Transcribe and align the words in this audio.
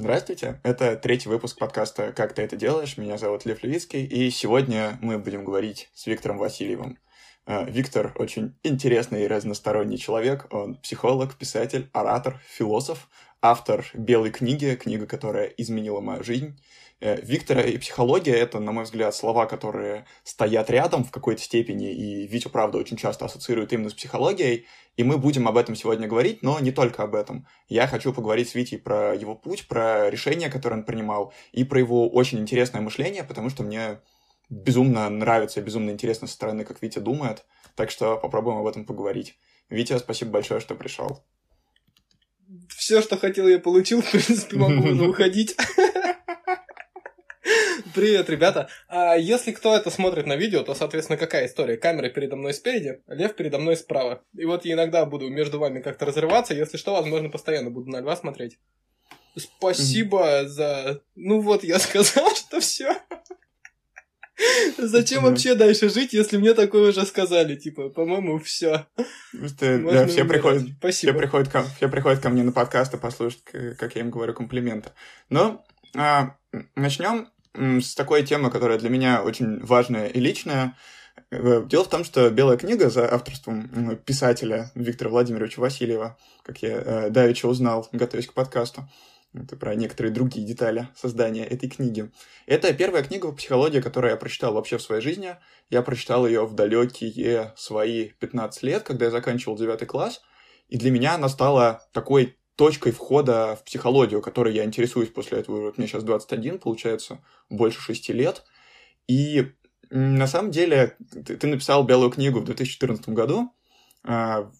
Здравствуйте, 0.00 0.58
это 0.62 0.96
третий 0.96 1.28
выпуск 1.28 1.58
подкаста 1.58 2.12
«Как 2.12 2.32
ты 2.32 2.40
это 2.40 2.56
делаешь?». 2.56 2.96
Меня 2.96 3.18
зовут 3.18 3.44
Лев 3.44 3.62
Левицкий, 3.62 4.02
и 4.02 4.30
сегодня 4.30 4.98
мы 5.02 5.18
будем 5.18 5.44
говорить 5.44 5.90
с 5.92 6.06
Виктором 6.06 6.38
Васильевым. 6.38 6.96
Э, 7.46 7.70
Виктор 7.70 8.14
очень 8.16 8.56
интересный 8.62 9.24
и 9.24 9.26
разносторонний 9.26 9.98
человек. 9.98 10.46
Он 10.54 10.76
психолог, 10.76 11.34
писатель, 11.34 11.90
оратор, 11.92 12.40
философ, 12.48 13.10
автор 13.42 13.84
«Белой 13.92 14.30
книги», 14.30 14.74
книга, 14.74 15.06
которая 15.06 15.48
изменила 15.48 16.00
мою 16.00 16.24
жизнь. 16.24 16.58
Э, 17.00 17.18
Виктора 17.22 17.62
и 17.62 17.78
психология— 17.78 18.34
это, 18.36 18.60
на 18.60 18.72
мой 18.72 18.84
взгляд, 18.84 19.14
слова, 19.14 19.46
которые 19.46 20.04
стоят 20.22 20.68
рядом 20.68 21.04
в 21.04 21.10
какой-то 21.10 21.40
степени, 21.40 21.92
и 21.92 22.26
Витю, 22.26 22.50
правда, 22.50 22.76
очень 22.76 22.98
часто 22.98 23.24
ассоциируют 23.24 23.72
именно 23.72 23.88
с 23.88 23.94
психологией, 23.94 24.66
и 24.96 25.02
мы 25.02 25.16
будем 25.16 25.48
об 25.48 25.56
этом 25.56 25.74
сегодня 25.74 26.06
говорить, 26.06 26.42
но 26.42 26.60
не 26.60 26.72
только 26.72 27.02
об 27.02 27.14
этом. 27.14 27.46
Я 27.68 27.86
хочу 27.86 28.12
поговорить 28.12 28.50
с 28.50 28.54
Витей 28.54 28.78
про 28.78 29.14
его 29.14 29.34
путь, 29.34 29.66
про 29.66 30.10
решения, 30.10 30.50
которые 30.50 30.80
он 30.80 30.84
принимал, 30.84 31.32
и 31.52 31.64
про 31.64 31.78
его 31.78 32.06
очень 32.08 32.38
интересное 32.38 32.82
мышление, 32.82 33.24
потому 33.24 33.48
что 33.48 33.62
мне 33.62 34.00
безумно 34.50 35.08
нравится, 35.08 35.62
безумно 35.62 35.90
интересно 35.90 36.26
со 36.26 36.34
стороны, 36.34 36.64
как 36.64 36.82
Витя 36.82 36.98
думает, 36.98 37.46
так 37.76 37.90
что 37.90 38.18
попробуем 38.18 38.58
об 38.58 38.66
этом 38.66 38.84
поговорить. 38.84 39.38
Витя, 39.70 39.96
спасибо 39.98 40.32
большое, 40.32 40.60
что 40.60 40.74
пришел. 40.74 41.24
Все, 42.68 43.00
что 43.00 43.16
хотел, 43.16 43.46
я 43.46 43.58
получил, 43.58 44.02
в 44.02 44.10
принципе, 44.10 44.56
могу 44.56 44.88
уже 44.88 45.08
уходить. 45.08 45.56
Привет, 47.94 48.30
ребята. 48.30 48.68
А 48.88 49.16
если 49.16 49.52
кто 49.52 49.74
это 49.74 49.90
смотрит 49.90 50.26
на 50.26 50.36
видео, 50.36 50.62
то, 50.62 50.74
соответственно, 50.74 51.16
какая 51.16 51.46
история? 51.46 51.76
Камера 51.76 52.08
передо 52.08 52.36
мной 52.36 52.54
спереди, 52.54 53.02
лев 53.08 53.34
передо 53.34 53.58
мной 53.58 53.76
справа. 53.76 54.22
И 54.36 54.44
вот 54.44 54.64
я 54.64 54.74
иногда 54.74 55.04
буду 55.06 55.28
между 55.28 55.58
вами 55.58 55.80
как-то 55.80 56.06
разрываться. 56.06 56.54
Если 56.54 56.76
что, 56.76 56.92
возможно, 56.92 57.30
постоянно 57.30 57.70
буду 57.70 57.90
на 57.90 58.00
льва 58.00 58.16
смотреть. 58.16 58.58
Спасибо 59.36 60.46
за... 60.46 61.00
Ну 61.14 61.40
вот, 61.40 61.64
я 61.64 61.78
сказал, 61.80 62.34
что 62.34 62.60
все. 62.60 62.96
Зачем 64.78 65.24
вообще 65.24 65.54
дальше 65.54 65.90
жить, 65.90 66.12
если 66.12 66.38
мне 66.38 66.54
такое 66.54 66.90
уже 66.90 67.04
сказали? 67.04 67.56
Типа, 67.56 67.90
по-моему, 67.90 68.38
все. 68.38 68.86
Да, 69.32 70.06
все 70.06 70.24
приходят, 70.24 70.62
Спасибо. 70.78 71.12
Все 71.12 71.18
приходят, 71.18 71.48
ко, 71.48 71.64
все 71.76 71.88
приходят 71.88 72.20
ко 72.20 72.30
мне 72.30 72.42
на 72.42 72.52
подкасты 72.52 72.96
послушать, 72.96 73.42
как 73.44 73.96
я 73.96 74.02
им 74.02 74.10
говорю 74.10 74.32
комплименты. 74.32 74.90
Но 75.28 75.64
а, 75.94 76.36
начнем 76.74 77.28
с 77.54 77.94
такой 77.94 78.22
темы, 78.22 78.50
которая 78.50 78.78
для 78.78 78.90
меня 78.90 79.22
очень 79.22 79.64
важная 79.64 80.06
и 80.06 80.20
личная. 80.20 80.76
Э, 81.30 81.62
дело 81.66 81.84
в 81.84 81.88
том, 81.88 82.04
что 82.04 82.30
«Белая 82.30 82.56
книга» 82.56 82.90
за 82.90 83.12
авторством 83.12 83.96
писателя 83.98 84.70
Виктора 84.74 85.10
Владимировича 85.10 85.60
Васильева, 85.60 86.18
как 86.42 86.62
я 86.62 86.70
э, 86.70 87.10
давеча 87.10 87.46
узнал, 87.46 87.88
готовясь 87.92 88.26
к 88.26 88.34
подкасту, 88.34 88.88
это 89.32 89.56
про 89.56 89.74
некоторые 89.76 90.12
другие 90.12 90.44
детали 90.44 90.88
создания 90.96 91.44
этой 91.44 91.68
книги. 91.68 92.10
Это 92.46 92.72
первая 92.74 93.04
книга 93.04 93.28
по 93.28 93.36
психологии, 93.36 93.80
которую 93.80 94.10
я 94.10 94.16
прочитал 94.16 94.54
вообще 94.54 94.78
в 94.78 94.82
своей 94.82 95.02
жизни. 95.02 95.36
Я 95.68 95.82
прочитал 95.82 96.26
ее 96.26 96.44
в 96.46 96.54
далекие 96.54 97.52
свои 97.56 98.08
15 98.18 98.62
лет, 98.64 98.82
когда 98.82 99.04
я 99.04 99.10
заканчивал 99.12 99.56
9 99.56 99.86
класс. 99.86 100.20
И 100.68 100.76
для 100.78 100.90
меня 100.90 101.14
она 101.14 101.28
стала 101.28 101.86
такой 101.92 102.39
точкой 102.60 102.92
входа 102.92 103.56
в 103.56 103.64
психологию, 103.64 104.20
которой 104.20 104.54
я 104.54 104.66
интересуюсь 104.66 105.08
после 105.08 105.38
этого. 105.38 105.62
Вот 105.62 105.78
мне 105.78 105.86
сейчас 105.86 106.04
21, 106.04 106.58
получается, 106.58 107.24
больше 107.48 107.80
6 107.80 108.10
лет. 108.10 108.44
И 109.08 109.52
на 109.88 110.26
самом 110.26 110.50
деле 110.50 110.94
ты 111.24 111.46
написал 111.46 111.84
белую 111.84 112.10
книгу 112.10 112.38
в 112.38 112.44
2014 112.44 113.08
году, 113.08 113.50
а, 114.04 114.50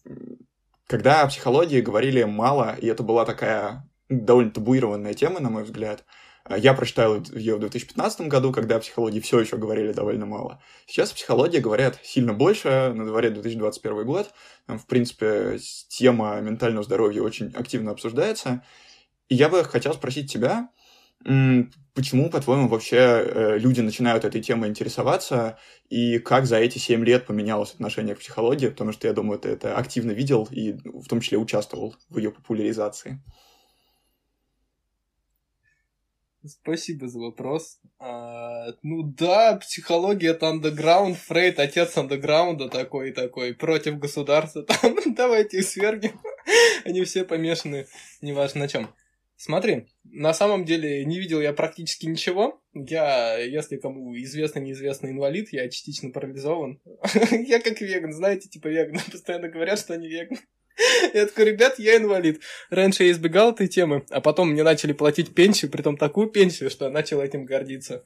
когда 0.87 1.21
о 1.21 1.27
психологии 1.27 1.83
говорили 1.83 2.23
мало, 2.23 2.75
и 2.81 2.87
это 2.87 3.03
была 3.03 3.27
такая 3.27 3.87
довольно 4.09 4.51
табуированная 4.51 5.13
тема, 5.13 5.41
на 5.41 5.51
мой 5.51 5.65
взгляд. 5.65 6.07
А, 6.51 6.59
я 6.59 6.75
прочитал 6.75 7.23
ее 7.33 7.55
в 7.55 7.61
2015 7.61 8.23
году, 8.23 8.51
когда 8.51 8.77
о 8.77 8.81
психологии 8.81 9.21
все 9.21 9.39
еще 9.39 9.57
говорили 9.57 9.93
довольно 9.93 10.27
мало. 10.27 10.61
Сейчас 10.87 11.13
о 11.13 11.15
психологии 11.15 11.59
говорят 11.59 12.01
сильно 12.03 12.35
больше, 12.35 12.93
на 12.93 13.07
дворе 13.07 13.31
2021 13.31 14.05
год. 14.05 14.31
В 14.67 14.85
принципе, 14.87 15.59
тема 15.89 16.41
ментального 16.41 16.83
здоровья 16.83 17.23
очень 17.23 17.53
активно 17.55 17.93
обсуждается. 17.93 18.65
И 19.29 19.37
я 19.37 19.49
бы 19.49 19.63
хотел 19.63 19.95
спросить 19.95 20.33
тебя, 20.33 20.71
почему, 21.21 22.31
по-твоему, 22.31 22.67
вообще 22.67 22.97
э, 22.97 23.59
люди 23.59 23.81
начинают 23.81 24.25
этой 24.25 24.43
темой 24.43 24.71
интересоваться, 24.71 25.57
и 25.89 26.19
как 26.19 26.47
за 26.47 26.57
эти 26.57 26.79
семь 26.79 27.05
лет 27.05 27.27
поменялось 27.27 27.75
отношение 27.75 28.17
к 28.17 28.21
психологии, 28.21 28.69
потому 28.69 28.91
что, 28.91 29.07
я 29.07 29.13
думаю, 29.13 29.39
ты 29.39 29.51
это 29.51 29.77
активно 29.77 30.11
видел 30.11 30.49
и 30.51 30.73
в 30.73 31.07
том 31.07 31.21
числе 31.21 31.39
участвовал 31.39 31.95
в 32.09 32.19
ее 32.19 32.33
популяризации. 32.33 33.23
Спасибо 36.47 37.09
за 37.09 37.19
вопрос. 37.19 37.79
А, 37.99 38.73
ну 38.83 39.03
да, 39.03 39.57
психология 39.57 40.31
это 40.31 40.49
андеграунд, 40.49 41.17
Фрейд 41.19 41.59
отец 41.59 41.97
андеграунда 41.99 42.69
такой 42.69 43.13
такой, 43.13 43.55
против 43.55 43.99
государства. 43.99 44.63
Там, 44.83 44.97
давайте 45.15 45.59
их 45.59 45.67
свергнем. 45.67 46.19
Они 46.85 47.05
все 47.05 47.25
помешаны, 47.25 47.87
неважно 48.23 48.61
на 48.61 48.69
чем. 48.69 48.95
Смотри, 49.37 49.87
на 50.05 50.35
самом 50.35 50.67
деле 50.67 51.03
не 51.07 51.19
видел 51.19 51.41
я 51.41 51.55
практически 51.55 52.05
ничего. 52.05 52.63
Я, 52.75 53.39
если 53.39 53.79
кому 53.79 54.15
известный, 54.17 54.61
неизвестный 54.61 55.13
инвалид, 55.13 55.51
я 55.53 55.69
частично 55.71 56.11
парализован. 56.11 56.79
я 57.31 57.61
как 57.61 57.81
веган, 57.81 58.13
знаете, 58.13 58.51
типа 58.51 58.69
веганы 58.69 59.01
постоянно 59.11 59.49
говорят, 59.49 59.79
что 59.79 59.95
они 59.95 60.09
веганы. 60.09 60.41
Я 61.15 61.27
такой, 61.27 61.47
ребят, 61.47 61.79
я 61.79 61.97
инвалид. 61.97 62.41
Раньше 62.71 63.05
я 63.05 63.11
избегал 63.11 63.53
этой 63.53 63.69
темы, 63.69 64.05
а 64.11 64.21
потом 64.21 64.51
мне 64.51 64.63
начали 64.63 64.93
платить 64.93 65.35
пенсию, 65.35 65.71
притом 65.71 65.97
такую 65.97 66.29
пенсию, 66.29 66.71
что 66.71 66.87
я 66.87 66.91
начал 66.91 67.21
этим 67.21 67.45
гордиться. 67.45 68.05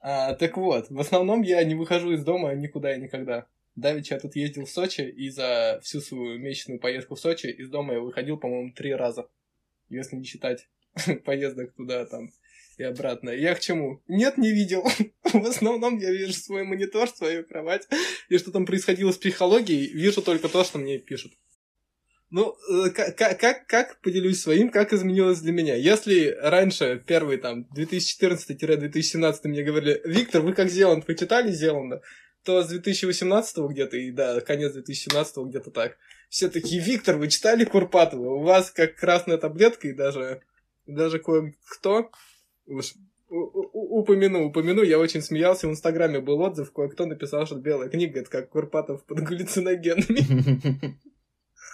А, 0.00 0.34
так 0.34 0.56
вот, 0.56 0.90
в 0.90 1.00
основном 1.00 1.42
я 1.42 1.62
не 1.64 1.74
выхожу 1.74 2.12
из 2.12 2.24
дома 2.24 2.54
никуда 2.54 2.94
и 2.94 3.00
никогда. 3.00 3.46
Давеча 3.76 4.16
я 4.16 4.20
тут 4.20 4.36
ездил 4.36 4.66
в 4.66 4.70
Сочи, 4.70 5.00
и 5.00 5.30
за 5.30 5.80
всю 5.82 6.00
свою 6.00 6.38
месячную 6.38 6.78
поездку 6.78 7.14
в 7.14 7.20
Сочи 7.20 7.46
из 7.46 7.70
дома 7.70 7.94
я 7.94 8.00
выходил, 8.00 8.36
по-моему, 8.36 8.72
три 8.72 8.94
раза. 8.94 9.28
Если 9.88 10.16
не 10.16 10.24
считать 10.24 10.68
поездок 11.24 11.72
туда, 11.74 12.04
там, 12.04 12.30
и 12.76 12.82
обратно. 12.82 13.30
Я 13.30 13.54
к 13.54 13.60
чему? 13.60 14.02
Нет, 14.08 14.36
не 14.36 14.50
видел. 14.50 14.84
В 15.24 15.46
основном 15.46 15.98
я 15.98 16.10
вижу 16.10 16.34
свой 16.34 16.64
монитор, 16.64 17.08
свою 17.08 17.44
кровать, 17.44 17.88
и 18.28 18.36
что 18.36 18.50
там 18.50 18.66
происходило 18.66 19.12
с 19.12 19.18
психологией, 19.18 19.92
вижу 19.92 20.20
только 20.20 20.48
то, 20.48 20.64
что 20.64 20.78
мне 20.78 20.98
пишут. 20.98 21.32
Ну, 22.32 22.56
как, 22.94 23.20
э, 23.20 23.34
как, 23.34 23.66
как 23.66 24.00
поделюсь 24.00 24.40
своим, 24.40 24.70
как 24.70 24.94
изменилось 24.94 25.40
для 25.40 25.52
меня? 25.52 25.74
Если 25.74 26.34
раньше, 26.40 27.02
первый 27.06 27.36
там, 27.36 27.68
2014-2017 27.76 29.34
мне 29.44 29.62
говорили, 29.62 30.00
Виктор, 30.06 30.40
вы 30.40 30.54
как 30.54 30.70
Зеланд, 30.70 31.06
вы 31.06 31.14
читали 31.14 31.52
Зеланда? 31.52 32.00
То 32.42 32.62
с 32.62 32.68
2018 32.68 33.58
где-то, 33.68 33.98
и 33.98 34.10
да, 34.10 34.40
конец 34.40 34.72
2017 34.72 35.36
где-то 35.48 35.70
так. 35.70 35.98
Все 36.30 36.48
такие, 36.48 36.82
Виктор, 36.82 37.18
вы 37.18 37.28
читали 37.28 37.66
Курпатова? 37.66 38.36
У 38.36 38.42
вас 38.42 38.70
как 38.70 38.96
красная 38.96 39.36
таблетка, 39.36 39.88
и 39.88 39.92
даже, 39.92 40.40
даже 40.86 41.18
кое-кто, 41.18 42.10
уж 42.64 42.94
упомяну, 43.28 44.46
упомяну, 44.46 44.82
я 44.82 44.98
очень 44.98 45.20
смеялся, 45.20 45.68
в 45.68 45.70
Инстаграме 45.70 46.20
был 46.20 46.40
отзыв, 46.40 46.72
кое-кто 46.72 47.04
написал, 47.04 47.44
что 47.44 47.56
белая 47.56 47.90
книга, 47.90 48.20
это 48.20 48.30
как 48.30 48.48
Курпатов 48.48 49.04
под 49.04 49.20
галлюциногенами. 49.20 50.96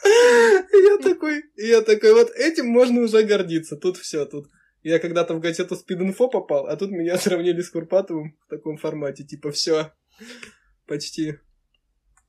Я 0.09 0.99
такой, 1.03 1.45
я 1.57 1.83
такой, 1.83 2.15
вот 2.15 2.31
этим 2.31 2.67
можно 2.67 3.01
уже 3.03 3.23
гордиться. 3.23 3.77
Тут 3.77 3.97
все, 3.97 4.25
тут. 4.27 4.49
Я 4.83 4.99
когда-то 4.99 5.35
в 5.35 5.41
газету 5.41 5.75
Спид-инфо 5.75 6.29
попал, 6.29 6.67
а 6.67 6.77
тут 6.77 6.91
меня 6.91 7.19
сравнили 7.19 7.61
с 7.61 7.71
Курпатовым 7.71 8.37
в 8.47 8.49
таком 8.49 8.77
формате. 8.77 9.25
Типа, 9.25 9.51
все, 9.51 9.93
почти 10.87 11.39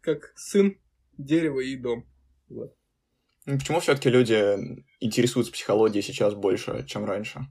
как 0.02 0.32
сын, 0.36 0.78
дерево 1.18 1.60
и 1.60 1.76
дом. 1.76 2.08
Вот. 2.50 2.76
Ну, 3.46 3.58
почему 3.58 3.80
все-таки 3.80 4.10
люди 4.10 4.56
интересуются 5.00 5.52
психологией 5.52 6.04
сейчас 6.04 6.34
больше, 6.34 6.86
чем 6.88 7.06
раньше? 7.06 7.42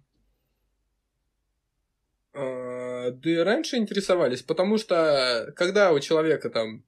А, 2.32 3.11
да 3.11 3.31
и 3.31 3.37
раньше 3.37 3.76
интересовались, 3.76 4.43
потому 4.43 4.79
что 4.79 5.53
когда 5.56 5.93
у 5.93 6.00
человека 6.00 6.50
там 6.50 6.85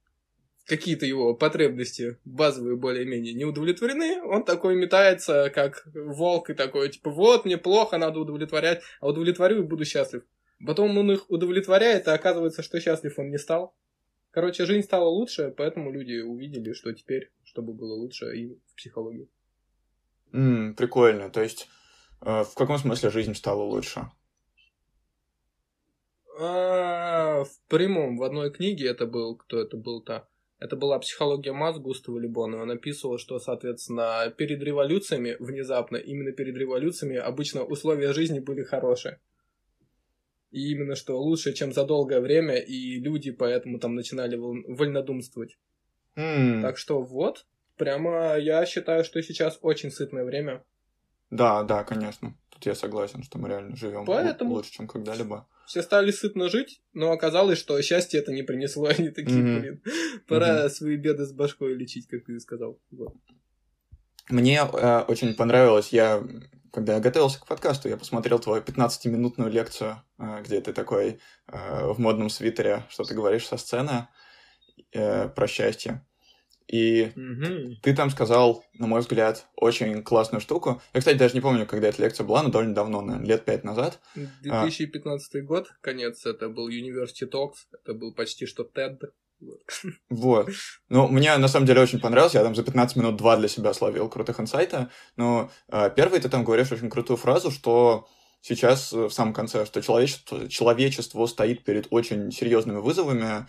какие-то 0.65 1.05
его 1.05 1.33
потребности 1.33 2.17
базовые 2.25 2.77
более-менее 2.77 3.33
не 3.33 3.45
удовлетворены, 3.45 4.21
он 4.23 4.43
такой 4.43 4.75
метается, 4.75 5.49
как 5.53 5.87
волк, 5.93 6.49
и 6.49 6.53
такой, 6.53 6.89
типа, 6.89 7.09
вот, 7.09 7.45
мне 7.45 7.57
плохо, 7.57 7.97
надо 7.97 8.19
удовлетворять, 8.19 8.81
а 8.99 9.09
удовлетворю 9.09 9.59
и 9.59 9.67
буду 9.67 9.85
счастлив. 9.85 10.23
Потом 10.65 10.97
он 10.97 11.11
их 11.11 11.29
удовлетворяет, 11.29 12.07
а 12.07 12.13
оказывается, 12.13 12.61
что 12.61 12.79
счастлив 12.79 13.17
он 13.17 13.31
не 13.31 13.37
стал. 13.37 13.75
Короче, 14.31 14.65
жизнь 14.65 14.85
стала 14.85 15.09
лучше, 15.09 15.53
поэтому 15.57 15.91
люди 15.91 16.21
увидели, 16.21 16.73
что 16.73 16.93
теперь, 16.93 17.31
чтобы 17.43 17.73
было 17.73 17.93
лучше 17.95 18.33
и 18.35 18.55
в 18.67 18.75
психологии. 18.75 19.27
Mm, 20.31 20.75
прикольно. 20.75 21.29
То 21.29 21.41
есть, 21.41 21.67
э, 22.21 22.43
в 22.43 22.53
каком 22.55 22.77
смысле 22.77 23.09
жизнь 23.09 23.35
стала 23.35 23.63
лучше? 23.63 24.09
А, 26.39 27.43
в 27.43 27.59
прямом, 27.67 28.17
в 28.17 28.23
одной 28.23 28.51
книге 28.51 28.87
это 28.87 29.05
был, 29.05 29.35
кто 29.35 29.59
это 29.59 29.75
был-то? 29.75 30.27
Это 30.61 30.75
была 30.75 30.99
психология 30.99 31.53
масс 31.53 31.79
Густава 31.79 32.19
Либона. 32.19 32.61
Он 32.61 32.69
описывал, 32.69 33.17
что, 33.17 33.39
соответственно, 33.39 34.31
перед 34.37 34.61
революциями, 34.61 35.35
внезапно, 35.39 35.97
именно 35.97 36.31
перед 36.33 36.55
революциями, 36.55 37.17
обычно 37.17 37.63
условия 37.63 38.13
жизни 38.13 38.39
были 38.39 38.61
хорошие. 38.61 39.19
И 40.51 40.71
именно 40.71 40.95
что 40.95 41.19
лучше, 41.19 41.53
чем 41.53 41.73
за 41.73 41.83
долгое 41.83 42.21
время, 42.21 42.57
и 42.57 42.99
люди 42.99 43.31
поэтому 43.31 43.79
там 43.79 43.95
начинали 43.95 44.35
вольнодумствовать. 44.35 45.57
Mm. 46.15 46.61
Так 46.61 46.77
что 46.77 47.01
вот, 47.01 47.47
прямо 47.75 48.37
я 48.37 48.63
считаю, 48.67 49.03
что 49.03 49.19
сейчас 49.23 49.57
очень 49.63 49.89
сытное 49.89 50.23
время. 50.23 50.63
Да, 51.31 51.63
да, 51.63 51.83
конечно. 51.83 52.37
Тут 52.49 52.67
я 52.67 52.75
согласен, 52.75 53.23
что 53.23 53.39
мы 53.39 53.49
реально 53.49 53.75
живем 53.75 54.05
Поэтому... 54.05 54.53
лучше, 54.53 54.73
чем 54.73 54.87
когда-либо 54.87 55.47
все 55.65 55.81
стали 55.81 56.11
сытно 56.11 56.49
жить, 56.49 56.81
но 56.93 57.11
оказалось, 57.11 57.59
что 57.59 57.81
счастье 57.81 58.19
это 58.19 58.31
не 58.31 58.43
принесло. 58.43 58.87
Они 58.97 59.09
такие, 59.09 59.39
mm-hmm. 59.41 59.59
блин, 59.59 59.83
пора 60.27 60.65
mm-hmm. 60.65 60.69
свои 60.69 60.95
беды 60.95 61.25
с 61.25 61.31
башкой 61.31 61.75
лечить, 61.75 62.07
как 62.07 62.25
ты 62.25 62.39
сказал. 62.39 62.79
Вот. 62.91 63.15
Мне 64.29 64.61
э, 64.61 64.99
очень 65.07 65.33
понравилось, 65.33 65.89
я 65.89 66.23
когда 66.71 66.95
я 66.95 66.99
готовился 66.99 67.39
к 67.39 67.45
подкасту, 67.45 67.89
я 67.89 67.97
посмотрел 67.97 68.39
твою 68.39 68.61
15-минутную 68.63 69.51
лекцию, 69.51 70.01
э, 70.17 70.41
где 70.43 70.61
ты 70.61 70.73
такой 70.73 71.19
э, 71.47 71.91
в 71.91 71.99
модном 71.99 72.29
свитере, 72.29 72.85
что 72.89 73.03
ты 73.03 73.13
говоришь 73.13 73.47
со 73.47 73.57
сцены 73.57 74.07
э, 74.93 75.27
про 75.27 75.47
счастье. 75.47 76.05
И 76.71 77.11
угу. 77.17 77.75
ты 77.81 77.93
там 77.93 78.09
сказал, 78.09 78.63
на 78.79 78.87
мой 78.87 79.01
взгляд, 79.01 79.45
очень 79.57 80.01
классную 80.03 80.39
штуку. 80.39 80.81
Я, 80.93 81.01
кстати, 81.01 81.17
даже 81.17 81.33
не 81.33 81.41
помню, 81.41 81.65
когда 81.65 81.89
эта 81.89 82.01
лекция 82.01 82.25
была, 82.25 82.41
но 82.43 82.49
довольно 82.49 82.73
давно, 82.73 83.01
наверное, 83.01 83.27
лет 83.27 83.43
пять 83.43 83.65
назад. 83.65 83.99
2015 84.15 85.35
а... 85.35 85.41
год, 85.41 85.73
конец, 85.81 86.25
это 86.25 86.47
был 86.47 86.69
University 86.69 87.29
Talks, 87.29 87.67
это 87.73 87.93
был 87.93 88.13
почти 88.13 88.45
что 88.45 88.63
TED. 88.63 89.01
Вот. 90.09 90.49
Ну, 90.89 91.07
мне 91.07 91.35
на 91.37 91.47
самом 91.47 91.65
деле 91.65 91.81
очень 91.81 91.99
понравилось. 91.99 92.35
Я 92.35 92.43
там 92.43 92.55
за 92.55 92.63
15 92.63 92.95
минут 92.95 93.17
два 93.17 93.35
для 93.35 93.47
себя 93.47 93.73
словил 93.73 94.07
крутых 94.07 94.39
инсайта. 94.39 94.89
Но 95.15 95.49
э, 95.69 95.89
первый 95.95 96.19
ты 96.19 96.29
там 96.29 96.43
говоришь 96.43 96.71
очень 96.71 96.89
крутую 96.89 97.17
фразу, 97.17 97.49
что 97.49 98.07
сейчас 98.41 98.91
э, 98.93 99.05
в 99.05 99.11
самом 99.11 99.33
конце, 99.33 99.65
что 99.65 99.81
человечество, 99.81 100.49
человечество 100.49 101.25
стоит 101.25 101.63
перед 101.63 101.87
очень 101.91 102.31
серьезными 102.31 102.79
вызовами, 102.79 103.47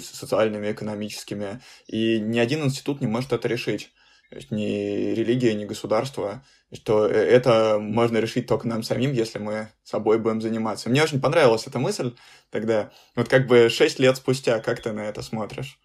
социальными, 0.00 0.72
экономическими, 0.72 1.60
и 1.86 2.20
ни 2.20 2.38
один 2.38 2.64
институт 2.64 3.00
не 3.00 3.06
может 3.06 3.32
это 3.32 3.48
решить. 3.48 3.90
То 4.30 4.36
есть 4.36 4.50
ни 4.50 5.14
религия, 5.14 5.54
ни 5.54 5.64
государство, 5.64 6.44
что 6.72 7.06
э, 7.06 7.12
это 7.12 7.78
можно 7.80 8.18
решить 8.18 8.46
только 8.46 8.68
нам 8.68 8.82
самим, 8.82 9.12
если 9.12 9.38
мы 9.38 9.70
собой 9.84 10.18
будем 10.18 10.42
заниматься. 10.42 10.90
Мне 10.90 11.02
очень 11.02 11.20
понравилась 11.20 11.66
эта 11.66 11.78
мысль 11.78 12.14
тогда. 12.50 12.90
Вот 13.16 13.28
как 13.28 13.46
бы 13.46 13.70
шесть 13.70 13.98
лет 13.98 14.18
спустя, 14.18 14.60
как 14.60 14.82
ты 14.82 14.92
на 14.92 15.08
это 15.08 15.22
смотришь? 15.22 15.78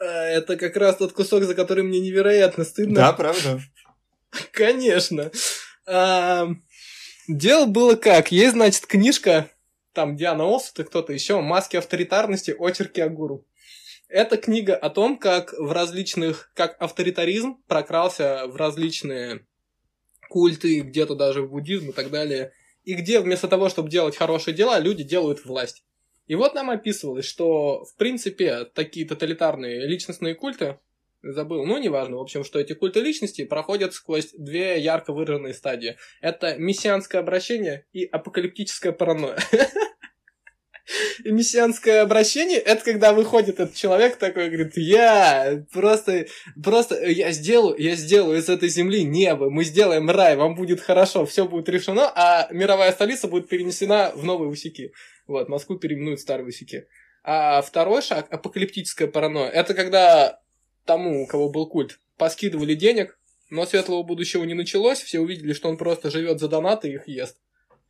А, 0.00 0.04
это 0.04 0.56
как 0.56 0.76
раз 0.76 0.96
тот 0.96 1.12
кусок, 1.12 1.44
за 1.44 1.54
который 1.54 1.84
мне 1.84 2.00
невероятно 2.00 2.64
стыдно. 2.64 2.96
Да, 2.96 3.12
правда? 3.12 3.60
Конечно. 4.50 5.30
Дело 7.28 7.66
было 7.66 7.96
как. 7.96 8.32
Есть, 8.32 8.52
значит, 8.52 8.86
книжка, 8.86 9.50
там 9.92 10.16
Диана 10.16 10.44
Олсут 10.44 10.80
и 10.80 10.84
кто-то 10.84 11.12
еще, 11.12 11.40
«Маски 11.40 11.76
авторитарности. 11.76 12.54
Очерки 12.58 13.00
о 13.00 13.08
гуру». 13.08 13.46
Это 14.08 14.36
книга 14.36 14.76
о 14.76 14.90
том, 14.90 15.18
как 15.18 15.54
в 15.58 15.72
различных, 15.72 16.52
как 16.54 16.76
авторитаризм 16.80 17.62
прокрался 17.66 18.46
в 18.46 18.56
различные 18.56 19.46
культы, 20.28 20.80
где-то 20.80 21.14
даже 21.14 21.42
в 21.42 21.50
буддизм 21.50 21.90
и 21.90 21.92
так 21.92 22.10
далее, 22.10 22.52
и 22.84 22.94
где 22.94 23.20
вместо 23.20 23.48
того, 23.48 23.68
чтобы 23.68 23.88
делать 23.88 24.16
хорошие 24.16 24.54
дела, 24.54 24.78
люди 24.78 25.02
делают 25.02 25.44
власть. 25.44 25.84
И 26.26 26.34
вот 26.34 26.54
нам 26.54 26.70
описывалось, 26.70 27.24
что, 27.24 27.84
в 27.84 27.96
принципе, 27.96 28.64
такие 28.66 29.06
тоталитарные 29.06 29.86
личностные 29.86 30.34
культы, 30.34 30.78
забыл, 31.32 31.64
ну, 31.64 31.78
неважно, 31.78 32.16
в 32.16 32.20
общем, 32.20 32.44
что 32.44 32.58
эти 32.58 32.72
культы 32.72 33.00
личности 33.00 33.44
проходят 33.44 33.94
сквозь 33.94 34.32
две 34.32 34.78
ярко 34.80 35.12
выраженные 35.12 35.54
стадии. 35.54 35.96
Это 36.20 36.56
мессианское 36.56 37.20
обращение 37.20 37.86
и 37.92 38.04
апокалиптическая 38.04 38.92
паранойя. 38.92 39.38
И 41.24 41.30
мессианское 41.30 42.02
обращение, 42.02 42.58
это 42.58 42.84
когда 42.84 43.14
выходит 43.14 43.58
этот 43.58 43.74
человек 43.74 44.16
такой, 44.16 44.48
говорит, 44.48 44.76
я 44.76 45.64
просто, 45.72 46.26
просто, 46.62 47.02
я 47.06 47.32
сделаю, 47.32 47.76
я 47.78 47.94
сделаю 47.96 48.38
из 48.38 48.50
этой 48.50 48.68
земли 48.68 49.02
небо, 49.02 49.48
мы 49.48 49.64
сделаем 49.64 50.10
рай, 50.10 50.36
вам 50.36 50.54
будет 50.54 50.80
хорошо, 50.80 51.24
все 51.24 51.46
будет 51.46 51.70
решено, 51.70 52.12
а 52.14 52.48
мировая 52.50 52.92
столица 52.92 53.28
будет 53.28 53.48
перенесена 53.48 54.12
в 54.14 54.24
новые 54.24 54.50
Усики. 54.50 54.92
Вот, 55.26 55.48
Москву 55.48 55.76
переименуют 55.76 56.20
в 56.20 56.22
старые 56.22 56.46
Усики. 56.46 56.86
А 57.22 57.62
второй 57.62 58.02
шаг, 58.02 58.26
апокалиптическая 58.30 59.08
паранойя, 59.08 59.48
это 59.48 59.72
когда 59.72 60.40
тому, 60.84 61.22
у 61.22 61.26
кого 61.26 61.50
был 61.50 61.68
культ, 61.68 61.98
поскидывали 62.16 62.74
денег, 62.74 63.18
но 63.50 63.66
светлого 63.66 64.02
будущего 64.02 64.44
не 64.44 64.54
началось, 64.54 65.00
все 65.00 65.20
увидели, 65.20 65.52
что 65.52 65.68
он 65.68 65.76
просто 65.76 66.10
живет 66.10 66.40
за 66.40 66.48
донаты 66.48 66.88
и 66.88 66.94
их 66.94 67.08
ест. 67.08 67.38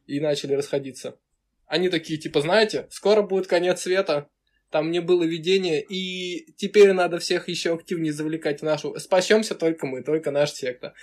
И 0.07 0.21
начали 0.21 0.55
расходиться. 0.55 1.19
Они 1.67 1.89
такие, 1.89 2.19
типа, 2.19 2.41
знаете, 2.41 2.87
скоро 2.91 3.23
будет 3.23 3.47
конец 3.47 3.83
света, 3.83 4.29
там 4.71 4.91
не 4.91 5.01
было 5.01 5.23
видения, 5.23 5.81
и 5.81 6.53
теперь 6.57 6.93
надо 6.93 7.19
всех 7.19 7.49
еще 7.49 7.75
активнее 7.75 8.13
завлекать 8.13 8.61
в 8.61 8.65
нашу... 8.65 8.99
Спасемся 8.99 9.55
только 9.55 9.87
мы, 9.87 10.03
только 10.03 10.31
наша 10.31 10.55
секта. 10.55 10.95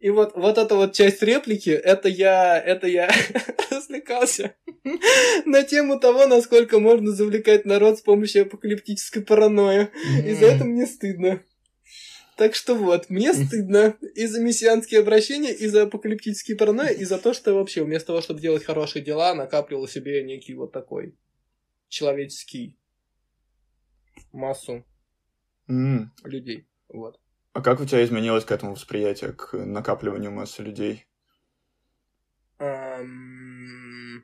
И 0.00 0.08
вот, 0.08 0.34
вот 0.34 0.56
эта 0.56 0.74
вот 0.76 0.94
часть 0.94 1.22
реплики, 1.22 1.68
это 1.68 2.08
я, 2.08 2.58
это 2.58 2.86
я 2.86 3.10
развлекался 3.70 4.56
на 5.44 5.62
тему 5.62 6.00
того, 6.00 6.26
насколько 6.26 6.78
можно 6.78 7.12
завлекать 7.12 7.66
народ 7.66 7.98
с 7.98 8.00
помощью 8.00 8.42
апокалиптической 8.42 9.22
паранойи. 9.22 9.90
И 10.24 10.32
за 10.32 10.46
это 10.46 10.64
мне 10.64 10.86
стыдно. 10.86 11.42
Так 12.36 12.54
что 12.54 12.74
вот, 12.74 13.10
мне 13.10 13.34
стыдно 13.34 13.94
и 14.14 14.24
за 14.24 14.40
мессианские 14.40 15.00
обращения, 15.00 15.52
и 15.52 15.66
за 15.66 15.82
апокалиптические 15.82 16.56
паранойи, 16.56 16.96
и 16.96 17.04
за 17.04 17.18
то, 17.18 17.34
что 17.34 17.52
вообще 17.52 17.84
вместо 17.84 18.08
того, 18.08 18.22
чтобы 18.22 18.40
делать 18.40 18.64
хорошие 18.64 19.04
дела, 19.04 19.34
накапливал 19.34 19.86
себе 19.86 20.24
некий 20.24 20.54
вот 20.54 20.72
такой 20.72 21.14
человеческий 21.88 22.78
массу 24.32 24.86
mm. 25.68 26.06
людей. 26.24 26.66
Вот. 26.88 27.20
А 27.52 27.62
как 27.62 27.80
у 27.80 27.84
тебя 27.84 28.04
изменилось 28.04 28.44
к 28.44 28.52
этому 28.52 28.72
восприятие, 28.72 29.32
к 29.32 29.54
накапливанию 29.54 30.30
массы 30.30 30.62
людей? 30.62 31.06
Um, 32.58 34.22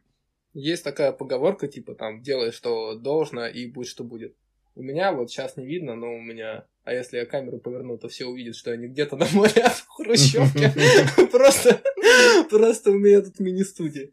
есть 0.54 0.84
такая 0.84 1.12
поговорка, 1.12 1.66
типа 1.66 1.94
там, 1.94 2.22
делай, 2.22 2.52
что 2.52 2.94
должно, 2.94 3.46
и 3.46 3.66
будь, 3.66 3.88
что 3.88 4.04
будет. 4.04 4.36
У 4.74 4.82
меня 4.82 5.12
вот 5.12 5.30
сейчас 5.30 5.56
не 5.56 5.66
видно, 5.66 5.96
но 5.96 6.14
у 6.14 6.20
меня... 6.20 6.66
А 6.84 6.92
если 6.92 7.16
я 7.16 7.26
камеру 7.26 7.58
поверну, 7.58 7.98
то 7.98 8.08
все 8.08 8.26
увидят, 8.26 8.54
что 8.54 8.76
не 8.76 8.88
где-то 8.88 9.16
на 9.16 9.26
море, 9.32 9.64
в 9.68 9.88
Хрущевке. 9.88 10.70
Просто, 11.32 11.82
просто 12.48 12.90
у 12.90 12.98
меня 12.98 13.22
тут 13.22 13.40
мини-студия. 13.40 14.12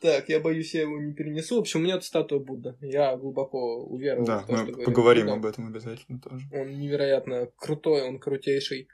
Так, 0.00 0.28
я 0.28 0.40
боюсь, 0.40 0.74
я 0.74 0.82
его 0.82 0.98
не 0.98 1.12
перенесу. 1.12 1.56
В 1.56 1.60
общем, 1.60 1.80
у 1.80 1.82
меня 1.82 1.94
тут 1.94 2.04
статуя 2.04 2.40
Будда. 2.40 2.76
Я 2.80 3.16
глубоко 3.16 3.84
уверен 3.84 4.24
да, 4.24 4.40
в 4.40 4.46
то, 4.46 4.52
мы 4.52 4.72
что 4.72 4.82
поговорим 4.82 5.30
об 5.30 5.44
этом 5.44 5.66
обязательно 5.66 6.18
тоже. 6.18 6.46
Он 6.52 6.78
невероятно 6.78 7.48
крутой, 7.56 8.02
он 8.02 8.18
крутейший. 8.18 8.88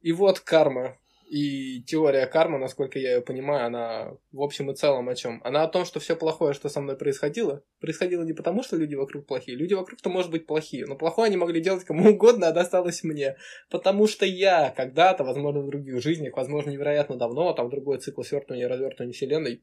И 0.00 0.12
вот 0.12 0.40
карма. 0.40 0.98
И 1.28 1.82
теория 1.82 2.26
кармы, 2.26 2.58
насколько 2.58 2.98
я 2.98 3.16
ее 3.16 3.20
понимаю, 3.20 3.66
она 3.66 4.16
в 4.32 4.40
общем 4.40 4.70
и 4.70 4.74
целом 4.74 5.10
о 5.10 5.14
чем? 5.14 5.42
Она 5.44 5.62
о 5.62 5.68
том, 5.68 5.84
что 5.84 6.00
все 6.00 6.16
плохое, 6.16 6.54
что 6.54 6.70
со 6.70 6.80
мной 6.80 6.96
происходило, 6.96 7.62
происходило 7.80 8.22
не 8.22 8.32
потому, 8.32 8.62
что 8.62 8.76
люди 8.76 8.94
вокруг 8.94 9.26
плохие. 9.26 9.54
Люди 9.54 9.74
вокруг-то, 9.74 10.08
может 10.08 10.30
быть, 10.30 10.46
плохие, 10.46 10.86
но 10.86 10.96
плохое 10.96 11.26
они 11.26 11.36
могли 11.36 11.60
делать 11.60 11.84
кому 11.84 12.12
угодно, 12.12 12.48
а 12.48 12.52
досталось 12.52 13.04
мне. 13.04 13.36
Потому 13.70 14.06
что 14.06 14.24
я 14.24 14.72
когда-то, 14.74 15.22
возможно, 15.22 15.60
в 15.60 15.66
других 15.66 16.00
жизнях, 16.02 16.34
возможно, 16.34 16.70
невероятно 16.70 17.16
давно, 17.16 17.52
там 17.52 17.68
другой 17.68 17.98
цикл 17.98 18.22
свертывания 18.22 18.64
и 18.64 18.68
развертывания 18.68 19.12
вселенной, 19.12 19.62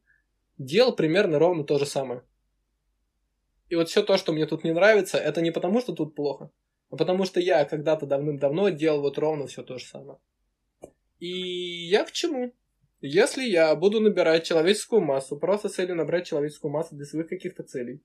делал 0.57 0.95
примерно 0.95 1.39
ровно 1.39 1.63
то 1.63 1.77
же 1.77 1.85
самое. 1.85 2.23
И 3.69 3.75
вот 3.75 3.89
все 3.89 4.03
то, 4.03 4.17
что 4.17 4.31
мне 4.31 4.45
тут 4.45 4.63
не 4.63 4.73
нравится, 4.73 5.17
это 5.17 5.41
не 5.41 5.51
потому, 5.51 5.81
что 5.81 5.93
тут 5.93 6.15
плохо, 6.15 6.51
а 6.89 6.97
потому 6.97 7.25
что 7.25 7.39
я 7.39 7.65
когда-то 7.65 8.05
давным-давно 8.05 8.69
делал 8.69 9.01
вот 9.01 9.17
ровно 9.17 9.47
все 9.47 9.63
то 9.63 9.77
же 9.77 9.85
самое. 9.85 10.19
И 11.19 11.87
я 11.87 12.05
к 12.05 12.11
чему? 12.11 12.53
Если 13.01 13.43
я 13.43 13.75
буду 13.75 13.99
набирать 13.99 14.45
человеческую 14.45 15.01
массу, 15.01 15.37
просто 15.37 15.69
целью 15.69 15.95
набрать 15.95 16.27
человеческую 16.27 16.71
массу 16.71 16.95
для 16.95 17.05
своих 17.05 17.27
каких-то 17.27 17.63
целей, 17.63 18.03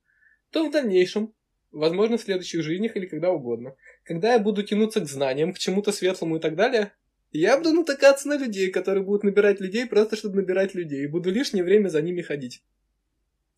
то 0.51 0.67
в 0.67 0.73
дальнейшем, 0.73 1.35
возможно, 1.71 2.17
в 2.17 2.23
следующих 2.23 2.63
жизнях 2.63 2.97
или 2.97 3.07
когда 3.07 3.31
угодно, 3.31 3.77
когда 4.05 4.33
я 4.33 4.39
буду 4.39 4.63
тянуться 4.63 5.01
к 5.01 5.09
знаниям, 5.09 5.53
к 5.53 5.59
чему-то 5.59 5.93
светлому 5.93 6.37
и 6.37 6.41
так 6.41 6.57
далее, 6.57 6.93
я 7.33 7.57
буду 7.57 7.73
натыкаться 7.73 8.29
на 8.29 8.37
людей, 8.37 8.71
которые 8.71 9.05
будут 9.05 9.23
набирать 9.23 9.61
людей 9.61 9.87
просто 9.87 10.17
чтобы 10.17 10.37
набирать 10.37 10.75
людей, 10.75 11.05
и 11.05 11.07
буду 11.07 11.31
лишнее 11.31 11.65
время 11.65 11.89
за 11.89 12.03
ними 12.03 12.23
ходить. 12.23 12.63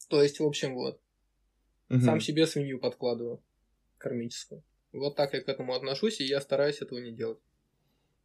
То 0.08 0.22
есть, 0.22 0.40
в 0.40 0.44
общем, 0.44 0.74
вот. 0.74 1.00
Угу. 1.88 2.00
Сам 2.00 2.20
себе 2.20 2.46
свинью 2.46 2.78
подкладываю. 2.78 3.42
Кармическую. 3.98 4.62
Вот 4.92 5.16
так 5.16 5.32
я 5.32 5.40
к 5.40 5.48
этому 5.48 5.74
отношусь, 5.74 6.20
и 6.20 6.24
я 6.24 6.40
стараюсь 6.40 6.82
этого 6.82 6.98
не 6.98 7.12
делать. 7.12 7.38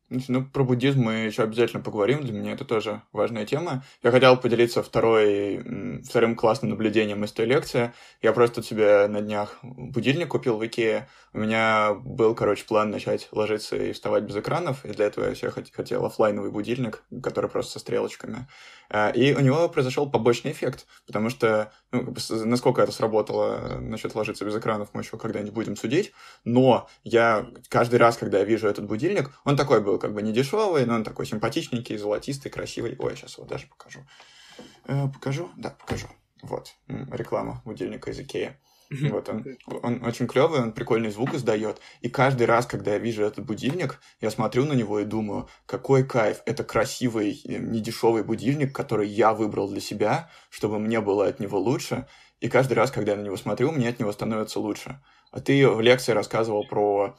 Ну, 0.10 0.46
про 0.46 0.64
буддизм 0.64 1.02
мы 1.02 1.14
еще 1.26 1.44
обязательно 1.44 1.84
поговорим. 1.84 2.22
Для 2.22 2.32
меня 2.32 2.54
это 2.54 2.64
тоже 2.64 3.02
важная 3.12 3.46
тема. 3.46 3.84
Я 4.02 4.12
хотел 4.12 4.38
поделиться 4.38 4.82
второй, 4.82 6.02
вторым 6.04 6.36
классным 6.38 6.72
наблюдением 6.72 7.26
из 7.26 7.34
той 7.34 7.46
лекции. 7.46 7.92
Я 8.22 8.32
просто 8.32 8.64
себе 8.64 9.08
на 9.10 9.20
днях 9.20 9.58
будильник 9.64 10.30
купил 10.30 10.58
в 10.58 10.66
Икее. 10.66 11.10
У 11.34 11.40
меня 11.40 11.94
был, 11.94 12.36
короче, 12.36 12.64
план 12.64 12.90
начать 12.90 13.28
ложиться 13.34 13.76
и 13.76 13.92
вставать 13.92 14.24
без 14.24 14.38
экранов. 14.38 14.86
И 14.86 14.94
для 14.94 15.08
этого 15.08 15.26
я 15.28 15.36
себе 15.36 15.52
хотел 15.52 16.06
офлайновый 16.06 16.52
будильник, 16.52 17.04
который 17.22 17.50
просто 17.50 17.74
со 17.74 17.80
стрелочками. 17.80 18.48
А, 18.90 19.10
и 19.10 19.34
у 19.34 19.42
него 19.42 19.68
произошел 19.68 20.10
побочный 20.10 20.52
эффект, 20.52 20.88
потому 21.06 21.30
что, 21.30 21.74
ну, 21.92 22.14
насколько 22.46 22.82
это 22.82 22.92
сработало 22.92 23.80
насчет 23.80 24.14
ложиться 24.16 24.44
без 24.46 24.56
экранов, 24.56 24.90
мы 24.94 25.02
еще 25.02 25.18
когда-нибудь 25.18 25.54
будем 25.54 25.76
судить. 25.76 26.14
Но 26.44 26.90
я 27.04 27.48
каждый 27.70 27.96
раз, 27.96 28.18
когда 28.18 28.40
я 28.40 28.44
вижу 28.44 28.68
этот 28.68 28.86
будильник, 28.86 29.32
он 29.46 29.56
такой 29.56 29.82
был 29.82 29.98
как 29.98 30.14
бы 30.14 30.22
не 30.22 30.34
дешевый, 30.34 30.86
но 30.86 30.96
он 30.96 31.04
такой 31.04 31.26
симпатичненький, 31.26 31.98
золотистый, 31.98 32.52
красивый. 32.52 32.96
Ой, 33.00 33.16
сейчас 33.16 33.38
его 33.38 33.48
даже 33.48 33.68
покажу. 33.68 34.06
Э, 34.86 35.08
покажу? 35.08 35.50
Да, 35.56 35.70
покажу. 35.72 36.08
Вот, 36.42 36.76
реклама 36.88 37.62
будильника 37.66 38.12
из 38.12 38.20
Икеи. 38.20 38.58
Вот 38.90 39.30
он, 39.30 39.46
он 39.84 40.04
очень 40.04 40.28
клевый, 40.28 40.62
он 40.62 40.72
прикольный 40.72 41.10
звук 41.10 41.34
издает. 41.34 41.82
И 42.02 42.10
каждый 42.10 42.48
раз, 42.48 42.66
когда 42.66 42.94
я 42.94 42.98
вижу 43.00 43.24
этот 43.24 43.46
будильник, 43.46 44.00
я 44.22 44.32
смотрю 44.32 44.66
на 44.66 44.74
него 44.74 45.00
и 45.00 45.06
думаю, 45.06 45.50
какой 45.66 46.06
кайф, 46.06 46.42
это 46.46 46.64
красивый, 46.64 47.42
э, 47.44 47.58
недешевый 47.58 48.24
будильник, 48.24 48.74
который 48.74 49.08
я 49.08 49.34
выбрал 49.34 49.70
для 49.70 49.82
себя, 49.82 50.30
чтобы 50.50 50.80
мне 50.80 51.02
было 51.02 51.28
от 51.28 51.40
него 51.40 51.60
лучше. 51.60 52.08
И 52.40 52.50
каждый 52.50 52.74
раз, 52.74 52.92
когда 52.92 53.12
я 53.14 53.18
на 53.18 53.24
него 53.24 53.38
смотрю, 53.38 53.72
мне 53.72 53.90
от 53.90 54.00
него 54.00 54.12
становится 54.12 54.60
лучше. 54.60 55.02
А 55.32 55.42
ты 55.42 55.68
в 55.68 55.82
лекции 55.82 56.14
рассказывал 56.14 56.66
про 56.68 57.18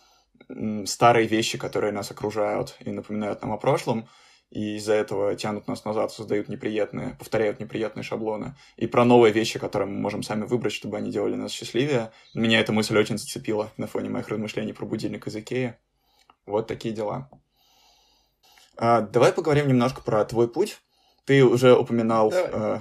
старые 0.86 1.26
вещи, 1.26 1.58
которые 1.58 1.92
нас 1.92 2.10
окружают 2.10 2.76
и 2.80 2.90
напоминают 2.90 3.42
нам 3.42 3.52
о 3.52 3.58
прошлом, 3.58 4.08
и 4.50 4.76
из-за 4.76 4.94
этого 4.94 5.34
тянут 5.36 5.68
нас 5.68 5.84
назад, 5.84 6.10
создают 6.10 6.48
неприятные, 6.48 7.16
повторяют 7.18 7.60
неприятные 7.60 8.02
шаблоны. 8.02 8.54
И 8.76 8.86
про 8.86 9.04
новые 9.04 9.32
вещи, 9.32 9.58
которые 9.58 9.88
мы 9.88 9.98
можем 9.98 10.22
сами 10.22 10.44
выбрать, 10.44 10.72
чтобы 10.72 10.96
они 10.96 11.10
делали 11.10 11.34
нас 11.34 11.52
счастливее. 11.52 12.12
Меня 12.34 12.60
эта 12.60 12.72
мысль 12.72 12.96
очень 12.96 13.18
зацепила 13.18 13.70
на 13.76 13.86
фоне 13.86 14.08
моих 14.08 14.28
размышлений 14.28 14.72
про 14.72 14.86
будильник 14.86 15.26
из 15.26 15.36
Икеи. 15.36 15.76
Вот 16.46 16.66
такие 16.66 16.94
дела. 16.94 17.28
А, 18.76 19.02
давай 19.02 19.32
поговорим 19.32 19.68
немножко 19.68 20.00
про 20.00 20.24
твой 20.24 20.48
путь. 20.48 20.80
Ты 21.26 21.44
уже 21.44 21.76
упоминал, 21.76 22.32
э, 22.32 22.80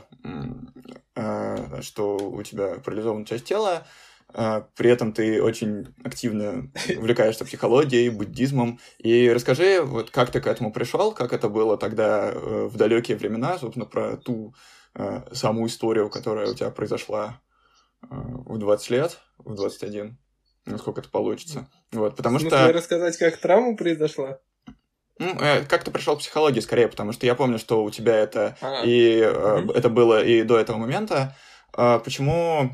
э, 1.16 1.82
что 1.82 2.16
у 2.16 2.42
тебя 2.44 2.76
парализована 2.76 3.26
часть 3.26 3.44
тела. 3.44 3.86
А, 4.34 4.68
при 4.76 4.90
этом 4.90 5.14
ты 5.14 5.42
очень 5.42 5.88
активно 6.04 6.70
увлекаешься 6.98 7.46
психологией, 7.46 8.10
буддизмом. 8.10 8.80
И 8.98 9.30
расскажи, 9.30 9.82
вот 9.82 10.12
как 10.12 10.32
ты 10.32 10.42
к 10.42 10.48
этому 10.48 10.72
пришел, 10.72 11.14
как 11.14 11.34
это 11.34 11.50
было 11.50 11.78
тогда 11.78 12.32
э, 12.32 12.68
в 12.72 12.76
далекие 12.76 13.18
времена, 13.18 13.58
собственно, 13.58 13.86
про 13.86 14.18
ту 14.18 14.54
э, 14.96 15.22
саму 15.32 15.66
историю, 15.68 16.10
которая 16.10 16.50
у 16.50 16.54
тебя 16.54 16.70
произошла 16.72 17.40
э, 18.04 18.06
в 18.10 18.58
20 18.58 18.90
лет, 18.90 19.20
в 19.38 19.56
21, 19.56 20.18
насколько 20.66 21.02
это 21.02 21.10
получится. 21.10 21.70
Вот, 21.92 22.16
потому 22.16 22.40
что... 22.40 22.72
рассказать, 22.72 23.18
как 23.18 23.38
травма 23.38 23.78
произошла? 23.78 24.40
Ну, 25.20 25.36
как 25.68 25.84
ты 25.84 25.90
пришел 25.90 26.16
к 26.16 26.20
психологии 26.20 26.60
скорее, 26.60 26.88
потому 26.88 27.12
что 27.12 27.26
я 27.26 27.34
помню, 27.34 27.58
что 27.58 27.84
у 27.84 27.90
тебя 27.90 28.16
это 28.16 28.56
а, 28.62 28.84
и 28.86 29.24
угу. 29.24 29.72
это 29.72 29.90
было 29.90 30.24
и 30.24 30.44
до 30.44 30.60
этого 30.60 30.78
момента. 30.78 31.36
А 31.74 31.98
почему 31.98 32.70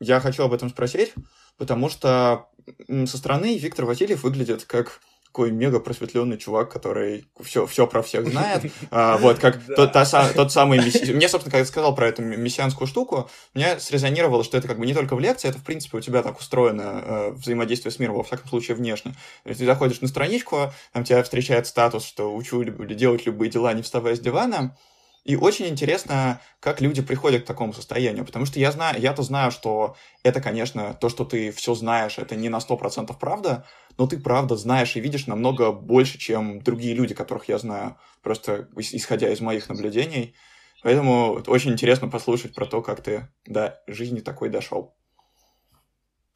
я 0.00 0.20
хочу 0.20 0.42
об 0.42 0.52
этом 0.52 0.70
спросить, 0.70 1.12
потому 1.56 1.88
что 1.88 2.48
со 2.88 3.18
стороны 3.18 3.58
Виктор 3.58 3.84
Васильев 3.84 4.22
выглядит 4.22 4.64
как 4.64 5.00
такой 5.34 5.50
мега 5.50 5.80
просветленный 5.80 6.38
чувак, 6.38 6.70
который 6.70 7.26
все, 7.42 7.66
все 7.66 7.88
про 7.88 8.02
всех 8.02 8.28
знает. 8.28 8.70
А, 8.92 9.16
вот, 9.18 9.40
как 9.40 9.58
тот, 9.74 9.92
та, 9.92 10.04
тот 10.32 10.52
самый... 10.52 10.78
Месси... 10.78 11.12
Мне, 11.12 11.28
собственно, 11.28 11.50
когда 11.50 11.58
я 11.58 11.64
сказал 11.64 11.92
про 11.92 12.06
эту 12.06 12.22
мессианскую 12.22 12.86
штуку, 12.86 13.28
мне 13.52 13.80
срезонировало, 13.80 14.44
что 14.44 14.56
это 14.56 14.68
как 14.68 14.78
бы 14.78 14.86
не 14.86 14.94
только 14.94 15.16
в 15.16 15.20
лекции, 15.20 15.48
это, 15.48 15.58
в 15.58 15.64
принципе, 15.64 15.98
у 15.98 16.00
тебя 16.00 16.22
так 16.22 16.38
устроено 16.38 17.02
э, 17.04 17.30
взаимодействие 17.32 17.90
с 17.90 17.98
миром, 17.98 18.14
во 18.14 18.22
всяком 18.22 18.46
случае, 18.48 18.76
внешне. 18.76 19.14
Ты 19.42 19.66
заходишь 19.66 20.00
на 20.00 20.06
страничку, 20.06 20.72
там 20.92 21.02
тебя 21.02 21.20
встречает 21.24 21.66
статус, 21.66 22.04
что 22.04 22.32
учу 22.32 22.62
делать 22.62 23.26
любые 23.26 23.50
дела, 23.50 23.72
не 23.72 23.82
вставая 23.82 24.14
с 24.14 24.20
дивана, 24.20 24.76
и 25.24 25.36
очень 25.36 25.66
интересно, 25.68 26.40
как 26.60 26.82
люди 26.82 27.00
приходят 27.00 27.44
к 27.44 27.46
такому 27.46 27.72
состоянию, 27.72 28.26
потому 28.26 28.44
что 28.44 28.60
я 28.60 28.70
знаю, 28.70 29.00
я-то 29.00 29.22
знаю, 29.22 29.50
что 29.50 29.96
это, 30.22 30.42
конечно, 30.42 30.92
то, 30.94 31.08
что 31.08 31.24
ты 31.24 31.50
все 31.50 31.74
знаешь, 31.74 32.18
это 32.18 32.36
не 32.36 32.50
на 32.50 32.58
100% 32.58 33.16
правда, 33.18 33.66
но 33.96 34.06
ты 34.06 34.18
правда 34.18 34.54
знаешь 34.56 34.96
и 34.96 35.00
видишь 35.00 35.26
намного 35.26 35.72
больше, 35.72 36.18
чем 36.18 36.60
другие 36.60 36.94
люди, 36.94 37.14
которых 37.14 37.48
я 37.48 37.58
знаю, 37.58 37.96
просто 38.22 38.68
исходя 38.76 39.30
из 39.30 39.40
моих 39.40 39.70
наблюдений. 39.70 40.34
Поэтому 40.82 41.42
очень 41.46 41.72
интересно 41.72 42.08
послушать 42.08 42.54
про 42.54 42.66
то, 42.66 42.82
как 42.82 43.02
ты 43.02 43.26
до 43.46 43.82
жизни 43.86 44.20
такой 44.20 44.50
дошел. 44.50 44.94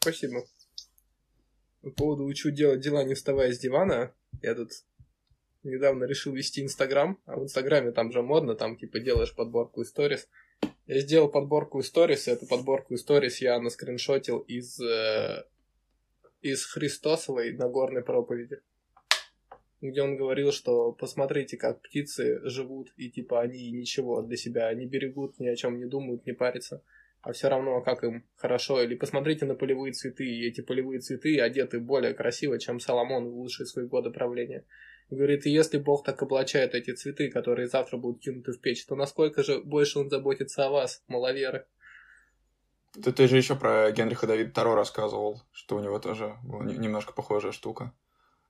Спасибо. 0.00 0.44
По 1.82 1.90
поводу 1.90 2.24
учу 2.24 2.50
делать 2.50 2.80
дела, 2.80 3.04
не 3.04 3.12
вставая 3.12 3.52
с 3.52 3.58
дивана, 3.58 4.14
я 4.40 4.54
тут 4.54 4.70
недавно 5.62 6.04
решил 6.04 6.34
вести 6.34 6.62
Инстаграм, 6.62 7.18
а 7.26 7.38
в 7.38 7.44
Инстаграме 7.44 7.92
там 7.92 8.12
же 8.12 8.22
модно, 8.22 8.54
там 8.54 8.76
типа 8.76 9.00
делаешь 9.00 9.34
подборку 9.34 9.84
сторис. 9.84 10.28
Я 10.86 11.00
сделал 11.00 11.28
подборку 11.28 11.82
сторис, 11.82 12.28
эту 12.28 12.46
подборку 12.46 12.96
сторис 12.96 13.40
я 13.40 13.60
наскриншотил 13.60 14.38
из, 14.40 14.80
э, 14.80 15.44
из 16.40 16.64
Христосовой 16.64 17.52
Нагорной 17.52 18.02
проповеди, 18.02 18.60
где 19.80 20.02
он 20.02 20.16
говорил, 20.16 20.50
что 20.50 20.92
посмотрите, 20.92 21.56
как 21.56 21.82
птицы 21.82 22.40
живут, 22.44 22.92
и 22.96 23.10
типа 23.10 23.40
они 23.40 23.70
ничего 23.70 24.22
для 24.22 24.36
себя 24.36 24.72
не 24.74 24.86
берегут, 24.86 25.38
ни 25.38 25.48
о 25.48 25.56
чем 25.56 25.78
не 25.78 25.84
думают, 25.84 26.26
не 26.26 26.32
парятся 26.32 26.82
а 27.22 27.32
все 27.32 27.48
равно 27.48 27.80
как 27.80 28.04
им 28.04 28.24
хорошо. 28.36 28.82
Или 28.82 28.94
посмотрите 28.94 29.44
на 29.44 29.54
полевые 29.54 29.92
цветы, 29.92 30.24
и 30.24 30.46
эти 30.46 30.60
полевые 30.60 31.00
цветы 31.00 31.38
одеты 31.40 31.80
более 31.80 32.14
красиво, 32.14 32.58
чем 32.58 32.80
Соломон 32.80 33.26
в 33.26 33.36
лучшие 33.36 33.66
свои 33.66 33.86
годы 33.86 34.10
правления. 34.10 34.64
Говорит, 35.10 35.46
и 35.46 35.50
если 35.50 35.78
Бог 35.78 36.04
так 36.04 36.22
облачает 36.22 36.74
эти 36.74 36.92
цветы, 36.92 37.30
которые 37.30 37.68
завтра 37.68 37.96
будут 37.96 38.22
кинуты 38.22 38.52
в 38.52 38.60
печь, 38.60 38.84
то 38.84 38.94
насколько 38.94 39.42
же 39.42 39.60
больше 39.60 39.98
Он 39.98 40.10
заботится 40.10 40.66
о 40.66 40.70
вас, 40.70 41.02
маловеры? 41.08 41.66
Да 42.94 43.12
ты 43.12 43.26
же 43.26 43.36
еще 43.36 43.54
про 43.54 43.90
Генриха 43.90 44.26
Давида 44.26 44.50
Таро 44.50 44.74
рассказывал, 44.74 45.42
что 45.52 45.76
у 45.76 45.80
него 45.80 45.98
тоже 45.98 46.36
была 46.42 46.64
немножко 46.64 47.12
похожая 47.12 47.52
штука. 47.52 47.92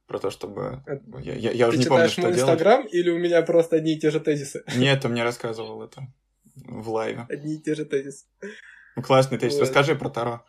Про 0.06 0.18
то, 0.18 0.30
чтобы... 0.30 0.82
Это... 0.86 1.02
Я, 1.20 1.34
я, 1.34 1.50
я 1.50 1.68
уже 1.68 1.78
не 1.78 1.84
помню, 1.84 2.08
что 2.08 2.22
мой 2.22 2.32
Инстаграм 2.32 2.86
или 2.86 3.10
у 3.10 3.18
меня 3.18 3.42
просто 3.42 3.76
одни 3.76 3.94
и 3.94 4.00
те 4.00 4.10
же 4.10 4.20
тезисы? 4.20 4.64
Нет, 4.76 5.02
ты 5.02 5.08
мне 5.08 5.22
рассказывал 5.22 5.82
это 5.82 6.08
в 6.54 6.88
лайве. 6.88 7.26
Одни 7.28 7.56
и 7.56 7.60
те 7.60 7.74
же 7.74 7.84
тезисы. 7.84 8.26
Ну, 8.96 9.02
классный 9.02 9.38
тезис. 9.38 9.58
Вот. 9.58 9.64
Расскажи 9.64 9.94
про 9.94 10.08
Таро. 10.08 10.46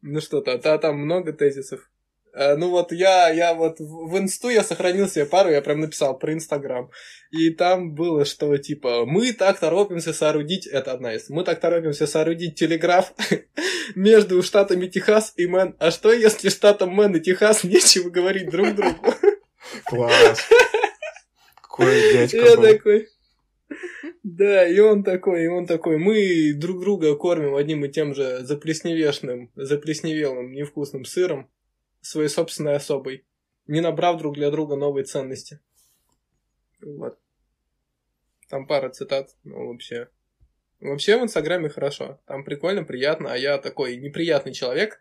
Ну 0.00 0.20
что-то, 0.20 0.58
да, 0.58 0.78
там 0.78 0.98
много 0.98 1.32
тезисов. 1.32 1.91
Э, 2.34 2.56
ну 2.56 2.70
вот 2.70 2.92
я, 2.92 3.28
я 3.28 3.54
вот 3.54 3.78
в 3.78 4.18
инсту 4.18 4.48
я 4.48 4.62
сохранил 4.62 5.08
себе 5.08 5.26
пару, 5.26 5.50
я 5.50 5.62
прям 5.62 5.80
написал 5.80 6.18
про 6.18 6.32
Инстаграм. 6.32 6.90
И 7.30 7.50
там 7.50 7.94
было, 7.94 8.24
что 8.24 8.56
типа, 8.58 9.04
мы 9.06 9.32
так 9.32 9.58
торопимся 9.58 10.12
соорудить, 10.12 10.66
это 10.66 10.92
одна 10.92 11.14
из, 11.14 11.28
мы 11.30 11.44
так 11.44 11.60
торопимся 11.60 12.06
соорудить 12.06 12.58
телеграф 12.58 13.12
между 13.94 14.42
штатами 14.42 14.86
Техас 14.86 15.32
и 15.36 15.46
Мэн. 15.46 15.76
А 15.78 15.90
что 15.90 16.12
если 16.12 16.48
штатам 16.48 16.90
Мэн 16.90 17.16
и 17.16 17.20
Техас 17.20 17.64
нечего 17.64 18.10
говорить 18.10 18.50
друг 18.50 18.74
другу? 18.74 19.14
Класс. 19.84 20.48
Какой 21.54 22.12
дядька 22.12 22.36
Я 22.36 22.56
был. 22.56 22.62
такой, 22.62 23.08
да, 24.22 24.68
и 24.68 24.78
он 24.78 25.02
такой, 25.02 25.44
и 25.44 25.48
он 25.48 25.66
такой, 25.66 25.98
мы 25.98 26.52
друг 26.54 26.80
друга 26.80 27.14
кормим 27.16 27.56
одним 27.56 27.84
и 27.84 27.88
тем 27.88 28.14
же 28.14 28.40
заплесневешным, 28.44 29.50
заплесневелым 29.56 30.52
невкусным 30.52 31.04
сыром, 31.04 31.50
своей 32.02 32.28
собственной 32.28 32.76
особой, 32.76 33.24
не 33.66 33.80
набрав 33.80 34.18
друг 34.18 34.34
для 34.34 34.50
друга 34.50 34.76
новые 34.76 35.04
ценности. 35.04 35.60
Вот. 36.80 37.18
Там 38.48 38.66
пара 38.66 38.90
цитат, 38.90 39.34
ну 39.44 39.68
вообще. 39.68 40.08
Вообще 40.80 41.16
в 41.16 41.22
Инстаграме 41.22 41.68
хорошо. 41.68 42.20
Там 42.26 42.44
прикольно, 42.44 42.84
приятно, 42.84 43.32
а 43.32 43.36
я 43.36 43.56
такой 43.58 43.96
неприятный 43.96 44.52
человек. 44.52 45.00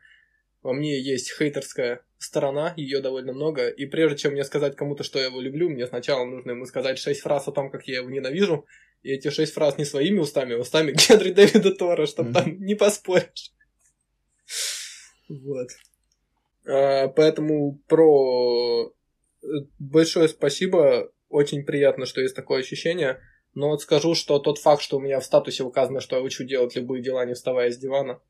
Во 0.61 0.73
мне 0.73 1.01
есть 1.01 1.35
хейтерская 1.35 2.05
сторона, 2.19 2.73
ее 2.77 3.01
довольно 3.01 3.33
много. 3.33 3.67
И 3.67 3.87
прежде 3.87 4.19
чем 4.19 4.33
мне 4.33 4.43
сказать 4.43 4.75
кому-то, 4.75 5.03
что 5.03 5.17
я 5.17 5.25
его 5.25 5.41
люблю, 5.41 5.69
мне 5.69 5.87
сначала 5.87 6.23
нужно 6.23 6.51
ему 6.51 6.65
сказать 6.65 6.99
шесть 6.99 7.21
фраз 7.21 7.47
о 7.47 7.51
том, 7.51 7.71
как 7.71 7.87
я 7.87 7.97
его 7.97 8.09
ненавижу. 8.11 8.67
И 9.01 9.11
эти 9.11 9.31
шесть 9.31 9.53
фраз 9.53 9.79
не 9.79 9.85
своими 9.85 10.19
устами, 10.19 10.53
а 10.53 10.59
устами 10.59 10.91
Генри 11.09 11.31
Дэвида 11.31 11.73
Тора, 11.73 12.05
чтобы 12.05 12.29
mm-hmm. 12.29 12.33
там 12.33 12.61
не 12.61 12.75
поспоришь. 12.75 13.51
Вот. 15.27 15.69
А, 16.65 17.07
поэтому 17.07 17.79
про 17.87 18.93
э, 19.43 19.47
большое 19.79 20.27
спасибо. 20.27 21.11
Очень 21.29 21.63
приятно, 21.63 22.05
что 22.05 22.21
есть 22.21 22.35
такое 22.35 22.59
ощущение. 22.59 23.19
Но 23.53 23.69
вот 23.69 23.81
скажу, 23.81 24.15
что 24.15 24.39
тот 24.39 24.57
факт, 24.59 24.81
что 24.81 24.97
у 24.97 25.01
меня 25.01 25.19
в 25.19 25.25
статусе 25.25 25.63
указано, 25.63 25.99
что 25.99 26.15
я 26.15 26.21
учу 26.21 26.43
делать 26.43 26.75
любые 26.75 27.01
дела, 27.01 27.25
не 27.25 27.33
вставая 27.33 27.71
с 27.71 27.77
дивана, 27.77 28.21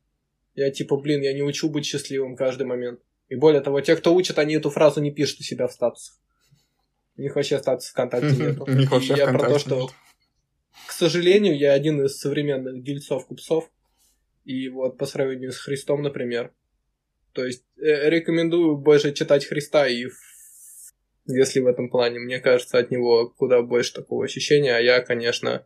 я 0.56 0.72
типа, 0.72 0.98
блин, 0.98 1.22
я 1.22 1.34
не 1.34 1.44
учу 1.44 1.70
быть 1.70 1.86
счастливым 1.86 2.36
каждый 2.36 2.66
момент. 2.66 3.00
И 3.30 3.36
более 3.36 3.62
того, 3.62 3.80
те, 3.82 3.96
кто 3.96 4.14
учат, 4.14 4.40
они 4.40 4.56
эту 4.56 4.70
фразу 4.70 5.00
не 5.00 5.12
пишут 5.12 5.40
у 5.40 5.44
себя 5.44 5.68
в 5.68 5.72
статусах. 5.72 6.18
У 7.18 7.22
них 7.22 7.36
вообще 7.36 7.60
статуса 7.60 7.92
ВКонтакте 7.92 8.36
нету. 8.36 8.66
Вообще 8.90 9.14
Я 9.16 9.28
про 9.28 9.50
то, 9.50 9.60
что, 9.60 9.90
к 10.88 10.92
сожалению, 10.92 11.58
я 11.58 11.74
один 11.74 12.04
из 12.04 12.18
современных 12.18 12.84
дельцов-купцов. 12.84 13.70
И 14.44 14.70
вот 14.70 14.98
по 14.98 15.06
сравнению 15.06 15.52
с 15.52 15.58
Христом, 15.58 16.02
например. 16.02 16.52
То 17.34 17.46
есть 17.46 17.64
э, 17.78 18.10
рекомендую 18.10 18.78
больше 18.78 19.14
читать 19.14 19.46
Христа 19.46 19.88
и 19.88 20.08
если 21.26 21.60
в 21.60 21.68
этом 21.68 21.90
плане. 21.90 22.20
Мне 22.20 22.40
кажется, 22.40 22.78
от 22.78 22.92
него 22.92 23.30
куда 23.30 23.62
больше 23.62 23.94
такого 23.94 24.26
ощущения, 24.26 24.76
а 24.76 24.80
я, 24.80 25.02
конечно, 25.02 25.66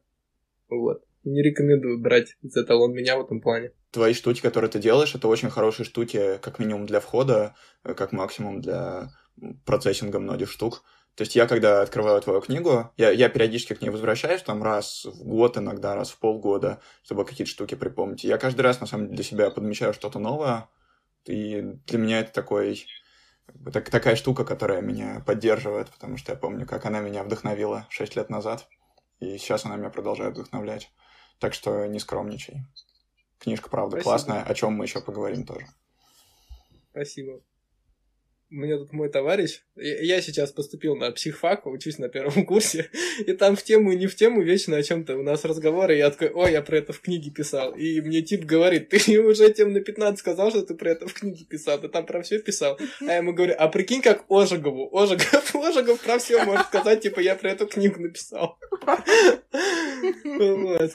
вот, 0.70 1.04
не 1.24 1.42
рекомендую 1.42 2.00
брать 2.00 2.38
за 2.42 2.64
эталон 2.64 2.94
меня 2.94 3.18
в 3.18 3.26
этом 3.26 3.42
плане. 3.42 3.72
Твои 3.92 4.14
штуки, 4.14 4.42
которые 4.42 4.70
ты 4.70 4.80
делаешь, 4.80 5.16
это 5.16 5.28
очень 5.28 5.50
хорошие 5.50 5.86
штуки, 5.86 6.38
как 6.42 6.60
минимум 6.60 6.86
для 6.86 7.00
входа, 7.00 7.56
э, 7.84 7.94
как 7.94 8.12
максимум 8.12 8.62
для 8.62 9.12
процессинга 9.66 10.20
многих 10.20 10.50
штук. 10.50 10.84
То 11.16 11.22
есть 11.22 11.36
я, 11.36 11.48
когда 11.48 11.82
открываю 11.82 12.22
твою 12.22 12.42
книгу, 12.42 12.92
я, 12.98 13.10
я 13.10 13.30
периодически 13.30 13.74
к 13.74 13.82
ней 13.82 13.90
возвращаюсь, 13.90 14.42
там 14.42 14.62
раз 14.62 15.06
в 15.06 15.24
год, 15.24 15.58
иногда 15.58 15.96
раз 15.96 16.10
в 16.10 16.20
полгода, 16.20 16.82
чтобы 17.04 17.24
какие-то 17.24 17.52
штуки 17.52 17.76
припомнить. 17.76 18.26
я 18.26 18.38
каждый 18.38 18.62
раз, 18.62 18.82
на 18.82 18.88
самом 18.88 19.06
деле, 19.06 19.16
для 19.16 19.24
себя 19.24 19.50
подмечаю 19.50 19.94
что-то 19.94 20.20
новое, 20.20 20.68
и 21.26 21.62
для 21.88 21.98
меня 21.98 22.20
это 22.20 22.32
такой 22.32 22.86
так, 23.74 23.90
такая 23.90 24.16
штука, 24.16 24.44
которая 24.46 24.82
меня 24.82 25.24
поддерживает, 25.26 25.90
потому 25.90 26.18
что 26.18 26.32
я 26.32 26.38
помню, 26.38 26.66
как 26.66 26.86
она 26.86 27.00
меня 27.02 27.24
вдохновила 27.24 27.88
6 27.90 28.16
лет 28.16 28.30
назад, 28.30 28.68
и 29.20 29.38
сейчас 29.38 29.66
она 29.66 29.76
меня 29.76 29.90
продолжает 29.90 30.36
вдохновлять. 30.36 30.92
Так 31.40 31.54
что 31.54 31.86
не 31.86 32.00
скромничай. 32.00 32.66
Книжка, 33.40 33.70
правда, 33.70 33.98
Спасибо. 33.98 34.10
классная, 34.10 34.44
о 34.44 34.54
чем 34.54 34.74
мы 34.74 34.86
еще 34.86 35.02
поговорим 35.02 35.46
тоже. 35.46 35.68
Спасибо 36.92 37.42
меня 38.50 38.78
тут 38.78 38.94
мой 38.94 39.10
товарищ, 39.10 39.62
я 39.76 40.22
сейчас 40.22 40.52
поступил 40.52 40.96
на 40.96 41.12
психфак, 41.12 41.66
учусь 41.66 41.98
на 41.98 42.10
первом 42.10 42.46
курсе, 42.48 42.90
и 43.26 43.34
там 43.34 43.56
в 43.56 43.64
тему 43.64 43.92
и 43.92 43.96
не 43.96 44.08
в 44.08 44.16
тему 44.16 44.42
вечно 44.42 44.78
о 44.78 44.84
чем-то 44.84 45.18
у 45.18 45.24
нас 45.24 45.46
разговоры, 45.46 45.96
и 45.96 45.98
я 45.98 46.12
такой, 46.12 46.30
ой, 46.30 46.52
я 46.52 46.62
про 46.62 46.78
это 46.78 46.94
в 46.94 47.02
книге 47.02 47.32
писал. 47.32 47.74
И 47.74 48.02
мне 48.02 48.22
тип 48.22 48.46
говорит, 48.46 48.90
ты 48.90 49.20
уже 49.26 49.52
тем 49.52 49.74
на 49.74 49.82
15 49.82 50.20
сказал, 50.20 50.52
что 50.52 50.64
ты 50.64 50.76
про 50.76 50.92
это 50.92 51.08
в 51.08 51.14
книге 51.14 51.46
писал, 51.46 51.80
ты 51.80 51.90
там 51.90 52.06
про 52.06 52.22
все 52.22 52.40
писал. 52.40 52.80
А 53.02 53.06
я 53.06 53.18
ему 53.18 53.34
говорю, 53.34 53.56
а 53.58 53.68
прикинь, 53.68 54.02
как 54.02 54.26
Ожегову. 54.30 54.96
Ожегов, 54.96 55.56
Ожегов 55.56 56.00
про 56.02 56.20
все 56.20 56.44
может 56.44 56.68
сказать, 56.68 57.02
типа, 57.02 57.20
я 57.20 57.36
про 57.36 57.52
эту 57.52 57.68
книгу 57.68 58.00
написал. 58.00 58.58
Вот. 60.24 60.94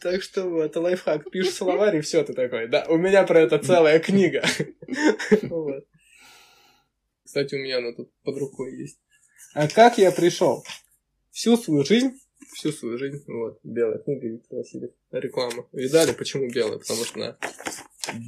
Так 0.00 0.22
что 0.22 0.44
вот, 0.44 0.76
лайфхак, 0.76 1.30
пишешь 1.30 1.54
словарь, 1.54 1.96
и 1.96 2.00
все 2.00 2.22
ты 2.22 2.32
такой, 2.32 2.68
да, 2.68 2.86
у 2.88 2.96
меня 2.96 3.24
про 3.24 3.40
это 3.40 3.58
целая 3.58 3.98
книга. 3.98 4.44
Вот. 5.42 5.84
Кстати, 7.28 7.56
у 7.56 7.58
меня 7.58 7.76
она 7.76 7.92
тут 7.92 8.10
под 8.22 8.38
рукой 8.38 8.74
есть. 8.74 8.98
А 9.52 9.68
как 9.68 9.98
я 9.98 10.10
пришел? 10.12 10.64
Всю 11.30 11.58
свою 11.58 11.84
жизнь, 11.84 12.18
всю 12.54 12.72
свою 12.72 12.96
жизнь, 12.96 13.22
вот, 13.26 13.60
белая 13.62 13.98
книга 13.98 14.28
Виктор 14.28 14.60
Васильев, 14.60 14.92
реклама. 15.10 15.66
Видали, 15.72 16.12
почему 16.12 16.48
белая? 16.50 16.78
Потому 16.78 17.04
что 17.04 17.20
она 17.20 17.38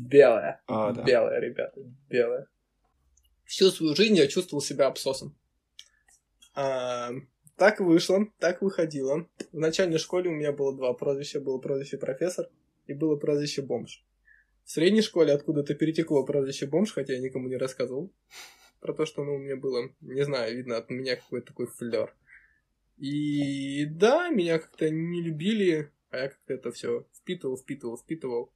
белая. 0.02 0.62
А, 0.66 0.92
да. 0.92 1.02
Белая, 1.02 1.40
ребята, 1.40 1.80
белая. 2.10 2.46
Всю 3.46 3.70
свою 3.70 3.96
жизнь 3.96 4.16
я 4.16 4.26
чувствовал 4.26 4.60
себя 4.60 4.86
абсосом. 4.86 5.34
А, 6.54 7.10
так 7.56 7.80
вышло, 7.80 8.26
так 8.38 8.60
выходило. 8.60 9.26
В 9.50 9.58
начальной 9.58 9.98
школе 9.98 10.28
у 10.28 10.34
меня 10.34 10.52
было 10.52 10.76
два 10.76 10.92
прозвища. 10.92 11.40
Было 11.40 11.56
прозвище 11.56 11.96
профессор 11.96 12.50
и 12.86 12.92
было 12.92 13.16
прозвище 13.16 13.62
бомж. 13.62 14.04
В 14.64 14.70
средней 14.70 15.00
школе 15.00 15.32
откуда-то 15.32 15.74
перетекло 15.74 16.22
прозвище 16.26 16.66
бомж, 16.66 16.92
хотя 16.92 17.14
я 17.14 17.20
никому 17.20 17.48
не 17.48 17.56
рассказывал 17.56 18.12
про 18.80 18.94
то, 18.94 19.06
что 19.06 19.24
ну, 19.24 19.34
у 19.34 19.38
меня 19.38 19.56
было, 19.56 19.90
не 20.00 20.24
знаю, 20.24 20.56
видно 20.56 20.76
от 20.76 20.90
меня 20.90 21.16
какой-то 21.16 21.48
такой 21.48 21.66
флер. 21.66 22.14
И 22.96 23.86
да, 23.86 24.28
меня 24.28 24.58
как-то 24.58 24.90
не 24.90 25.22
любили, 25.22 25.90
а 26.10 26.18
я 26.18 26.28
как-то 26.28 26.54
это 26.54 26.72
все 26.72 27.06
впитывал, 27.14 27.56
впитывал, 27.56 27.96
впитывал. 27.96 28.52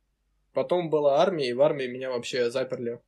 Потом 0.53 0.91
была 0.91 1.23
армия, 1.23 1.49
и 1.49 1.53
в 1.53 1.63
армии 1.63 1.87
меня 1.87 2.11
вообще 2.11 2.51
заперли. 2.51 3.01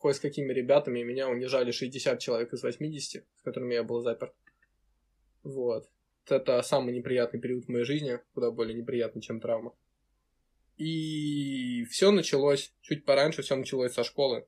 Кое 0.00 0.12
с 0.12 0.20
какими 0.20 0.52
ребятами 0.52 1.02
меня 1.02 1.28
унижали 1.28 1.70
60 1.70 2.18
человек 2.18 2.52
из 2.52 2.62
80, 2.62 3.24
с 3.34 3.42
которыми 3.42 3.74
я 3.74 3.82
был 3.82 4.00
заперт. 4.00 4.34
Вот. 5.42 5.88
Это 6.28 6.60
самый 6.62 6.92
неприятный 6.92 7.40
период 7.40 7.66
в 7.66 7.68
моей 7.68 7.84
жизни, 7.84 8.18
куда 8.34 8.50
более 8.50 8.74
неприятный, 8.74 9.22
чем 9.22 9.40
травма. 9.40 9.74
И 10.76 11.84
все 11.90 12.10
началось 12.10 12.74
чуть 12.82 13.04
пораньше, 13.04 13.42
все 13.42 13.56
началось 13.56 13.92
со 13.92 14.04
школы. 14.04 14.46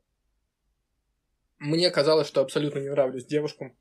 Мне 1.59 1.91
казалось, 1.91 2.29
что 2.29 2.41
абсолютно 2.41 2.79
не 2.79 2.89
нравлюсь 2.89 3.27
девушкам. 3.27 3.77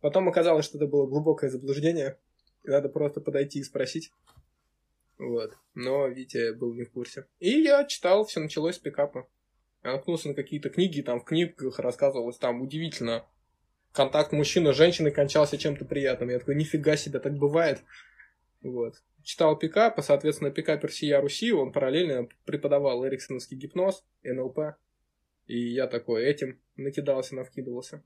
Потом 0.00 0.28
оказалось, 0.28 0.66
что 0.66 0.76
это 0.76 0.86
было 0.86 1.06
глубокое 1.06 1.48
заблуждение. 1.48 2.18
И 2.64 2.68
надо 2.68 2.88
просто 2.88 3.20
подойти 3.20 3.60
и 3.60 3.64
спросить. 3.64 4.12
Вот. 5.18 5.56
Но 5.74 6.06
Витя 6.08 6.52
был 6.52 6.74
не 6.74 6.84
в 6.84 6.90
курсе. 6.90 7.26
И 7.38 7.48
я 7.48 7.84
читал, 7.84 8.26
все 8.26 8.40
началось 8.40 8.76
с 8.76 8.78
пикапа. 8.78 9.26
Я 9.82 9.92
наткнулся 9.92 10.28
на 10.28 10.34
какие-то 10.34 10.68
книги, 10.68 11.00
там 11.00 11.20
в 11.20 11.24
книгах 11.24 11.78
рассказывалось, 11.78 12.38
там 12.38 12.60
удивительно. 12.60 13.24
Контакт 13.92 14.32
мужчины 14.32 14.74
с 14.74 14.76
женщиной 14.76 15.12
кончался 15.12 15.56
чем-то 15.56 15.84
приятным. 15.86 16.28
Я 16.28 16.40
такой, 16.40 16.56
нифига 16.56 16.96
себе, 16.96 17.20
так 17.20 17.34
бывает. 17.38 17.82
Вот. 18.60 19.02
Читал 19.22 19.56
пикап, 19.56 19.98
соответственно, 20.02 20.50
пикапер 20.50 20.92
Сия 20.92 21.20
Руси, 21.20 21.52
он 21.52 21.72
параллельно 21.72 22.28
преподавал 22.44 23.06
эриксоновский 23.06 23.56
гипноз, 23.56 24.04
НЛП. 24.22 24.76
И 25.46 25.58
я 25.58 25.86
такой 25.86 26.24
этим 26.24 26.60
накидался, 26.76 27.34
навкидывался. 27.34 28.04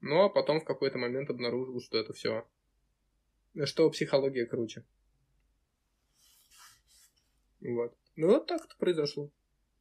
Ну, 0.00 0.22
а 0.22 0.28
потом 0.28 0.60
в 0.60 0.64
какой-то 0.64 0.98
момент 0.98 1.30
обнаружил, 1.30 1.80
что 1.80 1.98
это 1.98 2.12
все. 2.12 2.46
Что 3.64 3.90
психология 3.90 4.46
круче. 4.46 4.84
Вот. 7.60 7.96
Ну, 8.16 8.28
вот 8.28 8.46
так 8.46 8.64
это 8.64 8.76
произошло. 8.78 9.30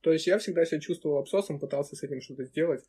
То 0.01 0.11
есть 0.11 0.27
я 0.27 0.39
всегда 0.39 0.65
себя 0.65 0.79
чувствовал 0.79 1.17
абсосом, 1.17 1.59
пытался 1.59 1.95
с 1.95 2.03
этим 2.03 2.21
что-то 2.21 2.45
сделать. 2.45 2.83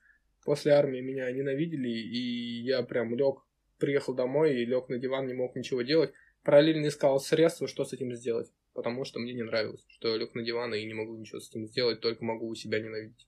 После 0.45 0.73
армии 0.73 1.01
меня 1.01 1.31
ненавидели, 1.31 1.89
и 1.89 2.63
я 2.63 2.83
прям 2.83 3.15
лег, 3.15 3.45
приехал 3.79 4.15
домой 4.15 4.57
и 4.57 4.65
лег 4.65 4.89
на 4.89 4.99
диван, 4.99 5.27
не 5.27 5.35
мог 5.35 5.57
ничего 5.57 5.83
делать. 5.83 6.13
Параллельно 6.43 6.87
искал 6.87 7.21
средства, 7.21 7.67
что 7.67 7.85
с 7.85 7.93
этим 7.93 8.15
сделать. 8.15 8.51
Потому 8.73 9.05
что 9.05 9.19
мне 9.19 9.35
не 9.35 9.43
нравилось, 9.43 9.85
что 9.89 10.09
я 10.09 10.17
лег 10.17 10.35
на 10.35 10.43
диван 10.43 10.73
и 10.73 10.87
не 10.87 10.95
могу 10.95 11.17
ничего 11.17 11.41
с 11.41 11.51
этим 11.51 11.67
сделать, 11.67 12.01
только 12.01 12.25
могу 12.25 12.47
у 12.47 12.55
себя 12.55 12.81
ненавидеть. 12.81 13.27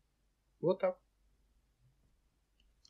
Вот 0.60 0.78
так. 0.78 0.98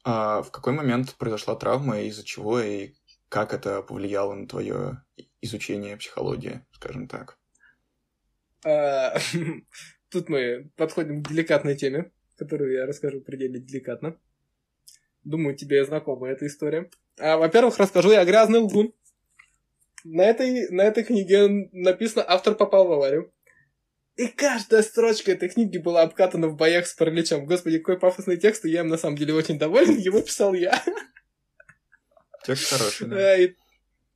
А 0.05 0.43
в 0.43 0.51
какой 0.51 0.73
момент 0.73 1.15
произошла 1.17 1.55
травма, 1.57 2.01
из-за 2.01 2.25
чего 2.25 2.61
и 2.61 2.93
как 3.29 3.53
это 3.53 3.83
повлияло 3.83 4.35
на 4.35 4.47
твое 4.47 5.03
изучение 5.41 5.97
психологии, 5.97 6.63
скажем 6.73 7.07
так? 7.07 7.39
А, 8.65 9.17
тут 10.11 10.29
мы 10.29 10.71
подходим 10.77 11.23
к 11.23 11.29
деликатной 11.29 11.77
теме, 11.77 12.11
которую 12.37 12.73
я 12.73 12.87
расскажу 12.87 13.21
предельно 13.21 13.59
деликатно. 13.59 14.17
Думаю, 15.23 15.55
тебе 15.55 15.85
знакома 15.85 16.29
эта 16.29 16.47
история. 16.47 16.91
А, 17.19 17.37
во-первых, 17.37 17.79
расскажу 17.79 18.11
я 18.11 18.25
грязный 18.25 18.61
лгун. 18.61 18.93
На 20.05 20.23
этой, 20.23 20.71
на 20.71 20.83
этой 20.83 21.05
книге 21.05 21.69
написано 21.73 22.25
«Автор 22.27 22.55
попал 22.55 22.89
в 22.89 22.93
аварию». 22.93 23.33
И 24.21 24.29
каждая 24.29 24.83
строчка 24.83 25.33
этой 25.33 25.49
книги 25.49 25.79
была 25.79 26.03
обкатана 26.03 26.49
в 26.49 26.55
боях 26.55 26.87
с 26.87 26.93
параличом. 26.93 27.47
Господи, 27.47 27.79
какой 27.79 27.99
пафосный 27.99 28.37
текст, 28.37 28.67
и 28.67 28.71
я 28.71 28.81
им 28.81 28.89
на 28.89 28.99
самом 28.99 29.17
деле 29.17 29.33
очень 29.33 29.59
доволен, 29.59 29.97
его 29.97 30.21
писал 30.21 30.53
я. 30.53 30.85
Текст 32.45 32.71
хороший, 32.71 33.07
да. 33.07 33.39
И... 33.39 33.55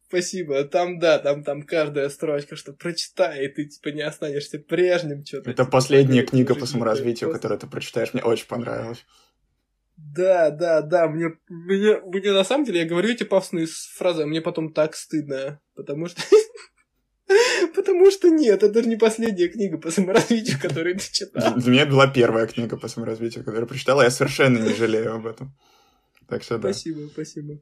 Спасибо. 0.09 0.63
Там, 0.65 0.99
да, 0.99 1.19
там, 1.19 1.43
там 1.43 1.63
каждая 1.63 2.11
строчка, 2.11 2.55
что 2.55 2.75
прочитай, 2.75 3.47
и 3.47 3.49
ты, 3.49 3.65
типа, 3.65 3.89
не 3.95 4.03
останешься 4.03 4.59
прежним, 4.59 5.25
что-то. 5.25 5.49
Это 5.49 5.63
типа, 5.63 5.73
последняя 5.73 6.23
книга 6.23 6.55
по 6.55 6.67
саморазвитию, 6.67 7.33
которую 7.33 7.59
ты 7.59 7.67
прочитаешь, 7.67 8.13
мне 8.13 8.23
очень 8.23 8.47
понравилось. 8.47 9.07
Да, 9.97 10.51
да, 10.51 10.83
да, 10.83 11.09
мне, 11.09 11.31
мне, 11.49 11.99
мне 12.01 12.33
на 12.33 12.45
самом 12.45 12.67
деле, 12.67 12.81
я 12.81 12.87
говорю 12.87 13.09
эти 13.09 13.23
пафосные 13.23 13.67
фразы, 13.97 14.25
а 14.25 14.27
мне 14.27 14.43
потом 14.43 14.75
так 14.75 14.97
стыдно, 14.97 15.63
потому 15.75 16.09
что 16.09 16.21
Потому 17.75 18.11
что 18.11 18.29
нет, 18.29 18.63
это 18.63 18.83
не 18.83 18.97
последняя 18.97 19.49
книга 19.49 19.79
по 19.79 19.91
саморазвитию, 19.91 20.59
которую 20.61 20.97
ты 20.97 21.13
читал. 21.13 21.57
Для 21.57 21.73
меня 21.73 21.87
была 21.87 22.07
первая 22.07 22.47
книга 22.47 22.77
по 22.77 22.89
саморазвитию, 22.89 23.43
которую 23.43 23.63
я 23.63 23.67
прочитал, 23.67 24.01
я 24.01 24.11
совершенно 24.11 24.59
не 24.59 24.73
жалею 24.75 25.15
об 25.15 25.27
этом. 25.27 25.53
Так 26.29 26.43
что 26.43 26.59
да. 26.59 26.73
Спасибо, 26.73 27.09
спасибо. 27.13 27.59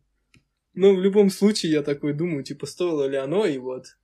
Ну, 0.74 0.94
в 0.94 1.00
любом 1.00 1.30
случае, 1.30 1.72
я 1.72 1.82
такой 1.82 2.12
думаю, 2.12 2.44
типа, 2.44 2.66
стоило 2.66 3.06
ли 3.06 3.16
оно, 3.16 3.46
и 3.46 3.58
вот. 3.58 3.96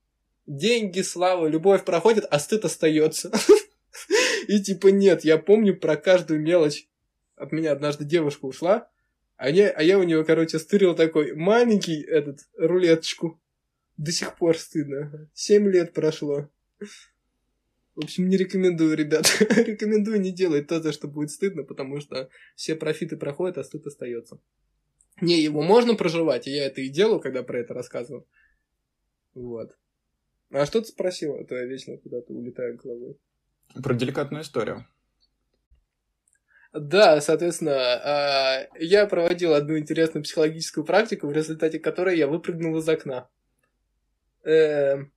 Деньги, 0.47 1.03
слава, 1.03 1.47
любовь 1.47 1.85
проходит, 1.85 2.25
а 2.31 2.39
стыд 2.39 2.65
остается. 2.65 3.31
И 4.49 4.63
типа, 4.63 4.89
нет, 4.89 5.25
я 5.25 5.37
помню 5.37 5.77
про 5.77 5.97
каждую 5.97 6.41
мелочь. 6.41 6.89
От 7.37 7.53
меня 7.53 7.73
однажды 7.73 8.05
девушка 8.05 8.47
ушла, 8.47 8.89
а 9.37 9.51
я, 9.51 9.69
а 9.69 9.83
я 9.83 9.99
у 9.99 10.03
нее, 10.03 10.25
короче, 10.25 10.59
стырил 10.59 10.95
такой 10.95 11.35
маленький 11.35 12.01
этот 12.03 12.41
рулеточку. 12.57 13.41
До 13.99 14.13
сих 14.13 14.37
пор 14.37 14.57
стыдно. 14.57 15.29
Семь 15.35 15.69
лет 15.69 15.93
прошло. 15.93 16.49
В 17.95 18.05
общем, 18.05 18.29
не 18.29 18.37
рекомендую, 18.37 18.97
ребят. 18.97 19.27
рекомендую 19.41 20.21
не 20.21 20.31
делать 20.31 20.69
то, 20.69 20.81
за 20.81 20.93
что 20.93 21.09
будет 21.09 21.33
стыдно, 21.33 21.65
потому 21.65 22.01
что 22.01 22.31
все 22.55 22.77
профиты 22.77 23.17
проходят, 23.17 23.59
а 23.59 23.65
стыд 23.65 23.85
остается. 23.87 24.41
Не, 25.21 25.43
его 25.43 25.63
можно 25.63 25.97
проживать, 25.97 26.47
и 26.47 26.53
я 26.53 26.67
это 26.67 26.81
и 26.81 26.89
делаю, 26.89 27.19
когда 27.19 27.43
про 27.43 27.59
это 27.59 27.75
рассказываю. 27.75 28.25
Вот. 29.35 29.77
А 30.53 30.65
что 30.65 30.81
ты 30.81 30.87
спросил? 30.87 31.35
А 31.35 31.45
то 31.45 31.57
я 31.57 31.65
вечно 31.65 31.99
куда-то 31.99 32.33
улетаю 32.33 32.77
головой. 32.77 33.19
Про 33.83 33.95
деликатную 33.95 34.45
историю. 34.45 34.87
Да, 36.73 37.21
соответственно, 37.21 37.75
а, 37.75 38.69
я 38.79 39.07
проводил 39.07 39.55
одну 39.55 39.77
интересную 39.77 40.23
психологическую 40.23 40.85
практику, 40.85 41.27
в 41.27 41.33
результате 41.33 41.81
которой 41.81 42.17
я 42.17 42.29
выпрыгнул 42.29 42.77
из 42.79 42.89
окна. 42.89 43.29
Эм, 44.49 45.13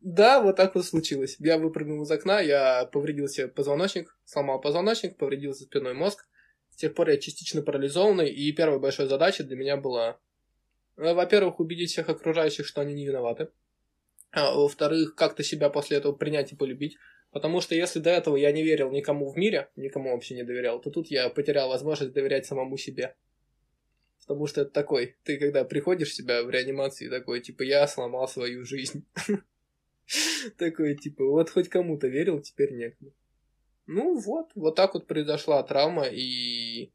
да, 0.00 0.40
вот 0.40 0.56
так 0.56 0.74
вот 0.74 0.86
случилось. 0.86 1.36
Я 1.38 1.58
выпрыгнул 1.58 2.02
из 2.04 2.10
окна, 2.10 2.40
я 2.40 2.86
повредил 2.86 3.28
себе 3.28 3.48
позвоночник, 3.48 4.16
сломал 4.24 4.60
позвоночник, 4.60 5.18
повредил 5.18 5.52
спинной 5.52 5.92
мозг. 5.92 6.26
С 6.70 6.76
тех 6.76 6.94
пор 6.94 7.10
я 7.10 7.18
частично 7.18 7.60
парализованный, 7.60 8.30
и 8.30 8.50
первая 8.52 8.78
большая 8.78 9.08
задача 9.08 9.44
для 9.44 9.56
меня 9.56 9.76
была, 9.76 10.18
э, 10.96 11.12
во-первых, 11.12 11.60
убедить 11.60 11.90
всех 11.90 12.08
окружающих, 12.08 12.66
что 12.66 12.80
они 12.80 12.94
не 12.94 13.06
виноваты. 13.06 13.48
А, 14.32 14.54
во-вторых, 14.54 15.14
как-то 15.14 15.42
себя 15.42 15.68
после 15.68 15.98
этого 15.98 16.12
принять 16.12 16.52
и 16.52 16.56
полюбить. 16.56 16.96
Потому 17.30 17.60
что 17.60 17.74
если 17.74 17.98
до 17.98 18.10
этого 18.10 18.36
я 18.36 18.52
не 18.52 18.62
верил 18.62 18.90
никому 18.90 19.30
в 19.30 19.36
мире, 19.36 19.68
никому 19.76 20.12
вообще 20.12 20.34
не 20.34 20.44
доверял, 20.44 20.80
то 20.80 20.90
тут 20.90 21.08
я 21.08 21.28
потерял 21.28 21.68
возможность 21.68 22.14
доверять 22.14 22.46
самому 22.46 22.78
себе. 22.78 23.16
Потому 24.26 24.46
что 24.48 24.62
это 24.62 24.70
такой, 24.70 25.16
ты 25.22 25.38
когда 25.38 25.64
приходишь 25.64 26.14
себя 26.14 26.42
в 26.42 26.50
реанимации, 26.50 27.08
такой, 27.08 27.40
типа, 27.40 27.62
я 27.62 27.86
сломал 27.86 28.26
свою 28.26 28.64
жизнь. 28.64 29.04
Такой, 30.56 30.94
типа, 30.94 31.24
вот 31.24 31.50
хоть 31.50 31.68
кому-то 31.68 32.06
верил, 32.06 32.40
теперь 32.40 32.72
некому. 32.72 33.12
Ну 33.86 34.18
вот, 34.18 34.50
вот 34.54 34.76
так 34.76 34.94
вот 34.94 35.06
произошла 35.06 35.62
травма, 35.64 36.04
и... 36.04 36.92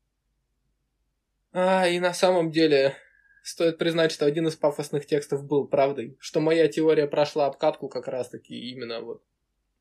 А, 1.52 1.88
и 1.88 2.00
на 2.00 2.14
самом 2.14 2.52
деле, 2.52 2.96
стоит 3.44 3.78
признать, 3.78 4.12
что 4.12 4.26
один 4.26 4.48
из 4.48 4.56
пафосных 4.56 5.06
текстов 5.06 5.46
был 5.46 5.68
правдой, 5.68 6.18
что 6.20 6.40
моя 6.40 6.68
теория 6.68 7.08
прошла 7.08 7.48
обкатку 7.48 7.90
как 7.90 8.08
раз-таки 8.08 8.72
именно 8.72 9.02
вот 9.02 9.24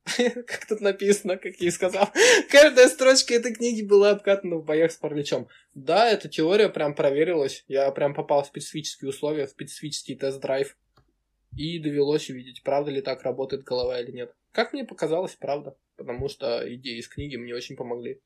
как 0.17 0.67
тут 0.67 0.81
написано, 0.81 1.37
как 1.37 1.57
я 1.57 1.69
и 1.69 1.71
сказал, 1.71 2.09
каждая 2.51 2.89
строчка 2.89 3.35
этой 3.35 3.55
книги 3.55 3.83
была 3.83 4.11
обкатана 4.11 4.57
в 4.57 4.65
боях 4.65 4.93
с 4.93 4.97
параличом. 4.97 5.49
Да, 5.75 6.11
эта 6.11 6.29
теория 6.29 6.69
прям 6.69 6.95
проверилась, 6.95 7.65
я 7.69 7.91
прям 7.93 8.15
попал 8.15 8.43
в 8.43 8.47
специфические 8.47 9.11
условия, 9.11 9.47
в 9.47 9.51
специфический 9.51 10.17
тест-драйв, 10.17 10.77
и 11.57 11.79
довелось 11.79 12.31
увидеть, 12.31 12.63
правда 12.63 12.91
ли 12.91 13.03
так 13.03 13.23
работает 13.23 13.65
голова 13.65 14.01
или 14.01 14.11
нет. 14.11 14.35
Как 14.53 14.73
мне 14.73 14.85
показалось, 14.85 15.35
правда, 15.35 15.77
потому 15.97 16.29
что 16.29 16.63
идеи 16.75 16.99
из 16.99 17.09
книги 17.09 17.37
мне 17.37 17.55
очень 17.55 17.77
помогли. 17.77 18.21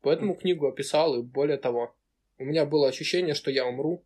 Поэтому 0.00 0.34
книгу 0.34 0.66
описал, 0.66 1.18
и 1.18 1.22
более 1.22 1.58
того, 1.58 1.94
у 2.38 2.44
меня 2.44 2.64
было 2.64 2.88
ощущение, 2.88 3.34
что 3.34 3.50
я 3.50 3.66
умру. 3.66 4.04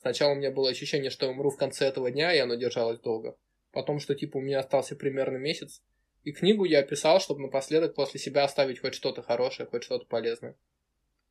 Сначала 0.00 0.32
у 0.32 0.36
меня 0.36 0.50
было 0.50 0.70
ощущение, 0.70 1.10
что 1.10 1.26
я 1.26 1.32
умру 1.32 1.50
в 1.50 1.56
конце 1.56 1.86
этого 1.86 2.10
дня, 2.10 2.34
и 2.34 2.38
оно 2.38 2.54
держалось 2.54 3.00
долго. 3.00 3.36
Потом, 3.72 3.98
что 3.98 4.14
типа 4.14 4.38
у 4.38 4.40
меня 4.40 4.60
остался 4.60 4.96
примерно 4.96 5.36
месяц, 5.36 5.82
и 6.26 6.32
книгу 6.32 6.64
я 6.64 6.82
писал, 6.82 7.20
чтобы 7.20 7.42
напоследок 7.42 7.94
после 7.94 8.18
себя 8.18 8.42
оставить 8.42 8.80
хоть 8.80 8.94
что-то 8.94 9.22
хорошее, 9.22 9.68
хоть 9.68 9.84
что-то 9.84 10.06
полезное. 10.06 10.56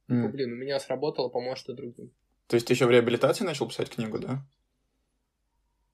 Mm. 0.08 0.21
Типа, 0.21 0.29
блин, 0.29 0.53
у 0.53 0.55
меня 0.55 0.79
сработало, 0.79 1.27
поможет 1.27 1.67
и 1.67 1.73
другим. 1.73 2.13
То 2.47 2.55
есть 2.55 2.67
ты 2.67 2.73
еще 2.73 2.86
в 2.86 2.91
реабилитации 2.91 3.43
начал 3.43 3.67
писать 3.67 3.89
книгу, 3.89 4.19
да? 4.19 4.45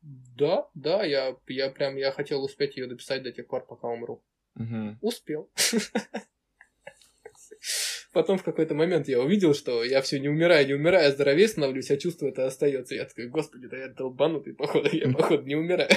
Да, 0.03 0.69
да, 0.75 1.03
я, 1.03 1.35
я 1.47 1.71
прям, 1.71 1.95
я 1.95 2.11
хотел 2.11 2.43
успеть 2.43 2.77
ее 2.77 2.85
дописать 2.85 3.23
до 3.23 3.31
тех 3.31 3.47
пор, 3.47 3.65
пока 3.65 3.87
умру. 3.87 4.21
Угу. 4.55 4.97
Успел. 5.01 5.49
Потом 8.13 8.37
в 8.37 8.43
какой-то 8.43 8.75
момент 8.75 9.07
я 9.07 9.19
увидел, 9.19 9.55
что 9.55 9.83
я 9.83 10.03
все 10.03 10.19
не 10.19 10.29
умираю, 10.29 10.67
не 10.67 10.75
умираю, 10.75 11.07
а 11.07 11.11
здоровее 11.11 11.47
становлюсь, 11.47 11.89
а 11.89 11.97
чувство 11.97 12.27
это 12.27 12.45
остается. 12.45 12.93
Я 12.93 13.05
такой, 13.05 13.29
господи, 13.29 13.67
да 13.67 13.77
я 13.77 13.87
долбанутый, 13.87 14.53
походу, 14.53 14.89
я, 14.91 15.11
походу, 15.11 15.41
не 15.41 15.55
умираю. 15.55 15.89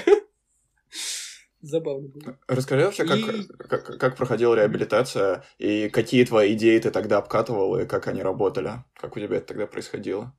Забавно 1.64 2.08
было. 2.08 2.38
Расскажи 2.46 2.84
вообще, 2.84 3.06
как, 3.06 3.18
и... 3.18 3.46
как, 3.56 3.98
как 3.98 4.16
проходила 4.16 4.54
реабилитация, 4.54 5.44
и 5.58 5.88
какие 5.88 6.24
твои 6.26 6.52
идеи 6.52 6.78
ты 6.78 6.90
тогда 6.90 7.16
обкатывал, 7.16 7.78
и 7.78 7.86
как 7.86 8.06
они 8.06 8.22
работали? 8.22 8.84
Как 8.94 9.16
у 9.16 9.20
тебя 9.20 9.38
это 9.38 9.46
тогда 9.46 9.66
происходило? 9.66 10.36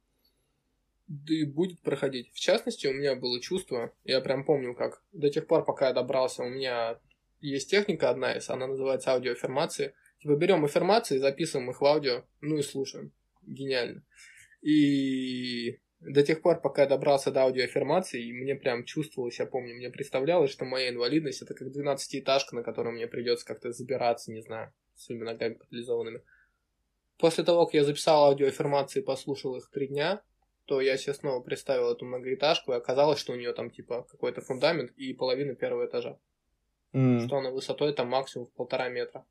Да 1.08 1.34
и 1.34 1.44
будет 1.46 1.82
проходить. 1.82 2.32
В 2.32 2.40
частности, 2.40 2.86
у 2.86 2.94
меня 2.94 3.16
было 3.16 3.42
чувство, 3.42 3.92
я 4.04 4.22
прям 4.22 4.46
помню, 4.46 4.76
как 4.76 5.02
до 5.14 5.32
тех 5.32 5.48
пор, 5.48 5.66
пока 5.66 5.88
я 5.88 5.94
добрался, 5.94 6.44
у 6.44 6.50
меня 6.50 7.00
есть 7.42 7.72
техника 7.72 8.12
одна 8.12 8.34
из, 8.34 8.48
она 8.52 8.68
называется 8.68 9.12
аудиоаффирмации. 9.12 9.96
Типа 10.20 10.36
берем 10.36 10.64
аффирмации, 10.64 11.18
записываем 11.18 11.72
их 11.72 11.82
в 11.82 11.86
аудио, 11.86 12.24
ну 12.42 12.58
и 12.58 12.62
слушаем. 12.62 13.12
Гениально. 13.42 14.04
И 14.62 15.80
до 16.06 16.24
тех 16.24 16.42
пор, 16.42 16.62
пока 16.62 16.84
я 16.84 16.88
добрался 16.88 17.32
до 17.32 17.42
аудиоаффирмации, 17.42 18.32
мне 18.32 18.56
прям 18.56 18.86
чувствовалось, 18.86 19.40
я 19.40 19.46
помню, 19.46 19.76
мне 19.76 19.90
представлялось, 19.90 20.52
что 20.52 20.66
моя 20.66 20.90
инвалидность 20.90 21.42
это 21.42 21.54
как 21.54 21.68
12-этажка, 21.70 22.56
на 22.56 22.64
которую 22.64 22.96
мне 22.96 23.08
придется 23.08 23.46
как-то 23.46 23.72
забираться, 23.72 24.32
не 24.32 24.42
знаю, 24.42 24.72
своими 24.94 25.24
ногами 25.24 25.56
парализованными. 25.56 26.22
После 27.18 27.44
того, 27.44 27.66
как 27.66 27.74
я 27.74 27.84
записал 27.84 28.26
аудиоаффирмации 28.26 29.00
и 29.00 29.04
послушал 29.04 29.56
их 29.56 29.70
три 29.72 29.88
дня, 29.88 30.22
то 30.66 30.82
я 30.82 30.98
себе 30.98 31.14
снова 31.14 31.42
представил 31.42 31.92
эту 31.92 32.06
многоэтажку, 32.06 32.72
и 32.72 32.76
оказалось, 32.76 33.20
что 33.20 33.34
у 33.34 33.36
нее 33.36 33.54
там 33.54 33.70
типа 33.70 34.04
какой-то 34.10 34.42
фундамент 34.42 34.92
и 34.92 35.14
половина 35.14 35.56
первого 35.56 35.86
этажа. 35.86 36.20
Mm. 36.94 37.26
Что 37.26 37.38
она 37.38 37.52
высотой 37.52 37.94
там 37.94 38.10
максимум 38.10 38.48
в 38.48 38.54
полтора 38.54 38.90
метра, 38.90 39.26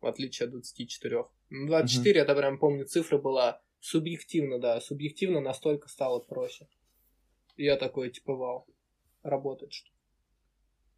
в 0.00 0.06
отличие 0.06 0.46
от 0.46 0.52
24. 0.52 1.24
24, 1.50 2.20
mm-hmm. 2.20 2.22
это 2.22 2.34
прям 2.34 2.58
помню, 2.58 2.86
цифра 2.86 3.18
была 3.18 3.62
Субъективно, 3.80 4.58
да. 4.58 4.80
Субъективно 4.80 5.40
настолько 5.40 5.88
стало 5.88 6.20
проще. 6.20 6.68
Я 7.56 7.76
такой, 7.76 8.10
типа, 8.10 8.34
вау, 8.34 8.66
работает 9.22 9.72
что 9.72 9.90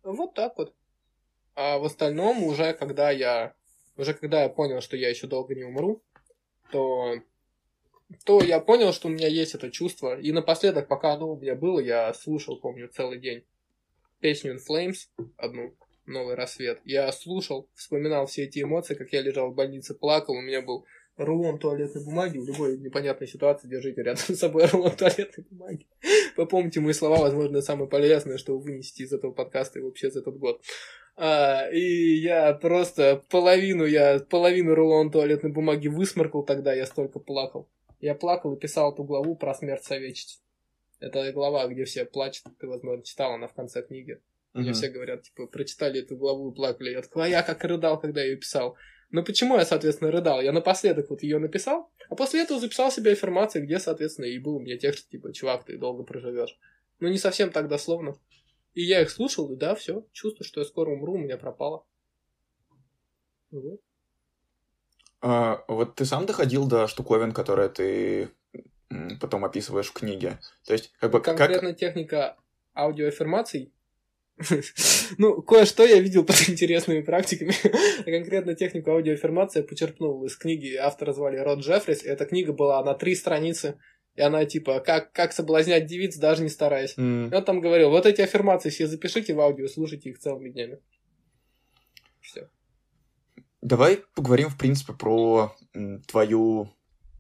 Вот 0.03 0.35
так 0.35 0.57
вот. 0.59 0.75
А 1.55 1.79
в 1.79 1.85
остальном 1.85 2.43
уже 2.45 2.73
когда 2.75 3.11
я 3.11 3.55
уже 3.97 4.15
когда 4.15 4.43
я 4.43 4.49
понял, 4.49 4.81
что 4.81 4.97
я 4.97 5.11
еще 5.11 5.27
долго 5.27 5.55
не 5.55 5.65
умру, 5.65 6.03
то 6.71 7.21
то 8.25 8.43
я 8.43 8.61
понял, 8.61 8.93
что 8.93 9.09
у 9.09 9.11
меня 9.11 9.29
есть 9.29 9.55
это 9.55 9.71
чувство. 9.71 10.19
И 10.19 10.33
напоследок, 10.33 10.89
пока 10.89 11.15
оно 11.15 11.33
у 11.33 11.41
меня 11.41 11.55
было, 11.55 11.81
я 11.81 12.13
слушал, 12.15 12.59
помню, 12.61 12.89
целый 12.89 13.19
день 13.19 13.45
песню 14.21 14.55
In 14.55 14.59
Flames, 14.67 15.09
одну, 15.37 15.75
«Новый 16.07 16.35
рассвет». 16.35 16.81
Я 16.85 17.11
слушал, 17.13 17.69
вспоминал 17.75 18.27
все 18.27 18.45
эти 18.45 18.63
эмоции, 18.63 18.95
как 18.95 19.13
я 19.13 19.21
лежал 19.21 19.51
в 19.51 19.55
больнице, 19.55 19.95
плакал, 19.95 20.35
у 20.35 20.41
меня 20.41 20.63
был 20.63 20.85
рулон 21.17 21.59
туалетной 21.59 22.05
бумаги, 22.05 22.39
в 22.39 22.47
любой 22.47 22.79
непонятной 22.79 23.29
ситуации 23.29 23.69
держите 23.69 24.03
рядом 24.03 24.23
с 24.23 24.39
собой 24.39 24.67
рулон 24.73 24.93
туалетной 24.97 25.45
бумаги. 25.51 25.87
Попомните 26.37 26.81
мои 26.81 26.93
слова, 26.93 27.19
возможно, 27.19 27.61
самое 27.61 27.89
полезное, 27.89 28.39
что 28.39 28.57
вы 28.57 28.65
вынесете 28.65 29.05
из 29.05 29.13
этого 29.13 29.33
подкаста 29.33 29.79
и 29.79 29.83
вообще 29.83 30.11
за 30.11 30.21
этот 30.21 30.39
год. 30.39 30.63
А, 31.17 31.69
и 31.71 32.15
я 32.15 32.55
просто 32.55 33.23
половину, 33.29 33.85
я 33.85 34.19
половину 34.19 34.75
рулона 34.75 35.11
туалетной 35.11 35.53
бумаги 35.53 35.89
высморкал 35.89 36.43
тогда, 36.43 36.73
я 36.73 36.87
столько 36.87 37.19
плакал. 37.19 37.69
Я 38.01 38.15
плакал 38.15 38.55
и 38.55 38.59
писал 38.59 38.93
эту 38.93 39.05
главу 39.05 39.37
про 39.37 39.55
смерть 39.55 39.85
советчицы. 39.85 40.39
Это 40.99 41.33
глава, 41.33 41.67
где 41.69 41.85
все 41.85 42.05
плачут, 42.05 42.47
ты, 42.59 42.67
возможно, 42.67 43.05
читал, 43.05 43.33
она 43.33 43.47
в 43.49 43.55
конце 43.55 43.83
книги. 43.83 44.21
Где 44.55 44.71
uh-huh. 44.71 44.75
все 44.75 44.89
говорят, 44.89 45.23
типа, 45.23 45.47
прочитали 45.47 46.01
эту 46.01 46.17
главу 46.17 46.51
и 46.51 46.55
плакали. 46.55 46.91
Я 46.91 47.03
такой, 47.03 47.25
а 47.25 47.29
я 47.29 47.43
как 47.43 47.65
рыдал, 47.65 47.99
когда 47.99 48.21
я 48.21 48.29
ее 48.29 48.37
писал. 48.37 48.77
Но 49.13 49.23
почему 49.23 49.59
я, 49.59 49.67
соответственно, 49.67 50.11
рыдал? 50.11 50.41
Я 50.41 50.53
напоследок 50.53 51.11
вот 51.11 51.23
ее 51.23 51.39
написал, 51.39 51.93
а 52.09 52.17
после 52.17 52.43
этого 52.43 52.59
записал 52.59 52.91
себе 52.91 53.13
аффирмации, 53.13 53.61
где, 53.61 53.79
соответственно, 53.79 54.25
и 54.25 54.39
был 54.39 54.57
у 54.57 54.61
меня 54.61 54.79
текст, 54.79 55.11
типа, 55.11 55.35
чувак, 55.35 55.65
ты 55.65 55.77
долго 55.77 56.03
проживешь. 56.03 56.59
Ну, 56.99 57.09
не 57.09 57.19
совсем 57.19 57.51
так 57.51 57.69
дословно. 57.69 58.17
И 58.73 58.83
я 58.83 59.03
их 59.03 59.11
слушал, 59.11 59.53
и 59.53 59.57
да, 59.57 59.75
все, 59.75 60.07
чувство, 60.13 60.47
что 60.47 60.61
я 60.61 60.67
скоро 60.67 60.91
умру, 60.91 61.13
у 61.13 61.19
меня 61.19 61.37
пропало. 61.37 61.85
Вот. 63.51 63.81
А, 65.21 65.63
вот 65.69 65.95
ты 65.95 66.07
сам 66.07 66.25
доходил 66.25 66.67
до 66.67 66.89
штуковин, 66.89 67.33
которые 67.33 67.69
ты 67.69 68.31
потом 69.21 69.45
описываешь 69.45 69.89
в 69.89 69.93
книге. 69.93 70.39
То 70.65 70.73
есть, 70.73 70.91
как 70.99 71.11
бы... 71.11 71.21
Конкретно 71.21 71.71
как... 71.71 71.79
техника 71.79 72.39
аудиоаффирмаций 72.75 73.75
Ну, 75.19 75.43
кое-что 75.43 75.85
я 75.85 76.01
видел 76.01 76.25
под 76.25 76.49
интересными 76.49 77.03
практиками. 77.03 77.53
а 78.01 78.05
конкретно 78.05 78.55
технику 78.55 78.91
аудиоаффирмации 78.91 79.61
я 79.61 79.67
почерпнул 79.67 80.25
из 80.25 80.37
книги 80.37 80.75
автора 80.75 81.13
звали 81.13 81.37
Род 81.37 81.61
Джеффрис. 81.61 82.05
Эта 82.05 82.25
книга 82.25 82.53
была 82.53 82.83
на 82.83 82.95
три 82.95 83.15
страницы. 83.15 83.79
И 84.15 84.21
она 84.21 84.45
типа, 84.45 84.81
как, 84.81 85.13
как 85.13 85.33
соблазнять 85.33 85.87
девиц, 85.87 86.17
даже 86.17 86.43
не 86.43 86.51
стараясь. 86.51 86.95
Mm. 86.99 87.35
Он 87.35 87.45
там 87.45 87.61
говорил, 87.61 87.91
вот 87.91 88.05
эти 88.05 88.21
аффирмации 88.21 88.69
все 88.69 88.87
запишите 88.87 89.35
в 89.35 89.41
аудио, 89.41 89.69
слушайте 89.69 90.11
их 90.11 90.19
целыми 90.19 90.51
днями. 90.51 90.79
Все. 92.21 92.49
Давай 93.63 94.03
поговорим, 94.15 94.49
в 94.49 94.59
принципе, 94.59 94.93
про 94.93 95.55
твою 96.09 96.69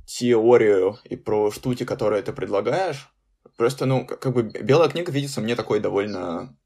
теорию 0.05 0.99
и 1.05 1.17
про 1.17 1.51
штуки, 1.51 1.85
которые 1.85 2.23
ты 2.23 2.33
предлагаешь. 2.33 3.09
Просто, 3.57 3.87
ну, 3.87 4.07
как 4.07 4.35
бы 4.35 4.43
белая 4.43 4.89
книга 4.89 5.13
видится 5.13 5.41
мне 5.41 5.57
такой 5.57 5.81
довольно 5.81 6.57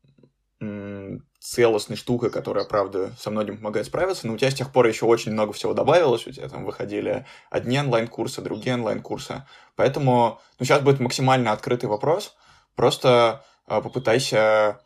целостной 1.40 1.96
штукой, 1.96 2.30
которая, 2.30 2.64
правда, 2.64 3.12
со 3.18 3.30
многим 3.30 3.58
помогает 3.58 3.86
справиться, 3.86 4.26
но 4.26 4.34
у 4.34 4.36
тебя 4.36 4.50
с 4.50 4.54
тех 4.54 4.72
пор 4.72 4.86
еще 4.86 5.04
очень 5.04 5.32
много 5.32 5.52
всего 5.52 5.74
добавилось, 5.74 6.26
у 6.26 6.32
тебя 6.32 6.48
там 6.48 6.64
выходили 6.64 7.26
одни 7.50 7.78
онлайн-курсы, 7.78 8.42
другие 8.42 8.74
онлайн-курсы, 8.74 9.44
поэтому, 9.76 10.40
ну, 10.58 10.66
сейчас 10.66 10.82
будет 10.82 10.98
максимально 10.98 11.52
открытый 11.52 11.88
вопрос, 11.88 12.34
просто 12.74 13.44
э, 13.68 13.80
попытайся 13.80 14.80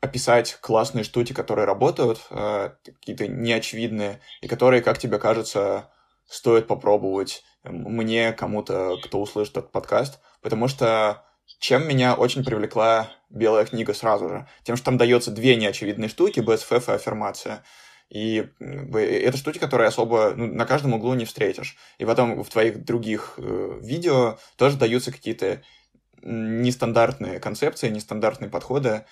описать 0.00 0.58
классные 0.60 1.04
штуки, 1.04 1.32
которые 1.32 1.66
работают, 1.66 2.20
э, 2.30 2.70
какие-то 2.84 3.26
неочевидные, 3.26 4.20
и 4.40 4.48
которые, 4.48 4.82
как 4.82 4.98
тебе 4.98 5.18
кажется, 5.18 5.90
стоит 6.28 6.66
попробовать 6.66 7.42
мне, 7.64 8.32
кому-то, 8.32 8.96
кто 9.02 9.20
услышит 9.20 9.56
этот 9.56 9.72
подкаст, 9.72 10.20
потому 10.40 10.68
что 10.68 11.24
чем 11.60 11.86
меня 11.86 12.14
очень 12.14 12.42
привлекла 12.42 13.12
белая 13.28 13.66
книга 13.66 13.94
сразу 13.94 14.28
же? 14.28 14.48
Тем, 14.64 14.76
что 14.76 14.86
там 14.86 14.98
дается 14.98 15.30
две 15.30 15.56
неочевидные 15.56 16.08
штуки, 16.08 16.40
BSFF 16.40 16.90
и 16.90 16.94
аффирмация. 16.96 17.62
И 18.08 18.48
это 18.58 19.36
штуки, 19.36 19.58
которые 19.58 19.88
особо 19.88 20.32
ну, 20.34 20.48
на 20.48 20.66
каждом 20.66 20.94
углу 20.94 21.14
не 21.14 21.26
встретишь. 21.26 21.76
И 21.98 22.04
потом 22.04 22.42
в 22.42 22.48
твоих 22.48 22.84
других 22.84 23.34
э, 23.36 23.78
видео 23.82 24.38
тоже 24.56 24.78
даются 24.78 25.12
какие-то 25.12 25.62
нестандартные 26.22 27.38
концепции, 27.38 27.88
нестандартные 27.88 28.50
подходы. 28.50 29.04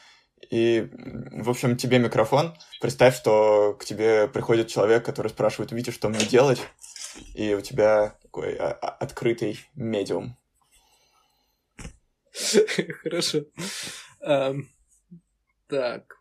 И, 0.50 0.88
в 1.30 1.50
общем, 1.50 1.76
тебе 1.76 1.98
микрофон. 1.98 2.56
Представь, 2.80 3.14
что 3.16 3.76
к 3.78 3.84
тебе 3.84 4.26
приходит 4.26 4.68
человек, 4.68 5.04
который 5.04 5.28
спрашивает, 5.28 5.70
Витя, 5.70 5.90
что 5.90 6.08
мне 6.08 6.24
делать? 6.24 6.60
И 7.34 7.54
у 7.54 7.60
тебя 7.60 8.14
такой 8.22 8.54
а, 8.56 8.70
а, 8.70 8.88
открытый 8.88 9.60
медиум. 9.74 10.36
Хорошо. 13.02 13.44
Так. 15.68 16.18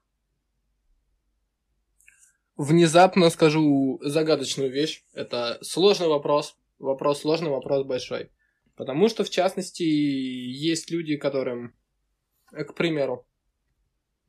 Внезапно 2.56 3.30
скажу 3.30 4.00
загадочную 4.04 4.72
вещь. 4.72 5.04
Это 5.14 5.60
сложный 5.62 6.08
вопрос. 6.08 6.58
Вопрос 6.80 7.22
сложный, 7.22 7.50
вопрос 7.50 7.86
большой. 7.86 8.32
Потому 8.76 9.10
что, 9.10 9.24
в 9.24 9.30
частности, 9.30 9.84
есть 9.84 10.92
люди, 10.92 11.18
которым, 11.18 11.76
к 12.52 12.74
примеру, 12.74 13.28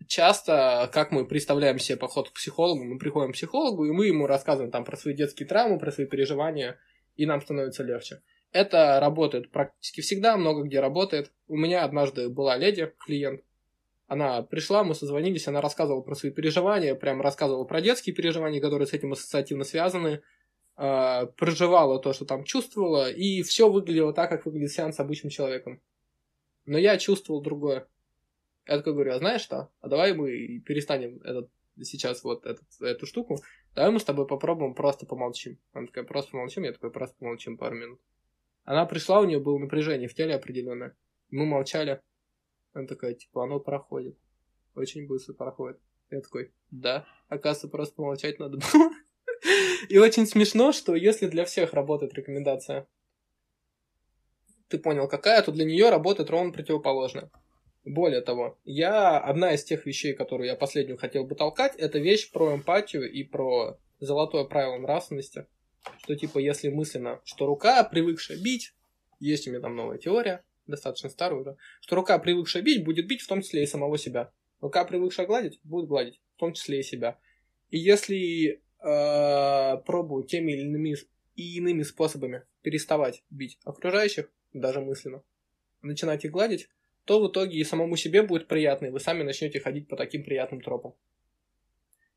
часто, 0.07 0.89
как 0.93 1.13
мы 1.13 1.27
представляем 1.27 1.79
себе 1.79 1.99
поход 1.99 2.31
к 2.31 2.35
психологу, 2.35 2.85
мы 2.85 2.99
приходим 2.99 3.33
к 3.33 3.35
психологу, 3.35 3.85
и 3.85 3.93
мы 3.93 4.07
ему 4.07 4.27
рассказываем 4.27 4.71
там 4.71 4.85
про 4.85 4.97
свои 4.97 5.15
детские 5.15 5.47
травмы, 5.47 5.79
про 5.79 5.93
свои 5.93 6.07
переживания, 6.07 6.79
и 7.17 7.27
нам 7.27 7.41
становится 7.41 7.83
легче. 7.83 8.23
Это 8.53 8.99
работает 9.01 9.51
практически 9.51 10.01
всегда, 10.01 10.37
много 10.37 10.63
где 10.63 10.81
работает. 10.81 11.33
У 11.49 11.57
меня 11.57 11.85
однажды 11.85 12.29
была 12.29 12.57
леди, 12.57 12.93
клиент. 13.05 13.43
Она 14.07 14.43
пришла, 14.43 14.85
мы 14.85 14.95
созвонились, 14.95 15.49
она 15.49 15.61
рассказывала 15.61 16.01
про 16.01 16.15
свои 16.15 16.33
переживания, 16.33 16.95
прям 16.95 17.21
рассказывала 17.21 17.65
про 17.65 17.83
детские 17.83 18.15
переживания, 18.15 18.61
которые 18.61 18.87
с 18.87 18.95
этим 18.95 19.13
ассоциативно 19.13 19.65
связаны, 19.65 20.23
э, 20.79 21.27
проживала 21.37 22.01
то, 22.01 22.15
что 22.15 22.25
там 22.25 22.45
чувствовала, 22.45 23.11
и 23.11 23.43
все 23.43 23.71
выглядело 23.71 24.15
так, 24.15 24.31
как 24.31 24.47
выглядит 24.47 24.73
сеанс 24.73 24.97
с 24.97 25.01
обычным 25.01 25.29
человеком. 25.29 25.83
Но 26.65 26.79
я 26.79 26.97
чувствовал 26.97 27.43
другое. 27.43 27.87
Я 28.67 28.79
такой 28.79 28.95
говорю, 28.95 29.13
а 29.13 29.19
знаешь 29.19 29.43
что? 29.43 29.71
А 29.81 29.89
давай 29.89 30.15
мы 30.15 30.61
перестанем 30.61 31.21
этот 31.23 31.51
сейчас 31.85 32.25
вот 32.25 32.47
этот, 32.47 32.65
эту 32.81 33.07
штуку, 33.07 33.39
давай 33.75 33.91
мы 33.91 34.01
с 34.01 34.05
тобой 34.05 34.27
попробуем 34.27 34.75
просто 34.75 35.07
помолчим. 35.07 35.59
Она 35.73 35.87
такая, 35.87 36.05
просто 36.05 36.33
помолчим, 36.33 36.65
я 36.65 36.73
такой, 36.73 36.91
просто 36.91 37.17
помолчим 37.19 37.57
пару 37.57 37.77
минут. 37.77 38.01
Она 38.69 38.85
пришла, 38.85 39.21
у 39.21 39.25
нее 39.25 39.41
было 39.41 39.57
напряжение 39.57 40.09
в 40.09 40.15
теле 40.15 40.35
определенное. 40.35 40.95
Мы 41.31 41.47
молчали. 41.47 42.03
Она 42.75 42.87
такая, 42.87 43.15
типа, 43.15 43.45
оно 43.45 43.61
проходит. 43.61 44.19
Очень 44.75 45.07
быстро 45.07 45.33
проходит. 45.33 45.81
Я 46.11 46.21
такой, 46.21 46.53
да, 46.71 47.07
оказывается, 47.29 47.69
просто 47.69 48.03
молчать 48.03 48.39
надо 48.39 48.59
было. 48.59 48.91
И 49.89 49.97
очень 49.97 50.27
смешно, 50.27 50.73
что 50.73 50.95
если 50.95 51.29
для 51.29 51.47
всех 51.47 51.73
работает 51.73 52.13
рекомендация, 52.13 52.87
ты 54.69 54.77
понял, 54.77 55.09
какая, 55.09 55.41
то 55.43 55.51
для 55.51 55.65
нее 55.65 55.89
работает 55.89 56.29
ровно 56.29 56.53
противоположная. 56.53 57.31
Более 57.87 58.21
того, 58.21 58.59
я 58.67 59.19
одна 59.19 59.55
из 59.55 59.65
тех 59.65 59.87
вещей, 59.87 60.13
которую 60.13 60.47
я 60.47 60.57
последнюю 60.57 60.99
хотел 60.99 61.25
бы 61.25 61.37
толкать, 61.37 61.75
это 61.77 61.99
вещь 61.99 62.31
про 62.31 62.55
эмпатию 62.55 63.11
и 63.11 63.25
про 63.25 63.79
золотое 63.99 64.45
правило 64.45 64.77
нравственности 64.77 65.47
что 66.03 66.17
типа 66.17 66.39
если 66.39 66.69
мысленно, 66.69 67.21
что 67.25 67.47
рука, 67.47 67.83
привыкшая 67.85 68.39
бить, 68.43 68.75
есть 69.21 69.47
у 69.47 69.51
меня 69.51 69.61
там 69.61 69.77
новая 69.77 69.99
теория, 69.99 70.45
достаточно 70.67 71.09
старая 71.09 71.41
уже, 71.41 71.57
что 71.81 71.97
рука, 71.97 72.19
привыкшая 72.19 72.63
бить, 72.63 72.85
будет 72.85 73.07
бить 73.07 73.23
в 73.23 73.29
том 73.29 73.43
числе 73.43 73.63
и 73.63 73.67
самого 73.67 73.99
себя. 73.99 74.33
Рука, 74.61 74.85
привыкшая 74.85 75.27
гладить, 75.27 75.61
будет 75.65 75.87
гладить, 75.87 76.21
в 76.37 76.41
том 76.41 76.53
числе 76.53 76.81
и 76.81 76.83
себя. 76.83 77.19
И 77.71 77.79
если 77.79 78.61
э, 78.81 79.77
пробую 79.87 80.25
теми 80.25 80.53
или 80.53 80.63
иными, 80.63 80.97
и 81.37 81.57
иными 81.57 81.83
способами 81.83 82.43
переставать 82.63 83.23
бить 83.31 83.59
окружающих, 83.65 84.31
даже 84.53 84.81
мысленно, 84.81 85.23
начинать 85.83 86.25
их 86.25 86.33
гладить, 86.33 86.69
то 87.05 87.21
в 87.21 87.31
итоге 87.31 87.59
и 87.59 87.65
самому 87.65 87.97
себе 87.97 88.23
будет 88.23 88.49
приятно, 88.49 88.87
и 88.87 88.91
вы 88.91 89.01
сами 89.01 89.23
начнете 89.23 89.61
ходить 89.61 89.89
по 89.89 89.97
таким 89.97 90.25
приятным 90.25 90.61
тропам. 90.61 90.95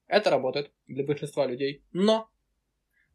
Это 0.07 0.29
работает 0.29 0.71
для 0.87 1.05
большинства 1.05 1.47
людей. 1.47 1.85
Но 1.93 2.29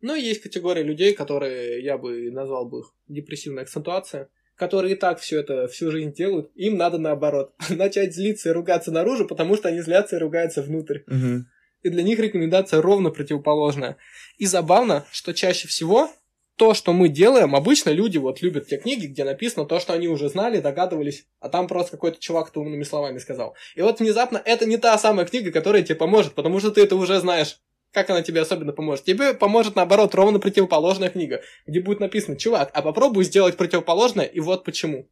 но 0.07 0.15
есть 0.15 0.41
категория 0.41 0.85
людей, 0.85 1.15
которые 1.15 1.83
я 1.83 1.99
бы 1.99 2.31
назвал 2.31 2.65
бы 2.65 2.79
их 2.79 2.95
депрессивная 3.09 3.65
акцентуация, 3.65 4.29
которые 4.55 4.95
и 4.95 4.97
так 4.97 5.19
все 5.19 5.41
это 5.41 5.67
всю 5.67 5.91
жизнь 5.91 6.13
делают, 6.13 6.53
им 6.55 6.77
надо 6.77 6.99
наоборот 6.99 7.55
начать 7.69 8.15
злиться 8.15 8.51
и 8.51 8.53
ругаться 8.53 8.93
наружу, 8.93 9.27
потому 9.27 9.57
что 9.57 9.69
они 9.69 9.81
злятся 9.81 10.15
и 10.15 10.21
ругаются 10.21 10.63
внутрь. 10.63 11.01
Угу. 11.09 11.45
И 11.83 11.89
для 11.89 12.03
них 12.05 12.21
рекомендация 12.21 12.81
ровно 12.81 13.11
противоположная. 13.11 13.97
И 14.39 14.47
забавно, 14.47 15.05
что 15.11 15.35
чаще 15.35 15.67
всего 15.67 16.09
то, 16.55 16.73
что 16.73 16.93
мы 16.93 17.09
делаем, 17.09 17.57
обычно 17.57 17.91
люди 17.91 18.19
вот 18.19 18.43
любят 18.43 18.69
те 18.69 18.77
книги, 18.77 19.07
где 19.07 19.25
написано 19.25 19.67
то, 19.67 19.81
что 19.81 19.93
они 19.93 20.07
уже 20.07 20.29
знали, 20.29 20.61
догадывались, 20.61 21.27
а 21.41 21.49
там 21.49 21.67
просто 21.67 21.91
какой-то 21.91 22.21
чувак 22.21 22.51
то 22.51 22.61
умными 22.61 22.85
словами 22.85 23.19
сказал. 23.19 23.57
И 23.75 23.83
вот 23.83 23.99
внезапно 23.99 24.41
это 24.45 24.67
не 24.67 24.77
та 24.77 24.97
самая 24.99 25.27
книга, 25.27 25.51
которая 25.51 25.83
тебе 25.83 25.97
поможет, 25.97 26.35
потому 26.35 26.61
что 26.61 26.71
ты 26.71 26.83
это 26.83 26.95
уже 26.95 27.19
знаешь. 27.19 27.59
Как 27.97 28.11
она 28.11 28.21
тебе 28.21 28.43
особенно 28.43 28.75
поможет? 28.75 29.07
Тебе 29.07 29.33
поможет, 29.33 29.75
наоборот, 29.75 30.15
ровно 30.15 30.39
противоположная 30.39 31.09
книга, 31.09 31.41
где 31.67 31.81
будет 31.81 31.99
написано, 31.99 32.37
чувак, 32.37 32.71
а 32.75 32.83
попробуй 32.83 33.25
сделать 33.25 33.57
противоположное, 33.57 34.27
и 34.27 34.39
вот 34.39 34.65
почему. 34.65 35.09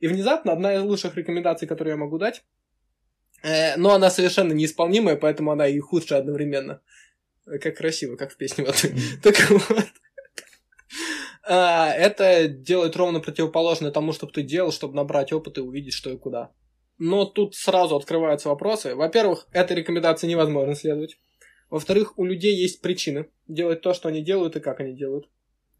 И 0.00 0.08
внезапно 0.08 0.50
одна 0.50 0.74
из 0.74 0.82
лучших 0.82 1.16
рекомендаций, 1.16 1.68
которую 1.68 1.92
я 1.92 1.96
могу 1.96 2.18
дать, 2.18 2.42
э, 3.44 3.76
но 3.76 3.94
она 3.94 4.10
совершенно 4.10 4.52
неисполнимая, 4.52 5.14
поэтому 5.14 5.52
она 5.52 5.68
и 5.68 5.78
худшая 5.78 6.18
одновременно. 6.18 6.80
Как 7.44 7.76
красиво, 7.76 8.16
как 8.16 8.32
в 8.32 8.36
песне 8.36 8.64
вот. 8.64 8.84
Так 9.22 9.50
вот. 9.50 9.86
А, 11.44 11.92
это 11.92 12.48
делает 12.48 12.96
ровно 12.96 13.20
противоположное 13.20 13.92
тому, 13.92 14.12
чтобы 14.12 14.32
ты 14.32 14.42
делал, 14.42 14.72
чтобы 14.72 14.96
набрать 14.96 15.32
опыт 15.32 15.58
и 15.58 15.60
увидеть, 15.60 15.94
что 15.94 16.10
и 16.10 16.16
куда. 16.16 16.50
Но 16.98 17.26
тут 17.26 17.54
сразу 17.54 17.94
открываются 17.94 18.48
вопросы. 18.48 18.96
Во-первых, 18.96 19.46
этой 19.52 19.76
рекомендации 19.76 20.26
невозможно 20.26 20.74
следовать. 20.74 21.16
Во-вторых, 21.74 22.20
у 22.20 22.24
людей 22.24 22.54
есть 22.54 22.82
причины 22.82 23.26
делать 23.48 23.80
то, 23.80 23.94
что 23.94 24.08
они 24.08 24.22
делают 24.22 24.54
и 24.54 24.60
как 24.60 24.78
они 24.78 24.94
делают. 24.94 25.28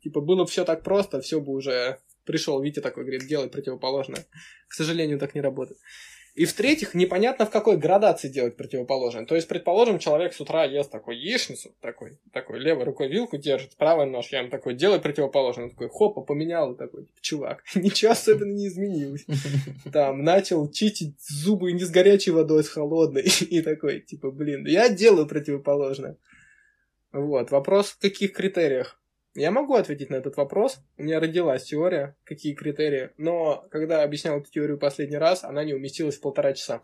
Типа, 0.02 0.20
было 0.20 0.42
бы 0.42 0.46
все 0.48 0.64
так 0.64 0.83
просто, 0.83 1.20
все 1.20 1.40
бы 1.40 1.52
уже 1.52 2.00
пришел 2.24 2.61
Витя 2.61 2.80
такой, 2.80 3.04
говорит, 3.04 3.28
делай 3.28 3.48
противоположное. 3.48 4.26
К 4.66 4.74
сожалению, 4.74 5.20
так 5.20 5.37
не 5.37 5.40
работает. 5.40 5.78
И 6.35 6.47
в-третьих, 6.47 6.94
непонятно 6.94 7.47
в 7.47 7.51
какой 7.51 7.77
градации 7.77 8.27
делать 8.27 8.57
противоположное. 8.57 9.25
То 9.25 9.37
есть, 9.37 9.47
предположим, 9.47 10.01
человек 10.01 10.35
с 10.35 10.40
утра 10.40 10.64
ест 10.64 10.90
такой 10.90 11.16
яичницу, 11.16 11.77
такой, 11.81 12.18
такой 12.33 12.59
левой 12.59 12.83
рукой 12.85 13.09
вилку 13.09 13.37
держит, 13.37 13.77
правой 13.77 14.07
нож, 14.07 14.33
я 14.33 14.40
ему 14.40 14.51
такой, 14.51 14.75
делай 14.75 15.01
противоположное. 15.01 15.66
Он 15.66 15.70
такой, 15.70 15.88
хопа, 15.88 16.23
поменял, 16.23 16.73
и 16.73 16.77
такой, 16.77 17.07
чувак, 17.20 17.62
ничего 17.77 18.11
особенно 18.11 18.53
не 18.53 18.66
изменилось. 18.66 19.25
Там, 19.92 20.25
начал 20.25 20.68
чистить 20.68 21.14
зубы 21.20 21.70
не 21.70 21.85
с 21.85 21.90
горячей 21.90 22.33
водой, 22.33 22.64
с 22.64 22.68
холодной. 22.68 23.23
И 23.51 23.62
такой, 23.62 24.01
типа, 24.01 24.33
блин, 24.33 24.66
я 24.66 24.88
делаю 24.88 25.29
противоположное. 25.29 26.16
Вот, 27.12 27.53
вопрос 27.53 27.90
в 27.90 28.01
каких 28.01 28.33
критериях. 28.33 29.01
Я 29.35 29.51
могу 29.51 29.75
ответить 29.75 30.11
на 30.11 30.16
этот 30.16 30.37
вопрос. 30.37 30.79
У 30.97 31.03
меня 31.03 31.18
родилась 31.18 31.64
теория, 31.64 32.16
какие 32.25 32.55
критерии, 32.55 33.11
но 33.16 33.66
когда 33.70 33.99
я 33.99 34.05
объяснял 34.05 34.38
эту 34.38 34.51
теорию 34.51 34.79
последний 34.79 35.16
раз, 35.16 35.42
она 35.42 35.64
не 35.64 35.75
уместилась 35.75 36.16
в 36.16 36.20
полтора 36.20 36.53
часа. 36.53 36.83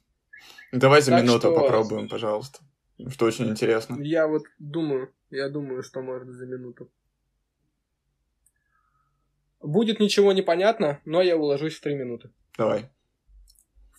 Давай 0.72 1.00
за 1.00 1.16
минуту 1.16 1.54
попробуем, 1.54 2.08
пожалуйста. 2.08 2.60
Что 3.08 3.26
очень 3.26 3.48
интересно. 3.48 3.98
Я 4.00 4.26
вот 4.26 4.42
думаю, 4.58 5.12
я 5.30 5.48
думаю, 5.48 5.82
что 5.82 6.02
можно 6.02 6.32
за 6.32 6.46
минуту. 6.46 6.90
Будет 9.60 10.00
ничего 10.00 10.32
непонятно, 10.32 11.00
но 11.04 11.22
я 11.22 11.36
уложусь 11.36 11.76
в 11.76 11.80
три 11.80 11.94
минуты. 11.94 12.30
Давай 12.56 12.90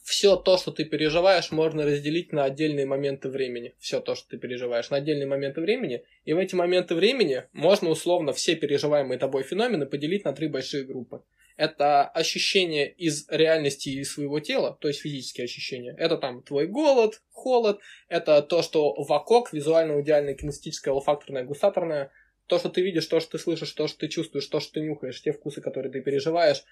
все 0.07 0.37
то, 0.37 0.55
что 0.55 0.71
ты 0.71 0.85
переживаешь, 0.85 1.51
можно 1.51 1.83
разделить 1.85 2.31
на 2.31 2.45
отдельные 2.45 2.85
моменты 2.85 3.27
времени. 3.27 3.75
Все 3.77 3.99
то, 3.99 4.15
что 4.15 4.29
ты 4.29 4.37
переживаешь, 4.37 4.89
на 4.89 4.95
отдельные 4.95 5.27
моменты 5.27 5.59
времени. 5.59 6.01
И 6.23 6.31
в 6.31 6.37
эти 6.37 6.55
моменты 6.55 6.95
времени 6.95 7.43
можно 7.51 7.89
условно 7.89 8.31
все 8.31 8.55
переживаемые 8.55 9.19
тобой 9.19 9.43
феномены 9.43 9.85
поделить 9.85 10.23
на 10.23 10.31
три 10.31 10.47
большие 10.47 10.85
группы. 10.85 11.23
Это 11.57 12.07
ощущение 12.07 12.89
из 12.89 13.27
реальности 13.29 13.89
и 13.89 14.03
своего 14.05 14.39
тела, 14.39 14.77
то 14.79 14.87
есть 14.87 15.01
физические 15.01 15.43
ощущения. 15.43 15.93
Это 15.97 16.17
там 16.17 16.41
твой 16.41 16.67
голод, 16.67 17.21
холод, 17.31 17.81
это 18.07 18.41
то, 18.41 18.61
что 18.61 18.93
вокруг, 19.03 19.51
визуально-идеальное, 19.51 20.35
кинестическое, 20.35 20.93
олфакторное, 20.93 21.43
густаторное, 21.43 22.11
то, 22.45 22.59
что 22.59 22.69
ты 22.69 22.81
видишь, 22.81 23.07
то, 23.07 23.19
что 23.19 23.31
ты 23.31 23.39
слышишь, 23.39 23.73
то, 23.73 23.87
что 23.87 23.99
ты 23.99 24.07
чувствуешь, 24.07 24.47
то, 24.47 24.61
что 24.61 24.73
ты 24.73 24.79
нюхаешь, 24.79 25.21
те 25.21 25.33
вкусы, 25.33 25.59
которые 25.59 25.91
ты 25.91 25.99
переживаешь, 25.99 26.63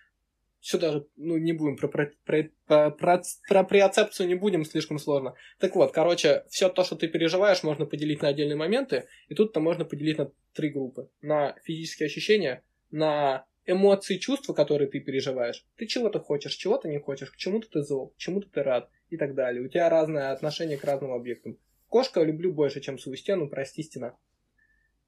все 0.66 0.80
даже, 0.80 1.06
ну, 1.16 1.38
не 1.38 1.54
будем 1.54 1.78
про, 1.78 1.88
про, 1.88 2.12
про, 2.26 2.50
про, 2.90 3.22
про, 3.48 3.64
преоцепцию 3.64 4.28
не 4.28 4.34
будем, 4.34 4.66
слишком 4.66 4.98
сложно. 4.98 5.36
Так 5.60 5.76
вот, 5.76 5.92
короче, 5.92 6.44
все 6.50 6.70
то, 6.70 6.84
что 6.84 6.96
ты 6.96 7.08
переживаешь, 7.08 7.62
можно 7.62 7.86
поделить 7.86 8.24
на 8.24 8.30
отдельные 8.30 8.56
моменты, 8.56 9.06
и 9.28 9.36
тут-то 9.36 9.60
можно 9.60 9.86
поделить 9.86 10.18
на 10.18 10.32
три 10.54 10.70
группы. 10.70 11.08
На 11.22 11.56
физические 11.64 12.08
ощущения, 12.08 12.64
на 12.90 13.46
эмоции, 13.68 14.18
чувства, 14.18 14.54
которые 14.54 14.90
ты 14.90 15.00
переживаешь. 15.02 15.64
Ты 15.76 15.86
чего-то 15.86 16.20
хочешь, 16.20 16.56
чего-то 16.56 16.90
не 16.90 16.98
хочешь, 16.98 17.30
к 17.30 17.36
чему-то 17.36 17.70
ты 17.70 17.84
зол, 17.84 18.08
к 18.08 18.18
чему-то 18.18 18.50
ты 18.50 18.64
рад 18.64 18.90
и 19.12 19.18
так 19.18 19.36
далее. 19.36 19.64
У 19.64 19.68
тебя 19.68 19.88
разное 19.88 20.32
отношение 20.32 20.80
к 20.80 20.84
разным 20.84 21.12
объектам. 21.12 21.60
Кошка 21.90 22.24
люблю 22.24 22.52
больше, 22.52 22.82
чем 22.82 22.98
свою 22.98 23.18
стену, 23.18 23.50
прости, 23.50 23.84
стена. 23.84 24.18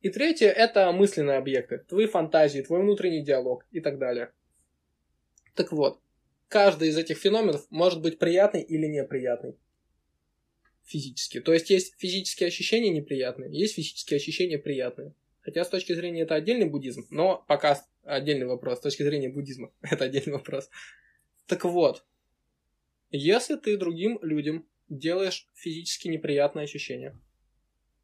И 0.02 0.10
третье– 0.10 0.50
это 0.56 0.92
мысленные 0.92 1.38
объекты, 1.38 1.80
твои 1.80 2.06
фантазии, 2.06 2.62
твой 2.62 2.82
внутренний 2.82 3.24
диалог 3.24 3.66
и 3.72 3.80
так 3.80 3.98
далее. 3.98 4.32
Так 5.58 5.72
вот, 5.72 6.00
каждый 6.50 6.90
из 6.90 6.98
этих 6.98 7.18
феноменов 7.18 7.66
может 7.72 8.00
быть 8.00 8.20
приятный 8.20 8.62
или 8.62 8.86
неприятный 8.86 9.58
физически. 10.86 11.42
То 11.42 11.52
есть 11.52 11.72
есть 11.72 11.96
физические 11.98 12.48
ощущения 12.48 12.92
неприятные, 12.92 13.52
есть 13.52 13.74
физические 13.74 14.18
ощущения 14.18 14.60
приятные. 14.60 15.16
Хотя 15.42 15.66
с 15.66 15.70
точки 15.70 15.94
зрения 15.94 16.22
это 16.22 16.36
отдельный 16.36 16.68
буддизм, 16.68 17.08
но 17.10 17.44
пока 17.48 17.84
отдельный 18.04 18.46
вопрос. 18.46 18.78
С 18.78 18.82
точки 18.82 19.02
зрения 19.02 19.30
буддизма 19.30 19.74
это 19.82 20.06
отдельный 20.06 20.34
вопрос. 20.34 20.70
Так 21.48 21.66
вот, 21.66 22.06
если 23.10 23.56
ты 23.56 23.76
другим 23.78 24.20
людям 24.22 24.68
делаешь 24.90 25.48
физически 25.56 26.08
неприятные 26.08 26.66
ощущения, 26.66 27.20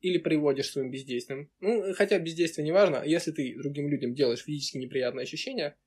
или 0.02 0.18
приводишь 0.18 0.72
своим 0.72 0.90
бездействием, 0.90 1.50
ну, 1.62 1.94
хотя 1.94 2.18
бездействие 2.18 2.66
не 2.66 2.72
важно, 2.72 3.04
если 3.06 3.32
ты 3.32 3.56
другим 3.56 3.88
людям 3.88 4.16
делаешь 4.16 4.44
физически 4.44 4.78
неприятные 4.78 5.24
ощущения, 5.24 5.78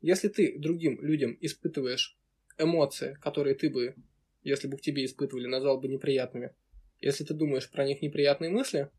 если 0.00 0.28
ты 0.28 0.58
другим 0.58 1.00
людям 1.02 1.36
испытываешь 1.40 2.18
эмоции, 2.58 3.16
которые 3.20 3.54
ты 3.54 3.70
бы, 3.70 3.94
если 4.42 4.68
бы 4.68 4.76
к 4.76 4.80
тебе 4.80 5.04
испытывали, 5.04 5.46
назвал 5.46 5.80
бы 5.80 5.88
неприятными, 5.88 6.54
если 7.00 7.24
ты 7.24 7.34
думаешь 7.34 7.70
про 7.70 7.84
них 7.84 8.02
неприятные 8.02 8.50
мысли, 8.50 8.90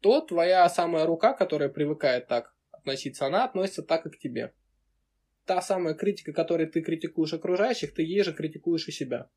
то 0.00 0.20
твоя 0.20 0.68
самая 0.68 1.06
рука, 1.06 1.32
которая 1.32 1.68
привыкает 1.68 2.28
так 2.28 2.54
относиться, 2.70 3.26
она 3.26 3.44
относится 3.44 3.82
так 3.82 4.06
и 4.06 4.10
к 4.10 4.18
тебе. 4.18 4.52
Та 5.44 5.62
самая 5.62 5.94
критика, 5.94 6.32
которой 6.32 6.66
ты 6.66 6.80
критикуешь 6.80 7.32
окружающих, 7.32 7.94
ты 7.94 8.02
ей 8.02 8.22
же 8.22 8.32
критикуешь 8.32 8.88
и 8.88 8.92
себя. 8.92 9.30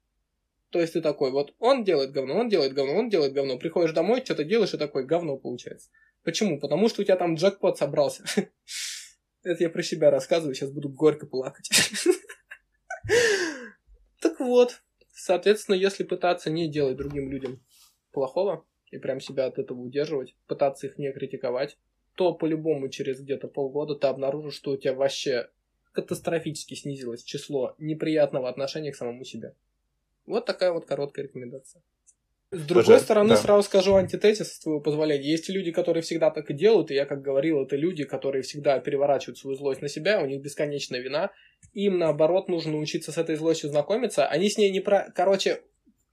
То 0.70 0.80
есть 0.80 0.94
ты 0.94 1.02
такой, 1.02 1.32
вот 1.32 1.56
он 1.60 1.84
делает 1.84 2.12
говно, 2.12 2.36
он 2.36 2.50
делает 2.50 2.74
говно, 2.74 2.94
он 2.94 3.10
делает 3.10 3.34
говно. 3.34 3.58
Приходишь 3.58 3.94
домой, 3.94 4.22
что-то 4.24 4.44
делаешь, 4.44 4.74
и 4.74 4.78
такой 4.78 5.06
говно 5.06 5.38
получается. 5.38 5.90
Почему? 6.24 6.60
Потому 6.60 6.90
что 6.90 7.02
у 7.02 7.06
тебя 7.06 7.16
там 7.16 7.36
джекпот 7.36 7.78
собрался. 7.78 8.24
Это 9.44 9.64
я 9.64 9.70
про 9.70 9.82
себя 9.84 10.12
рассказываю, 10.12 10.54
сейчас 10.54 10.72
буду 10.72 10.90
горько 10.90 11.26
плакать. 11.26 11.70
Так 14.22 14.42
вот, 14.42 14.82
соответственно, 15.14 15.76
если 15.76 16.04
пытаться 16.04 16.50
не 16.50 16.70
делать 16.70 16.98
другим 16.98 17.32
людям 17.32 17.64
плохого 18.12 18.66
и 18.92 18.98
прям 18.98 19.22
себя 19.22 19.46
от 19.46 19.58
этого 19.58 19.80
удерживать, 19.80 20.36
пытаться 20.46 20.88
их 20.88 20.98
не 20.98 21.12
критиковать, 21.14 21.78
то 22.16 22.34
по-любому 22.34 22.90
через 22.90 23.22
где-то 23.22 23.48
полгода 23.48 23.96
ты 23.96 24.08
обнаружишь, 24.08 24.56
что 24.56 24.72
у 24.72 24.78
тебя 24.78 24.94
вообще 24.94 25.50
катастрофически 25.94 26.74
снизилось 26.74 27.24
число 27.24 27.76
неприятного 27.78 28.50
отношения 28.50 28.92
к 28.92 28.98
самому 28.98 29.24
себе. 29.24 29.56
Вот 30.26 30.46
такая 30.46 30.72
вот 30.74 30.86
короткая 30.86 31.26
рекомендация. 31.26 31.82
С 32.52 32.66
другой 32.66 32.84
Тоже, 32.84 33.00
стороны, 33.00 33.30
да. 33.30 33.38
сразу 33.38 33.62
скажу 33.62 33.94
антитезис, 33.96 34.54
с 34.54 34.60
твоего 34.60 34.82
позволения. 34.82 35.30
Есть 35.30 35.50
люди, 35.50 35.72
которые 35.72 36.02
всегда 36.02 36.32
так 36.32 36.50
и 36.50 36.54
делают, 36.56 36.90
и 36.90 36.96
я, 36.96 37.06
как 37.06 37.22
говорил, 37.22 37.62
это 37.62 37.76
люди, 37.76 38.06
которые 38.06 38.42
всегда 38.42 38.80
переворачивают 38.80 39.38
свою 39.38 39.56
злость 39.56 39.84
на 39.84 39.88
себя, 39.88 40.20
у 40.20 40.26
них 40.26 40.42
бесконечная 40.42 41.00
вина. 41.00 41.30
Им, 41.74 42.00
наоборот, 42.00 42.50
нужно 42.50 42.72
научиться 42.72 43.12
с 43.12 43.20
этой 43.20 43.36
злостью 43.36 43.70
знакомиться. 43.70 44.26
Они 44.26 44.50
с 44.50 44.58
ней 44.58 44.72
не 44.72 44.80
про... 44.80 45.12
Короче, 45.16 45.62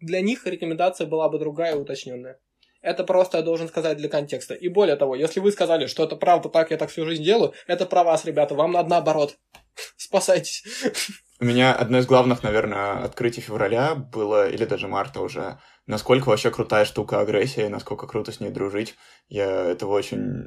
для 0.01 0.21
них 0.21 0.47
рекомендация 0.47 1.07
была 1.07 1.31
бы 1.31 1.39
другая 1.39 1.75
уточненная. 1.75 2.39
Это 2.83 3.03
просто 3.03 3.39
я 3.39 3.43
должен 3.43 3.69
сказать 3.69 3.97
для 3.97 4.11
контекста. 4.11 4.53
И 4.53 4.69
более 4.69 4.97
того, 4.97 5.17
если 5.17 5.41
вы 5.41 5.51
сказали, 5.53 5.87
что 5.87 6.05
это 6.05 6.17
правда 6.17 6.51
так, 6.51 6.71
я 6.71 6.77
так 6.77 6.91
всю 6.91 7.07
жизнь 7.07 7.25
делаю, 7.25 7.55
это 7.67 7.87
про 7.87 8.05
вас, 8.05 8.27
ребята. 8.27 8.55
Вам 8.55 8.73
надо 8.73 8.91
наоборот. 8.91 9.39
Спасайтесь. 9.97 10.65
У 11.39 11.45
меня 11.45 11.75
одно 11.75 11.99
из 11.99 12.07
главных, 12.07 12.43
наверное, 12.43 13.05
открытий 13.05 13.43
февраля 13.43 13.95
было, 13.95 14.49
или 14.49 14.65
даже 14.65 14.89
марта 14.89 15.21
уже, 15.21 15.59
насколько 15.87 16.29
вообще 16.31 16.51
крутая 16.51 16.87
штука 16.87 17.21
агрессия, 17.21 17.69
насколько 17.69 18.07
круто 18.07 18.33
с 18.33 18.41
ней 18.41 18.51
дружить. 18.51 18.95
Я 19.29 19.67
этого 19.67 19.93
очень 19.93 20.45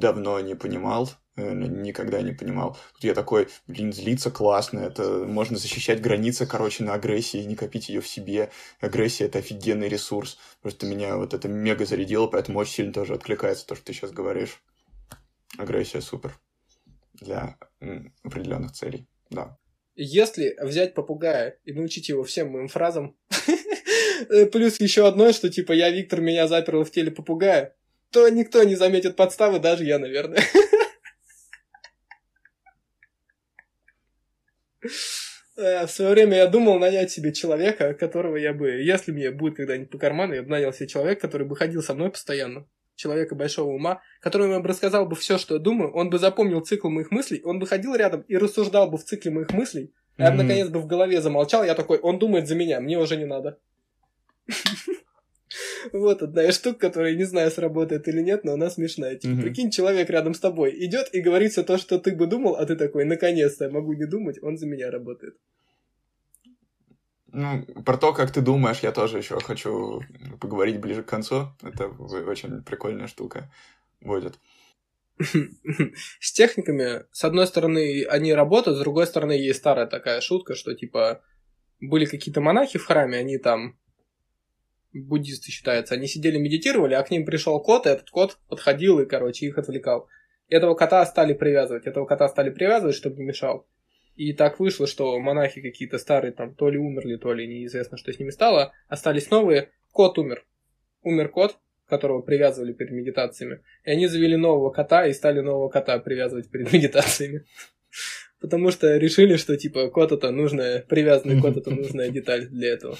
давно 0.00 0.40
не 0.40 0.56
понимал, 0.56 1.10
никогда 1.36 2.22
не 2.22 2.32
понимал. 2.32 2.76
Тут 2.94 3.04
я 3.04 3.14
такой, 3.14 3.46
блин, 3.68 3.92
злиться 3.92 4.32
классно, 4.32 4.80
это 4.80 5.24
можно 5.26 5.58
защищать 5.58 6.00
границы, 6.00 6.44
короче, 6.44 6.82
на 6.82 6.94
агрессии, 6.94 7.44
не 7.44 7.54
копить 7.54 7.88
ее 7.88 8.00
в 8.00 8.08
себе. 8.08 8.50
Агрессия— 8.80 9.24
это 9.26 9.38
офигенный 9.38 9.88
ресурс. 9.88 10.38
Просто 10.60 10.86
меня 10.86 11.16
вот 11.16 11.34
это 11.34 11.46
мега 11.46 11.86
зарядило, 11.86 12.26
поэтому 12.26 12.58
очень 12.58 12.72
сильно 12.72 12.92
тоже 12.92 13.14
откликается 13.14 13.64
то, 13.64 13.76
что 13.76 13.84
ты 13.84 13.92
сейчас 13.92 14.10
говоришь. 14.10 14.60
Агрессия 15.56 16.00
супер 16.00 16.36
для 17.20 17.56
определенных 18.22 18.72
целей, 18.72 19.08
да. 19.30 19.56
Если 19.94 20.56
взять 20.60 20.94
попугая 20.94 21.58
и 21.64 21.72
научить 21.72 22.08
его 22.10 22.22
всем 22.22 22.50
моим 22.50 22.68
фразам, 22.68 23.16
э, 24.30 24.46
плюс 24.46 24.78
еще 24.78 25.08
одно, 25.08 25.32
что 25.32 25.48
типа 25.48 25.72
я, 25.72 25.90
Виктор, 25.90 26.20
меня 26.20 26.46
заперл 26.46 26.84
в 26.84 26.90
теле 26.90 27.10
попугая, 27.10 27.74
то 28.10 28.28
никто 28.28 28.62
не 28.62 28.74
заметит 28.74 29.16
подставы, 29.16 29.58
даже 29.58 29.84
я, 29.84 29.98
наверное. 29.98 30.42
Э, 35.58 35.86
в 35.86 35.90
свое 35.90 36.10
время 36.10 36.36
я 36.36 36.46
думал 36.48 36.78
нанять 36.78 37.10
себе 37.10 37.32
человека, 37.32 37.94
которого 37.94 38.36
я 38.36 38.52
бы, 38.52 38.68
если 38.72 39.10
мне 39.10 39.30
будет 39.30 39.56
когда-нибудь 39.56 39.90
по 39.90 39.96
карману, 39.96 40.34
я 40.34 40.42
бы 40.42 40.50
нанял 40.50 40.72
себе 40.72 40.86
человека, 40.86 41.22
который 41.22 41.46
бы 41.46 41.56
ходил 41.56 41.82
со 41.82 41.94
мной 41.94 42.10
постоянно 42.10 42.68
человека 42.96 43.34
большого 43.34 43.70
ума, 43.70 44.02
которому 44.20 44.54
я 44.54 44.60
бы 44.60 44.68
рассказал 44.68 45.06
бы 45.06 45.14
все, 45.14 45.38
что 45.38 45.54
я 45.54 45.60
думаю, 45.60 45.92
он 45.92 46.10
бы 46.10 46.18
запомнил 46.18 46.60
цикл 46.60 46.88
моих 46.88 47.10
мыслей, 47.10 47.40
он 47.44 47.58
бы 47.58 47.66
ходил 47.66 47.94
рядом 47.94 48.22
и 48.22 48.36
рассуждал 48.36 48.90
бы 48.90 48.98
в 48.98 49.04
цикле 49.04 49.30
моих 49.30 49.52
мыслей, 49.52 49.92
а 50.16 50.24
я 50.24 50.30
бы, 50.30 50.42
наконец, 50.42 50.68
бы 50.68 50.80
в 50.80 50.86
голове 50.86 51.20
замолчал, 51.20 51.62
я 51.62 51.74
такой, 51.74 51.98
он 51.98 52.18
думает 52.18 52.48
за 52.48 52.54
меня, 52.54 52.80
мне 52.80 52.98
уже 52.98 53.16
не 53.16 53.26
надо. 53.26 53.58
Вот 55.92 56.20
одна 56.20 56.42
из 56.42 56.56
штук, 56.56 56.78
которая 56.78 57.14
не 57.14 57.22
знаю, 57.22 57.50
сработает 57.50 58.08
или 58.08 58.20
нет, 58.20 58.44
но 58.44 58.54
она 58.54 58.68
смешная. 58.68 59.14
Типа, 59.14 59.40
прикинь, 59.40 59.70
человек 59.70 60.10
рядом 60.10 60.34
с 60.34 60.40
тобой 60.40 60.74
идет 60.84 61.08
и 61.14 61.20
говорит 61.20 61.52
все 61.52 61.62
то, 61.62 61.78
что 61.78 61.98
ты 61.98 62.14
бы 62.14 62.26
думал, 62.26 62.56
а 62.56 62.66
ты 62.66 62.74
такой, 62.74 63.04
наконец-то, 63.04 63.66
я 63.66 63.70
могу 63.70 63.92
не 63.92 64.06
думать, 64.06 64.42
он 64.42 64.58
за 64.58 64.66
меня 64.66 64.90
работает. 64.90 65.36
Ну, 67.38 67.66
про 67.84 67.98
то, 67.98 68.14
как 68.14 68.30
ты 68.30 68.40
думаешь, 68.40 68.78
я 68.78 68.92
тоже 68.92 69.18
еще 69.18 69.38
хочу 69.40 70.00
поговорить 70.40 70.80
ближе 70.80 71.02
к 71.02 71.08
концу. 71.08 71.48
Это 71.62 71.88
очень 71.88 72.62
прикольная 72.62 73.08
штука 73.08 73.52
будет. 74.00 74.38
С 76.18 76.32
техниками, 76.32 77.04
с 77.12 77.24
одной 77.24 77.46
стороны, 77.46 78.06
они 78.06 78.32
работают, 78.32 78.78
с 78.78 78.80
другой 78.80 79.06
стороны, 79.06 79.32
есть 79.32 79.58
старая 79.58 79.86
такая 79.86 80.22
шутка, 80.22 80.54
что, 80.54 80.74
типа, 80.74 81.20
были 81.78 82.06
какие-то 82.06 82.40
монахи 82.40 82.78
в 82.78 82.86
храме, 82.86 83.18
они 83.18 83.36
там, 83.36 83.78
буддисты 84.94 85.50
считаются, 85.50 85.94
они 85.94 86.06
сидели, 86.06 86.38
медитировали, 86.38 86.94
а 86.94 87.02
к 87.02 87.10
ним 87.10 87.26
пришел 87.26 87.60
кот, 87.60 87.84
и 87.84 87.90
этот 87.90 88.08
кот 88.08 88.38
подходил 88.48 88.98
и, 89.00 89.04
короче, 89.04 89.44
их 89.44 89.58
отвлекал. 89.58 90.08
Этого 90.48 90.74
кота 90.74 91.04
стали 91.04 91.34
привязывать, 91.34 91.86
этого 91.86 92.06
кота 92.06 92.28
стали 92.28 92.48
привязывать, 92.48 92.96
чтобы 92.96 93.16
не 93.16 93.24
мешал. 93.24 93.66
И 94.16 94.32
так 94.32 94.58
вышло, 94.58 94.86
что 94.86 95.18
монахи 95.20 95.60
какие-то 95.60 95.98
старые 95.98 96.32
там 96.32 96.54
то 96.54 96.70
ли 96.70 96.78
умерли, 96.78 97.16
то 97.16 97.32
ли 97.34 97.46
неизвестно, 97.46 97.98
что 97.98 98.12
с 98.12 98.18
ними 98.18 98.30
стало. 98.30 98.72
Остались 98.88 99.30
новые. 99.30 99.70
Кот 99.92 100.18
умер. 100.18 100.44
Умер 101.02 101.28
кот, 101.28 101.58
которого 101.86 102.22
привязывали 102.22 102.72
перед 102.72 102.92
медитациями. 102.92 103.60
И 103.84 103.90
они 103.90 104.06
завели 104.06 104.36
нового 104.36 104.70
кота 104.70 105.06
и 105.06 105.12
стали 105.12 105.40
нового 105.40 105.68
кота 105.68 105.98
привязывать 105.98 106.50
перед 106.50 106.72
медитациями. 106.72 107.44
Потому 108.40 108.70
что 108.70 108.96
решили, 108.96 109.36
что 109.36 109.56
типа 109.56 109.88
кот 109.90 110.12
это 110.12 110.30
нужная, 110.30 110.80
привязанный 110.80 111.40
кот 111.40 111.58
это 111.58 111.70
нужная 111.70 112.08
деталь 112.08 112.46
для 112.48 112.72
этого. 112.72 112.96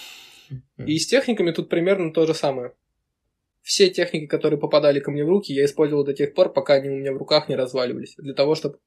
И 0.76 0.98
с 0.98 1.06
техниками 1.06 1.50
тут 1.50 1.70
примерно 1.70 2.12
то 2.12 2.26
же 2.26 2.34
самое. 2.34 2.72
Все 3.62 3.88
техники, 3.88 4.26
которые 4.26 4.60
попадали 4.60 5.00
ко 5.00 5.10
мне 5.10 5.24
в 5.24 5.28
руки, 5.28 5.52
я 5.52 5.64
использовал 5.64 6.04
до 6.04 6.12
тех 6.12 6.34
пор, 6.34 6.52
пока 6.52 6.74
они 6.74 6.88
у 6.88 6.96
меня 6.96 7.12
в 7.12 7.16
руках 7.16 7.48
не 7.48 7.56
разваливались. 7.56 8.14
Для 8.16 8.32
того, 8.32 8.54
чтобы 8.54 8.78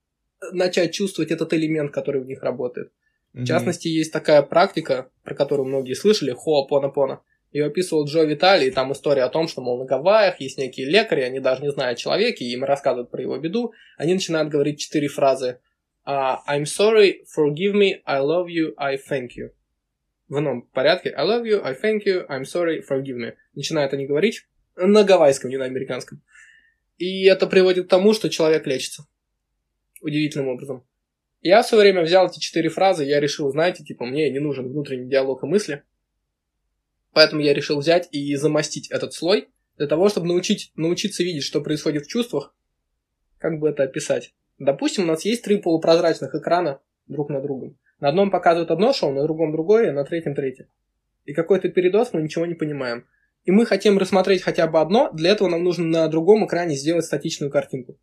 начать 0.52 0.93
чувствовать 0.93 1.32
этот 1.32 1.54
элемент, 1.54 1.92
который 1.92 2.21
в 2.21 2.25
них 2.25 2.44
работает. 2.44 2.87
Mm-hmm. 3.33 3.42
В 3.42 3.46
частности, 3.46 3.87
есть 3.87 4.12
такая 4.12 4.42
практика, 4.42 5.10
про 5.23 5.35
которую 5.35 5.67
многие 5.67 5.94
слышали, 5.94 6.35
хоапонапона. 6.37 7.21
Ее 7.52 7.65
описывал 7.65 8.06
Джо 8.06 8.23
Витали, 8.23 8.65
и 8.65 8.71
там 8.71 8.94
история 8.94 9.23
о 9.23 9.29
том, 9.29 9.48
что, 9.48 9.62
мол, 9.62 9.79
на 9.79 9.85
Гавайях 9.85 10.40
есть 10.40 10.58
некие 10.58 10.87
лекари, 10.87 11.21
они 11.21 11.40
даже 11.40 11.63
не 11.63 11.71
знают 11.71 11.98
о 11.98 12.02
человеке, 12.02 12.46
и 12.46 12.54
им 12.54 12.63
рассказывают 12.63 13.10
про 13.10 13.21
его 13.21 13.37
беду. 13.37 13.73
Они 13.98 14.13
начинают 14.13 14.50
говорить 14.50 14.79
четыре 14.79 15.08
фразы. 15.08 15.60
uh, 16.10 16.37
I'm 16.48 16.65
sorry, 16.65 17.21
forgive 17.25 17.73
me, 17.73 18.02
I 18.06 18.19
love 18.19 18.48
you, 18.50 18.73
I 18.77 18.98
thank 18.98 19.37
you. 19.37 19.52
В 20.27 20.40
ином 20.40 20.62
порядке. 20.73 21.10
I 21.10 21.25
love 21.25 21.44
you, 21.46 21.62
I 21.63 21.73
thank 21.73 22.06
you, 22.06 22.27
I'm 22.27 22.44
sorry, 22.44 22.81
forgive 22.81 23.17
me. 23.17 23.33
Начинают 23.56 23.94
они 23.94 24.06
говорить 24.06 24.46
на 24.75 25.04
гавайском, 25.04 25.50
не 25.50 25.58
на 25.58 25.65
американском. 25.65 26.21
И 26.98 27.25
это 27.25 27.48
приводит 27.48 27.85
к 27.85 27.90
тому, 27.90 28.13
что 28.13 28.29
человек 28.29 28.65
лечится. 28.67 29.06
Удивительным 30.02 30.50
образом. 30.50 30.83
Я 31.41 31.62
в 31.62 31.67
свое 31.67 31.83
время 31.83 32.02
взял 32.04 32.27
эти 32.27 32.39
четыре 32.39 32.69
фразы, 32.69 33.06
я 33.06 33.19
решил, 33.19 33.50
знаете, 33.50 33.83
типа, 33.83 34.06
мне 34.06 34.29
не 34.29 34.39
нужен 34.39 34.67
внутренний 34.67 35.10
диалог 35.10 35.43
и 35.43 35.47
мысли. 35.47 35.83
Поэтому 37.13 37.41
я 37.41 37.54
решил 37.54 37.79
взять 37.79 38.10
и 38.12 38.35
замостить 38.35 38.91
этот 38.91 39.13
слой 39.13 39.47
для 39.77 39.87
того, 39.87 40.10
чтобы 40.10 40.27
научить, 40.27 40.71
научиться 40.75 41.23
видеть, 41.23 41.43
что 41.43 41.62
происходит 41.62 42.06
в 42.06 42.10
чувствах. 42.10 42.54
Как 43.37 43.60
бы 43.60 43.69
это 43.69 43.83
описать? 43.83 44.33
Допустим, 44.58 45.06
у 45.06 45.08
нас 45.08 45.23
есть 45.23 45.43
три 45.43 45.58
полупрозрачных 45.58 46.35
экрана 46.35 46.81
друг 47.08 47.29
на 47.29 47.41
другом. 47.41 47.77
На 48.02 48.10
одном 48.10 48.31
показывают 48.31 48.71
одно 48.71 48.91
шоу, 48.91 49.13
на 49.13 49.23
другом 49.23 49.54
другое, 49.54 49.93
на 49.93 50.04
третьем 50.04 50.35
третье. 50.35 50.67
И 51.25 51.33
какой-то 51.33 51.69
передоз 51.69 52.10
мы 52.12 52.21
ничего 52.21 52.45
не 52.45 52.56
понимаем. 52.56 53.06
И 53.45 53.52
мы 53.52 53.65
хотим 53.65 53.97
рассмотреть 53.97 54.41
хотя 54.41 54.67
бы 54.67 54.79
одно, 54.81 55.10
для 55.13 55.31
этого 55.31 55.47
нам 55.47 55.63
нужно 55.63 55.85
на 55.85 56.08
другом 56.10 56.45
экране 56.45 56.75
сделать 56.75 57.06
статичную 57.06 57.52
картинку. 57.52 57.97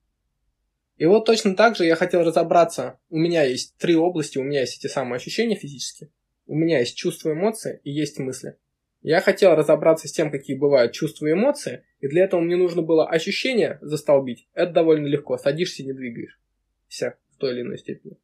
И 0.96 1.04
вот 1.04 1.26
точно 1.26 1.54
так 1.54 1.76
же 1.76 1.84
я 1.84 1.94
хотел 1.94 2.22
разобраться. 2.22 2.98
У 3.10 3.18
меня 3.18 3.42
есть 3.42 3.76
три 3.76 3.96
области, 3.96 4.38
у 4.38 4.42
меня 4.42 4.60
есть 4.60 4.78
эти 4.78 4.90
самые 4.90 5.16
ощущения 5.16 5.54
физические, 5.54 6.10
у 6.46 6.54
меня 6.54 6.78
есть 6.78 6.96
чувства, 6.96 7.32
эмоции 7.32 7.80
и 7.84 7.90
есть 7.90 8.18
мысли. 8.18 8.56
Я 9.02 9.20
хотел 9.20 9.54
разобраться 9.54 10.08
с 10.08 10.12
тем, 10.12 10.30
какие 10.30 10.56
бывают 10.56 10.92
чувства 10.92 11.26
и 11.26 11.32
эмоции, 11.32 11.84
и 12.00 12.08
для 12.08 12.24
этого 12.24 12.40
мне 12.40 12.56
нужно 12.56 12.82
было 12.82 13.08
ощущение 13.08 13.78
застолбить. 13.82 14.48
Это 14.54 14.72
довольно 14.72 15.06
легко, 15.06 15.36
садишься 15.38 15.82
и 15.82 15.86
не 15.86 15.92
двигаешь. 15.92 16.40
Вся, 16.88 17.14
в 17.30 17.36
той 17.36 17.52
или 17.52 17.60
иной 17.60 17.78
степени. 17.78 18.16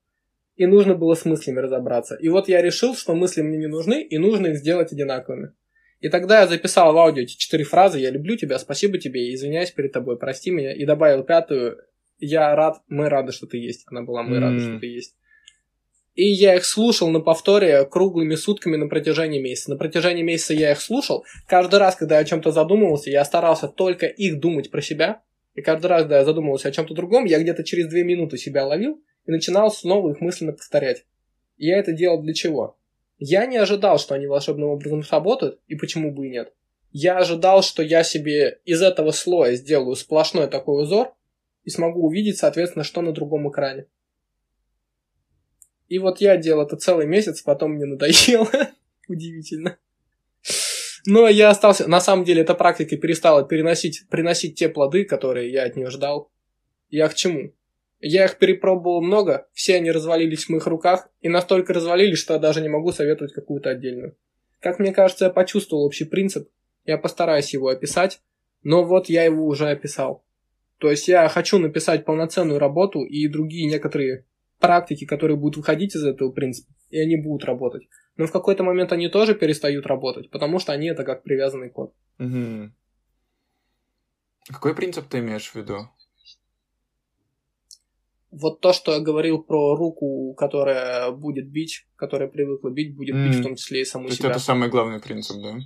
И 0.56 0.66
нужно 0.66 0.94
было 0.94 1.14
с 1.14 1.24
мыслями 1.24 1.60
разобраться. 1.60 2.16
И 2.16 2.28
вот 2.28 2.48
я 2.48 2.62
решил, 2.62 2.96
что 2.96 3.14
мысли 3.14 3.42
мне 3.42 3.58
не 3.58 3.68
нужны, 3.68 4.02
и 4.02 4.18
нужно 4.18 4.48
их 4.48 4.56
сделать 4.56 4.92
одинаковыми. 4.92 5.52
И 6.00 6.08
тогда 6.08 6.40
я 6.40 6.46
записал 6.48 6.92
в 6.92 6.98
аудио 6.98 7.22
эти 7.22 7.36
четыре 7.36 7.64
фразы 7.64 8.00
«Я 8.00 8.10
люблю 8.10 8.36
тебя», 8.36 8.58
«Спасибо 8.58 8.98
тебе» 8.98 9.32
«Извиняюсь 9.32 9.70
перед 9.70 9.92
тобой», 9.92 10.18
«Прости 10.18 10.50
меня» 10.50 10.74
и 10.74 10.84
добавил 10.84 11.22
пятую 11.22 11.78
«Я 12.24 12.54
рад», 12.54 12.80
«Мы 12.86 13.08
рады, 13.08 13.32
что 13.32 13.48
ты 13.48 13.58
есть». 13.58 13.82
Она 13.88 14.02
была 14.02 14.22
«Мы 14.22 14.36
mm. 14.36 14.40
рады, 14.40 14.60
что 14.60 14.78
ты 14.78 14.86
есть». 14.86 15.16
И 16.14 16.24
я 16.24 16.54
их 16.54 16.64
слушал 16.64 17.08
на 17.08 17.18
повторе 17.18 17.84
круглыми 17.84 18.36
сутками 18.36 18.76
на 18.76 18.86
протяжении 18.86 19.40
месяца. 19.40 19.70
На 19.70 19.76
протяжении 19.76 20.22
месяца 20.22 20.54
я 20.54 20.70
их 20.70 20.80
слушал. 20.80 21.24
Каждый 21.48 21.80
раз, 21.80 21.96
когда 21.96 22.16
я 22.16 22.20
о 22.20 22.24
чем-то 22.24 22.52
задумывался, 22.52 23.10
я 23.10 23.24
старался 23.24 23.66
только 23.66 24.06
их 24.06 24.38
думать 24.38 24.70
про 24.70 24.80
себя. 24.82 25.22
И 25.54 25.62
каждый 25.62 25.86
раз, 25.86 26.02
когда 26.02 26.18
я 26.18 26.24
задумывался 26.24 26.68
о 26.68 26.70
чем-то 26.70 26.94
другом, 26.94 27.24
я 27.24 27.40
где-то 27.40 27.64
через 27.64 27.88
две 27.88 28.04
минуты 28.04 28.36
себя 28.36 28.64
ловил 28.66 29.02
и 29.26 29.30
начинал 29.32 29.72
снова 29.72 30.12
их 30.12 30.20
мысленно 30.20 30.52
повторять. 30.52 31.04
И 31.56 31.66
я 31.66 31.78
это 31.78 31.92
делал 31.92 32.22
для 32.22 32.34
чего? 32.34 32.76
Я 33.18 33.46
не 33.46 33.56
ожидал, 33.56 33.98
что 33.98 34.14
они 34.14 34.28
волшебным 34.28 34.68
образом 34.68 35.02
сработают, 35.02 35.60
и 35.66 35.74
почему 35.74 36.12
бы 36.12 36.28
и 36.28 36.30
нет. 36.30 36.52
Я 36.92 37.18
ожидал, 37.18 37.62
что 37.62 37.82
я 37.82 38.04
себе 38.04 38.60
из 38.64 38.80
этого 38.80 39.10
слоя 39.10 39.54
сделаю 39.54 39.96
сплошной 39.96 40.46
такой 40.46 40.84
узор 40.84 41.14
и 41.64 41.70
смогу 41.70 42.06
увидеть, 42.06 42.38
соответственно, 42.38 42.84
что 42.84 43.02
на 43.02 43.12
другом 43.12 43.50
экране. 43.50 43.86
И 45.88 45.98
вот 45.98 46.20
я 46.20 46.36
делал 46.36 46.66
это 46.66 46.76
целый 46.76 47.06
месяц, 47.06 47.42
потом 47.42 47.72
мне 47.72 47.84
надоело. 47.84 48.48
Удивительно. 49.08 49.78
Но 51.04 51.28
я 51.28 51.50
остался... 51.50 51.88
На 51.88 52.00
самом 52.00 52.24
деле, 52.24 52.42
эта 52.42 52.54
практика 52.54 52.96
перестала 52.96 53.46
переносить, 53.46 54.08
приносить 54.08 54.58
те 54.58 54.68
плоды, 54.68 55.04
которые 55.04 55.50
я 55.50 55.64
от 55.64 55.76
нее 55.76 55.90
ждал. 55.90 56.30
Я 56.88 57.08
к 57.08 57.14
чему? 57.14 57.52
Я 58.00 58.24
их 58.24 58.38
перепробовал 58.38 59.00
много, 59.00 59.46
все 59.52 59.76
они 59.76 59.92
развалились 59.92 60.46
в 60.46 60.48
моих 60.48 60.66
руках, 60.66 61.08
и 61.20 61.28
настолько 61.28 61.72
развалились, 61.72 62.18
что 62.18 62.34
я 62.34 62.40
даже 62.40 62.60
не 62.60 62.68
могу 62.68 62.90
советовать 62.90 63.32
какую-то 63.32 63.70
отдельную. 63.70 64.16
Как 64.60 64.78
мне 64.78 64.92
кажется, 64.92 65.26
я 65.26 65.30
почувствовал 65.30 65.84
общий 65.84 66.04
принцип, 66.04 66.48
я 66.84 66.98
постараюсь 66.98 67.52
его 67.52 67.68
описать, 67.68 68.20
но 68.62 68.82
вот 68.82 69.08
я 69.08 69.24
его 69.24 69.46
уже 69.46 69.68
описал. 69.68 70.24
То 70.82 70.90
есть 70.90 71.06
я 71.06 71.28
хочу 71.28 71.60
написать 71.60 72.04
полноценную 72.04 72.58
работу 72.58 73.04
и 73.04 73.28
другие 73.28 73.70
некоторые 73.70 74.26
практики, 74.58 75.04
которые 75.04 75.36
будут 75.36 75.58
выходить 75.58 75.94
из 75.94 76.04
этого 76.04 76.32
принципа, 76.32 76.72
и 76.90 76.98
они 76.98 77.14
будут 77.14 77.44
работать. 77.44 77.84
Но 78.16 78.26
в 78.26 78.32
какой-то 78.32 78.64
момент 78.64 78.90
они 78.90 79.08
тоже 79.08 79.36
перестают 79.36 79.86
работать, 79.86 80.28
потому 80.30 80.58
что 80.58 80.72
они 80.72 80.88
это 80.88 81.04
как 81.04 81.22
привязанный 81.22 81.70
код. 81.70 81.94
Угу. 82.18 82.72
Какой 84.48 84.74
принцип 84.74 85.06
ты 85.06 85.20
имеешь 85.20 85.50
в 85.50 85.54
виду? 85.54 85.88
Вот 88.32 88.60
то, 88.60 88.72
что 88.72 88.94
я 88.94 88.98
говорил 88.98 89.40
про 89.40 89.76
руку, 89.76 90.34
которая 90.34 91.12
будет 91.12 91.48
бить, 91.48 91.86
которая 91.94 92.28
привыкла 92.28 92.70
бить, 92.70 92.96
будет 92.96 93.14
mm. 93.14 93.28
бить 93.28 93.36
в 93.36 93.42
том 93.44 93.54
числе 93.54 93.82
и 93.82 93.84
саму 93.84 94.08
то 94.08 94.14
себя. 94.16 94.30
это 94.30 94.40
самый 94.40 94.68
главный 94.68 95.00
принцип, 95.00 95.36
да? 95.40 95.58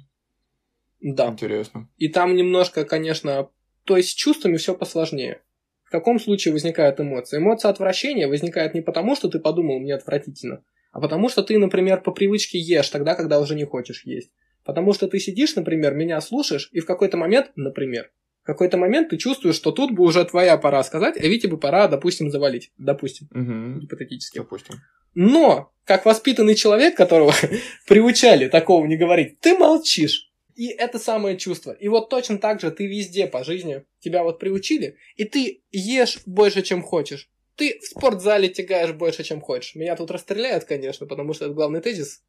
Да. 1.01 1.29
Интересно. 1.29 1.89
И 1.97 2.09
там 2.09 2.35
немножко, 2.35 2.85
конечно, 2.85 3.49
то 3.87 3.97
есть 3.97 4.11
с 4.11 4.15
чувствами 4.15 4.57
все 4.57 4.75
посложнее. 4.75 5.41
В 5.85 5.91
каком 5.91 6.19
случае 6.19 6.53
возникает 6.53 7.01
эмоция? 7.01 7.39
Эмоция 7.39 7.71
отвращения 7.71 8.27
возникает 8.27 8.75
не 8.75 8.81
потому, 8.81 9.15
что 9.15 9.29
ты 9.29 9.39
подумал, 9.39 9.79
мне 9.79 9.95
отвратительно, 9.95 10.63
а 10.93 11.01
потому 11.01 11.29
что 11.29 11.43
ты, 11.43 11.57
например, 11.59 12.01
по 12.01 12.11
привычке 12.11 12.59
ешь 12.59 12.89
тогда, 12.91 13.15
когда 13.15 13.41
уже 13.41 13.55
не 13.55 13.65
хочешь 13.65 14.05
есть. 14.05 14.31
Потому 14.65 14.93
что 14.93 15.07
ты 15.07 15.21
сидишь, 15.21 15.55
например, 15.55 15.95
меня 15.95 16.21
слушаешь, 16.21 16.69
и 16.73 16.81
в 16.81 16.87
какой-то 16.87 17.17
момент, 17.17 17.53
например, 17.55 18.11
в 18.43 18.47
какой-то 18.47 18.77
момент 18.77 19.11
ты 19.11 19.17
чувствуешь, 19.17 19.57
что 19.57 19.73
тут 19.73 19.93
бы 19.93 20.05
уже 20.05 20.25
твоя 20.25 20.57
пора 20.57 20.83
сказать, 20.83 21.17
а 21.17 21.21
Вите 21.21 21.49
бы 21.49 21.59
пора, 21.59 21.89
допустим, 21.89 22.31
завалить. 22.31 22.71
Допустим. 22.79 23.29
Угу. 23.33 23.81
Гипотетически. 23.81 24.39
Допустим. 24.39 24.77
Но, 25.15 25.73
как 25.85 26.05
воспитанный 26.05 26.55
человек, 26.55 26.97
которого 26.97 27.33
приучали 27.89 28.49
такого 28.49 28.87
не 28.87 28.97
говорить, 28.97 29.41
ты 29.41 29.57
молчишь. 29.57 30.31
И 30.57 30.69
это 30.69 30.99
самое 30.99 31.37
чувство. 31.37 31.73
И 31.73 31.87
вот 31.89 32.09
точно 32.09 32.39
так 32.39 32.61
же 32.61 32.71
ты 32.71 32.87
везде 32.87 33.27
по 33.27 33.45
жизни, 33.45 33.85
тебя 34.01 34.23
вот 34.25 34.39
приучили, 34.39 34.97
и 35.15 35.25
ты 35.25 35.63
ешь 35.71 36.23
больше, 36.25 36.63
чем 36.63 36.83
хочешь. 36.83 37.31
Ты 37.57 37.79
в 37.79 37.85
спортзале 37.85 38.49
тягаешь 38.49 38.93
больше, 38.93 39.23
чем 39.23 39.43
хочешь. 39.43 39.75
Меня 39.75 39.97
тут 39.97 40.11
расстреляют, 40.11 40.65
конечно, 40.65 41.07
потому 41.07 41.35
что 41.35 41.45
это 41.45 41.55
главный 41.55 41.83
тезис. 41.83 42.23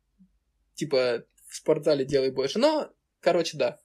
Типа, 0.75 1.25
в 1.47 1.55
спортзале 1.55 2.05
делай 2.05 2.32
больше. 2.32 2.59
Но, 2.59 2.89
короче, 3.21 3.57
да. 3.57 3.80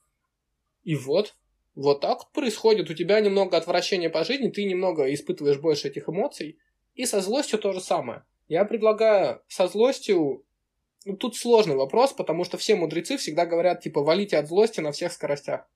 И 0.83 0.97
вот, 0.97 1.37
вот 1.77 2.01
так 2.01 2.31
происходит. 2.33 2.91
У 2.91 2.95
тебя 2.95 3.21
немного 3.21 3.57
отвращения 3.57 4.11
по 4.11 4.25
жизни, 4.25 4.51
ты 4.51 4.65
немного 4.65 5.13
испытываешь 5.15 5.59
больше 5.59 5.89
этих 5.89 6.09
эмоций. 6.09 6.59
И 6.95 7.07
со 7.07 7.21
злостью 7.21 7.59
то 7.59 7.73
же 7.73 7.81
самое. 7.81 8.25
Я 8.49 8.65
предлагаю 8.65 9.43
со 9.49 9.69
злостью 9.69 10.45
ну, 11.05 11.17
тут 11.17 11.37
сложный 11.37 11.77
вопрос, 11.77 12.13
потому 12.13 12.45
что 12.45 12.59
все 12.59 12.75
мудрецы 12.75 13.17
всегда 13.17 13.47
говорят, 13.47 13.81
типа, 13.81 14.03
валите 14.03 14.37
от 14.39 14.49
злости 14.49 14.81
на 14.81 14.93
всех 14.93 15.13
скоростях. 15.13 15.69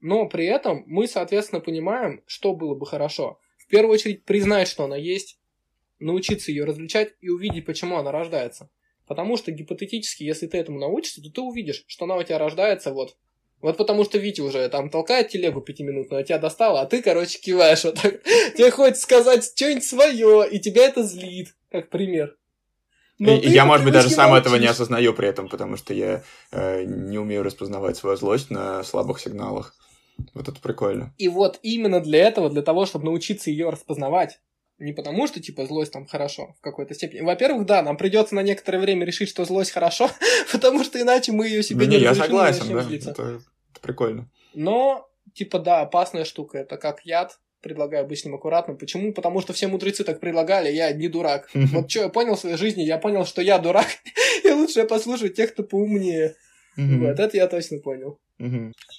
Но 0.00 0.28
при 0.28 0.46
этом 0.46 0.84
мы, 0.86 1.06
соответственно, 1.06 1.60
понимаем, 1.60 2.22
что 2.26 2.54
было 2.54 2.74
бы 2.74 2.86
хорошо. 2.86 3.40
В 3.56 3.66
первую 3.68 3.94
очередь 3.94 4.24
признать, 4.24 4.68
что 4.68 4.84
она 4.84 4.96
есть, 4.96 5.38
научиться 5.98 6.50
ее 6.50 6.64
различать 6.64 7.14
и 7.20 7.30
увидеть, 7.30 7.64
почему 7.64 7.96
она 7.96 8.12
рождается. 8.12 8.70
Потому 9.06 9.36
что 9.36 9.50
гипотетически, 9.50 10.22
если 10.22 10.46
ты 10.46 10.58
этому 10.58 10.78
научишься, 10.78 11.22
то 11.22 11.30
ты 11.30 11.40
увидишь, 11.40 11.84
что 11.86 12.04
она 12.04 12.16
у 12.16 12.22
тебя 12.22 12.38
рождается 12.38 12.92
вот. 12.92 13.16
Вот 13.60 13.78
потому 13.78 14.04
что 14.04 14.18
Витя 14.18 14.42
уже 14.42 14.68
там 14.68 14.90
толкает 14.90 15.28
телегу 15.28 15.62
пятиминутную, 15.62 16.20
а 16.20 16.22
тебя 16.22 16.38
достала, 16.38 16.82
а 16.82 16.86
ты, 16.86 17.00
короче, 17.00 17.38
киваешь 17.38 17.84
вот 17.84 17.94
так. 17.94 18.22
Тебе 18.56 18.70
хочется 18.70 19.02
сказать 19.02 19.44
что-нибудь 19.44 19.84
свое, 19.84 20.46
и 20.50 20.60
тебя 20.60 20.84
это 20.86 21.02
злит, 21.02 21.56
как 21.70 21.88
пример. 21.88 22.36
Но 23.18 23.32
и 23.32 23.48
я, 23.48 23.64
может 23.64 23.84
быть, 23.84 23.94
даже 23.94 24.10
сам 24.10 24.30
молчишь. 24.30 24.46
этого 24.46 24.56
не 24.56 24.66
осознаю 24.66 25.14
при 25.14 25.28
этом, 25.28 25.48
потому 25.48 25.76
что 25.76 25.94
я 25.94 26.22
э, 26.50 26.84
не 26.84 27.18
умею 27.18 27.42
распознавать 27.42 27.96
свою 27.96 28.16
злость 28.16 28.50
на 28.50 28.82
слабых 28.82 29.20
сигналах. 29.20 29.74
Вот 30.32 30.48
это 30.48 30.60
прикольно. 30.60 31.12
И 31.18 31.28
вот 31.28 31.58
именно 31.62 32.00
для 32.00 32.26
этого, 32.26 32.50
для 32.50 32.62
того, 32.62 32.86
чтобы 32.86 33.04
научиться 33.06 33.50
ее 33.50 33.70
распознавать, 33.70 34.40
не 34.78 34.92
потому 34.92 35.26
что, 35.26 35.40
типа, 35.40 35.66
злость 35.66 35.92
там 35.92 36.06
хорошо 36.06 36.54
в 36.58 36.60
какой-то 36.60 36.94
степени. 36.94 37.20
Во-первых, 37.20 37.66
да, 37.66 37.82
нам 37.82 37.96
придется 37.96 38.34
на 38.34 38.42
некоторое 38.42 38.78
время 38.78 39.06
решить, 39.06 39.28
что 39.28 39.44
злость 39.44 39.70
хорошо, 39.70 40.10
потому 40.52 40.82
что 40.82 41.00
иначе 41.00 41.32
мы 41.32 41.46
ее 41.46 41.62
себе 41.62 41.86
да 41.86 41.92
не, 41.92 41.96
не 41.98 42.02
я 42.02 42.14
согласен, 42.14 42.72
да, 42.72 42.82
это, 42.82 43.10
это 43.10 43.80
прикольно. 43.80 44.28
Но, 44.54 45.08
типа, 45.32 45.60
да, 45.60 45.82
опасная 45.82 46.24
штука, 46.24 46.58
это 46.58 46.76
как 46.76 47.04
яд, 47.04 47.38
предлагаю 47.64 48.06
быть 48.06 48.20
с 48.20 48.24
ним 48.24 48.34
аккуратным. 48.36 48.76
Почему? 48.76 49.12
Потому 49.12 49.40
что 49.40 49.52
все 49.52 49.66
мудрецы 49.66 50.04
так 50.04 50.20
предлагали, 50.20 50.70
я 50.70 50.92
не 50.92 51.08
дурак. 51.08 51.48
Вот 51.54 51.90
что 51.90 52.00
я 52.02 52.08
понял 52.08 52.36
в 52.36 52.40
своей 52.40 52.56
жизни, 52.56 52.82
я 52.82 52.98
понял, 52.98 53.26
что 53.26 53.42
я 53.42 53.58
дурак, 53.58 53.88
и 54.44 54.50
лучше 54.50 54.80
я 54.80 54.84
послушаю 54.84 55.30
тех, 55.32 55.52
кто 55.52 55.64
поумнее. 55.64 56.36
Вот, 56.76 57.18
это 57.18 57.36
я 57.36 57.48
точно 57.48 57.78
понял. 57.78 58.18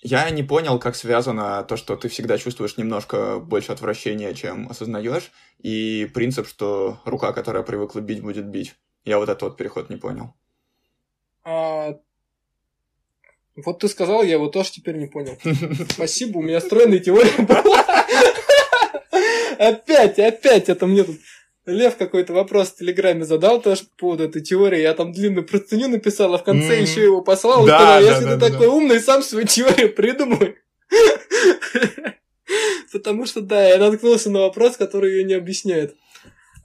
Я 0.02 0.30
не 0.30 0.44
понял, 0.44 0.80
как 0.80 0.96
связано 0.96 1.64
то, 1.64 1.78
что 1.78 1.96
ты 1.96 2.08
всегда 2.08 2.38
чувствуешь 2.38 2.78
немножко 2.78 3.40
больше 3.40 3.72
отвращения, 3.72 4.34
чем 4.34 4.68
осознаешь, 4.70 5.32
и 5.60 6.10
принцип, 6.14 6.48
что 6.48 7.00
рука, 7.06 7.34
которая 7.34 7.64
привыкла 7.64 8.00
бить, 8.00 8.22
будет 8.22 8.46
бить. 8.46 8.76
Я 9.04 9.20
вот 9.20 9.30
этот 9.30 9.42
вот 9.42 9.58
переход 9.58 9.90
не 9.90 9.98
понял. 9.98 10.34
А... 11.44 12.00
Вот 13.56 13.80
ты 13.80 13.88
сказал, 13.88 14.24
я 14.24 14.34
его 14.34 14.48
тоже 14.48 14.72
теперь 14.72 14.98
не 14.98 15.08
понял. 15.08 15.38
Спасибо, 15.90 16.40
у 16.40 16.42
меня 16.42 16.60
стройная 16.60 17.00
теория 17.00 17.42
была. 17.44 17.86
Опять, 19.58 20.20
опять 20.20 20.70
это 20.70 20.88
мне 20.88 21.04
тут 21.04 21.18
Лев 21.66 21.98
какой-то 21.98 22.34
вопрос 22.34 22.70
в 22.70 22.78
Телеграме 22.78 23.26
задал 23.26 23.60
тоже 23.60 23.84
по 23.84 23.98
поводу 23.98 24.26
этой 24.26 24.42
теории. 24.42 24.82
Я 24.82 24.94
там 24.94 25.12
длинную 25.12 25.46
простыню 25.46 25.88
написал, 25.88 26.34
а 26.36 26.38
в 26.38 26.44
конце 26.44 26.80
еще 26.80 27.04
его 27.04 27.22
послал. 27.22 27.66
Да, 27.66 27.80
сказал, 27.80 28.02
если 28.02 28.24
да, 28.26 28.34
ты 28.34 28.38
да, 28.38 28.50
такой 28.50 28.68
да. 28.68 28.74
умный, 28.74 29.00
сам 29.00 29.24
свою 29.24 29.48
теорию 29.48 29.94
придумай. 29.94 30.56
Потому 32.92 33.26
что, 33.26 33.42
да, 33.42 33.68
я 33.68 33.78
наткнулся 33.80 34.30
на 34.30 34.42
вопрос, 34.42 34.78
который 34.78 35.12
ее 35.14 35.24
не 35.24 35.34
объясняет. 35.34 35.96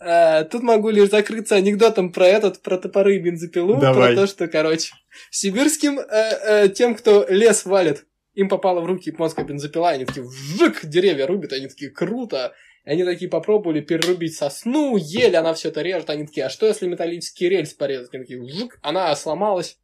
А, 0.01 0.45
тут 0.45 0.63
могу 0.63 0.91
лишь 0.91 1.09
закрыться 1.11 1.57
анекдотом 1.57 2.13
про 2.13 2.27
этот, 2.27 2.61
про 2.61 2.77
топоры 2.77 3.17
и 3.17 3.19
бензопилу, 3.19 3.79
Давай. 3.79 4.15
про 4.15 4.23
то, 4.23 4.27
что, 4.27 4.49
короче, 4.49 4.93
сибирским 5.31 5.99
э, 5.99 6.05
э, 6.05 6.69
тем, 6.69 6.95
кто 6.95 7.27
лес 7.29 7.65
валит, 7.65 8.07
им 8.35 8.49
попала 8.49 8.81
в 8.81 8.87
руки 8.87 9.11
японская 9.11 9.45
бензопила, 9.45 9.91
они 9.91 10.05
такие, 10.05 10.25
вжик, 10.25 10.85
деревья 10.85 11.27
рубят, 11.27 11.53
они 11.53 11.69
такие, 11.69 11.91
круто. 11.91 12.55
И 12.85 12.91
они 12.91 13.05
такие 13.05 13.31
попробовали 13.31 13.81
перерубить 13.81 14.35
сосну, 14.35 14.97
еле 14.97 15.39
она 15.39 15.55
все 15.55 15.69
это 15.69 15.83
режет, 15.83 16.09
они 16.11 16.27
такие, 16.27 16.47
а 16.47 16.51
что 16.51 16.67
если 16.67 16.87
металлический 16.87 17.49
рельс 17.49 17.75
порезать? 17.75 18.15
Они 18.15 18.25
такие, 18.25 18.41
вжик, 18.41 18.79
она 18.83 19.15
сломалась. 19.17 19.79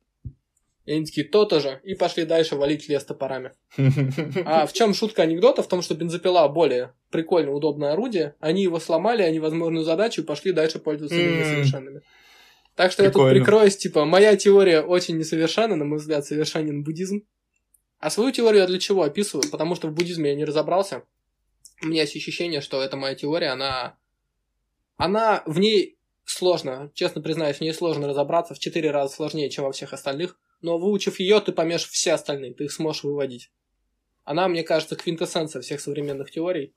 И 0.86 0.92
они 0.92 1.04
такие, 1.04 1.26
то-то 1.26 1.58
же. 1.58 1.80
И 1.82 1.94
пошли 1.94 2.24
дальше 2.24 2.54
валить 2.54 2.88
лес 2.88 3.04
топорами. 3.04 3.52
А 4.46 4.66
в 4.66 4.72
чем 4.72 4.94
шутка 4.94 5.22
анекдота? 5.22 5.62
В 5.62 5.68
том, 5.68 5.82
что 5.82 5.94
бензопила 5.94 6.46
более 6.48 6.92
прикольно, 7.10 7.52
удобное 7.52 7.92
орудие. 7.92 8.34
Они 8.40 8.62
его 8.62 8.78
сломали, 8.78 9.22
они 9.22 9.40
возможную 9.40 9.84
задачу 9.84 10.22
и 10.22 10.24
пошли 10.24 10.52
дальше 10.52 10.78
пользоваться 10.78 11.16
несовершенными. 11.16 12.02
Так 12.76 12.92
что 12.92 13.02
Прикольно. 13.02 13.28
я 13.28 13.34
тут 13.34 13.42
прикроюсь, 13.42 13.76
типа, 13.76 14.04
моя 14.04 14.36
теория 14.36 14.82
очень 14.82 15.16
несовершенна, 15.16 15.76
на 15.76 15.84
мой 15.84 15.98
взгляд, 15.98 16.26
совершенен 16.26 16.84
буддизм. 16.84 17.22
А 17.98 18.10
свою 18.10 18.30
теорию 18.30 18.60
я 18.60 18.66
для 18.66 18.78
чего 18.78 19.02
описываю? 19.02 19.50
Потому 19.50 19.74
что 19.74 19.88
в 19.88 19.94
буддизме 19.94 20.30
я 20.30 20.36
не 20.36 20.44
разобрался. 20.44 21.02
У 21.82 21.86
меня 21.86 22.02
есть 22.02 22.16
ощущение, 22.16 22.60
что 22.60 22.82
эта 22.82 22.96
моя 22.96 23.14
теория, 23.14 23.48
она... 23.48 23.98
Она 24.96 25.42
в 25.46 25.58
ней 25.58 25.98
сложно, 26.24 26.90
честно 26.94 27.20
признаюсь, 27.20 27.58
в 27.58 27.60
ней 27.60 27.74
сложно 27.74 28.08
разобраться, 28.08 28.54
в 28.54 28.58
четыре 28.58 28.90
раза 28.90 29.14
сложнее, 29.14 29.50
чем 29.50 29.64
во 29.64 29.72
всех 29.72 29.92
остальных 29.92 30.38
но 30.62 30.78
выучив 30.78 31.20
ее, 31.20 31.40
ты 31.40 31.52
поймешь 31.52 31.88
все 31.88 32.12
остальные, 32.12 32.54
ты 32.54 32.64
их 32.64 32.72
сможешь 32.72 33.04
выводить. 33.04 33.50
Она, 34.24 34.48
мне 34.48 34.62
кажется, 34.62 34.96
квинтэссенция 34.96 35.62
всех 35.62 35.80
современных 35.80 36.30
теорий, 36.30 36.74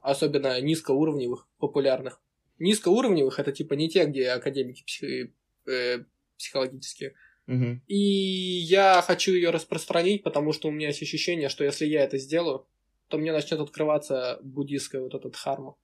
особенно 0.00 0.60
низкоуровневых, 0.60 1.48
популярных. 1.58 2.20
Низкоуровневых 2.58 3.38
это 3.38 3.52
типа 3.52 3.74
не 3.74 3.88
те, 3.88 4.06
где 4.06 4.30
академики 4.30 4.82
психи, 4.84 5.34
э, 5.66 6.04
психологические. 6.38 7.14
Угу. 7.46 7.82
И 7.86 7.96
я 7.96 9.02
хочу 9.02 9.32
ее 9.32 9.50
распространить, 9.50 10.24
потому 10.24 10.52
что 10.52 10.68
у 10.68 10.72
меня 10.72 10.88
есть 10.88 11.02
ощущение, 11.02 11.48
что 11.48 11.62
если 11.62 11.86
я 11.86 12.02
это 12.02 12.18
сделаю, 12.18 12.66
то 13.08 13.18
мне 13.18 13.32
начнет 13.32 13.60
открываться 13.60 14.38
буддийская 14.42 15.00
вот 15.00 15.14
эта 15.14 15.28
дхарма. 15.28 15.76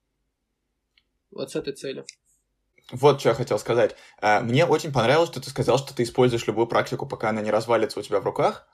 Вот 1.30 1.50
с 1.50 1.56
этой 1.56 1.72
целью. 1.72 2.04
Вот 2.90 3.20
что 3.20 3.30
я 3.30 3.34
хотел 3.34 3.58
сказать. 3.58 3.96
Э, 4.20 4.40
мне 4.40 4.66
очень 4.66 4.92
понравилось, 4.92 5.30
что 5.30 5.40
ты 5.40 5.50
сказал, 5.50 5.78
что 5.78 5.94
ты 5.94 6.02
используешь 6.02 6.46
любую 6.46 6.66
практику, 6.66 7.06
пока 7.06 7.30
она 7.30 7.40
не 7.40 7.50
развалится 7.50 8.00
у 8.00 8.02
тебя 8.02 8.20
в 8.20 8.24
руках. 8.24 8.66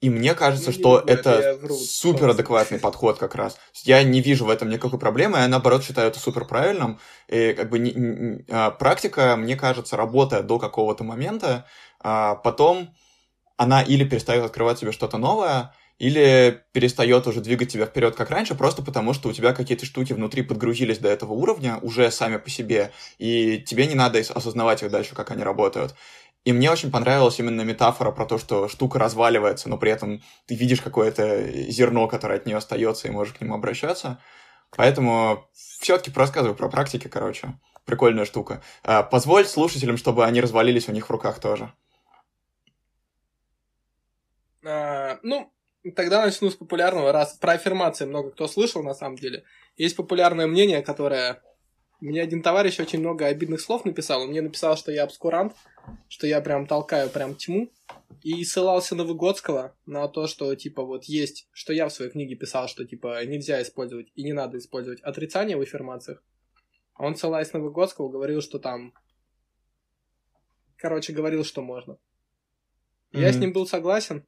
И 0.00 0.08
мне 0.08 0.34
кажется, 0.34 0.70
ну, 0.70 0.72
что 0.72 0.98
это 1.06 1.58
супер 1.68 2.30
адекватный 2.30 2.78
подход 2.78 3.18
как 3.18 3.34
раз. 3.34 3.58
Я 3.82 4.02
не 4.02 4.22
вижу 4.22 4.46
в 4.46 4.50
этом 4.50 4.70
никакой 4.70 4.98
проблемы, 4.98 5.38
я 5.38 5.48
наоборот 5.48 5.84
считаю 5.84 6.08
это 6.08 6.18
супер 6.18 6.46
правильным. 6.46 6.98
И 7.28 7.52
как 7.52 7.68
бы 7.68 7.78
не, 7.78 7.92
не, 7.92 8.44
а, 8.48 8.70
практика, 8.70 9.36
мне 9.36 9.56
кажется, 9.56 9.98
работает 9.98 10.46
до 10.46 10.58
какого-то 10.58 11.04
момента, 11.04 11.66
а 11.98 12.36
потом 12.36 12.94
она 13.58 13.82
или 13.82 14.04
перестает 14.04 14.42
открывать 14.42 14.78
себе 14.78 14.90
что-то 14.90 15.18
новое, 15.18 15.74
или 16.00 16.64
перестает 16.72 17.26
уже 17.26 17.42
двигать 17.42 17.70
тебя 17.70 17.84
вперед, 17.84 18.16
как 18.16 18.30
раньше, 18.30 18.54
просто 18.54 18.82
потому 18.82 19.12
что 19.12 19.28
у 19.28 19.32
тебя 19.32 19.52
какие-то 19.52 19.84
штуки 19.84 20.14
внутри 20.14 20.42
подгрузились 20.42 20.98
до 20.98 21.10
этого 21.10 21.34
уровня 21.34 21.78
уже 21.82 22.10
сами 22.10 22.38
по 22.38 22.48
себе, 22.48 22.90
и 23.18 23.58
тебе 23.58 23.86
не 23.86 23.94
надо 23.94 24.18
осознавать 24.18 24.82
их 24.82 24.90
дальше, 24.90 25.14
как 25.14 25.30
они 25.30 25.44
работают. 25.44 25.94
И 26.44 26.54
мне 26.54 26.70
очень 26.70 26.90
понравилась 26.90 27.38
именно 27.38 27.60
метафора 27.60 28.12
про 28.12 28.24
то, 28.24 28.38
что 28.38 28.66
штука 28.66 28.98
разваливается, 28.98 29.68
но 29.68 29.76
при 29.76 29.90
этом 29.90 30.22
ты 30.46 30.54
видишь 30.54 30.80
какое-то 30.80 31.52
зерно, 31.70 32.08
которое 32.08 32.38
от 32.38 32.46
нее 32.46 32.56
остается, 32.56 33.06
и 33.06 33.10
можешь 33.10 33.34
к 33.34 33.42
нему 33.42 33.54
обращаться. 33.54 34.18
Поэтому 34.74 35.50
все-таки 35.52 36.10
рассказываю 36.18 36.56
про 36.56 36.70
практики, 36.70 37.08
короче. 37.08 37.58
Прикольная 37.84 38.24
штука. 38.24 38.62
А, 38.84 39.02
позволь 39.02 39.44
слушателям, 39.44 39.98
чтобы 39.98 40.24
они 40.24 40.40
развалились 40.40 40.88
у 40.88 40.92
них 40.92 41.08
в 41.08 41.10
руках 41.10 41.40
тоже. 41.40 41.74
А, 44.64 45.18
ну, 45.22 45.52
Тогда 45.96 46.24
начну 46.24 46.50
с 46.50 46.56
популярного, 46.56 47.10
раз 47.10 47.34
про 47.38 47.52
аффирмации 47.52 48.04
много 48.04 48.30
кто 48.30 48.46
слышал 48.46 48.82
на 48.82 48.94
самом 48.94 49.16
деле. 49.16 49.44
Есть 49.76 49.96
популярное 49.96 50.46
мнение, 50.46 50.82
которое... 50.82 51.42
Мне 52.00 52.22
один 52.22 52.42
товарищ 52.42 52.80
очень 52.80 53.00
много 53.00 53.26
обидных 53.26 53.60
слов 53.60 53.84
написал. 53.84 54.22
Он 54.22 54.30
мне 54.30 54.40
написал, 54.40 54.74
что 54.76 54.90
я 54.90 55.04
обскурант, 55.04 55.54
что 56.08 56.26
я 56.26 56.40
прям 56.40 56.66
толкаю 56.66 57.10
прям 57.10 57.34
тьму. 57.34 57.70
И 58.22 58.42
ссылался 58.44 58.94
на 58.94 59.04
Выгодского 59.04 59.76
на 59.84 60.08
то, 60.08 60.26
что 60.26 60.54
типа 60.54 60.82
вот 60.82 61.04
есть, 61.04 61.48
что 61.52 61.74
я 61.74 61.88
в 61.88 61.92
своей 61.92 62.10
книге 62.10 62.36
писал, 62.36 62.68
что 62.68 62.86
типа 62.86 63.22
нельзя 63.26 63.60
использовать 63.60 64.10
и 64.14 64.22
не 64.22 64.32
надо 64.32 64.56
использовать 64.56 65.00
отрицание 65.02 65.58
в 65.58 65.60
аффирмациях. 65.60 66.22
А 66.94 67.04
он, 67.04 67.16
ссылаясь 67.16 67.52
на 67.52 67.60
Выгодского, 67.60 68.08
говорил, 68.08 68.40
что 68.40 68.58
там... 68.58 68.94
Короче, 70.76 71.12
говорил, 71.12 71.44
что 71.44 71.60
можно. 71.60 71.92
Mm-hmm. 71.92 73.20
Я 73.20 73.32
с 73.32 73.36
ним 73.36 73.52
был 73.52 73.66
согласен, 73.66 74.26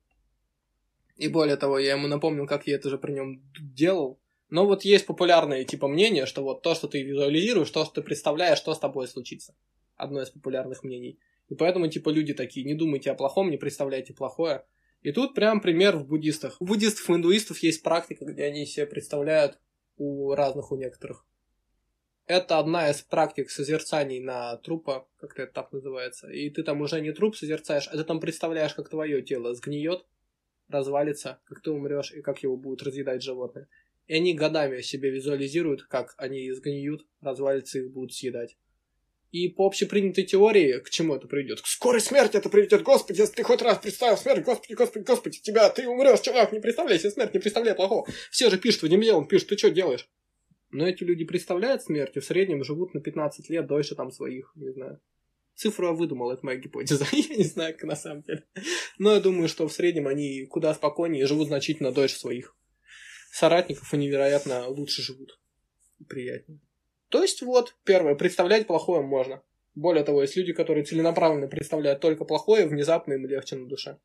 и 1.17 1.29
более 1.29 1.57
того, 1.57 1.79
я 1.79 1.93
ему 1.93 2.09
напомнил, 2.09 2.47
как 2.47 2.67
я 2.67 2.77
это 2.77 2.89
же 2.91 2.99
при 2.99 3.13
нем 3.13 3.43
делал. 3.59 4.21
Но 4.49 4.67
вот 4.67 4.85
есть 4.85 5.07
популярное 5.07 5.65
типа 5.65 5.89
мнение, 5.89 6.27
что 6.27 6.43
вот 6.43 6.63
то, 6.63 6.75
что 6.75 6.89
ты 6.89 7.03
визуализируешь, 7.03 7.71
то, 7.71 7.85
что 7.85 7.95
ты 7.95 8.03
представляешь, 8.03 8.59
что 8.59 8.75
с 8.75 8.79
тобой 8.79 9.09
случится. 9.09 9.55
Одно 9.97 10.23
из 10.23 10.31
популярных 10.31 10.83
мнений. 10.85 11.19
И 11.49 11.55
поэтому 11.55 11.89
типа 11.89 12.11
люди 12.11 12.35
такие, 12.35 12.65
не 12.65 12.75
думайте 12.75 13.11
о 13.11 13.15
плохом, 13.15 13.51
не 13.51 13.57
представляйте 13.57 14.15
плохое. 14.15 14.65
И 15.03 15.11
тут 15.11 15.35
прям 15.35 15.61
пример 15.61 15.97
в 15.97 16.07
буддистах. 16.07 16.61
У 16.61 16.65
буддистов 16.65 17.09
и 17.11 17.13
индуистов 17.15 17.59
есть 17.59 17.83
практика, 17.83 18.25
где 18.25 18.45
они 18.45 18.67
себе 18.67 18.87
представляют 18.87 19.59
у 19.97 20.35
разных, 20.35 20.71
у 20.71 20.77
некоторых. 20.77 21.27
Это 22.27 22.59
одна 22.59 22.89
из 22.89 23.03
практик 23.03 23.51
созерцаний 23.51 24.21
на 24.21 24.57
трупа, 24.59 25.09
как-то 25.19 25.43
это 25.43 25.53
так 25.53 25.73
называется. 25.73 26.31
И 26.31 26.51
ты 26.51 26.63
там 26.63 26.81
уже 26.81 27.01
не 27.01 27.13
труп 27.13 27.37
созерцаешь, 27.37 27.89
а 27.89 27.97
ты 27.97 28.05
там 28.05 28.21
представляешь, 28.21 28.75
как 28.75 28.89
твое 28.89 29.23
тело 29.23 29.55
сгниет, 29.55 30.07
развалится, 30.69 31.41
как 31.45 31.63
ты 31.63 31.71
умрешь 31.71 32.13
и 32.13 32.23
как 32.23 32.43
его 32.43 32.57
будут 32.57 32.83
разъедать 32.83 33.23
животные. 33.23 33.69
И 34.07 34.15
они 34.15 34.35
годами 34.35 34.81
себе 34.81 35.11
визуализируют, 35.11 35.85
как 35.85 36.15
они 36.17 36.51
сгниют, 36.53 37.07
развалится 37.21 37.79
их 37.79 37.91
будут 37.91 38.13
съедать. 38.13 38.57
И 39.31 39.49
по 39.49 39.67
общепринятой 39.67 40.25
теории, 40.25 40.79
к 40.81 40.91
чему 40.91 41.15
это 41.15 41.27
приведет? 41.27 41.63
К 41.63 41.67
скорой 41.67 42.03
смерти 42.03 42.37
это 42.37 42.51
приведет. 42.51 42.83
Господи, 42.83 43.21
если 43.21 43.37
ты 43.37 43.43
хоть 43.43 43.63
раз 43.63 43.79
представил 43.79 44.19
смерть, 44.19 44.45
господи, 44.45 44.75
господи, 44.75 45.05
господи, 45.05 45.41
тебя, 45.41 45.71
ты 45.71 45.89
умрешь, 45.89 46.21
чувак, 46.21 46.53
не 46.53 46.61
представляй 46.61 46.99
себе 46.99 47.11
смерть, 47.11 47.33
не 47.33 47.41
представляй 47.41 47.75
плохого. 47.75 48.07
Все 48.31 48.51
же 48.51 48.59
пишут 48.59 48.83
в 48.83 48.89
Немле, 48.89 49.15
он 49.15 49.27
пишет, 49.27 49.49
ты 49.49 49.57
что 49.57 49.71
делаешь? 49.71 50.07
Но 50.71 50.87
эти 50.87 51.03
люди 51.03 51.25
представляют 51.25 51.83
смерть 51.83 52.17
и 52.17 52.21
в 52.21 52.25
среднем 52.25 52.63
живут 52.63 52.93
на 52.93 53.01
15 53.01 53.49
лет 53.49 53.67
дольше 53.67 53.95
там 53.95 54.11
своих, 54.11 54.53
не 54.55 54.71
знаю, 54.71 55.01
Цифру 55.55 55.89
я 55.89 55.93
выдумал, 55.93 56.31
это 56.31 56.45
моя 56.45 56.59
гипотеза. 56.59 57.07
я 57.13 57.37
не 57.37 57.45
знаю, 57.45 57.75
как 57.75 57.85
на 57.85 57.97
самом 57.97 58.23
деле. 58.23 58.45
Но 58.99 59.15
я 59.15 59.21
думаю, 59.21 59.49
что 59.49 59.69
в 59.69 59.73
среднем 59.73 60.09
они 60.09 60.47
куда 60.47 60.75
спокойнее 60.75 61.27
живут 61.27 61.49
значительно 61.49 61.93
дольше 61.93 62.19
своих 62.19 62.57
соратников 63.33 63.93
и 63.93 63.97
невероятно 63.97 64.69
лучше 64.69 65.03
живут. 65.03 65.39
Приятнее. 66.09 66.61
То 67.09 67.23
есть 67.23 67.43
вот, 67.43 67.77
первое, 67.85 68.15
представлять 68.15 68.67
плохое 68.67 69.03
можно. 69.03 69.43
Более 69.75 70.05
того, 70.05 70.23
есть 70.23 70.37
люди, 70.37 70.53
которые 70.53 70.85
целенаправленно 70.85 71.47
представляют 71.47 72.01
только 72.01 72.25
плохое, 72.25 72.67
внезапно 72.67 73.15
им 73.15 73.27
легче 73.27 73.57
на 73.57 73.69
душе. 73.69 73.99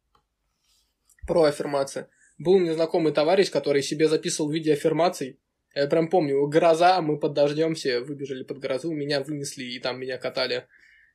Про 1.27 1.43
аффирмации. 1.43 2.07
Был 2.37 2.53
у 2.53 2.73
знакомый 2.73 3.11
товарищ, 3.11 3.49
который 3.49 3.81
себе 3.81 4.07
записывал 4.07 4.49
в 4.49 4.53
виде 4.53 4.73
аффирмаций. 4.73 5.39
Я 5.73 5.87
прям 5.87 6.09
помню, 6.09 6.45
гроза, 6.47 7.01
мы 7.01 7.19
под 7.19 7.33
дождем 7.33 7.75
все 7.75 7.99
выбежали 7.99 8.43
под 8.43 8.59
грозу, 8.59 8.91
меня 8.91 9.21
вынесли 9.21 9.63
и 9.63 9.79
там 9.79 9.99
меня 9.99 10.17
катали 10.17 10.67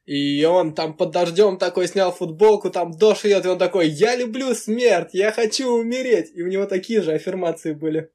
и 0.05 0.45
он 0.45 0.75
там 0.75 0.97
под 0.97 1.13
дождем 1.13 1.59
такой 1.59 1.87
снял 1.87 2.11
футболку, 2.13 2.71
там 2.71 2.91
дождь 2.91 3.25
идет, 3.25 3.45
и 3.45 3.49
он 3.49 3.59
такой, 3.59 3.89
я 3.89 4.17
люблю 4.17 4.53
смерть, 4.55 5.11
я 5.13 5.31
хочу 5.31 5.69
умереть. 5.71 6.31
И 6.35 6.43
у 6.43 6.49
него 6.49 6.67
такие 6.67 7.03
же 7.03 7.13
аффирмации 7.13 7.73
были. 7.73 8.11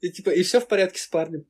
И 0.00 0.10
типа, 0.10 0.30
и 0.30 0.42
все 0.42 0.60
в 0.60 0.66
порядке 0.66 1.00
с 1.00 1.06
парнем. 1.06 1.46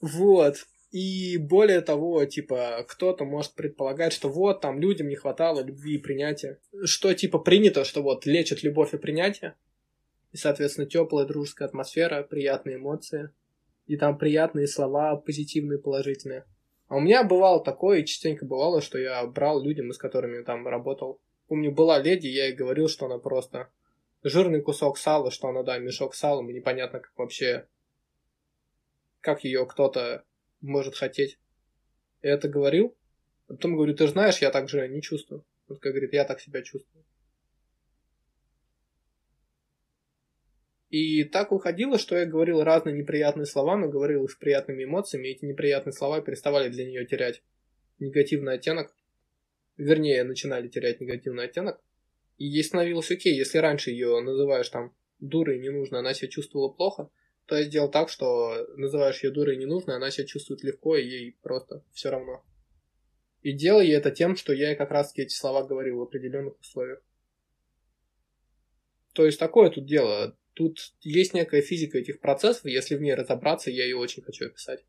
Вот. 0.00 0.56
И 0.90 1.38
более 1.38 1.80
того, 1.80 2.24
типа, 2.26 2.84
кто-то 2.88 3.24
может 3.24 3.54
предполагать, 3.54 4.12
что 4.12 4.28
вот, 4.28 4.60
там 4.60 4.80
людям 4.80 5.08
не 5.08 5.16
хватало 5.16 5.62
любви 5.62 5.96
и 5.96 5.98
принятия. 5.98 6.60
Что, 6.84 7.12
типа, 7.14 7.38
принято, 7.38 7.84
что 7.84 8.02
вот 8.02 8.26
лечит 8.26 8.62
любовь 8.62 8.94
и 8.94 8.98
принятие. 8.98 9.56
И, 10.32 10.36
соответственно, 10.36 10.86
теплая 10.86 11.26
дружеская 11.26 11.68
атмосфера, 11.68 12.22
приятные 12.22 12.76
эмоции 12.76 13.30
и 13.88 13.96
там 13.96 14.16
приятные 14.16 14.68
слова, 14.68 15.16
позитивные, 15.16 15.78
положительные. 15.78 16.44
А 16.88 16.96
у 16.96 17.00
меня 17.00 17.24
бывало 17.24 17.64
такое, 17.64 18.00
и 18.00 18.06
частенько 18.06 18.46
бывало, 18.46 18.80
что 18.80 18.98
я 18.98 19.26
брал 19.26 19.60
людям, 19.62 19.92
с 19.92 19.98
которыми 19.98 20.42
там 20.44 20.68
работал. 20.68 21.20
Помню, 21.48 21.72
была 21.72 21.98
леди, 21.98 22.28
я 22.28 22.46
ей 22.46 22.54
говорил, 22.54 22.88
что 22.88 23.06
она 23.06 23.18
просто 23.18 23.70
жирный 24.22 24.60
кусок 24.60 24.98
сала, 24.98 25.30
что 25.30 25.48
она, 25.48 25.62
да, 25.62 25.78
мешок 25.78 26.14
с 26.14 26.18
салом, 26.18 26.50
и 26.50 26.54
непонятно, 26.54 27.00
как 27.00 27.12
вообще 27.16 27.66
как 29.20 29.44
ее 29.44 29.66
кто-то 29.66 30.24
может 30.60 30.94
хотеть. 30.94 31.38
Я 32.22 32.34
это 32.34 32.48
говорил, 32.48 32.96
а 33.48 33.54
потом 33.54 33.74
говорю, 33.74 33.94
ты 33.94 34.06
знаешь, 34.06 34.38
я 34.38 34.50
так 34.50 34.68
же 34.68 34.86
не 34.88 35.02
чувствую. 35.02 35.44
Он 35.68 35.76
как 35.76 35.92
говорит, 35.92 36.12
я 36.12 36.24
так 36.24 36.40
себя 36.40 36.62
чувствую. 36.62 37.04
И 40.90 41.24
так 41.24 41.50
выходило, 41.50 41.98
что 41.98 42.16
я 42.16 42.24
говорил 42.24 42.62
разные 42.62 42.96
неприятные 42.96 43.44
слова, 43.44 43.76
но 43.76 43.88
говорил 43.88 44.24
их 44.24 44.30
с 44.30 44.36
приятными 44.36 44.84
эмоциями, 44.84 45.28
и 45.28 45.32
эти 45.32 45.44
неприятные 45.44 45.92
слова 45.92 46.22
переставали 46.22 46.70
для 46.70 46.86
нее 46.86 47.04
терять 47.04 47.42
негативный 47.98 48.54
оттенок. 48.54 48.94
Вернее, 49.76 50.24
начинали 50.24 50.68
терять 50.68 51.00
негативный 51.00 51.44
оттенок. 51.44 51.80
И 52.38 52.46
ей 52.46 52.64
становилось 52.64 53.10
окей, 53.10 53.36
если 53.36 53.58
раньше 53.58 53.90
ее 53.90 54.20
называешь 54.20 54.68
там 54.70 54.94
дурой 55.18 55.58
не 55.58 55.70
нужно, 55.70 55.98
она 55.98 56.14
себя 56.14 56.28
чувствовала 56.28 56.70
плохо, 56.70 57.10
то 57.46 57.56
я 57.56 57.64
сделал 57.64 57.90
так, 57.90 58.08
что 58.08 58.66
называешь 58.76 59.22
ее 59.22 59.30
дурой 59.30 59.56
не 59.56 59.66
нужно, 59.66 59.96
она 59.96 60.10
себя 60.10 60.26
чувствует 60.26 60.62
легко, 60.62 60.96
и 60.96 61.06
ей 61.06 61.36
просто 61.42 61.82
все 61.92 62.10
равно. 62.10 62.44
И 63.42 63.52
делал 63.52 63.80
я 63.80 63.98
это 63.98 64.10
тем, 64.10 64.36
что 64.36 64.52
я 64.52 64.74
как 64.74 64.90
раз 64.90 65.12
эти 65.16 65.34
слова 65.34 65.66
говорил 65.66 65.98
в 65.98 66.02
определенных 66.02 66.58
условиях. 66.60 67.02
То 69.12 69.24
есть 69.24 69.38
такое 69.38 69.70
тут 69.70 69.86
дело. 69.86 70.36
Тут 70.58 70.92
есть 71.02 71.34
некая 71.34 71.62
физика 71.62 71.98
этих 71.98 72.18
процессов, 72.18 72.64
если 72.64 72.96
в 72.96 73.00
ней 73.00 73.14
разобраться, 73.14 73.70
я 73.70 73.84
ее 73.84 73.96
очень 73.96 74.24
хочу 74.24 74.46
описать, 74.46 74.84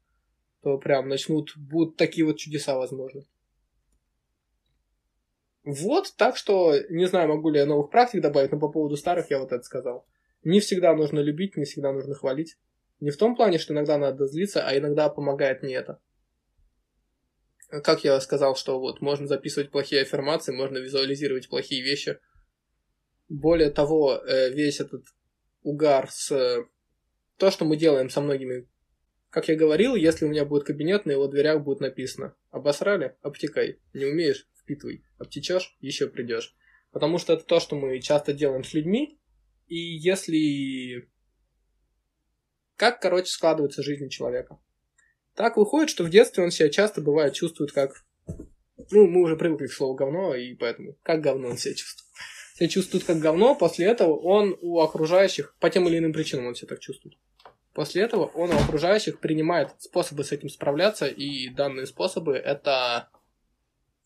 то 0.63 0.79
прям 0.79 1.07
начнут, 1.07 1.53
будут 1.55 1.95
такие 1.95 2.25
вот 2.25 2.39
чудеса 2.39 2.75
возможны. 2.75 3.27
Вот, 5.63 6.11
так 6.17 6.37
что 6.37 6.73
не 6.89 7.05
знаю, 7.05 7.29
могу 7.29 7.51
ли 7.51 7.59
я 7.59 7.67
новых 7.67 7.91
практик 7.91 8.19
добавить, 8.19 8.51
но 8.51 8.59
по 8.59 8.69
поводу 8.69 8.97
старых 8.97 9.29
я 9.29 9.37
вот 9.37 9.51
это 9.51 9.61
сказал. 9.61 10.07
Не 10.43 10.59
всегда 10.59 10.95
нужно 10.95 11.19
любить, 11.19 11.55
не 11.55 11.65
всегда 11.65 11.93
нужно 11.93 12.15
хвалить. 12.15 12.57
Не 12.99 13.11
в 13.11 13.17
том 13.17 13.35
плане, 13.35 13.59
что 13.59 13.75
иногда 13.75 13.99
надо 13.99 14.25
злиться, 14.25 14.67
а 14.67 14.75
иногда 14.75 15.07
помогает 15.07 15.61
не 15.61 15.73
это. 15.73 16.01
Как 17.69 18.03
я 18.03 18.19
сказал, 18.21 18.55
что 18.55 18.79
вот 18.79 19.01
можно 19.01 19.27
записывать 19.27 19.69
плохие 19.69 20.01
аффирмации, 20.01 20.51
можно 20.51 20.79
визуализировать 20.79 21.47
плохие 21.47 21.83
вещи. 21.83 22.17
Более 23.27 23.69
того, 23.69 24.15
э, 24.15 24.49
весь 24.49 24.79
этот 24.79 25.05
угар 25.61 26.09
с... 26.11 26.65
То, 27.37 27.51
что 27.51 27.65
мы 27.65 27.77
делаем 27.77 28.09
со 28.09 28.21
многими... 28.21 28.67
Как 29.29 29.47
я 29.47 29.55
говорил, 29.55 29.95
если 29.95 30.25
у 30.25 30.29
меня 30.29 30.43
будет 30.43 30.63
кабинет, 30.63 31.05
на 31.05 31.11
его 31.11 31.27
дверях 31.27 31.61
будет 31.61 31.81
написано 31.81 32.35
«Обосрали? 32.49 33.15
Обтекай. 33.21 33.79
Не 33.93 34.05
умеешь? 34.05 34.47
Впитывай. 34.55 35.03
Обтечешь? 35.19 35.77
Еще 35.79 36.07
придешь». 36.07 36.55
Потому 36.91 37.19
что 37.19 37.33
это 37.33 37.43
то, 37.43 37.59
что 37.59 37.75
мы 37.75 37.99
часто 37.99 38.33
делаем 38.33 38.63
с 38.63 38.73
людьми, 38.73 39.19
и 39.67 39.75
если... 39.77 41.07
Как, 42.75 42.99
короче, 43.01 43.27
складывается 43.27 43.83
жизнь 43.83 44.09
человека? 44.09 44.59
Так 45.35 45.57
выходит, 45.57 45.89
что 45.89 46.03
в 46.03 46.09
детстве 46.09 46.43
он 46.43 46.51
себя 46.51 46.69
часто 46.69 47.01
бывает 47.01 47.33
чувствует 47.33 47.71
как... 47.71 48.03
Ну, 48.91 49.07
мы 49.07 49.21
уже 49.21 49.35
привыкли 49.35 49.67
к 49.67 49.73
слову 49.73 49.93
говно, 49.93 50.33
и 50.33 50.55
поэтому 50.55 50.97
как 51.03 51.21
говно 51.21 51.49
он 51.49 51.57
себя 51.57 51.75
чувствует. 51.75 52.09
Себя 52.59 52.67
чувствует 52.67 53.05
как 53.05 53.19
говно, 53.19 53.55
после 53.55 53.85
этого 53.85 54.17
он 54.17 54.57
у 54.59 54.81
окружающих, 54.81 55.55
по 55.61 55.69
тем 55.69 55.87
или 55.87 55.97
иным 55.97 56.11
причинам 56.11 56.47
он 56.47 56.55
себя 56.55 56.67
так 56.67 56.81
чувствует. 56.81 57.15
После 57.73 58.01
этого 58.01 58.25
он 58.25 58.51
у 58.51 58.57
окружающих 58.57 59.21
принимает 59.21 59.69
способы 59.77 60.25
с 60.25 60.33
этим 60.33 60.49
справляться, 60.49 61.07
и 61.07 61.47
данные 61.47 61.85
способы 61.85 62.35
это... 62.35 63.07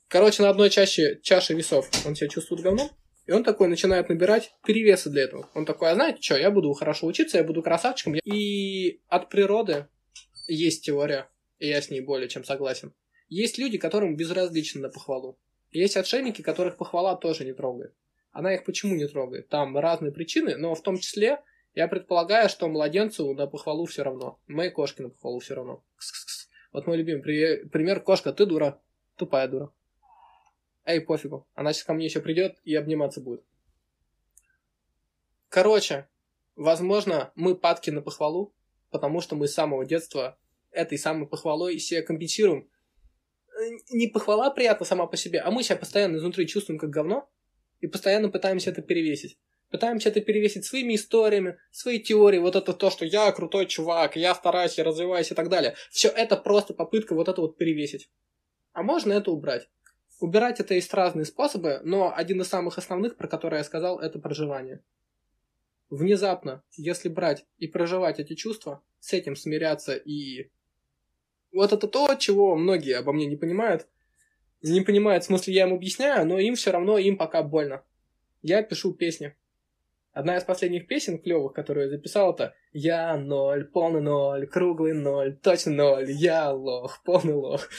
Короче, 0.08 0.44
на 0.44 0.52
одной 0.52 0.70
чаще, 0.70 1.20
чаше 1.24 1.56
весов 1.56 1.90
он 2.06 2.14
себя 2.14 2.30
чувствует 2.30 2.62
говном, 2.62 2.92
и 3.26 3.32
он 3.32 3.44
такой 3.44 3.70
начинает 3.70 4.10
набирать 4.10 4.52
перевесы 4.68 5.10
для 5.10 5.24
этого. 5.24 5.50
Он 5.56 5.66
такой, 5.66 5.90
а 5.90 5.96
знаете 5.96 6.22
что, 6.22 6.38
я 6.38 6.52
буду 6.52 6.72
хорошо 6.74 7.08
учиться, 7.08 7.40
я 7.40 7.44
буду 7.44 7.64
красавчиком. 7.64 8.14
И 8.14 9.02
от 9.08 9.30
природы 9.30 9.88
есть 10.48 10.86
теория, 10.86 11.28
и 11.58 11.70
я 11.70 11.82
с 11.82 11.90
ней 11.90 12.02
более 12.02 12.30
чем 12.30 12.44
согласен. 12.44 12.94
Есть 13.30 13.58
люди, 13.58 13.80
которым 13.80 14.16
безразлично 14.16 14.82
на 14.82 14.90
похвалу. 14.90 15.40
Есть 15.72 15.98
отшельники, 15.98 16.44
которых 16.44 16.78
похвала 16.78 17.16
тоже 17.16 17.46
не 17.46 17.54
трогает. 17.54 17.96
Она 18.34 18.56
их 18.56 18.66
почему 18.66 18.96
не 18.96 19.08
трогает? 19.08 19.48
Там 19.48 19.78
разные 19.78 20.12
причины, 20.12 20.58
но 20.58 20.74
в 20.74 20.82
том 20.82 20.98
числе 20.98 21.42
я 21.76 21.88
предполагаю, 21.88 22.50
что 22.50 22.68
младенцу 22.68 23.32
на 23.36 23.46
похвалу 23.46 23.86
все 23.86 24.04
равно. 24.04 24.40
Моей 24.48 24.72
кошке 24.72 25.04
на 25.04 25.10
похвалу 25.10 25.40
все 25.40 25.54
равно. 25.54 25.84
Кс-кс-кс. 25.98 26.50
Вот 26.74 26.88
мой 26.88 26.98
любимый 26.98 27.22
пример. 27.22 28.02
Кошка, 28.02 28.34
ты 28.34 28.48
дура. 28.48 28.82
Тупая 29.16 29.48
дура. 29.48 29.72
Эй, 30.84 31.00
пофигу. 31.00 31.48
Она 31.54 31.74
сейчас 31.74 31.86
ко 31.86 31.94
мне 31.94 32.06
еще 32.06 32.22
придет 32.22 32.58
и 32.64 32.74
обниматься 32.76 33.22
будет. 33.22 33.44
Короче, 35.50 36.10
возможно, 36.56 37.32
мы 37.36 37.56
падки 37.56 37.92
на 37.92 38.02
похвалу, 38.02 38.52
потому 38.90 39.22
что 39.22 39.36
мы 39.36 39.48
с 39.48 39.54
самого 39.54 39.86
детства 39.86 40.40
этой 40.72 40.98
самой 40.98 41.28
похвалой 41.28 41.78
себя 41.78 42.02
компенсируем. 42.02 42.68
Не 43.92 44.08
похвала 44.08 44.50
приятна 44.50 44.88
сама 44.88 45.06
по 45.06 45.18
себе, 45.18 45.40
а 45.40 45.52
мы 45.52 45.62
себя 45.62 45.76
постоянно 45.76 46.18
изнутри 46.18 46.48
чувствуем 46.48 46.80
как 46.80 46.90
говно 46.90 47.30
и 47.84 47.88
постоянно 47.88 48.30
пытаемся 48.30 48.70
это 48.70 48.82
перевесить. 48.82 49.38
Пытаемся 49.70 50.08
это 50.08 50.22
перевесить 50.22 50.64
своими 50.64 50.96
историями, 50.96 51.58
своей 51.70 52.00
теорией, 52.00 52.40
вот 52.40 52.56
это 52.56 52.72
то, 52.72 52.90
что 52.90 53.04
я 53.04 53.30
крутой 53.34 53.66
чувак, 53.66 54.16
я 54.16 54.34
стараюсь, 54.34 54.78
я 54.78 54.86
развиваюсь 54.86 55.32
и 55.32 55.36
так 55.36 55.50
далее. 55.50 55.76
Все 55.92 56.08
это 56.08 56.38
просто 56.38 56.74
попытка 56.74 57.14
вот 57.14 57.28
это 57.28 57.42
вот 57.42 57.58
перевесить. 57.58 58.10
А 58.72 58.84
можно 58.84 59.12
это 59.12 59.32
убрать. 59.32 59.68
Убирать 60.22 60.62
это 60.62 60.76
есть 60.76 60.94
разные 60.94 61.26
способы, 61.26 61.82
но 61.84 62.14
один 62.16 62.40
из 62.40 62.48
самых 62.48 62.78
основных, 62.78 63.18
про 63.18 63.28
который 63.28 63.58
я 63.58 63.66
сказал, 63.66 64.00
это 64.00 64.18
проживание. 64.18 64.82
Внезапно, 65.90 66.64
если 66.78 67.10
брать 67.10 67.46
и 67.58 67.68
проживать 67.68 68.20
эти 68.20 68.34
чувства, 68.34 68.82
с 69.02 69.12
этим 69.12 69.36
смиряться 69.36 69.94
и... 69.96 70.50
Вот 71.52 71.74
это 71.74 71.90
то, 71.90 72.16
чего 72.16 72.56
многие 72.56 72.96
обо 72.96 73.12
мне 73.12 73.26
не 73.26 73.36
понимают. 73.36 73.88
Не 74.64 74.82
понимают, 74.82 75.24
в 75.24 75.28
смысле, 75.28 75.54
я 75.54 75.68
им 75.68 75.74
объясняю, 75.74 76.26
но 76.26 76.40
им 76.40 76.56
все 76.56 76.72
равно, 76.72 76.98
им 76.98 77.18
пока 77.18 77.44
больно. 77.44 77.84
Я 78.42 78.64
пишу 78.64 78.94
песни. 78.94 79.36
Одна 80.14 80.38
из 80.38 80.44
последних 80.44 80.88
песен 80.88 81.18
клевых, 81.18 81.54
которую 81.54 81.86
я 81.86 81.90
записал, 81.90 82.34
это 82.34 82.54
«Я 82.72 83.18
ноль, 83.18 83.66
полный 83.66 84.02
ноль, 84.02 84.48
круглый 84.48 84.94
ноль, 84.94 85.36
точно 85.36 85.72
ноль, 85.72 86.12
я 86.12 86.52
лох, 86.52 87.02
полный 87.04 87.34
лох». 87.34 87.70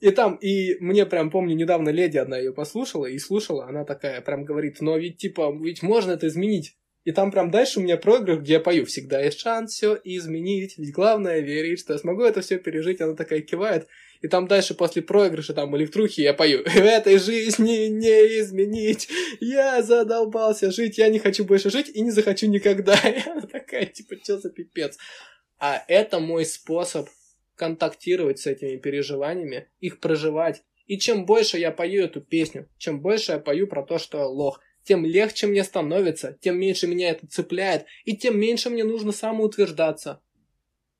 И 0.00 0.10
там, 0.10 0.34
и 0.36 0.76
мне 0.80 1.06
прям 1.06 1.30
помню, 1.30 1.54
недавно 1.54 1.90
леди 1.90 2.16
одна 2.16 2.36
ее 2.38 2.52
послушала 2.52 3.06
и 3.06 3.18
слушала, 3.18 3.66
она 3.66 3.84
такая 3.84 4.20
прям 4.20 4.44
говорит, 4.44 4.80
но 4.80 4.96
ведь 4.96 5.18
типа, 5.18 5.54
ведь 5.60 5.82
можно 5.82 6.12
это 6.12 6.26
изменить. 6.26 6.76
И 7.04 7.12
там 7.12 7.30
прям 7.30 7.50
дальше 7.50 7.80
у 7.80 7.82
меня 7.82 7.96
проигрыш, 7.96 8.40
где 8.40 8.54
я 8.54 8.60
пою 8.60 8.84
«Всегда 8.84 9.20
есть 9.20 9.40
шанс 9.40 9.74
все 9.74 9.98
изменить, 10.04 10.78
ведь 10.78 10.92
главное 10.92 11.40
верить, 11.40 11.80
что 11.80 11.92
я 11.92 11.98
смогу 11.98 12.22
это 12.22 12.40
все 12.40 12.58
пережить». 12.58 13.00
Она 13.00 13.14
такая 13.14 13.40
кивает. 13.40 13.88
И 14.22 14.28
там 14.28 14.46
дальше 14.46 14.74
после 14.74 15.02
проигрыша 15.02 15.52
там 15.52 15.74
трухе 15.88 16.22
я 16.22 16.32
пою 16.32 16.62
«В 16.64 16.76
этой 16.76 17.18
жизни 17.18 17.88
не 17.88 18.40
изменить, 18.40 19.08
я 19.40 19.82
задолбался 19.82 20.70
жить, 20.70 20.96
я 20.96 21.08
не 21.08 21.18
хочу 21.18 21.44
больше 21.44 21.70
жить 21.70 21.90
и 21.92 22.00
не 22.00 22.12
захочу 22.12 22.46
никогда». 22.46 22.94
И 23.04 23.28
она 23.28 23.42
такая, 23.42 23.86
типа, 23.86 24.14
что 24.22 24.38
за 24.38 24.50
пипец? 24.50 24.96
А 25.58 25.82
это 25.88 26.20
мой 26.20 26.46
способ 26.46 27.08
контактировать 27.56 28.38
с 28.38 28.46
этими 28.46 28.76
переживаниями, 28.76 29.68
их 29.80 29.98
проживать. 29.98 30.62
И 30.86 30.98
чем 30.98 31.26
больше 31.26 31.58
я 31.58 31.70
пою 31.72 32.04
эту 32.04 32.20
песню, 32.20 32.68
чем 32.78 33.00
больше 33.00 33.32
я 33.32 33.38
пою 33.38 33.66
про 33.66 33.82
то, 33.82 33.98
что 33.98 34.18
я 34.18 34.26
лох, 34.26 34.60
тем 34.84 35.04
легче 35.04 35.46
мне 35.46 35.64
становится, 35.64 36.36
тем 36.40 36.58
меньше 36.58 36.86
меня 36.86 37.10
это 37.10 37.26
цепляет, 37.26 37.86
и 38.04 38.16
тем 38.16 38.38
меньше 38.38 38.70
мне 38.70 38.84
нужно 38.84 39.12
самоутверждаться. 39.12 40.20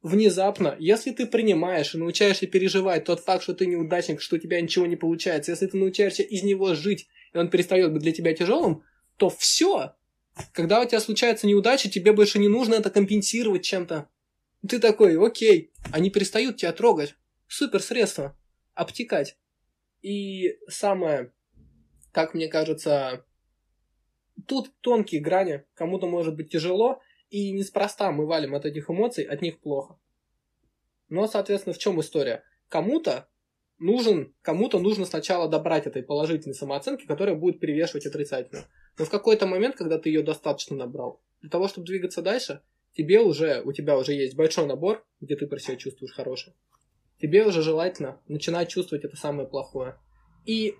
Внезапно, 0.03 0.75
если 0.81 1.13
ты 1.13 1.27
принимаешь 1.27 1.95
и 1.95 1.99
научаешься 1.99 2.49
переживать 2.49 3.05
тот 3.05 3.21
факт, 3.21 3.45
что 3.45 3.55
ты 3.55 3.67
неудачник, 3.67 4.21
что 4.21 4.35
у 4.35 4.39
тебя 4.39 4.61
ничего 4.61 4.87
не 4.87 4.97
получается, 4.97 5.53
если 5.53 5.69
ты 5.69 5.77
научаешься 5.77 6.25
из 6.25 6.43
него 6.43 6.75
жить, 6.75 7.09
и 7.33 7.39
он 7.39 7.49
перестает 7.49 7.93
быть 7.93 8.03
для 8.03 8.13
тебя 8.13 8.35
тяжелым, 8.35 8.83
то 9.17 9.31
все. 9.31 9.95
Когда 10.53 10.81
у 10.81 10.85
тебя 10.85 10.99
случается 10.99 11.47
неудача, 11.47 11.89
тебе 11.89 12.13
больше 12.13 12.41
не 12.41 12.49
нужно 12.49 12.75
это 12.75 12.91
компенсировать 12.91 13.63
чем-то. 13.63 14.09
Ты 14.69 14.81
такой, 14.81 15.17
окей, 15.25 15.71
они 15.93 16.11
перестают 16.11 16.57
тебя 16.57 16.73
трогать. 16.73 17.15
Супер 17.47 17.81
средство. 17.81 18.37
Обтекать. 18.75 19.37
И 20.01 20.59
самое, 20.67 21.33
как 22.11 22.35
мне 22.35 22.49
кажется, 22.49 23.25
тут 24.47 24.73
тонкие 24.81 25.21
грани. 25.21 25.63
Кому-то 25.75 26.09
может 26.09 26.35
быть 26.35 26.51
тяжело, 26.51 27.01
и 27.33 27.51
неспроста 27.51 28.13
мы 28.13 28.27
валим 28.27 28.55
от 28.55 28.67
этих 28.67 28.91
эмоций, 28.91 29.25
от 29.25 29.41
них 29.41 29.59
плохо. 29.59 29.99
Но, 31.09 31.27
соответственно, 31.27 31.73
в 31.73 31.79
чем 31.79 31.99
история? 31.99 32.45
Кому-то 32.69 33.27
нужен, 33.79 34.35
кому-то 34.43 34.79
нужно 34.79 35.07
сначала 35.07 35.49
добрать 35.49 35.87
этой 35.87 36.03
положительной 36.03 36.55
самооценки, 36.55 37.07
которая 37.07 37.35
будет 37.35 37.59
перевешивать 37.59 38.05
отрицательную. 38.05 38.67
Но 38.99 39.07
в 39.07 39.11
какой-то 39.11 39.47
момент, 39.47 39.77
когда 39.77 39.99
ты 39.99 40.11
ее 40.11 40.23
достаточно 40.23 40.77
набрал, 40.77 41.23
для 41.41 41.49
того, 41.49 41.69
чтобы 41.69 41.87
двигаться 41.87 42.21
дальше, 42.21 42.61
тебе 42.95 43.21
уже, 43.21 43.63
у 43.63 43.73
тебя 43.73 43.97
уже 43.97 44.13
есть 44.13 44.37
большой 44.37 44.67
набор, 44.67 45.03
где 45.23 45.35
ты 45.35 45.47
про 45.47 45.59
себя 45.59 45.77
чувствуешь 45.77 46.13
хорошее. 46.13 46.55
Тебе 47.19 47.47
уже 47.47 47.63
желательно 47.63 48.21
начинать 48.29 48.69
чувствовать 48.69 49.07
это 49.07 49.17
самое 49.17 49.49
плохое. 49.49 49.97
И 50.45 50.77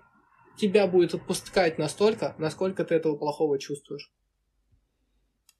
тебя 0.59 0.85
будет 0.85 1.15
отпускать 1.15 1.79
настолько, 1.79 2.35
насколько 2.37 2.85
ты 2.85 2.93
этого 2.93 3.15
плохого 3.15 3.57
чувствуешь. 3.57 4.13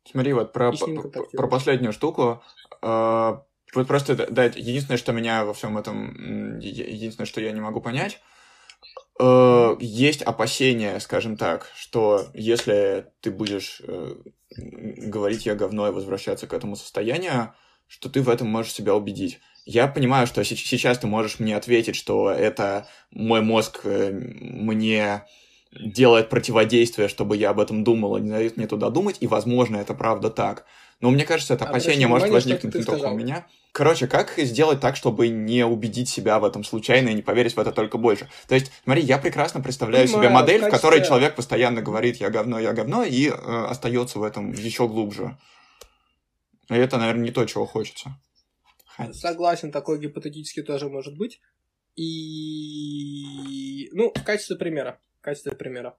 Смотри, 0.10 0.34
вот 0.34 0.54
про, 0.54 0.72
про, 0.72 1.24
про 1.24 1.48
последнюю 1.48 1.94
штуку. 1.94 2.44
Э, 2.82 3.38
Вот 3.74 3.88
просто, 3.88 4.16
да, 4.16 4.46
единственное, 4.46 4.98
что 4.98 5.14
меня 5.14 5.46
во 5.46 5.54
всем 5.54 5.78
этом, 5.78 6.60
единственное, 6.60 7.26
что 7.26 7.42
я 7.42 7.52
не 7.52 7.62
могу 7.62 7.82
понять, 7.82 8.20
э, 9.20 9.76
есть 9.80 10.22
опасения, 10.22 11.00
скажем 11.00 11.38
так, 11.38 11.72
что 11.76 12.26
если 12.34 13.08
ты 13.22 13.32
будешь 13.32 13.82
э, 13.88 14.16
говорить 14.58 15.46
«я 15.46 15.56
говно» 15.56 15.88
и 15.88 15.92
возвращаться 15.92 16.48
к 16.48 16.54
этому 16.54 16.76
состоянию, 16.76 17.54
что 17.88 18.10
ты 18.10 18.22
в 18.22 18.30
этом 18.30 18.48
можешь 18.48 18.74
себя 18.74 18.96
убедить. 18.96 19.40
Я 19.66 19.88
понимаю, 19.88 20.28
что 20.28 20.44
сейчас 20.44 20.98
ты 20.98 21.08
можешь 21.08 21.40
мне 21.40 21.56
ответить, 21.56 21.96
что 21.96 22.30
это 22.30 22.88
мой 23.12 23.42
мозг 23.42 23.82
э, 23.86 24.12
мне 24.12 25.24
делает 25.80 26.30
противодействие, 26.30 27.08
чтобы 27.08 27.38
я 27.38 27.50
об 27.50 27.60
этом 27.60 27.84
думал, 27.84 28.18
и 28.18 28.22
не 28.22 28.30
дает 28.30 28.58
мне 28.58 28.68
туда 28.68 28.90
думать, 28.90 29.18
и, 29.20 29.28
возможно, 29.28 29.78
это 29.78 29.94
правда 29.94 30.30
так. 30.30 30.66
Но 31.00 31.10
мне 31.12 31.26
кажется, 31.26 31.54
это 31.54 31.66
опасение 31.66 32.08
может 32.08 32.30
возникнуть 32.30 32.76
не 32.76 32.84
только 32.84 33.08
у 33.08 33.18
меня. 33.18 33.46
Короче, 33.74 34.08
как 34.08 34.34
сделать 34.38 34.80
так, 34.80 34.96
чтобы 34.96 35.28
не 35.30 35.66
убедить 35.66 36.08
себя 36.08 36.40
в 36.40 36.46
этом 36.46 36.64
случайно 36.64 37.10
и 37.10 37.14
не 37.14 37.24
поверить 37.24 37.56
в 37.56 37.60
это 37.60 37.72
только 37.72 37.98
больше? 37.98 38.30
То 38.48 38.56
есть, 38.56 38.72
смотри, 38.84 39.02
я 39.02 39.18
прекрасно 39.18 39.62
представляю 39.62 40.06
Понимаю, 40.06 40.24
себе 40.24 40.34
модель, 40.34 40.60
в, 40.60 40.64
качестве... 40.66 40.80
которой 40.80 41.06
человек 41.06 41.36
постоянно 41.36 41.82
говорит 41.82 42.18
«я 42.18 42.30
говно, 42.30 42.60
я 42.60 42.72
говно» 42.72 43.04
и 43.04 43.30
э, 43.30 43.32
остается 43.32 44.20
в 44.20 44.24
этом 44.24 44.52
еще 44.52 44.88
глубже. 44.88 45.38
И 46.70 46.76
это, 46.76 46.98
наверное, 46.98 47.24
не 47.24 47.32
то, 47.32 47.46
чего 47.46 47.66
хочется. 47.66 48.16
Согласен, 49.12 49.72
такой 49.72 50.00
гипотетически 50.00 50.62
тоже 50.62 50.88
может 50.88 51.18
быть. 51.18 51.42
И, 51.96 53.90
ну, 53.92 54.12
в 54.16 54.24
качестве 54.24 54.56
примера, 54.56 55.00
качестве 55.24 55.56
примера. 55.56 55.98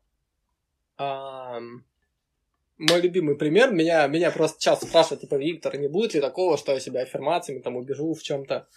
А, 0.97 1.61
мой 2.79 3.01
любимый 3.01 3.37
пример, 3.37 3.72
меня, 3.72 4.07
меня 4.07 4.31
просто 4.31 4.61
часто 4.61 4.87
спрашивают, 4.87 5.22
типа, 5.22 5.37
Виктор, 5.37 5.77
не 5.77 5.89
будет 5.89 6.14
ли 6.14 6.20
такого, 6.20 6.57
что 6.57 6.72
я 6.72 6.81
себя 6.81 7.03
аффирмациями 7.03 7.61
там 7.61 7.77
убежу 7.77 8.14
в 8.14 8.22
чем-то? 8.22 8.68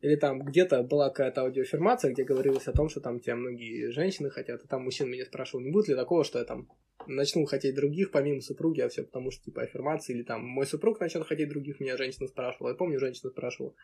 Или 0.00 0.14
там 0.14 0.42
где-то 0.42 0.82
была 0.84 1.08
какая-то 1.08 1.42
аудиоаффирмация, 1.42 2.12
где 2.12 2.22
говорилось 2.22 2.68
о 2.68 2.72
том, 2.72 2.88
что 2.88 3.00
там 3.00 3.18
тебя 3.18 3.34
многие 3.34 3.90
женщины 3.90 4.30
хотят, 4.30 4.62
и 4.62 4.68
там 4.68 4.84
мужчин 4.84 5.10
меня 5.10 5.24
спрашивал, 5.24 5.60
не 5.60 5.70
будет 5.70 5.88
ли 5.88 5.96
такого, 5.96 6.22
что 6.22 6.38
я 6.38 6.44
там 6.44 6.68
начну 7.06 7.44
хотеть 7.46 7.74
других, 7.74 8.12
помимо 8.12 8.40
супруги, 8.40 8.80
а 8.80 8.88
все 8.88 9.02
потому 9.02 9.30
что, 9.30 9.44
типа, 9.44 9.62
аффирмации, 9.62 10.14
или 10.14 10.22
там 10.22 10.44
мой 10.44 10.66
супруг 10.66 11.00
начнет 11.00 11.26
хотеть 11.26 11.48
других, 11.48 11.80
меня 11.80 11.96
женщина 11.96 12.28
спрашивала, 12.28 12.70
я 12.70 12.74
помню, 12.76 13.00
женщина 13.00 13.30
спрашивала. 13.30 13.74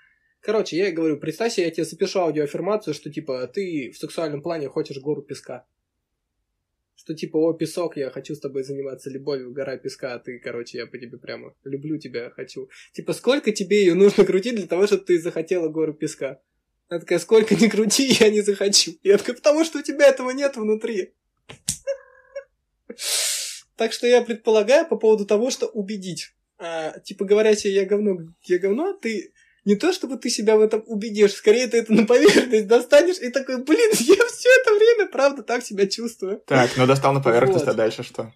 Короче, 0.40 0.76
я 0.76 0.86
ей 0.86 0.92
говорю, 0.92 1.18
представь 1.18 1.52
себе, 1.52 1.66
я 1.66 1.70
тебе 1.70 1.84
запишу 1.84 2.20
аудиоаффирмацию, 2.20 2.92
что, 2.92 3.10
типа, 3.10 3.46
ты 3.46 3.90
в 3.90 3.98
сексуальном 3.98 4.42
плане 4.42 4.68
хочешь 4.68 5.00
гору 5.00 5.22
песка. 5.22 5.66
Что, 6.96 7.14
типа, 7.14 7.36
о, 7.36 7.52
песок, 7.52 7.96
я 7.96 8.10
хочу 8.10 8.34
с 8.34 8.40
тобой 8.40 8.62
заниматься 8.62 9.10
любовью, 9.10 9.52
гора 9.52 9.76
песка, 9.76 10.14
а 10.14 10.18
ты, 10.18 10.38
короче, 10.38 10.78
я 10.78 10.86
по 10.86 10.96
тебе 10.96 11.18
прямо 11.18 11.54
люблю 11.64 11.98
тебя, 11.98 12.30
хочу. 12.30 12.68
Типа, 12.92 13.12
сколько 13.12 13.52
тебе 13.52 13.80
ее 13.80 13.94
нужно 13.94 14.24
крутить 14.24 14.54
для 14.56 14.66
того, 14.66 14.86
чтобы 14.86 15.04
ты 15.04 15.20
захотела 15.20 15.68
гору 15.68 15.92
песка? 15.92 16.40
Она 16.88 17.00
такая, 17.00 17.18
сколько 17.18 17.54
не 17.56 17.68
крути, 17.68 18.06
я 18.20 18.30
не 18.30 18.42
захочу. 18.42 18.92
Я 19.02 19.18
такая, 19.18 19.36
потому 19.36 19.64
что 19.64 19.80
у 19.80 19.82
тебя 19.82 20.08
этого 20.08 20.30
нет 20.30 20.56
внутри. 20.56 21.14
Так 23.76 23.92
что 23.92 24.06
я 24.06 24.22
предполагаю 24.22 24.86
по 24.86 24.96
поводу 24.96 25.26
того, 25.26 25.50
что 25.50 25.66
убедить. 25.66 26.32
А, 26.58 26.98
типа, 27.00 27.24
говоря 27.24 27.54
тебе, 27.56 27.74
я 27.74 27.84
говно, 27.84 28.18
я 28.44 28.58
говно, 28.58 28.92
ты 28.92 29.32
не 29.64 29.76
то, 29.76 29.92
чтобы 29.92 30.16
ты 30.16 30.30
себя 30.30 30.56
в 30.56 30.60
этом 30.60 30.82
убедишь, 30.86 31.32
скорее 31.32 31.66
ты 31.66 31.78
это 31.78 31.92
на 31.92 32.06
поверхность 32.06 32.66
достанешь 32.66 33.18
и 33.18 33.30
такой, 33.30 33.62
блин, 33.62 33.90
я 33.92 34.26
все 34.26 34.48
это 34.60 34.74
время, 34.74 35.10
правда, 35.10 35.42
так 35.42 35.64
себя 35.64 35.86
чувствую. 35.86 36.42
Так, 36.46 36.70
ну 36.76 36.86
достал 36.86 37.12
на 37.12 37.20
поверхность, 37.20 37.64
вот. 37.64 37.68
а 37.68 37.74
дальше 37.74 38.02
что? 38.02 38.32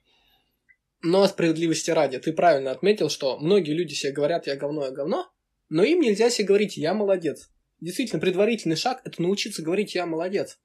Но 1.03 1.27
справедливости 1.29 1.91
ради, 1.91 2.19
ты 2.19 2.33
правильно 2.33 2.71
отметил, 2.71 3.09
что 3.09 3.39
многие 3.39 3.73
люди 3.73 3.95
себе 3.95 4.13
говорят, 4.13 4.47
я 4.47 4.57
говно, 4.57 4.87
я 4.87 4.91
говно, 4.91 5.31
но 5.69 5.83
им 5.85 6.01
нельзя 6.01 6.31
себе 6.31 6.49
говорить, 6.49 6.77
я 6.77 6.95
молодец. 6.95 7.51
Действительно, 7.81 8.21
предварительный 8.21 8.77
шаг– 8.77 9.03
это 9.05 9.23
научиться 9.23 9.63
говорить 9.63 9.95
«я 9.95 10.05
молодец». 10.05 10.59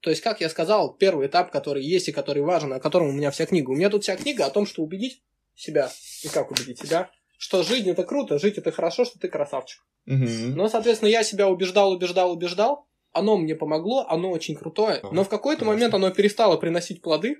То 0.00 0.08
есть, 0.08 0.22
как 0.22 0.40
я 0.40 0.48
сказал, 0.48 0.94
первый 0.94 1.26
этап, 1.26 1.50
который 1.50 1.84
есть 1.84 2.08
и 2.08 2.12
который 2.12 2.42
важен, 2.42 2.72
о 2.72 2.80
котором 2.80 3.08
у 3.08 3.12
меня 3.12 3.30
вся 3.30 3.44
книга. 3.44 3.70
У 3.70 3.76
меня 3.76 3.90
тут 3.90 4.02
вся 4.02 4.16
книга 4.16 4.46
о 4.46 4.50
том, 4.50 4.64
что 4.64 4.82
убедить 4.82 5.22
себя. 5.54 5.92
И 6.22 6.28
как 6.28 6.50
убедить 6.50 6.78
себя? 6.78 7.10
Что 7.42 7.62
жизнь 7.62 7.88
это 7.88 8.04
круто, 8.04 8.38
жить 8.38 8.58
это 8.58 8.70
хорошо, 8.70 9.06
что 9.06 9.18
ты 9.18 9.26
красавчик. 9.26 9.80
Угу. 10.06 10.54
Но, 10.56 10.68
соответственно, 10.68 11.08
я 11.08 11.22
себя 11.22 11.48
убеждал, 11.48 11.90
убеждал, 11.90 12.30
убеждал. 12.32 12.86
Оно 13.12 13.38
мне 13.38 13.54
помогло, 13.54 14.04
оно 14.10 14.30
очень 14.30 14.54
крутое. 14.54 15.00
Но 15.10 15.24
в 15.24 15.30
какой-то 15.30 15.64
момент 15.64 15.94
оно 15.94 16.10
перестало 16.10 16.58
приносить 16.58 17.00
плоды. 17.00 17.38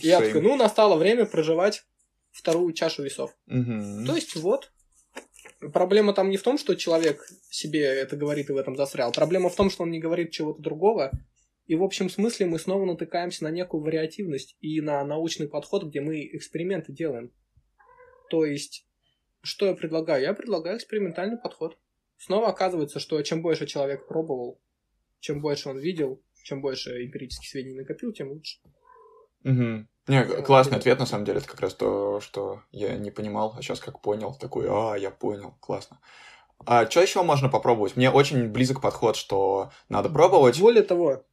И 0.00 0.08
я 0.08 0.20
такой, 0.20 0.42
ну, 0.42 0.56
настало 0.56 0.96
время 0.96 1.26
проживать 1.26 1.84
вторую 2.32 2.72
чашу 2.72 3.04
весов. 3.04 3.36
Угу. 3.46 4.06
То 4.06 4.16
есть, 4.16 4.34
вот. 4.34 4.72
Проблема 5.72 6.12
там 6.12 6.28
не 6.28 6.38
в 6.38 6.42
том, 6.42 6.58
что 6.58 6.74
человек 6.74 7.24
себе 7.48 7.84
это 7.84 8.16
говорит 8.16 8.50
и 8.50 8.52
в 8.52 8.56
этом 8.56 8.74
застрял. 8.74 9.12
Проблема 9.12 9.48
в 9.48 9.54
том, 9.54 9.70
что 9.70 9.84
он 9.84 9.92
не 9.92 10.00
говорит 10.00 10.32
чего-то 10.32 10.60
другого, 10.60 11.12
и 11.66 11.76
в 11.76 11.84
общем 11.84 12.10
смысле 12.10 12.46
мы 12.46 12.58
снова 12.58 12.84
натыкаемся 12.84 13.44
на 13.44 13.52
некую 13.52 13.80
вариативность 13.84 14.56
и 14.60 14.80
на 14.80 15.04
научный 15.04 15.48
подход, 15.48 15.84
где 15.84 16.00
мы 16.00 16.26
эксперименты 16.32 16.92
делаем. 16.92 17.30
То 18.28 18.44
есть, 18.44 18.85
что 19.46 19.66
я 19.66 19.74
предлагаю? 19.74 20.22
Я 20.22 20.34
предлагаю 20.34 20.76
экспериментальный 20.76 21.38
подход. 21.38 21.78
Снова 22.18 22.48
оказывается, 22.48 22.98
что 22.98 23.20
чем 23.22 23.42
больше 23.42 23.66
человек 23.66 24.06
пробовал, 24.06 24.60
чем 25.20 25.40
больше 25.40 25.68
он 25.68 25.78
видел, 25.78 26.22
чем 26.42 26.60
больше 26.60 27.04
эмпирических 27.04 27.48
сведений 27.48 27.76
накопил, 27.76 28.12
тем 28.12 28.30
лучше. 28.30 28.58
Угу. 29.44 29.86
Не, 30.08 30.24
классный 30.42 30.78
ответ, 30.78 30.98
на 30.98 31.06
самом 31.06 31.24
деле, 31.24 31.38
это 31.38 31.48
как 31.48 31.60
раз 31.60 31.74
то, 31.74 32.20
что 32.20 32.62
я 32.70 32.96
не 32.96 33.10
понимал, 33.10 33.54
а 33.56 33.62
сейчас 33.62 33.80
как 33.80 34.00
понял, 34.00 34.34
такой, 34.34 34.66
а, 34.68 34.94
я 34.94 35.10
понял, 35.10 35.56
классно. 35.60 36.00
А 36.64 36.88
что 36.88 37.02
еще 37.02 37.22
можно 37.22 37.48
попробовать? 37.48 37.96
Мне 37.96 38.10
очень 38.10 38.48
близок 38.48 38.80
подход, 38.80 39.16
что 39.16 39.70
надо 39.88 40.08
пробовать. 40.08 40.58
Более 40.60 40.82
того, 40.82 41.24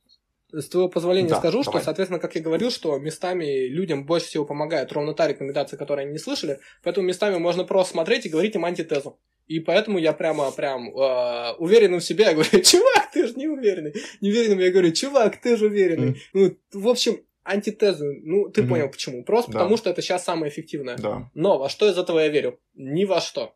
с 0.54 0.70
твоего 0.70 0.90
позволения 0.90 1.30
да, 1.30 1.40
скажу, 1.40 1.64
давай. 1.64 1.80
что, 1.80 1.86
соответственно, 1.86 2.20
как 2.20 2.36
я 2.36 2.42
говорил, 2.42 2.70
что 2.72 2.98
местами 3.00 3.68
людям 3.68 4.06
больше 4.06 4.28
всего 4.28 4.46
помогает 4.46 4.92
ровно 4.92 5.14
та 5.14 5.28
рекомендация, 5.28 5.78
которую 5.78 6.04
они 6.04 6.14
не 6.14 6.20
слышали, 6.20 6.60
поэтому 6.84 7.08
местами 7.08 7.38
можно 7.38 7.64
просто 7.64 7.94
смотреть 7.94 8.26
и 8.26 8.30
говорить 8.30 8.56
им 8.56 8.66
антитезу. 8.66 9.20
И 9.48 9.60
поэтому 9.60 9.98
я 9.98 10.14
прямо 10.14 10.52
прям 10.52 10.90
э, 10.90 11.54
уверенным 11.58 12.00
в 12.00 12.04
себе, 12.04 12.26
я 12.26 12.34
говорю, 12.34 12.50
чувак, 12.64 13.12
ты 13.12 13.28
же 13.28 13.34
не 13.34 13.48
уверенный. 13.48 13.94
Неуверенным 14.22 14.60
я 14.60 14.72
говорю, 14.72 14.92
чувак, 14.92 15.42
ты 15.42 15.58
же 15.58 15.66
уверенный. 15.66 16.12
Mm. 16.12 16.18
Ну, 16.34 16.58
в 16.82 16.88
общем, 16.88 17.20
антитезу, 17.44 18.06
ну, 18.24 18.50
ты 18.50 18.62
mm-hmm. 18.62 18.70
понял 18.70 18.90
почему. 18.90 19.24
Просто 19.24 19.52
да. 19.52 19.60
потому, 19.60 19.78
что 19.78 19.90
это 19.90 20.02
сейчас 20.02 20.24
самое 20.24 20.52
эффективное. 20.52 20.98
Да. 20.98 21.30
Но 21.34 21.58
во 21.58 21.70
что 21.70 21.90
из 21.90 21.98
этого 21.98 22.20
я 22.20 22.30
верю? 22.30 22.60
Ни 22.74 23.06
во 23.06 23.20
что. 23.20 23.56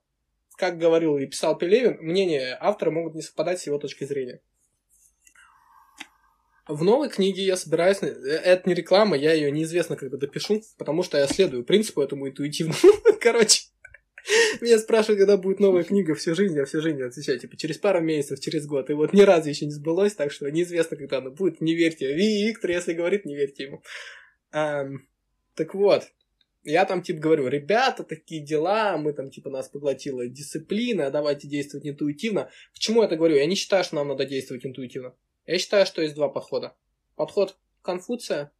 Как 0.57 0.77
говорил 0.77 1.17
и 1.17 1.25
писал 1.25 1.57
Пелевин, 1.57 1.97
мнения 2.01 2.57
автора 2.59 2.91
могут 2.91 3.15
не 3.15 3.21
совпадать 3.21 3.59
с 3.59 3.67
его 3.67 3.77
точки 3.77 4.03
зрения. 4.03 4.41
В 6.67 6.83
новой 6.83 7.09
книге 7.09 7.43
я 7.43 7.55
собираюсь... 7.55 8.01
Э, 8.01 8.07
это 8.07 8.67
не 8.67 8.75
реклама, 8.75 9.15
я 9.17 9.33
ее 9.33 9.51
неизвестно 9.51 9.95
когда 9.95 10.17
допишу, 10.17 10.61
потому 10.77 11.03
что 11.03 11.17
я 11.17 11.27
следую 11.27 11.63
принципу 11.63 12.01
этому 12.01 12.27
интуитивно. 12.27 12.75
Короче, 13.21 13.61
меня 14.59 14.77
спрашивают, 14.77 15.19
когда 15.19 15.37
будет 15.37 15.59
новая 15.59 15.83
книга 15.83 16.13
всю 16.15 16.35
жизнь, 16.35 16.55
я 16.55 16.65
всю 16.65 16.81
жизнь 16.81 17.01
отвечаю, 17.01 17.39
типа, 17.39 17.55
через 17.55 17.77
пару 17.77 18.01
месяцев, 18.01 18.39
через 18.41 18.65
год. 18.65 18.89
И 18.89 18.93
вот 18.93 19.13
ни 19.13 19.21
разу 19.21 19.49
еще 19.49 19.65
не 19.65 19.71
сбылось, 19.71 20.13
так 20.13 20.31
что 20.31 20.49
неизвестно, 20.49 20.97
когда 20.97 21.19
она 21.19 21.29
будет. 21.29 21.61
Не 21.61 21.75
верьте. 21.75 22.13
Виктор, 22.13 22.71
если 22.71 22.93
говорит, 22.93 23.25
не 23.25 23.35
верьте 23.35 23.63
ему. 23.63 23.83
Эм, 24.51 25.07
так 25.55 25.73
вот, 25.73 26.03
я 26.63 26.83
там, 26.83 27.01
типа, 27.01 27.19
говорю, 27.19 27.47
ребята, 27.47 28.03
такие 28.03 28.43
дела, 28.43 28.97
мы 28.97 29.13
там, 29.13 29.29
типа, 29.29 29.49
нас 29.49 29.69
поглотила 29.69 30.27
дисциплина, 30.27 31.09
давайте 31.09 31.47
действовать 31.47 31.87
интуитивно. 31.87 32.49
Почему 32.73 33.01
я 33.01 33.07
это 33.07 33.15
говорю? 33.15 33.37
Я 33.37 33.45
не 33.45 33.55
считаю, 33.55 33.85
что 33.85 33.95
нам 33.95 34.09
надо 34.09 34.25
действовать 34.25 34.65
интуитивно. 34.65 35.15
Я 35.47 35.57
считаю, 35.59 35.85
что 35.85 36.01
есть 36.01 36.13
два 36.13 36.27
подхода. 36.27 36.75
Подход 37.15 37.57
Конфуция 37.81 38.51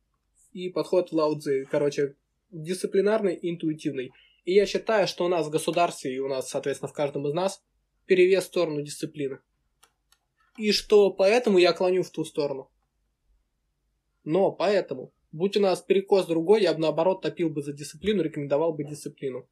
и 0.53 0.69
подход 0.69 1.11
Лаудзы. 1.11 1.67
Короче, 1.69 2.15
дисциплинарный 2.49 3.35
и 3.35 3.49
интуитивный. 3.49 4.13
И 4.45 4.53
я 4.53 4.65
считаю, 4.65 5.05
что 5.05 5.25
у 5.25 5.27
нас 5.27 5.45
в 5.45 5.49
государстве 5.49 6.15
и 6.15 6.19
у 6.19 6.29
нас, 6.29 6.49
соответственно, 6.49 6.89
в 6.89 6.93
каждом 6.93 7.27
из 7.27 7.33
нас 7.33 7.61
перевес 8.05 8.45
в 8.45 8.47
сторону 8.47 8.81
дисциплины. 8.81 9.39
И 10.57 10.71
что 10.71 11.11
поэтому 11.11 11.57
я 11.57 11.73
клоню 11.73 12.03
в 12.03 12.09
ту 12.09 12.23
сторону. 12.23 12.71
Но 14.23 14.51
поэтому, 14.53 15.11
будь 15.33 15.57
у 15.57 15.59
нас 15.59 15.81
перекос 15.81 16.25
другой, 16.25 16.61
я 16.61 16.73
бы 16.73 16.79
наоборот 16.79 17.21
топил 17.21 17.49
бы 17.49 17.61
за 17.61 17.73
дисциплину, 17.73 18.23
рекомендовал 18.23 18.73
бы 18.73 18.85
дисциплину. 18.85 19.45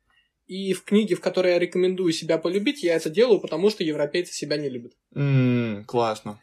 И 0.47 0.71
в 0.73 0.85
книге, 0.85 1.15
в 1.15 1.21
которой 1.21 1.51
я 1.53 1.59
рекомендую 1.59 2.13
себя 2.13 2.37
полюбить, 2.37 2.81
я 2.81 2.95
это 2.95 3.09
делаю, 3.09 3.41
потому 3.41 3.69
что 3.69 3.83
европейцы 3.83 4.33
себя 4.33 4.55
не 4.57 4.69
любят. 4.69 4.93
Ммм, 5.11 5.83
классно. 5.85 6.39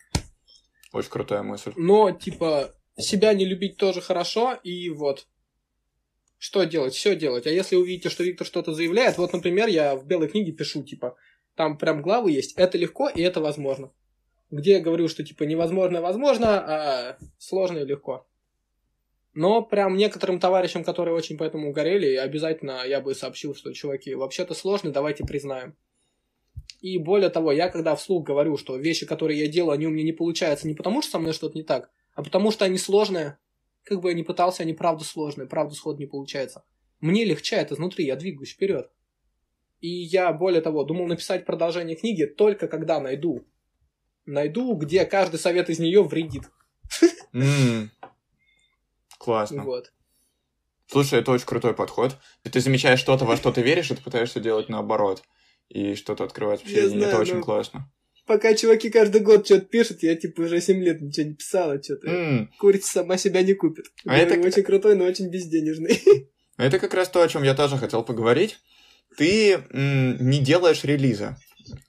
Очень 0.92 1.10
крутая 1.10 1.42
мысль. 1.42 1.72
Но, 1.76 2.10
типа, 2.10 2.74
себя 2.98 3.32
не 3.34 3.44
любить 3.44 3.76
тоже 3.76 4.00
хорошо, 4.00 4.54
и 4.62 4.90
вот. 4.90 5.26
Что 6.38 6.64
делать? 6.64 6.94
Все 6.94 7.14
делать. 7.16 7.46
А 7.46 7.50
если 7.50 7.76
увидите, 7.76 8.08
что 8.08 8.24
Виктор 8.24 8.46
что-то 8.46 8.74
заявляет, 8.74 9.16
вот, 9.16 9.32
например, 9.32 9.68
я 9.68 9.96
в 9.96 10.06
белой 10.06 10.28
книге 10.28 10.52
пишу, 10.52 10.82
типа, 10.82 11.16
там 11.54 11.78
прям 11.78 12.02
главы 12.02 12.32
есть, 12.32 12.54
это 12.56 12.78
легко 12.78 13.08
и 13.08 13.22
это 13.22 13.40
возможно. 13.40 13.92
Где 14.50 14.72
я 14.72 14.80
говорю, 14.80 15.08
что, 15.08 15.24
типа, 15.24 15.44
невозможно 15.44 16.00
возможно, 16.00 16.60
а 16.60 17.18
сложно 17.38 17.78
и 17.78 17.86
легко. 17.86 18.26
Но 19.34 19.62
прям 19.62 19.96
некоторым 19.96 20.40
товарищам, 20.40 20.84
которые 20.84 21.14
очень 21.14 21.38
по 21.38 21.44
этому 21.44 21.72
горели, 21.72 22.16
обязательно 22.16 22.84
я 22.84 23.00
бы 23.00 23.14
сообщил, 23.14 23.54
что, 23.54 23.72
чуваки, 23.72 24.14
вообще-то 24.14 24.52
сложно, 24.52 24.90
давайте 24.92 25.24
признаем. 25.24 25.76
И 26.82 26.98
более 26.98 27.30
того, 27.30 27.52
я 27.52 27.68
когда 27.68 27.94
вслух 27.94 28.26
говорю, 28.26 28.56
что 28.56 28.76
вещи, 28.76 29.06
которые 29.06 29.38
я 29.38 29.46
делаю, 29.46 29.74
они 29.74 29.86
у 29.86 29.90
меня 29.90 30.02
не 30.02 30.12
получаются 30.12 30.66
не 30.66 30.74
потому, 30.74 31.00
что 31.00 31.12
со 31.12 31.18
мной 31.20 31.32
что-то 31.32 31.56
не 31.56 31.62
так, 31.62 31.90
а 32.12 32.24
потому 32.24 32.50
что 32.50 32.64
они 32.64 32.76
сложные. 32.76 33.38
Как 33.84 34.00
бы 34.00 34.10
я 34.10 34.16
ни 34.16 34.22
пытался, 34.22 34.64
они 34.64 34.74
правда 34.74 35.04
сложные, 35.04 35.48
правда 35.48 35.76
сход 35.76 36.00
не 36.00 36.06
получается. 36.06 36.64
Мне 37.00 37.24
легчает 37.24 37.70
изнутри, 37.70 38.04
я 38.06 38.16
двигаюсь 38.16 38.50
вперед. 38.50 38.90
И 39.78 39.88
я, 39.88 40.32
более 40.32 40.60
того, 40.60 40.82
думал 40.82 41.06
написать 41.06 41.46
продолжение 41.46 41.96
книги 41.96 42.24
только 42.24 42.66
когда 42.66 43.00
найду. 43.00 43.46
Найду, 44.26 44.74
где 44.74 45.04
каждый 45.04 45.38
совет 45.38 45.70
из 45.70 45.78
нее 45.78 46.02
вредит. 46.02 46.50
Классно. 49.18 49.62
Вот. 49.62 49.92
Слушай, 50.86 51.20
это 51.20 51.30
очень 51.30 51.46
крутой 51.46 51.74
подход. 51.74 52.18
Ты 52.42 52.60
замечаешь 52.60 52.98
что-то, 52.98 53.24
во 53.24 53.36
что 53.36 53.52
ты 53.52 53.62
веришь, 53.62 53.92
и 53.92 53.94
ты 53.94 54.02
пытаешься 54.02 54.40
делать 54.40 54.68
наоборот. 54.68 55.22
И 55.68 55.94
что-то 55.94 56.24
открывать 56.24 56.60
вообще. 56.60 56.88
Знаю, 56.88 57.04
это 57.06 57.18
очень 57.18 57.40
классно. 57.40 57.90
Пока 58.26 58.54
чуваки 58.54 58.88
каждый 58.90 59.20
год 59.20 59.46
что-то 59.46 59.66
пишут, 59.66 60.02
я 60.02 60.14
типа 60.14 60.42
уже 60.42 60.60
7 60.60 60.82
лет 60.82 61.00
ничего 61.00 61.26
не 61.26 61.34
писала, 61.34 61.82
что-то. 61.82 62.08
Mm. 62.08 62.48
Курица 62.58 62.92
сама 62.92 63.16
себя 63.16 63.42
не 63.42 63.54
купит. 63.54 63.86
А 64.06 64.16
это 64.16 64.38
очень 64.38 64.62
крутой, 64.62 64.94
но 64.94 65.04
очень 65.04 65.28
безденежный. 65.28 66.00
Это 66.58 66.78
как 66.78 66.92
раз 66.94 67.08
то, 67.08 67.22
о 67.22 67.28
чем 67.28 67.42
я 67.42 67.54
тоже 67.54 67.78
хотел 67.78 68.04
поговорить. 68.04 68.58
Ты 69.16 69.64
не 69.72 70.38
делаешь 70.38 70.84
релиза. 70.84 71.36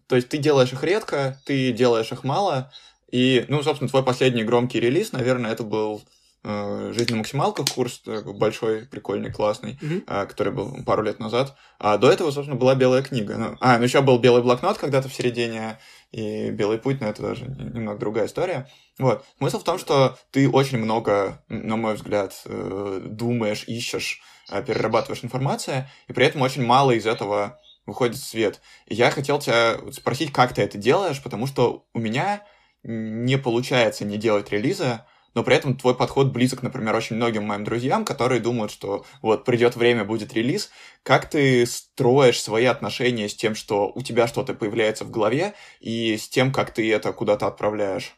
То 0.07 0.15
есть 0.15 0.29
ты 0.29 0.37
делаешь 0.37 0.71
их 0.71 0.83
редко, 0.83 1.39
ты 1.45 1.71
делаешь 1.73 2.11
их 2.11 2.23
мало. 2.23 2.71
И, 3.11 3.45
ну, 3.49 3.61
собственно, 3.61 3.89
твой 3.89 4.03
последний 4.03 4.43
громкий 4.43 4.79
релиз, 4.79 5.11
наверное, 5.11 5.51
это 5.51 5.63
был 5.63 6.01
«Жизнь 6.43 7.11
на 7.11 7.17
максималках» 7.17 7.67
курс 7.73 8.01
большой, 8.05 8.85
прикольный, 8.85 9.31
классный, 9.31 9.79
mm-hmm. 9.81 10.27
который 10.27 10.51
был 10.51 10.83
пару 10.85 11.03
лет 11.03 11.19
назад. 11.19 11.55
А 11.79 11.97
до 11.97 12.11
этого, 12.11 12.31
собственно, 12.31 12.59
была 12.59 12.75
белая 12.75 13.01
книга. 13.01 13.37
Ну, 13.37 13.57
а, 13.61 13.77
ну 13.77 13.85
еще 13.85 14.01
был 14.01 14.19
белый 14.19 14.43
блокнот 14.43 14.77
когда-то 14.77 15.07
в 15.07 15.13
середине, 15.13 15.79
и 16.13 16.51
белый 16.51 16.77
путь, 16.77 17.01
но 17.01 17.07
это 17.07 17.23
даже 17.23 17.45
немного 17.45 17.99
другая 17.99 18.27
история. 18.27 18.69
Вот. 18.99 19.25
Смысл 19.39 19.59
в 19.59 19.63
том, 19.63 19.79
что 19.79 20.15
ты 20.31 20.47
очень 20.47 20.77
много, 20.77 21.43
на 21.49 21.75
мой 21.75 21.95
взгляд, 21.95 22.39
э, 22.45 23.01
думаешь, 23.03 23.63
ищешь, 23.65 24.21
перерабатываешь 24.47 25.23
информацию, 25.23 25.89
и 26.07 26.13
при 26.13 26.27
этом 26.27 26.41
очень 26.43 26.63
мало 26.63 26.91
из 26.91 27.07
этого 27.07 27.59
выходит 27.87 28.15
в 28.15 28.23
свет. 28.23 28.61
И 28.85 28.93
я 28.93 29.09
хотел 29.09 29.39
тебя 29.39 29.79
спросить, 29.91 30.31
как 30.31 30.53
ты 30.53 30.61
это 30.61 30.77
делаешь, 30.77 31.21
потому 31.21 31.47
что 31.47 31.87
у 31.93 31.99
меня 31.99 32.43
не 32.83 33.37
получается 33.37 34.05
не 34.05 34.17
делать 34.17 34.51
релиза, 34.51 35.07
но 35.33 35.43
при 35.43 35.55
этом 35.55 35.77
твой 35.77 35.95
подход 35.95 36.27
близок, 36.27 36.61
например, 36.63 36.95
очень 36.95 37.15
многим 37.15 37.43
моим 37.43 37.63
друзьям, 37.63 38.05
которые 38.05 38.39
думают, 38.39 38.71
что 38.71 39.05
вот 39.21 39.45
придет 39.45 39.75
время, 39.75 40.03
будет 40.05 40.33
релиз. 40.33 40.69
Как 41.03 41.29
ты 41.29 41.65
строишь 41.65 42.41
свои 42.41 42.65
отношения 42.65 43.27
с 43.27 43.35
тем, 43.35 43.55
что 43.55 43.91
у 43.93 44.01
тебя 44.01 44.27
что-то 44.27 44.53
появляется 44.53 45.05
в 45.05 45.11
голове, 45.11 45.53
и 45.79 46.17
с 46.17 46.29
тем, 46.29 46.51
как 46.51 46.73
ты 46.73 46.91
это 46.91 47.11
куда-то 47.13 47.47
отправляешь? 47.47 48.15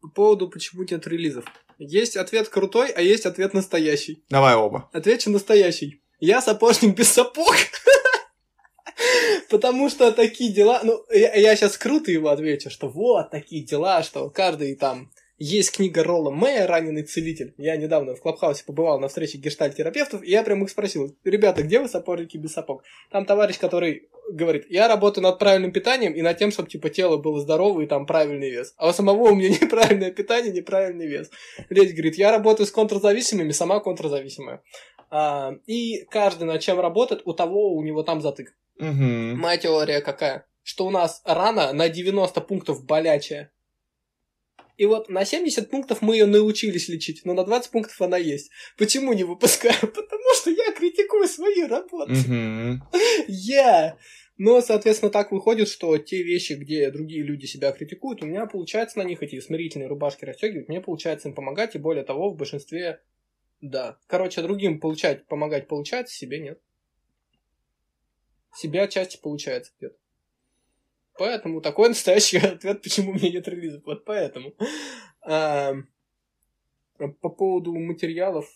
По 0.00 0.08
поводу, 0.08 0.48
почему 0.48 0.82
нет 0.82 1.06
релизов. 1.06 1.44
Есть 1.78 2.16
ответ 2.16 2.48
крутой, 2.48 2.90
а 2.90 3.00
есть 3.00 3.24
ответ 3.24 3.54
настоящий. 3.54 4.24
Давай 4.28 4.54
оба. 4.54 4.90
Отвечу 4.92 5.30
настоящий. 5.30 6.02
Я 6.20 6.40
сапожник 6.40 6.96
без 6.96 7.08
сапог. 7.08 7.54
Потому 9.50 9.88
что 9.88 10.12
такие 10.12 10.52
дела... 10.52 10.80
Ну, 10.82 11.04
я, 11.10 11.34
я 11.34 11.56
сейчас 11.56 11.76
круто 11.76 12.10
его 12.10 12.28
отвечу, 12.28 12.70
что 12.70 12.88
вот 12.88 13.30
такие 13.30 13.64
дела, 13.64 14.02
что 14.02 14.30
каждый 14.30 14.76
там... 14.76 15.10
Есть 15.44 15.72
книга 15.72 16.04
Ролла 16.04 16.30
Мэя 16.30 16.68
«Раненый 16.68 17.02
целитель». 17.02 17.52
Я 17.58 17.76
недавно 17.76 18.14
в 18.14 18.20
Клабхаусе 18.20 18.62
побывал 18.64 19.00
на 19.00 19.08
встрече 19.08 19.38
гештальт-терапевтов, 19.38 20.22
и 20.22 20.30
я 20.30 20.44
прям 20.44 20.62
их 20.62 20.70
спросил, 20.70 21.16
ребята, 21.24 21.64
где 21.64 21.80
вы 21.80 21.88
сапожники 21.88 22.36
без 22.36 22.52
сапог? 22.52 22.84
Там 23.10 23.26
товарищ, 23.26 23.58
который 23.58 24.08
говорит, 24.30 24.66
я 24.68 24.86
работаю 24.86 25.24
над 25.24 25.40
правильным 25.40 25.72
питанием 25.72 26.12
и 26.12 26.22
над 26.22 26.38
тем, 26.38 26.52
чтобы 26.52 26.68
типа 26.68 26.90
тело 26.90 27.16
было 27.16 27.40
здоровое 27.40 27.86
и 27.86 27.88
там 27.88 28.06
правильный 28.06 28.50
вес. 28.50 28.74
А 28.76 28.88
у 28.88 28.92
самого 28.92 29.30
у 29.30 29.34
меня 29.34 29.48
неправильное 29.60 30.12
питание, 30.12 30.52
неправильный 30.52 31.08
вес. 31.08 31.30
Ледь 31.70 31.92
говорит, 31.92 32.16
я 32.16 32.30
работаю 32.30 32.66
с 32.66 32.70
контрзависимыми, 32.70 33.52
сама 33.52 33.80
контрзависимая. 33.80 34.62
А, 35.10 35.54
и 35.66 36.04
каждый 36.10 36.44
над 36.44 36.60
чем 36.60 36.80
работает, 36.80 37.22
у 37.24 37.32
того 37.32 37.74
у 37.74 37.82
него 37.82 38.02
там 38.02 38.20
затык. 38.22 38.54
Угу. 38.82 39.36
Моя 39.36 39.58
теория 39.58 40.00
какая? 40.00 40.44
Что 40.64 40.86
у 40.86 40.90
нас 40.90 41.22
рана 41.24 41.72
на 41.72 41.88
90 41.88 42.40
пунктов 42.40 42.84
болячая. 42.84 43.52
И 44.76 44.86
вот 44.86 45.08
на 45.08 45.24
70 45.24 45.70
пунктов 45.70 46.02
мы 46.02 46.16
ее 46.16 46.26
научились 46.26 46.88
лечить, 46.88 47.24
но 47.24 47.34
на 47.34 47.44
20 47.44 47.70
пунктов 47.70 48.00
она 48.00 48.16
есть. 48.16 48.50
Почему 48.76 49.12
не 49.12 49.22
выпускаю? 49.22 49.78
Потому 49.80 50.34
что 50.34 50.50
я 50.50 50.72
критикую 50.72 51.28
свои 51.28 51.62
работы. 51.62 52.14
Я. 53.28 53.96
Но, 54.38 54.60
соответственно, 54.60 55.12
так 55.12 55.30
выходит, 55.30 55.68
что 55.68 55.96
те 55.98 56.24
вещи, 56.24 56.54
где 56.54 56.90
другие 56.90 57.22
люди 57.22 57.46
себя 57.46 57.70
критикуют, 57.70 58.22
у 58.22 58.26
меня 58.26 58.46
получается 58.46 58.98
на 58.98 59.04
них 59.04 59.22
эти 59.22 59.38
смирительные 59.38 59.88
рубашки 59.88 60.24
расстегивать, 60.24 60.68
мне 60.68 60.80
получается 60.80 61.28
им 61.28 61.34
помогать, 61.34 61.76
и 61.76 61.78
более 61.78 62.02
того, 62.02 62.30
в 62.30 62.36
большинстве, 62.36 63.00
да. 63.60 63.98
Короче, 64.08 64.42
другим 64.42 64.80
получать, 64.80 65.28
помогать 65.28 65.68
получается, 65.68 66.16
себе 66.16 66.40
нет 66.40 66.58
себя 68.54 68.84
отчасти 68.84 69.18
получается 69.20 69.72
где-то. 69.78 69.96
Поэтому 71.18 71.60
такой 71.60 71.88
настоящий 71.88 72.38
ответ, 72.46 72.82
почему 72.82 73.12
у 73.12 73.14
меня 73.14 73.30
нет 73.30 73.48
релизов. 73.48 73.82
Вот 73.84 74.04
поэтому. 74.04 74.54
А, 75.22 75.74
по 77.20 77.28
поводу 77.28 77.74
материалов, 77.74 78.46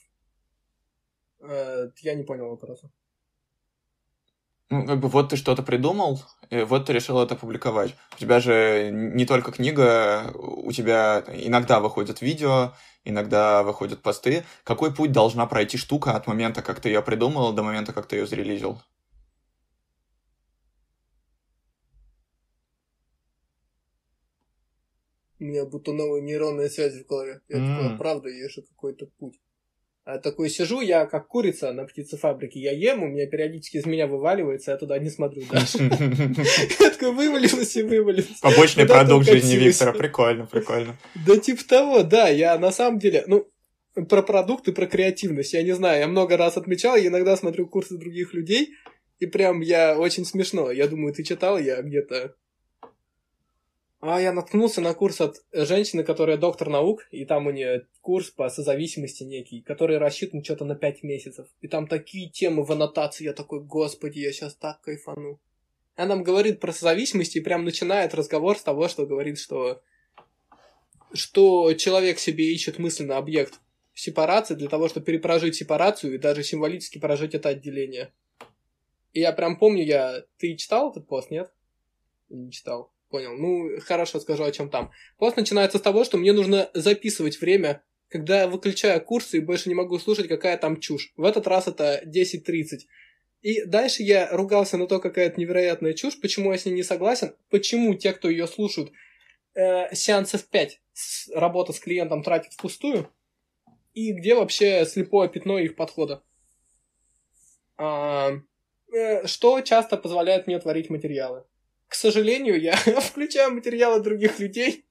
а, 1.40 1.90
я 1.98 2.14
не 2.14 2.24
понял 2.24 2.48
вопроса. 2.48 2.90
Ну, 4.68 4.84
как 4.84 4.98
бы 4.98 5.08
вот 5.08 5.28
ты 5.28 5.36
что-то 5.36 5.62
придумал, 5.62 6.20
и 6.50 6.62
вот 6.62 6.86
ты 6.86 6.92
решил 6.92 7.20
это 7.20 7.36
публиковать. 7.36 7.94
У 8.16 8.18
тебя 8.18 8.40
же 8.40 8.90
не 8.92 9.24
только 9.24 9.52
книга, 9.52 10.32
у 10.34 10.72
тебя 10.72 11.22
иногда 11.32 11.78
выходят 11.78 12.20
видео, 12.20 12.72
иногда 13.04 13.62
выходят 13.62 14.02
посты. 14.02 14.44
Какой 14.64 14.92
путь 14.92 15.12
должна 15.12 15.46
пройти 15.46 15.78
штука 15.78 16.16
от 16.16 16.26
момента, 16.26 16.62
как 16.62 16.80
ты 16.80 16.88
ее 16.88 17.00
придумал, 17.00 17.52
до 17.52 17.62
момента, 17.62 17.92
как 17.92 18.06
ты 18.06 18.16
ее 18.16 18.26
зарелизил? 18.26 18.82
У 25.38 25.44
меня 25.44 25.64
будто 25.64 25.92
новые 25.92 26.22
нейронные 26.22 26.70
связи 26.70 27.02
в 27.02 27.06
голове. 27.06 27.40
Я 27.48 27.58
mm. 27.58 27.76
такой, 27.76 27.98
правда, 27.98 28.28
есть 28.28 28.56
какой-то 28.68 29.06
путь. 29.18 29.38
А 30.06 30.18
такой 30.18 30.48
сижу, 30.50 30.80
я 30.80 31.04
как 31.06 31.26
курица 31.26 31.72
на 31.72 31.84
птицефабрике, 31.84 32.60
я 32.60 32.70
ем, 32.70 33.02
у 33.02 33.08
меня 33.08 33.26
периодически 33.26 33.78
из 33.78 33.86
меня 33.86 34.06
вываливается, 34.06 34.70
я 34.70 34.76
туда 34.76 35.00
не 35.00 35.10
смотрю. 35.10 35.42
Я 35.50 36.90
такой 36.90 37.10
вывалилась 37.10 37.74
и 37.76 37.82
вывалилась. 37.82 38.38
Побочный 38.40 38.86
продукт 38.86 39.26
жизни 39.26 39.56
Виктора, 39.56 39.92
прикольно, 39.92 40.46
прикольно. 40.46 40.96
Да 41.26 41.36
типа 41.36 41.64
того, 41.66 42.02
да, 42.04 42.28
я 42.28 42.56
на 42.56 42.70
самом 42.70 43.00
деле, 43.00 43.24
ну, 43.26 43.48
про 44.08 44.22
продукты, 44.22 44.70
про 44.70 44.86
креативность, 44.86 45.54
я 45.54 45.64
не 45.64 45.72
знаю, 45.72 45.98
я 45.98 46.06
много 46.06 46.36
раз 46.36 46.56
отмечал, 46.56 46.94
я 46.94 47.08
иногда 47.08 47.36
смотрю 47.36 47.66
курсы 47.66 47.98
других 47.98 48.32
людей, 48.32 48.74
и 49.18 49.26
прям 49.26 49.60
я 49.60 49.98
очень 49.98 50.24
смешно. 50.24 50.70
Я 50.70 50.86
думаю, 50.86 51.14
ты 51.14 51.24
читал, 51.24 51.58
я 51.58 51.82
где-то 51.82 52.36
а 54.08 54.20
я 54.20 54.32
наткнулся 54.32 54.80
на 54.80 54.94
курс 54.94 55.20
от 55.20 55.42
женщины, 55.52 56.04
которая 56.04 56.36
доктор 56.36 56.68
наук, 56.68 57.06
и 57.10 57.24
там 57.24 57.46
у 57.46 57.50
нее 57.50 57.86
курс 58.00 58.30
по 58.30 58.48
созависимости 58.48 59.24
некий, 59.24 59.62
который 59.62 59.98
рассчитан 59.98 60.44
что-то 60.44 60.64
на 60.64 60.74
5 60.74 61.02
месяцев. 61.02 61.48
И 61.60 61.68
там 61.68 61.86
такие 61.86 62.28
темы 62.30 62.64
в 62.64 62.72
аннотации, 62.72 63.24
я 63.24 63.32
такой, 63.32 63.60
господи, 63.60 64.18
я 64.18 64.32
сейчас 64.32 64.54
так 64.54 64.80
кайфану. 64.80 65.40
Она 65.96 66.14
нам 66.14 66.24
говорит 66.24 66.60
про 66.60 66.72
созависимость 66.72 67.36
и 67.36 67.40
прям 67.40 67.64
начинает 67.64 68.14
разговор 68.14 68.58
с 68.58 68.62
того, 68.62 68.88
что 68.88 69.06
говорит, 69.06 69.38
что 69.38 69.82
что 71.12 71.72
человек 71.74 72.18
себе 72.18 72.52
ищет 72.52 72.78
мысленно 72.78 73.16
объект 73.16 73.60
сепарации 73.94 74.54
для 74.54 74.68
того, 74.68 74.88
чтобы 74.88 75.06
перепрожить 75.06 75.54
сепарацию 75.54 76.14
и 76.14 76.18
даже 76.18 76.42
символически 76.42 76.98
прожить 76.98 77.34
это 77.34 77.48
отделение. 77.48 78.12
И 79.14 79.20
я 79.20 79.32
прям 79.32 79.58
помню, 79.58 79.82
я... 79.82 80.24
Ты 80.36 80.54
читал 80.56 80.90
этот 80.90 81.06
пост, 81.06 81.30
нет? 81.30 81.50
Не 82.28 82.50
читал. 82.52 82.92
Понял. 83.08 83.34
Ну, 83.36 83.80
хорошо 83.80 84.18
скажу, 84.18 84.42
о 84.44 84.52
чем 84.52 84.68
там. 84.68 84.90
Пост 85.18 85.36
начинается 85.36 85.78
с 85.78 85.82
того, 85.82 86.04
что 86.04 86.18
мне 86.18 86.32
нужно 86.32 86.70
записывать 86.74 87.40
время, 87.40 87.84
когда 88.08 88.42
я 88.42 88.48
выключаю 88.48 89.00
курсы 89.00 89.38
и 89.38 89.40
больше 89.40 89.68
не 89.68 89.74
могу 89.74 89.98
слушать, 89.98 90.28
какая 90.28 90.56
там 90.56 90.80
чушь. 90.80 91.12
В 91.16 91.24
этот 91.24 91.46
раз 91.46 91.68
это 91.68 92.02
10.30. 92.04 92.80
И 93.42 93.64
дальше 93.64 94.02
я 94.02 94.28
ругался 94.32 94.76
на 94.76 94.88
то, 94.88 94.98
какая 94.98 95.26
это 95.26 95.40
невероятная 95.40 95.92
чушь, 95.92 96.20
почему 96.20 96.50
я 96.50 96.58
с 96.58 96.64
ней 96.64 96.72
не 96.72 96.82
согласен, 96.82 97.36
почему 97.48 97.94
те, 97.94 98.12
кто 98.12 98.28
ее 98.28 98.48
слушают, 98.48 98.90
э, 99.54 99.94
сеансов 99.94 100.44
5 100.48 100.80
с, 100.92 101.28
работа 101.32 101.72
с 101.72 101.78
клиентом 101.78 102.24
тратят 102.24 102.54
впустую, 102.54 103.08
и 103.94 104.12
где 104.12 104.34
вообще 104.34 104.84
слепое 104.84 105.28
пятно 105.28 105.58
их 105.58 105.76
подхода. 105.76 106.24
А, 107.76 108.32
э, 108.92 109.26
что 109.26 109.60
часто 109.60 109.96
позволяет 109.96 110.48
мне 110.48 110.58
творить 110.58 110.90
материалы 110.90 111.44
к 111.88 111.94
сожалению, 111.94 112.60
я 112.60 112.74
включаю 112.76 113.52
материалы 113.52 114.02
других 114.02 114.38
людей, 114.38 114.86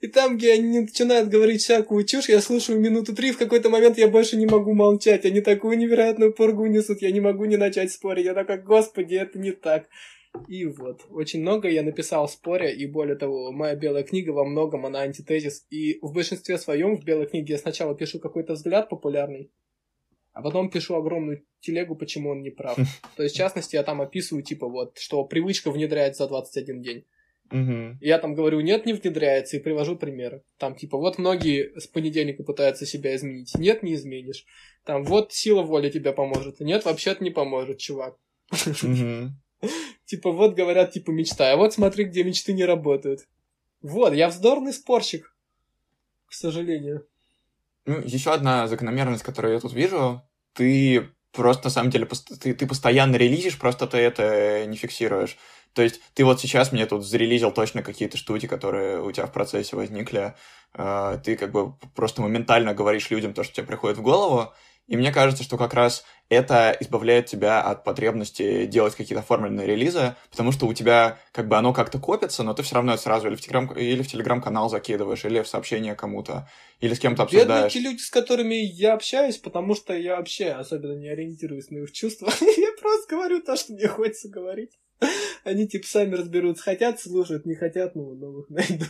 и 0.00 0.06
там, 0.06 0.38
где 0.38 0.52
они 0.52 0.80
начинают 0.80 1.28
говорить 1.28 1.62
всякую 1.62 2.04
чушь, 2.04 2.28
я 2.28 2.40
слушаю 2.40 2.80
минуту 2.80 3.14
три, 3.14 3.32
в 3.32 3.38
какой-то 3.38 3.68
момент 3.68 3.98
я 3.98 4.08
больше 4.08 4.36
не 4.36 4.46
могу 4.46 4.72
молчать. 4.72 5.24
Они 5.24 5.40
такую 5.40 5.76
невероятную 5.76 6.32
поргу 6.32 6.66
несут, 6.66 7.02
я 7.02 7.10
не 7.10 7.20
могу 7.20 7.44
не 7.44 7.56
начать 7.56 7.92
спорить. 7.92 8.24
Я 8.24 8.34
такой, 8.34 8.58
господи, 8.58 9.16
это 9.16 9.38
не 9.38 9.52
так. 9.52 9.88
И 10.48 10.64
вот, 10.64 11.00
очень 11.10 11.40
много 11.40 11.68
я 11.68 11.82
написал 11.82 12.28
в 12.28 12.30
споре, 12.30 12.72
и 12.74 12.86
более 12.86 13.16
того, 13.16 13.50
моя 13.50 13.74
белая 13.74 14.04
книга 14.04 14.30
во 14.30 14.44
многом 14.44 14.86
она 14.86 15.00
антитезис. 15.00 15.66
И 15.70 15.98
в 16.00 16.12
большинстве 16.12 16.56
своем 16.56 16.96
в 16.96 17.04
белой 17.04 17.26
книге 17.26 17.54
я 17.54 17.58
сначала 17.58 17.96
пишу 17.96 18.20
какой-то 18.20 18.52
взгляд 18.52 18.88
популярный, 18.88 19.50
а 20.32 20.42
потом 20.42 20.70
пишу 20.70 20.94
огромную 20.94 21.44
телегу, 21.60 21.96
почему 21.96 22.30
он 22.30 22.42
не 22.42 22.50
прав. 22.50 22.76
То 23.16 23.22
есть, 23.22 23.34
в 23.34 23.38
частности, 23.38 23.76
я 23.76 23.82
там 23.82 24.00
описываю, 24.00 24.42
типа, 24.42 24.68
вот, 24.68 24.98
что 24.98 25.24
привычка 25.24 25.70
внедряется 25.70 26.24
за 26.24 26.28
21 26.28 26.82
день. 26.82 27.04
Угу. 27.50 27.98
Я 28.00 28.18
там 28.18 28.34
говорю, 28.34 28.60
нет, 28.60 28.86
не 28.86 28.92
внедряется, 28.92 29.56
и 29.56 29.60
привожу 29.60 29.96
примеры. 29.96 30.44
Там, 30.56 30.76
типа, 30.76 30.98
вот 30.98 31.18
многие 31.18 31.78
с 31.78 31.86
понедельника 31.88 32.44
пытаются 32.44 32.86
себя 32.86 33.14
изменить. 33.16 33.54
Нет, 33.56 33.82
не 33.82 33.94
изменишь. 33.94 34.46
Там, 34.84 35.02
вот 35.02 35.32
сила 35.32 35.62
воли 35.62 35.90
тебе 35.90 36.12
поможет. 36.12 36.60
Нет, 36.60 36.84
вообще-то 36.84 37.24
не 37.24 37.30
поможет, 37.30 37.78
чувак. 37.78 38.16
Типа, 40.06 40.32
вот 40.32 40.54
говорят, 40.54 40.92
типа, 40.92 41.10
мечта. 41.10 41.52
А 41.52 41.56
вот 41.56 41.74
смотри, 41.74 42.04
где 42.04 42.24
мечты 42.24 42.52
не 42.52 42.64
работают. 42.64 43.28
Вот, 43.82 44.12
я 44.12 44.28
вздорный 44.28 44.72
спорщик. 44.72 45.36
К 46.26 46.32
сожалению. 46.32 47.06
Ну, 47.90 48.00
еще 48.04 48.32
одна 48.32 48.68
закономерность, 48.68 49.24
которую 49.24 49.54
я 49.54 49.58
тут 49.58 49.72
вижу. 49.72 50.22
Ты 50.54 51.08
просто, 51.32 51.64
на 51.64 51.70
самом 51.70 51.90
деле, 51.90 52.06
ты, 52.40 52.54
ты 52.54 52.64
постоянно 52.64 53.16
релизишь, 53.16 53.58
просто 53.58 53.88
ты 53.88 53.98
это 53.98 54.64
не 54.66 54.76
фиксируешь. 54.76 55.36
То 55.72 55.82
есть 55.82 56.00
ты 56.14 56.24
вот 56.24 56.40
сейчас 56.40 56.70
мне 56.70 56.86
тут 56.86 57.04
зарелизил 57.04 57.50
точно 57.50 57.82
какие-то 57.82 58.16
штуки, 58.16 58.46
которые 58.46 59.02
у 59.02 59.10
тебя 59.10 59.26
в 59.26 59.32
процессе 59.32 59.74
возникли. 59.74 60.34
А, 60.72 61.18
ты 61.18 61.34
как 61.36 61.50
бы 61.50 61.74
просто 61.96 62.22
моментально 62.22 62.74
говоришь 62.74 63.10
людям 63.10 63.34
то, 63.34 63.42
что 63.42 63.54
тебе 63.54 63.66
приходит 63.66 63.98
в 63.98 64.02
голову, 64.02 64.52
и 64.86 64.96
мне 64.96 65.12
кажется, 65.12 65.44
что 65.44 65.56
как 65.56 65.72
раз 65.72 66.04
это 66.28 66.76
избавляет 66.80 67.26
тебя 67.26 67.60
от 67.60 67.84
потребности 67.84 68.66
делать 68.66 68.94
какие-то 68.94 69.20
оформленные 69.20 69.66
релизы, 69.66 70.14
потому 70.30 70.52
что 70.52 70.66
у 70.66 70.74
тебя 70.74 71.18
как 71.32 71.48
бы 71.48 71.56
оно 71.56 71.72
как-то 71.72 71.98
копится, 71.98 72.42
но 72.42 72.54
ты 72.54 72.62
все 72.62 72.76
равно 72.76 72.96
сразу 72.96 73.28
или 73.28 73.34
в, 73.34 73.40
телеграм, 73.40 73.72
или 73.76 74.02
в 74.02 74.08
телеграм-канал 74.08 74.68
закидываешь, 74.68 75.24
или 75.24 75.42
в 75.42 75.48
сообщение 75.48 75.94
кому-то, 75.94 76.48
или 76.80 76.94
с 76.94 76.98
кем-то 76.98 77.24
обсуждаешь. 77.24 77.48
Бедные 77.48 77.70
те 77.70 77.80
люди, 77.80 78.00
с 78.00 78.10
которыми 78.10 78.54
я 78.54 78.94
общаюсь, 78.94 79.38
потому 79.38 79.74
что 79.74 79.96
я 79.96 80.16
вообще 80.16 80.50
особенно 80.50 80.96
не 80.98 81.08
ориентируюсь 81.08 81.70
на 81.70 81.78
их 81.78 81.92
чувства. 81.92 82.32
я 82.40 82.72
просто 82.80 83.14
говорю 83.14 83.42
то, 83.42 83.56
что 83.56 83.72
мне 83.72 83.88
хочется 83.88 84.28
говорить. 84.28 84.78
Они 85.44 85.66
типа 85.66 85.86
сами 85.86 86.14
разберутся, 86.14 86.62
хотят 86.62 87.00
слушать, 87.00 87.46
не 87.46 87.54
хотят, 87.54 87.94
ну, 87.94 88.14
новых 88.14 88.48
найду. 88.50 88.86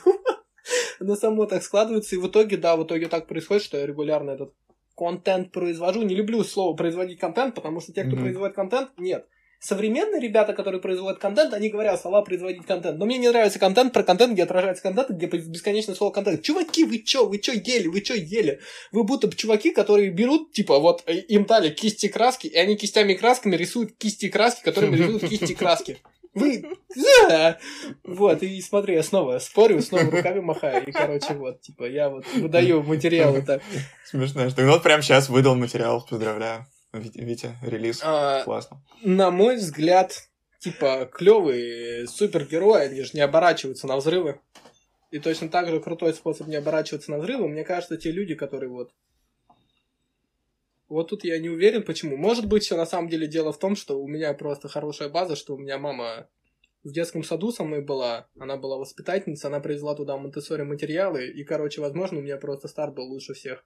Но 0.99 1.17
само 1.17 1.47
так 1.47 1.63
складывается, 1.63 2.17
и 2.17 2.19
в 2.19 2.29
итоге, 2.29 2.57
да, 2.59 2.77
в 2.77 2.85
итоге 2.85 3.09
так 3.09 3.27
происходит, 3.27 3.63
что 3.63 3.79
я 3.79 3.87
регулярно 3.87 4.31
этот 4.31 4.53
контент 5.01 5.51
произвожу. 5.51 6.03
Не 6.03 6.15
люблю 6.15 6.45
слово 6.45 6.77
производить 6.77 7.19
контент, 7.19 7.55
потому 7.55 7.81
что 7.81 7.93
те, 7.93 8.05
кто 8.05 8.17
mm-hmm. 8.17 8.21
производит 8.21 8.55
контент, 8.55 8.91
нет. 8.99 9.27
Современные 9.59 10.21
ребята, 10.21 10.53
которые 10.53 10.81
производят 10.81 11.19
контент, 11.19 11.53
они 11.55 11.69
говорят 11.69 12.01
слова 12.01 12.23
производить 12.23 12.67
контент. 12.67 12.99
Но 12.99 13.07
мне 13.07 13.19
не 13.19 13.29
нравится 13.29 13.59
контент 13.59 13.93
про 13.93 14.03
контент, 14.03 14.33
где 14.33 14.43
отражается 14.43 14.83
контент, 14.83 15.11
где 15.11 15.27
бесконечное 15.27 15.95
слово 15.95 16.13
контент. 16.13 16.43
Чуваки, 16.43 16.85
вы 16.85 16.99
чё, 16.99 17.27
вы 17.27 17.39
чё 17.39 17.53
ели, 17.53 17.89
вы 17.89 18.01
чё 18.01 18.15
ели? 18.15 18.61
Вы 18.93 19.05
будто 19.05 19.31
чуваки, 19.35 19.71
которые 19.71 20.11
берут, 20.11 20.53
типа, 20.53 20.79
вот 20.79 21.03
э, 21.07 21.17
им 21.17 21.45
дали 21.45 21.71
кисти 21.71 22.09
краски, 22.09 22.47
и 22.47 22.57
они 22.57 22.77
кистями 22.77 23.13
и 23.13 23.17
красками 23.17 23.57
рисуют 23.57 23.93
кисти 23.99 24.29
краски, 24.29 24.63
которыми 24.63 24.97
рисуют 24.97 25.29
кисти 25.29 25.55
краски. 25.55 25.99
Вы... 26.35 26.65
Вот, 28.05 28.43
и 28.43 28.61
смотри, 28.61 28.95
я 28.95 29.03
снова 29.03 29.39
спорю, 29.39 29.81
снова 29.83 30.05
руками 30.05 30.41
махаю, 30.41 30.87
и, 30.87 30.93
короче, 30.93 31.35
вот, 31.35 31.61
типа, 31.61 31.85
я 31.85 32.09
вот 32.09 32.25
выдаю 32.35 32.83
материалы 32.83 33.43
так. 33.43 33.63
Смешно, 34.05 34.49
что 34.51 34.63
ну 34.63 34.73
вот 34.73 34.83
прям 34.83 35.03
сейчас 35.03 35.29
выдал 35.29 35.55
материал, 35.55 36.05
поздравляю. 36.09 36.67
Витя, 36.93 37.57
релиз, 37.63 38.01
а, 38.03 38.43
классно. 38.43 38.83
На 39.03 39.31
мой 39.31 39.57
взгляд, 39.57 40.29
типа, 40.59 41.09
клевые 41.13 42.09
супергерои, 42.09 42.87
они 42.87 43.03
же 43.03 43.11
не 43.15 43.21
оборачиваются 43.21 43.87
на 43.87 43.97
взрывы. 43.97 44.41
И 45.13 45.21
точно 45.21 45.49
так 45.49 45.69
же 45.69 45.81
крутой 45.81 46.15
способ 46.15 46.49
не 46.49 46.57
оборачиваться 46.57 47.13
на 47.13 47.19
взрывы, 47.19 47.49
мне 47.49 47.65
кажется, 47.65 47.97
те 47.97 48.11
люди, 48.11 48.35
которые 48.35 48.71
вот 48.71 48.91
вот 50.91 51.09
тут 51.09 51.25
я 51.25 51.39
не 51.39 51.49
уверен, 51.49 51.85
почему. 51.85 52.17
Может 52.17 52.47
быть, 52.47 52.65
все 52.65 52.77
на 52.77 52.85
самом 52.85 53.09
деле 53.09 53.29
дело 53.29 53.53
в 53.53 53.59
том, 53.59 53.77
что 53.77 54.03
у 54.03 54.09
меня 54.09 54.35
просто 54.35 54.69
хорошая 54.69 55.09
база, 55.09 55.37
что 55.37 55.55
у 55.55 55.59
меня 55.59 55.79
мама 55.79 56.29
в 56.83 56.93
детском 56.93 57.23
саду 57.23 57.53
со 57.53 57.63
мной 57.63 57.81
была, 57.81 58.29
она 58.37 58.57
была 58.57 58.77
воспитательница, 58.77 59.47
она 59.47 59.61
привезла 59.61 59.95
туда 59.95 60.17
монтессори 60.17 60.63
материалы, 60.63 61.29
и, 61.29 61.45
короче, 61.45 61.81
возможно, 61.81 62.19
у 62.19 62.23
меня 62.23 62.39
просто 62.39 62.67
старт 62.67 62.95
был 62.95 63.05
лучше 63.05 63.35
всех. 63.35 63.65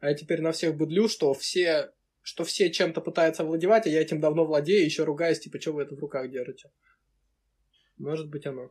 А 0.00 0.08
я 0.08 0.14
теперь 0.14 0.40
на 0.40 0.52
всех 0.52 0.74
будлю, 0.74 1.08
что 1.08 1.34
все, 1.34 1.92
что 2.22 2.44
все 2.44 2.70
чем-то 2.70 3.02
пытаются 3.02 3.44
владевать, 3.44 3.86
а 3.86 3.90
я 3.90 4.00
этим 4.00 4.20
давно 4.20 4.46
владею, 4.46 4.84
еще 4.84 5.04
ругаюсь, 5.04 5.40
типа, 5.40 5.60
что 5.60 5.72
вы 5.72 5.82
это 5.82 5.94
в 5.94 5.98
руках 5.98 6.30
держите? 6.30 6.70
Может 7.98 8.30
быть, 8.30 8.46
оно. 8.46 8.70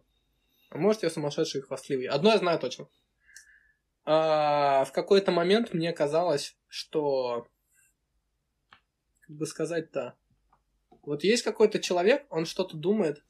А 0.72 0.78
может, 0.80 1.04
я 1.04 1.12
сумасшедший 1.12 1.60
и 1.60 1.64
хвастливый. 1.64 2.08
Одно 2.08 2.32
я 2.32 2.40
знаю 2.40 2.58
точно. 2.58 2.88
А, 4.06 4.86
в 4.86 4.92
какой-то 4.92 5.32
момент 5.32 5.74
мне 5.74 5.94
казалось, 5.94 6.56
что 6.68 7.48
бы 9.34 9.46
сказать-то? 9.46 10.16
Вот 11.04 11.24
есть 11.24 11.44
какой-то 11.44 11.80
человек, 11.80 12.26
он 12.30 12.46
что-то 12.46 12.78
думает. 12.78 13.24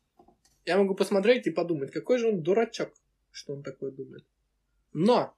Я 0.65 0.77
могу 0.77 0.93
посмотреть 0.93 1.47
и 1.47 1.51
подумать, 1.51 1.91
какой 1.91 2.19
же 2.19 2.29
он 2.29 2.43
дурачок, 2.43 2.93
что 3.31 3.53
он 3.53 3.63
такое 3.63 3.91
думает. 3.91 4.25
Но, 4.93 5.33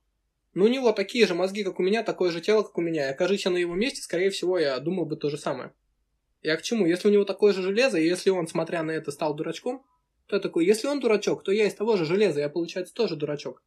ну 0.54 0.66
у 0.66 0.68
него 0.68 0.92
такие 0.92 1.28
же 1.28 1.36
мозги, 1.36 1.64
как 1.64 1.80
у 1.80 1.84
меня, 1.84 2.04
такое 2.04 2.32
же 2.32 2.42
тело, 2.42 2.64
как 2.64 2.78
у 2.78 2.82
меня. 2.82 3.08
И 3.08 3.12
окажись 3.12 3.46
я 3.46 3.52
на 3.52 3.58
его 3.58 3.76
месте, 3.76 4.02
скорее 4.02 4.30
всего, 4.32 4.58
я 4.58 4.80
думал 4.80 5.06
бы 5.06 5.16
то 5.16 5.30
же 5.30 5.38
самое. 5.38 5.74
Я 6.42 6.58
к 6.58 6.62
чему? 6.62 6.86
Если 6.86 7.08
у 7.08 7.12
него 7.12 7.24
такое 7.24 7.54
же 7.54 7.62
железо, 7.62 7.98
и 7.98 8.06
если 8.06 8.30
он, 8.30 8.48
смотря 8.48 8.84
на 8.84 8.92
это, 8.92 9.12
стал 9.12 9.34
дурачком, 9.34 9.86
то 10.28 10.36
я 10.36 10.42
такой, 10.42 10.66
если 10.66 10.88
он 10.88 11.00
дурачок, 11.00 11.44
то 11.44 11.52
я 11.52 11.68
из 11.68 11.74
того 11.74 11.96
же 11.96 12.06
железа, 12.06 12.42
я, 12.42 12.50
получается, 12.50 12.94
тоже 12.94 13.16
дурачок. 13.16 13.64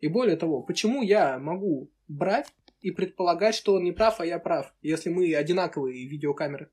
И 0.00 0.08
более 0.08 0.36
того, 0.36 0.62
почему 0.62 1.02
я 1.02 1.38
могу 1.38 1.90
брать 2.08 2.52
и 2.80 2.90
предполагать, 2.90 3.54
что 3.54 3.74
он 3.74 3.84
не 3.84 3.92
прав, 3.92 4.20
а 4.20 4.26
я 4.26 4.38
прав, 4.38 4.72
если 4.82 5.10
мы 5.10 5.34
одинаковые 5.34 6.06
видеокамеры. 6.06 6.70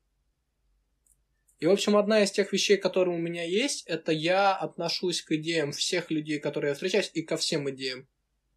И, 1.60 1.66
в 1.66 1.72
общем, 1.72 1.98
одна 1.98 2.24
из 2.24 2.32
тех 2.32 2.54
вещей, 2.54 2.78
которые 2.78 3.16
у 3.18 3.20
меня 3.20 3.44
есть, 3.44 3.86
это 3.88 4.12
я 4.12 4.56
отношусь 4.56 5.24
к 5.24 5.32
идеям 5.32 5.72
всех 5.72 6.12
людей, 6.12 6.40
которые 6.40 6.70
я 6.70 6.74
встречаюсь, 6.76 7.10
и 7.14 7.24
ко 7.24 7.36
всем 7.36 7.70
идеям. 7.72 8.08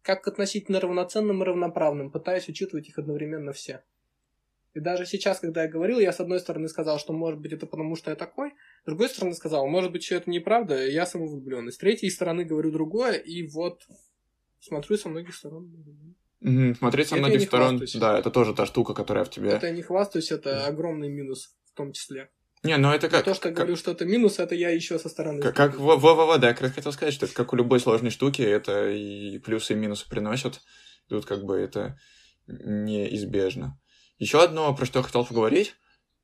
Как 0.03 0.23
к 0.23 0.27
относительно 0.27 0.79
равноценным 0.79 1.41
и 1.41 1.45
равноправным, 1.45 2.11
пытаюсь 2.11 2.47
учитывать 2.47 2.87
их 2.87 2.99
одновременно 2.99 3.53
все. 3.53 3.83
И 4.73 4.79
даже 4.79 5.05
сейчас, 5.05 5.39
когда 5.39 5.63
я 5.63 5.69
говорил, 5.69 5.99
я 5.99 6.13
с 6.13 6.19
одной 6.19 6.39
стороны 6.39 6.69
сказал, 6.69 6.97
что 6.97 7.11
может 7.11 7.39
быть 7.39 7.51
это 7.51 7.65
потому, 7.65 7.95
что 7.95 8.11
я 8.11 8.15
такой, 8.15 8.51
с 8.83 8.85
другой 8.85 9.09
стороны 9.09 9.33
сказал, 9.33 9.67
может 9.67 9.91
быть, 9.91 10.03
все 10.03 10.17
это 10.17 10.29
неправда, 10.29 10.87
я 10.87 11.05
самовлюбленный. 11.05 11.71
С 11.71 11.77
третьей 11.77 12.09
стороны 12.09 12.45
говорю 12.45 12.71
другое, 12.71 13.13
и 13.13 13.45
вот 13.47 13.85
смотрю 14.59 14.97
со 14.97 15.09
многих 15.09 15.35
сторон. 15.35 16.15
Угу, 16.41 16.75
смотреть 16.75 17.09
со 17.09 17.15
это 17.15 17.25
многих 17.25 17.47
сторон, 17.47 17.77
хвастаюсь. 17.77 17.95
да, 17.95 18.17
это 18.17 18.31
тоже 18.31 18.53
та 18.53 18.65
штука, 18.65 18.93
которая 18.93 19.25
в 19.25 19.29
тебе... 19.29 19.51
Это 19.51 19.67
я 19.67 19.73
не 19.73 19.83
хвастаюсь, 19.83 20.31
это 20.31 20.65
огромный 20.65 21.09
минус 21.09 21.55
в 21.65 21.77
том 21.77 21.93
числе. 21.93 22.29
Не, 22.63 22.77
ну 22.77 22.91
это 22.91 23.09
как... 23.09 23.25
Но 23.25 23.33
то, 23.33 23.35
что 23.35 23.49
я 23.49 23.55
говорю, 23.55 23.75
что 23.75 23.91
это 23.91 24.05
минус, 24.05 24.39
это 24.39 24.55
я 24.55 24.69
еще 24.69 24.97
со 24.99 25.09
стороны. 25.09 25.41
Как, 25.41 25.55
как 25.55 25.79
во, 25.79 25.97
во, 25.97 26.13
во, 26.13 26.37
да, 26.37 26.49
я 26.49 26.53
как 26.53 26.63
раз 26.63 26.71
хотел 26.73 26.91
сказать, 26.91 27.13
что 27.13 27.25
это 27.25 27.35
как 27.35 27.53
у 27.53 27.55
любой 27.55 27.79
сложной 27.79 28.11
штуки, 28.11 28.41
это 28.41 28.89
и 28.89 29.37
плюсы, 29.39 29.73
и 29.73 29.75
минусы 29.75 30.07
приносят. 30.09 30.61
Тут 31.09 31.25
как 31.25 31.43
бы 31.43 31.57
это 31.57 31.99
неизбежно. 32.47 33.79
Еще 34.17 34.43
одно, 34.43 34.75
про 34.75 34.85
что 34.85 34.99
я 34.99 35.03
хотел 35.03 35.25
поговорить. 35.25 35.75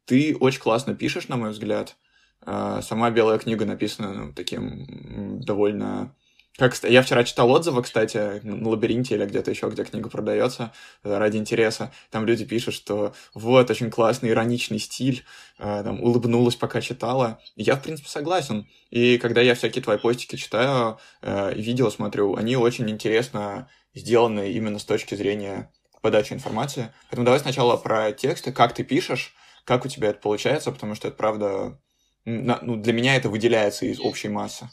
Ты 0.06 0.36
очень 0.40 0.62
классно 0.62 0.96
пишешь, 0.96 1.28
на 1.28 1.38
мой 1.38 1.52
взгляд. 1.52 1.96
А, 2.42 2.82
сама 2.82 3.10
белая 3.12 3.40
книга 3.40 3.66
написана 3.66 4.14
ну, 4.14 4.34
таким 4.34 5.42
довольно 5.42 6.16
как, 6.58 6.76
я 6.84 7.04
вчера 7.04 7.24
читал 7.24 7.52
отзывы, 7.52 7.84
кстати, 7.84 8.42
на 8.44 8.70
лабиринте 8.70 9.16
или 9.16 9.26
где-то 9.26 9.52
еще, 9.52 9.70
где 9.70 9.84
книга 9.84 10.10
продается, 10.10 10.74
э, 11.04 11.18
ради 11.18 11.38
интереса. 11.38 11.92
Там 12.10 12.26
люди 12.26 12.46
пишут, 12.46 12.74
что 12.74 13.14
вот, 13.36 13.70
очень 13.70 13.92
классный, 13.92 14.32
ироничный 14.32 14.80
стиль, 14.80 15.24
э, 15.60 15.82
там, 15.84 16.02
улыбнулась, 16.02 16.56
пока 16.56 16.82
читала. 16.82 17.40
я, 17.56 17.76
в 17.76 17.84
принципе, 17.84 18.10
согласен. 18.10 18.68
И 18.90 19.20
когда 19.20 19.42
я 19.42 19.54
всякие 19.54 19.84
твои 19.84 19.98
постики 19.98 20.36
читаю 20.36 21.00
э, 21.22 21.54
видео 21.54 21.92
смотрю, 21.92 22.36
они 22.36 22.58
очень 22.58 22.90
интересно 22.90 23.70
сделаны 23.94 24.52
именно 24.52 24.80
с 24.80 24.86
точки 24.86 25.14
зрения 25.14 25.72
подачи 26.02 26.34
информации. 26.34 26.92
Поэтому 27.10 27.26
давай 27.26 27.40
сначала 27.40 27.78
про 27.78 28.12
тексты, 28.12 28.52
как 28.52 28.74
ты 28.74 28.84
пишешь, 28.84 29.36
как 29.64 29.86
у 29.86 29.90
тебя 29.90 30.10
это 30.10 30.20
получается, 30.20 30.72
потому 30.72 30.96
что 30.96 31.10
это, 31.10 31.18
правда, 31.18 31.80
ну, 32.26 32.78
для 32.78 32.94
меня 32.94 33.16
это 33.16 33.30
выделяется 33.30 33.86
из 33.86 34.00
общей 34.00 34.30
массы. 34.30 34.70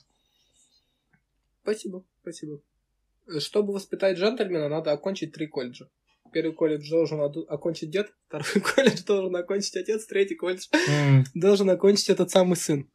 Спасибо, 1.64 2.04
спасибо. 2.20 2.60
Чтобы 3.38 3.72
воспитать 3.72 4.18
джентльмена, 4.18 4.68
надо 4.68 4.92
окончить 4.92 5.32
три 5.32 5.46
колледжа. 5.46 5.88
Первый 6.30 6.52
колледж 6.52 6.90
должен 6.90 7.20
окончить 7.20 7.90
дед, 7.90 8.12
второй 8.28 8.60
колледж 8.60 9.02
должен 9.06 9.34
окончить 9.34 9.76
отец, 9.76 10.04
третий 10.04 10.34
колледж 10.34 10.66
mm. 10.70 11.22
должен 11.34 11.70
окончить 11.70 12.10
этот 12.10 12.30
самый 12.30 12.56
сын. 12.56 12.90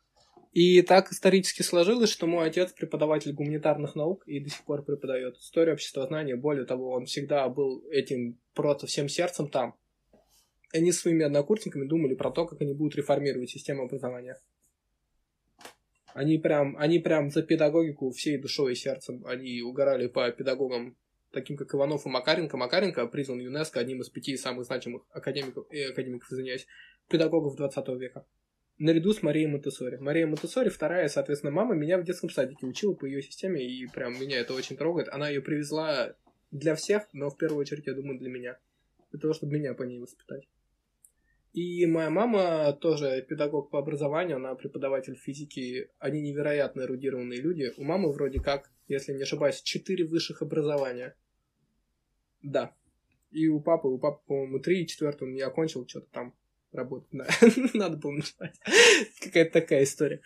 И 0.51 0.83
так 0.83 1.11
исторически 1.11 1.63
сложилось, 1.63 2.11
что 2.11 2.27
мой 2.27 2.47
отец 2.47 2.71
преподаватель 2.71 3.33
гуманитарных 3.33 3.95
наук 3.95 4.23
и 4.27 4.39
до 4.39 4.49
сих 4.49 4.63
пор 4.65 4.83
преподает 4.83 5.37
историю 5.37 5.73
обществознания. 5.73 6.35
Более 6.35 6.65
того, 6.65 6.91
он 6.91 7.05
всегда 7.05 7.49
был 7.49 7.83
этим 7.89 8.39
просто 8.53 8.85
всем 8.85 9.09
сердцем 9.09 9.49
там. 9.49 9.75
Они 10.73 10.91
своими 10.91 11.25
однокурсниками 11.25 11.87
думали 11.87 12.13
про 12.13 12.29
то, 12.29 12.45
как 12.45 12.61
они 12.61 12.73
будут 12.73 12.95
реформировать 12.95 13.49
систему 13.49 13.83
образования. 13.83 14.39
Они 16.13 16.37
прям, 16.37 16.75
они 16.77 16.99
прям 16.99 17.29
за 17.29 17.43
педагогику 17.43 18.11
всей 18.11 18.37
душой 18.37 18.73
и 18.73 18.75
сердцем. 18.75 19.25
Они 19.25 19.61
угорали 19.61 20.07
по 20.07 20.29
педагогам, 20.31 20.97
таким 21.31 21.57
как 21.57 21.73
Иванов 21.73 22.05
и 22.05 22.09
Макаренко. 22.09 22.57
Макаренко 22.57 23.07
признан 23.07 23.39
ЮНЕСКО 23.39 23.79
одним 23.79 24.01
из 24.01 24.09
пяти 24.09 24.37
самых 24.37 24.65
значимых 24.65 25.03
академиков, 25.11 25.65
э, 25.71 25.89
академиков, 25.89 26.31
извиняюсь, 26.31 26.67
педагогов 27.09 27.55
20 27.55 27.87
века. 27.97 28.25
Наряду 28.77 29.13
с 29.13 29.21
Марией 29.21 29.47
Монтессори. 29.47 29.97
Мария 29.97 30.25
Монтессори, 30.25 30.69
вторая, 30.69 31.09
соответственно, 31.09 31.51
мама, 31.51 31.75
меня 31.75 31.97
в 31.97 32.05
детском 32.05 32.29
садике 32.29 32.65
учила 32.65 32.93
по 32.93 33.05
ее 33.05 33.21
системе, 33.21 33.61
и 33.61 33.85
прям 33.87 34.13
меня 34.13 34.39
это 34.39 34.53
очень 34.53 34.77
трогает. 34.77 35.09
Она 35.09 35.27
ее 35.27 35.41
привезла 35.41 36.15
для 36.51 36.75
всех, 36.75 37.03
но 37.11 37.29
в 37.29 37.37
первую 37.37 37.59
очередь, 37.59 37.87
я 37.87 37.93
думаю, 37.93 38.17
для 38.17 38.29
меня. 38.29 38.57
Для 39.11 39.19
того, 39.19 39.33
чтобы 39.33 39.53
меня 39.53 39.73
по 39.73 39.83
ней 39.83 39.99
воспитать. 39.99 40.47
И 41.53 41.85
моя 41.87 42.09
мама 42.09 42.73
тоже 42.73 43.25
педагог 43.27 43.71
по 43.71 43.79
образованию, 43.79 44.37
она 44.37 44.53
преподаватель 44.55 45.15
физики. 45.15 45.89
Они 45.97 46.21
невероятно 46.21 46.81
эрудированные 46.81 47.41
люди. 47.41 47.73
У 47.77 47.83
мамы 47.83 48.11
вроде 48.11 48.39
как, 48.39 48.71
если 48.87 49.13
не 49.13 49.23
ошибаюсь, 49.23 49.61
четыре 49.61 50.05
высших 50.05 50.41
образования. 50.41 51.15
Да. 52.43 52.75
И 53.31 53.47
у 53.47 53.59
папы, 53.59 53.87
у 53.87 53.97
папы, 53.97 54.21
по-моему, 54.27 54.59
три, 54.59 54.83
и 54.83 54.87
четвертый 54.87 55.23
он 55.23 55.33
не 55.33 55.41
окончил, 55.41 55.87
что-то 55.87 56.07
там 56.11 56.35
работать. 56.71 57.09
Да. 57.11 57.27
Надо 57.73 57.97
было 57.97 58.11
начинать. 58.11 58.55
Какая-то 59.19 59.51
такая 59.51 59.83
история. 59.83 60.21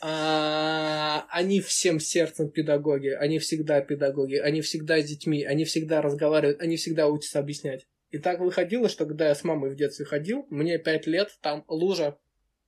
А, 0.00 1.26
они 1.30 1.60
всем 1.60 1.98
сердцем 1.98 2.50
педагоги, 2.50 3.08
они 3.08 3.38
всегда 3.40 3.80
педагоги, 3.80 4.36
они 4.36 4.60
всегда 4.60 5.00
с 5.00 5.04
детьми, 5.04 5.42
они 5.42 5.64
всегда 5.64 6.02
разговаривают, 6.02 6.60
они 6.60 6.76
всегда 6.76 7.08
учатся 7.08 7.40
объяснять. 7.40 7.86
И 8.10 8.18
так 8.18 8.40
выходило, 8.40 8.88
что 8.88 9.06
когда 9.06 9.28
я 9.28 9.34
с 9.34 9.44
мамой 9.44 9.70
в 9.70 9.76
детстве 9.76 10.06
ходил, 10.06 10.46
мне 10.50 10.78
пять 10.78 11.06
лет, 11.06 11.38
там 11.42 11.64
лужа 11.68 12.18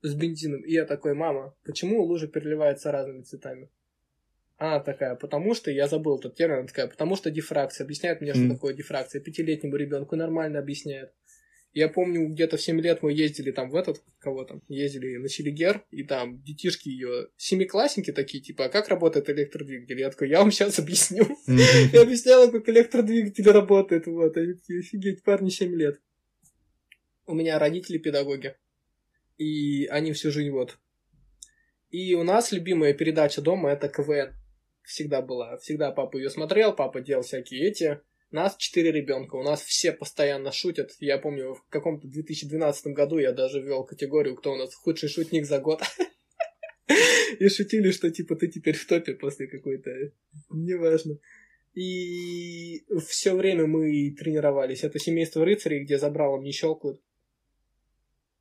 с 0.02 0.14
бензином. 0.14 0.62
И 0.62 0.72
я 0.72 0.84
такой, 0.84 1.14
мама, 1.14 1.54
почему 1.64 2.02
лужа 2.02 2.28
переливается 2.28 2.92
разными 2.92 3.22
цветами? 3.22 3.70
Она 4.58 4.80
такая, 4.80 5.14
потому 5.14 5.54
что, 5.54 5.70
я 5.70 5.88
забыл 5.88 6.18
этот 6.18 6.34
термин, 6.34 6.58
она 6.58 6.66
такая, 6.66 6.86
потому 6.86 7.16
что 7.16 7.30
дифракция. 7.30 7.84
Объясняет 7.84 8.20
мне, 8.20 8.32
mm. 8.32 8.34
что 8.34 8.54
такое 8.54 8.74
дифракция. 8.74 9.22
Пятилетнему 9.22 9.76
ребенку 9.76 10.16
нормально 10.16 10.58
объясняет. 10.58 11.12
Я 11.72 11.88
помню, 11.88 12.28
где-то 12.28 12.56
в 12.56 12.62
7 12.62 12.80
лет 12.80 13.02
мы 13.02 13.12
ездили 13.12 13.52
там 13.52 13.70
в 13.70 13.76
этот, 13.76 14.02
кого 14.18 14.44
там, 14.44 14.60
ездили 14.68 15.16
на 15.18 15.28
Селигер, 15.28 15.84
и 15.92 16.02
там 16.02 16.42
детишки 16.42 16.88
ее, 16.88 17.28
семиклассники 17.36 18.10
такие, 18.10 18.42
типа, 18.42 18.64
а 18.64 18.68
как 18.68 18.88
работает 18.88 19.30
электродвигатель? 19.30 20.00
Я 20.00 20.10
такой, 20.10 20.30
я 20.30 20.40
вам 20.40 20.50
сейчас 20.50 20.80
объясню. 20.80 21.24
Я 21.46 22.02
объясняла, 22.02 22.50
как 22.50 22.68
электродвигатель 22.68 23.48
работает, 23.48 24.06
вот, 24.06 24.36
они 24.36 24.54
такие, 24.54 24.80
офигеть, 24.80 25.22
парни 25.22 25.50
7 25.50 25.72
лет. 25.76 26.00
У 27.26 27.34
меня 27.34 27.58
родители 27.60 27.98
педагоги, 27.98 28.56
и 29.38 29.86
они 29.86 30.12
всю 30.12 30.32
жизнь 30.32 30.50
вот. 30.50 30.76
И 31.90 32.14
у 32.14 32.24
нас 32.24 32.50
любимая 32.50 32.94
передача 32.94 33.42
дома 33.42 33.70
это 33.70 33.88
КВН. 33.88 34.34
Всегда 34.82 35.22
была. 35.22 35.56
Всегда 35.58 35.92
папа 35.92 36.16
ее 36.16 36.30
смотрел, 36.30 36.72
папа 36.72 37.00
делал 37.00 37.22
всякие 37.22 37.68
эти 37.68 38.00
нас 38.30 38.56
четыре 38.56 38.92
ребенка, 38.92 39.36
у 39.36 39.42
нас 39.42 39.62
все 39.62 39.92
постоянно 39.92 40.52
шутят. 40.52 40.92
Я 41.00 41.18
помню, 41.18 41.54
в 41.54 41.64
каком-то 41.68 42.06
2012 42.06 42.86
году 42.88 43.18
я 43.18 43.32
даже 43.32 43.60
ввел 43.60 43.84
категорию, 43.84 44.36
кто 44.36 44.52
у 44.52 44.56
нас 44.56 44.74
худший 44.74 45.08
шутник 45.08 45.46
за 45.46 45.58
год. 45.58 45.82
И 47.38 47.48
шутили, 47.48 47.90
что 47.90 48.10
типа 48.10 48.36
ты 48.36 48.48
теперь 48.48 48.76
в 48.76 48.86
топе 48.86 49.14
после 49.14 49.46
какой-то... 49.46 49.90
Неважно. 50.50 51.18
И 51.74 52.84
все 53.06 53.34
время 53.34 53.66
мы 53.66 54.14
тренировались. 54.18 54.82
Это 54.82 54.98
семейство 54.98 55.44
рыцарей, 55.44 55.84
где 55.84 55.98
забралом 55.98 56.42
не 56.42 56.52
щелкают. 56.52 57.00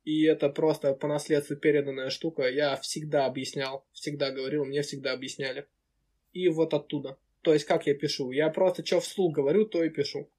И 0.04 0.24
это 0.24 0.48
просто 0.48 0.94
по 0.94 1.06
наследству 1.06 1.56
переданная 1.56 2.10
штука. 2.10 2.48
Я 2.48 2.76
всегда 2.76 3.26
объяснял, 3.26 3.86
всегда 3.92 4.30
говорил, 4.30 4.64
мне 4.64 4.82
всегда 4.82 5.12
объясняли. 5.12 5.66
И 6.32 6.48
вот 6.48 6.74
оттуда. 6.74 7.18
То 7.42 7.52
есть, 7.52 7.64
как 7.64 7.86
я 7.86 7.94
пишу? 7.94 8.30
Я 8.30 8.50
просто 8.50 8.84
что 8.84 9.00
вслух 9.00 9.34
говорю, 9.34 9.64
то 9.64 9.82
и 9.82 9.90
пишу. 9.90 10.30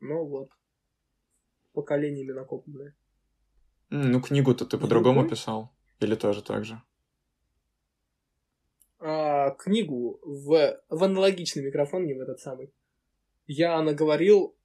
Ну 0.00 0.24
вот. 0.26 0.50
Поколениями 1.72 2.32
накопленное. 2.32 2.94
Ну, 3.90 4.20
книгу-то 4.20 4.66
ты 4.66 4.78
по-другому 4.78 5.28
писал? 5.28 5.70
Или 6.00 6.14
тоже 6.14 6.42
так 6.42 6.64
же? 6.64 6.80
А, 8.98 9.50
книгу 9.50 10.20
в, 10.22 10.80
в 10.88 11.04
аналогичный 11.04 11.64
микрофон, 11.64 12.06
не 12.06 12.14
в 12.14 12.20
этот 12.20 12.40
самый. 12.40 12.72
Я 13.46 13.82
наговорил... 13.82 14.56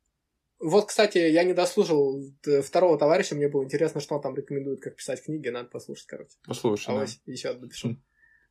Вот, 0.60 0.88
кстати, 0.88 1.18
я 1.18 1.43
не 1.43 1.54
дослушал 1.54 2.22
второго 2.64 2.98
товарища, 2.98 3.36
мне 3.36 3.50
было 3.50 3.64
интересно, 3.64 4.00
что 4.00 4.16
он 4.16 4.22
там 4.22 4.36
рекомендует, 4.36 4.82
как 4.82 4.96
писать 4.96 5.24
книги, 5.24 5.50
надо 5.50 5.70
послушать, 5.70 6.06
короче. 6.06 6.32
Послушай, 6.48 6.96
а 6.96 7.06
да. 7.06 7.32
еще 7.32 7.54
допишу. 7.54 7.89
Хм. 7.89 8.04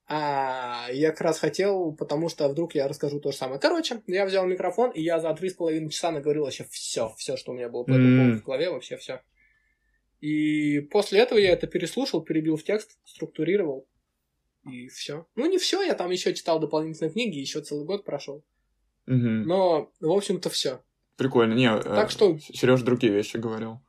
А, 0.06 0.88
я 0.92 1.10
как 1.12 1.22
раз 1.22 1.38
хотел, 1.38 1.92
потому 1.92 2.28
что 2.28 2.46
вдруг 2.48 2.74
я 2.74 2.88
расскажу 2.88 3.20
то 3.20 3.30
же 3.30 3.36
самое. 3.36 3.58
Короче, 3.58 4.02
я 4.06 4.26
взял 4.26 4.46
микрофон, 4.46 4.90
и 4.90 5.00
я 5.00 5.18
за 5.18 5.32
три 5.34 5.48
с 5.48 5.54
половиной 5.54 5.90
часа 5.90 6.10
наговорил 6.10 6.44
вообще 6.44 6.64
все, 6.70 7.14
все, 7.16 7.36
что 7.36 7.52
у 7.52 7.54
меня 7.54 7.70
было 7.70 7.84
по 7.84 7.92
этому 7.92 8.18
поводу 8.18 8.40
в 8.40 8.44
голове, 8.44 8.70
вообще 8.70 8.96
все. 8.98 9.22
И 10.20 10.80
после 10.80 11.20
этого 11.20 11.38
я 11.38 11.52
это 11.52 11.66
переслушал, 11.66 12.22
перебил 12.22 12.56
в 12.56 12.64
текст, 12.64 12.98
структурировал, 13.04 13.88
и 14.64 14.88
все. 14.88 15.26
Ну, 15.36 15.46
не 15.46 15.58
все, 15.58 15.82
я 15.82 15.94
там 15.94 16.10
еще 16.10 16.34
читал 16.34 16.60
дополнительные 16.60 17.12
книги, 17.12 17.38
еще 17.38 17.60
целый 17.60 17.86
год 17.86 18.04
прошел. 18.04 18.44
Угу. 19.06 19.16
Но, 19.16 19.90
в 20.00 20.10
общем-то, 20.10 20.50
все. 20.50 20.82
Прикольно. 21.16 21.54
Не, 21.54 21.78
так 21.78 22.08
э, 22.08 22.10
что... 22.10 22.38
Сереж 22.38 22.82
другие 22.82 23.12
вещи 23.12 23.36
говорил. 23.36 23.80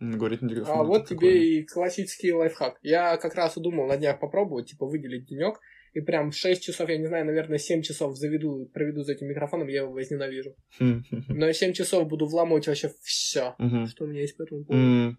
Говорить 0.00 0.42
на 0.42 0.48
телефоне. 0.48 0.80
А 0.80 0.82
вот 0.82 1.08
тебе 1.08 1.58
и 1.58 1.64
классический 1.64 2.32
лайфхак. 2.32 2.78
Я 2.82 3.16
как 3.16 3.34
раз 3.34 3.54
думал 3.56 3.86
на 3.86 3.96
днях 3.96 4.20
попробовать, 4.20 4.70
типа, 4.70 4.86
выделить 4.86 5.26
денек, 5.26 5.60
и 5.94 6.00
прям 6.00 6.30
6 6.30 6.62
часов, 6.62 6.90
я 6.90 6.98
не 6.98 7.06
знаю, 7.06 7.24
наверное, 7.24 7.58
7 7.58 7.80
часов 7.80 8.16
заведу, 8.16 8.66
проведу 8.74 9.02
за 9.02 9.12
этим 9.12 9.28
микрофоном, 9.28 9.68
я 9.68 9.82
его 9.82 9.92
возненавижу. 9.92 10.54
Но 10.78 11.50
7 11.50 11.72
часов 11.72 12.06
буду 12.06 12.26
вламывать 12.26 12.66
вообще 12.66 12.90
все, 13.02 13.54
что 13.86 14.04
у 14.04 14.06
меня 14.06 14.20
есть 14.20 14.36
по 14.36 14.42
этому 14.42 14.64
поводу. 14.64 15.16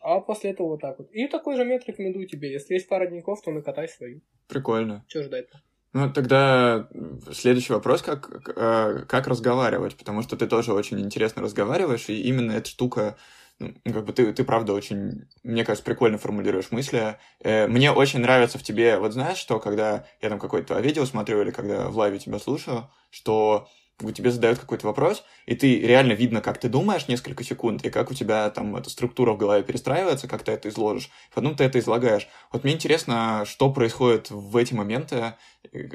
А 0.00 0.20
после 0.20 0.50
этого 0.50 0.68
вот 0.68 0.80
так 0.80 0.98
вот. 0.98 1.10
И 1.12 1.26
такой 1.26 1.56
же 1.56 1.64
метод 1.64 1.88
рекомендую 1.88 2.26
тебе. 2.28 2.52
Если 2.52 2.74
есть 2.74 2.88
пара 2.88 3.06
дневников, 3.06 3.42
то 3.42 3.50
накатай 3.50 3.88
свою. 3.88 4.22
Прикольно. 4.46 5.04
Что 5.08 5.22
ждать-то? 5.24 5.60
Ну, 5.92 6.12
тогда 6.12 6.88
следующий 7.32 7.72
вопрос, 7.72 8.02
как, 8.02 8.30
э, 8.56 9.04
как 9.08 9.26
разговаривать, 9.26 9.96
потому 9.96 10.22
что 10.22 10.36
ты 10.36 10.46
тоже 10.46 10.72
очень 10.72 11.00
интересно 11.00 11.42
разговариваешь, 11.42 12.08
и 12.08 12.22
именно 12.22 12.52
эта 12.52 12.68
штука 12.68 13.16
как 13.58 14.04
бы 14.04 14.12
ты, 14.12 14.32
ты 14.32 14.44
правда 14.44 14.72
очень, 14.72 15.26
мне 15.42 15.64
кажется, 15.64 15.84
прикольно 15.84 16.18
формулируешь 16.18 16.70
мысли. 16.70 17.18
Э, 17.40 17.66
мне 17.66 17.90
очень 17.90 18.20
нравится 18.20 18.58
в 18.58 18.62
тебе, 18.62 18.98
вот 18.98 19.12
знаешь, 19.12 19.38
что 19.38 19.58
когда 19.58 20.06
я 20.22 20.28
там 20.28 20.38
какое-то 20.38 20.78
видео 20.80 21.04
смотрю 21.04 21.42
или 21.42 21.50
когда 21.50 21.88
в 21.88 21.96
лайве 21.96 22.18
тебя 22.18 22.38
слушаю, 22.38 22.88
что 23.10 23.68
как 23.96 24.06
бы 24.06 24.12
тебе 24.12 24.30
задают 24.30 24.60
какой-то 24.60 24.86
вопрос, 24.86 25.24
и 25.46 25.56
ты 25.56 25.80
реально 25.80 26.12
видно, 26.12 26.40
как 26.40 26.58
ты 26.58 26.68
думаешь 26.68 27.08
несколько 27.08 27.42
секунд, 27.42 27.84
и 27.84 27.90
как 27.90 28.12
у 28.12 28.14
тебя 28.14 28.48
там 28.50 28.76
эта 28.76 28.90
структура 28.90 29.32
в 29.32 29.38
голове 29.38 29.64
перестраивается, 29.64 30.28
как 30.28 30.44
ты 30.44 30.52
это 30.52 30.68
изложишь, 30.68 31.10
потом 31.34 31.56
ты 31.56 31.64
это 31.64 31.80
излагаешь. 31.80 32.28
Вот 32.52 32.62
мне 32.62 32.74
интересно, 32.74 33.42
что 33.44 33.72
происходит 33.72 34.30
в 34.30 34.56
эти 34.56 34.72
моменты, 34.72 35.34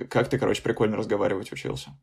как 0.10 0.28
ты, 0.28 0.38
короче, 0.38 0.62
прикольно 0.62 0.98
разговаривать 0.98 1.54
учился. 1.54 1.98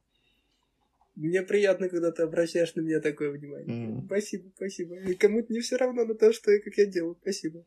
Мне 1.20 1.42
приятно, 1.42 1.90
когда 1.90 2.12
ты 2.12 2.22
обращаешь 2.22 2.74
на 2.74 2.80
меня 2.80 2.98
такое 2.98 3.30
внимание. 3.30 3.88
Mm. 3.88 4.06
Спасибо, 4.06 4.50
спасибо. 4.56 4.96
И 5.00 5.14
кому-то 5.14 5.52
не 5.52 5.60
все 5.60 5.76
равно 5.76 6.06
на 6.06 6.14
то, 6.14 6.32
что 6.32 6.50
я, 6.50 6.60
как 6.60 6.72
я 6.78 6.86
делаю. 6.86 7.14
Спасибо. 7.20 7.66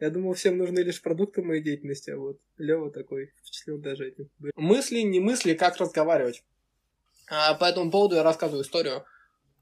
Я 0.00 0.08
думал, 0.08 0.32
всем 0.32 0.56
нужны 0.56 0.78
лишь 0.80 1.02
продукты 1.02 1.42
моей 1.42 1.62
деятельности, 1.62 2.10
а 2.10 2.16
вот 2.16 2.40
Лева 2.56 2.90
такой 2.90 3.30
впечатлен 3.42 3.82
даже 3.82 4.08
этим. 4.08 4.30
Мысли, 4.56 5.00
не 5.00 5.20
мысли, 5.20 5.52
как 5.52 5.76
разговаривать. 5.76 6.42
А, 7.28 7.54
по 7.54 7.66
этому 7.66 7.90
поводу 7.90 8.14
я 8.14 8.22
рассказываю 8.22 8.64
историю. 8.64 9.04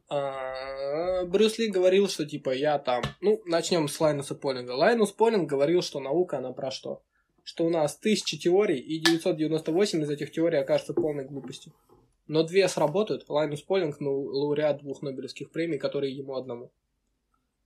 А, 0.08 1.24
Брюс 1.24 1.58
Ли 1.58 1.68
говорил, 1.68 2.08
что 2.08 2.24
типа 2.24 2.50
я 2.50 2.78
там... 2.78 3.02
Ну, 3.20 3.42
начнем 3.44 3.88
с 3.88 4.00
Лайнуса 4.00 4.36
Полинга. 4.36 4.70
Лайнус 4.70 5.10
Полинг 5.10 5.50
говорил, 5.50 5.82
что 5.82 5.98
наука, 5.98 6.38
она 6.38 6.52
про 6.52 6.70
что? 6.70 7.02
Что 7.42 7.64
у 7.64 7.70
нас 7.70 7.96
тысячи 7.96 8.38
теорий, 8.38 8.78
и 8.78 9.00
998 9.00 10.02
из 10.02 10.10
этих 10.10 10.30
теорий 10.30 10.58
окажется 10.58 10.94
полной 10.94 11.24
глупостью. 11.24 11.72
Но 12.26 12.42
две 12.42 12.68
сработают. 12.68 13.28
Лайнус 13.28 13.62
Полинг, 13.62 14.00
ну, 14.00 14.22
лауреат 14.22 14.78
двух 14.78 15.02
Нобелевских 15.02 15.50
премий, 15.50 15.78
которые 15.78 16.16
ему 16.16 16.36
одному. 16.36 16.72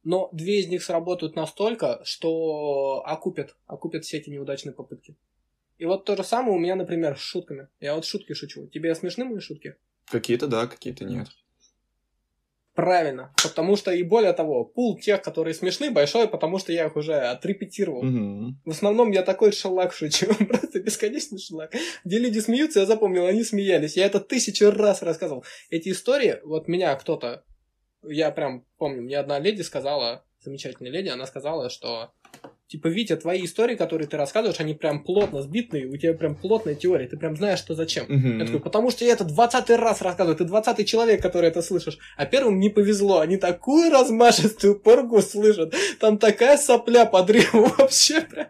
Но 0.03 0.29
две 0.33 0.61
из 0.61 0.69
них 0.69 0.83
сработают 0.83 1.35
настолько, 1.35 2.01
что 2.05 3.03
окупят, 3.05 3.57
окупят 3.67 4.05
все 4.05 4.19
эти 4.19 4.31
неудачные 4.31 4.73
попытки. 4.73 5.17
И 5.79 5.85
вот 5.85 6.05
то 6.05 6.17
же 6.17 6.25
самое 6.25 6.57
у 6.57 6.59
меня, 6.59 6.77
например, 6.77 7.19
с 7.19 7.21
шутками. 7.21 7.69
Я 7.81 7.95
вот 7.95 8.05
шутки 8.05 8.33
шучу. 8.33 8.67
Тебе 8.69 8.95
смешны 8.95 9.25
мои 9.25 9.41
шутки? 9.41 9.77
Какие-то 10.07 10.47
да, 10.47 10.67
какие-то 10.67 11.05
нет. 11.05 11.29
Правильно. 12.77 13.33
Потому 13.43 13.75
что, 13.75 13.91
и 13.91 14.03
более 14.03 14.35
того, 14.35 14.65
пул 14.67 14.99
тех, 14.99 15.23
которые 15.23 15.55
смешны, 15.55 15.91
большой, 15.91 16.29
потому 16.29 16.59
что 16.59 16.73
я 16.73 16.85
их 16.85 16.97
уже 16.97 17.15
отрепетировал. 17.15 18.05
Угу. 18.05 18.55
В 18.67 18.71
основном 18.71 19.13
я 19.13 19.23
такой 19.23 19.51
шалак 19.53 19.95
шучу. 19.95 20.27
Просто 20.49 20.81
бесконечный 20.81 21.39
шалак. 21.39 21.75
Где 22.05 22.19
люди 22.19 22.39
смеются, 22.39 22.81
я 22.81 22.87
запомнил, 22.87 23.25
они 23.25 23.45
смеялись. 23.45 23.97
Я 23.97 24.05
это 24.05 24.21
тысячу 24.21 24.71
раз 24.71 25.01
рассказывал. 25.01 25.43
Эти 25.71 25.89
истории, 25.89 26.39
вот 26.45 26.69
меня 26.69 26.95
кто-то, 26.97 27.45
я 28.03 28.31
прям 28.31 28.67
помню, 28.77 29.01
мне 29.01 29.19
одна 29.19 29.39
леди 29.39 29.63
сказала, 29.63 30.27
замечательная 30.41 30.93
леди, 30.93 31.09
она 31.09 31.27
сказала, 31.27 31.71
что 31.71 32.13
Типа, 32.69 32.89
Витя, 32.89 33.15
твои 33.15 33.45
истории, 33.45 33.77
которые 33.77 34.09
ты 34.09 34.17
рассказываешь, 34.17 34.59
они 34.59 34.75
прям 34.75 35.05
плотно 35.05 35.41
сбитые, 35.41 35.87
у 35.87 35.97
тебя 35.97 36.15
прям 36.15 36.35
плотная 36.35 36.75
теория, 36.75 37.07
ты 37.07 37.17
прям 37.17 37.37
знаешь, 37.37 37.61
что 37.61 37.77
зачем. 37.77 38.07
Мгм. 38.09 38.41
Я 38.41 38.47
такой, 38.47 38.61
потому 38.61 38.91
что 38.91 39.05
я 39.05 39.13
это 39.13 39.23
двадцатый 39.23 39.77
раз 39.77 40.03
рассказываю, 40.03 40.37
ты 40.37 40.45
двадцатый 40.45 40.85
человек, 40.85 41.23
который 41.23 41.49
это 41.49 41.63
слышишь. 41.63 41.99
А 42.17 42.27
первым 42.27 42.59
не 42.59 42.69
повезло, 42.69 43.21
они 43.21 43.37
такую 43.37 43.93
размашистую 43.93 44.81
поргу 44.81 45.23
слышат, 45.23 45.75
там 46.01 46.19
такая 46.19 46.57
сопля 46.57 47.07
под 47.07 47.31
риму 47.31 47.73
вообще 47.79 48.23
прям. 48.23 48.49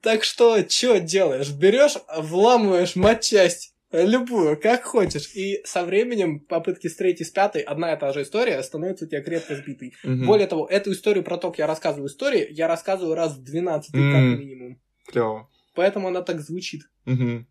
Так 0.00 0.24
что, 0.24 0.58
что 0.68 0.98
делаешь? 0.98 1.50
Берешь, 1.50 1.96
вламываешь 2.16 2.96
матчасть, 2.96 3.71
любую, 3.92 4.58
как 4.60 4.84
хочешь. 4.84 5.34
И 5.34 5.60
со 5.64 5.84
временем 5.84 6.40
попытки 6.40 6.88
с 6.88 6.96
третьей, 6.96 7.26
с 7.26 7.30
пятой, 7.30 7.62
одна 7.62 7.92
и 7.94 7.98
та 7.98 8.12
же 8.12 8.22
история 8.22 8.62
становится 8.62 9.04
у 9.04 9.08
тебя 9.08 9.22
крепко 9.22 9.54
сбитой. 9.54 9.94
Мгм. 10.02 10.26
Более 10.26 10.46
того, 10.46 10.66
эту 10.66 10.92
историю 10.92 11.24
про 11.24 11.36
то, 11.36 11.50
как 11.50 11.58
я 11.58 11.66
рассказываю 11.66 12.08
истории, 12.08 12.46
я 12.50 12.68
рассказываю 12.68 13.14
раз 13.14 13.36
в 13.36 13.42
12 13.42 13.94
М. 13.94 14.12
как 14.12 14.40
минимум. 14.40 14.80
Клево. 15.06 15.48
Поэтому 15.74 16.08
она 16.08 16.22
так 16.22 16.40
звучит. 16.40 16.82
Мгм. 17.04 17.46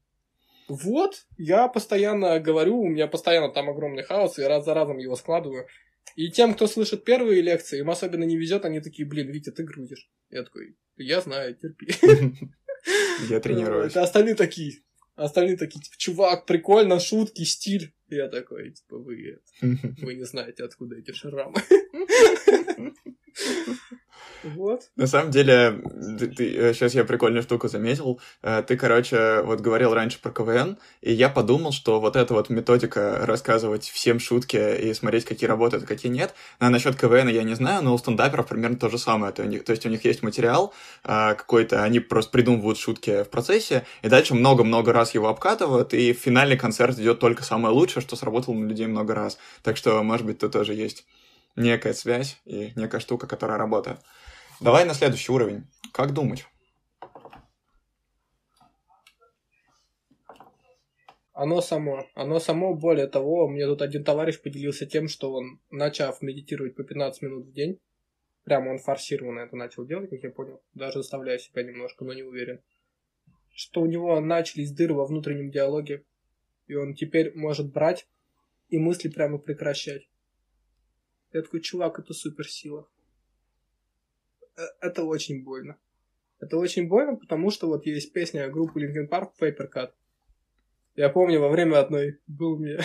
Вот, 0.68 1.26
я 1.38 1.68
постоянно 1.68 2.40
говорю, 2.40 2.80
у 2.80 2.88
меня 2.88 3.08
постоянно 3.08 3.50
там 3.52 3.70
огромный 3.70 4.04
хаос, 4.04 4.40
и 4.40 4.44
раз 4.44 4.64
за 4.64 4.74
разом 4.74 4.98
его 5.00 5.16
складываю. 5.16 5.68
И 6.16 6.30
тем, 6.30 6.54
кто 6.54 6.68
слышит 6.68 7.04
первые 7.04 7.42
лекции, 7.42 7.80
им 7.80 7.90
особенно 7.90 8.24
не 8.24 8.38
везет, 8.38 8.66
они 8.66 8.80
такие, 8.80 9.08
блин, 9.08 9.30
Витя, 9.32 9.52
ты 9.52 9.64
грузишь. 9.64 10.10
Я 10.30 10.44
такой, 10.44 10.78
я 10.98 11.22
знаю, 11.22 11.56
терпи. 11.56 11.88
Я 13.30 13.40
тренируюсь. 13.42 13.96
А 13.96 14.04
остальные 14.04 14.36
такие, 14.36 14.82
остальные 15.24 15.58
такие, 15.58 15.82
типа, 15.82 15.96
чувак, 15.98 16.46
прикольно, 16.46 17.00
шутки, 17.00 17.44
стиль. 17.44 17.94
Я 18.12 18.28
такой, 18.28 18.72
типа, 18.72 18.98
вы, 18.98 19.40
вы 19.62 20.16
не 20.16 20.26
знаете, 20.26 20.66
откуда 20.66 20.98
эти 20.98 21.14
шрамы. 21.14 21.56
Вот. 24.44 24.90
На 24.96 25.08
самом 25.08 25.32
деле, 25.32 25.82
сейчас 26.74 26.96
я 26.96 27.04
прикольную 27.04 27.44
штуку 27.44 27.68
заметил. 27.68 28.20
Э, 28.42 28.64
Ты, 28.66 28.76
короче, 28.76 29.42
вот 29.44 29.62
говорил 29.62 29.94
раньше 29.94 30.20
про 30.20 30.32
КВН, 30.32 30.78
и 31.02 31.12
я 31.12 31.30
подумал, 31.30 31.72
что 31.72 32.00
вот 32.00 32.16
эта 32.16 32.34
вот 32.34 32.50
методика 32.50 33.20
рассказывать 33.26 33.86
всем 33.86 34.20
шутки 34.20 34.58
и 34.82 34.94
смотреть, 34.94 35.26
какие 35.26 35.48
работают, 35.48 35.84
а 35.84 35.88
какие 35.88 36.12
нет. 36.12 36.34
А 36.60 36.70
насчет 36.70 36.96
КВН 37.00 37.28
я 37.28 37.44
не 37.44 37.54
знаю, 37.54 37.84
но 37.84 37.94
у 37.94 37.98
стендаперов 37.98 38.48
примерно 38.48 38.78
то 38.78 38.90
же 38.90 38.98
самое. 38.98 39.32
То, 39.32 39.44
то 39.44 39.72
есть 39.72 39.86
у 39.86 39.90
них 39.90 40.04
есть 40.06 40.24
материал 40.24 40.74
а, 41.04 41.36
какой-то, 41.36 41.84
они 41.84 42.00
просто 42.00 42.32
придумывают 42.32 42.80
шутки 42.80 43.24
в 43.24 43.30
процессе, 43.30 43.86
и 44.02 44.10
дальше 44.10 44.34
много-много 44.34 44.92
раз 44.92 45.14
его 45.14 45.28
обкатывают, 45.28 45.94
и 45.94 46.14
финальный 46.14 46.58
концерт 46.58 46.98
идет 46.98 47.20
только 47.20 47.44
самое 47.44 47.74
лучшее, 47.74 48.01
что 48.02 48.16
сработало 48.16 48.56
на 48.56 48.68
людей 48.68 48.88
много 48.88 49.16
раз. 49.16 49.38
Так 49.64 49.78
что, 49.78 50.02
может 50.04 50.26
быть, 50.26 50.40
тут 50.40 50.54
тоже 50.54 50.74
есть 50.74 51.06
некая 51.56 51.94
связь 51.94 52.40
и 52.46 52.72
некая 52.76 53.00
штука, 53.00 53.28
которая 53.28 53.58
работает. 53.58 54.00
Давай 54.60 54.86
на 54.86 54.94
следующий 54.94 55.32
уровень. 55.32 55.68
Как 55.92 56.14
думать? 56.14 56.46
Оно 61.34 61.62
само. 61.62 62.06
Оно 62.14 62.40
само, 62.40 62.76
более 62.76 63.08
того, 63.08 63.48
мне 63.48 63.66
тут 63.66 63.82
один 63.82 64.04
товарищ 64.04 64.40
поделился 64.42 64.86
тем, 64.86 65.08
что 65.08 65.34
он, 65.34 65.60
начав 65.72 66.22
медитировать 66.22 66.76
по 66.76 66.84
15 66.84 67.22
минут 67.24 67.48
в 67.48 67.52
день, 67.54 67.80
прямо 68.44 68.70
он 68.70 68.78
форсированно 68.78 69.40
это 69.40 69.56
начал 69.56 69.86
делать, 69.86 70.10
как 70.10 70.22
я 70.22 70.30
понял, 70.30 70.62
даже 70.74 71.00
заставляя 71.00 71.40
себя 71.40 71.64
немножко, 71.64 72.06
но 72.06 72.14
не 72.14 72.24
уверен, 72.24 72.62
что 73.56 73.82
у 73.82 73.86
него 73.86 74.20
начались 74.20 74.72
дыры 74.72 74.94
во 74.94 75.06
внутреннем 75.06 75.50
диалоге, 75.50 76.06
и 76.72 76.76
он 76.76 76.94
теперь 76.94 77.34
может 77.36 77.70
брать 77.74 78.08
и 78.70 78.78
мысли 78.78 79.10
прямо 79.10 79.38
прекращать. 79.38 80.08
Я 81.34 81.42
такой, 81.42 81.60
чувак, 81.60 82.00
это 82.00 82.14
суперсила. 82.14 82.88
Э, 84.56 84.62
Это 84.80 85.04
очень 85.04 85.44
больно. 85.44 85.78
Это 86.40 86.58
очень 86.58 86.88
больно, 86.88 87.18
потому 87.18 87.52
что 87.52 87.68
вот 87.68 87.86
есть 87.86 88.14
песня 88.14 88.50
группы 88.50 88.82
Linkin 88.82 89.10
Park 89.10 89.32
Paper 89.38 89.70
Cut. 89.70 89.92
Я 90.96 91.10
помню, 91.10 91.42
во 91.42 91.50
время 91.50 91.80
одной 91.80 92.20
был 92.28 92.58
мне 92.58 92.80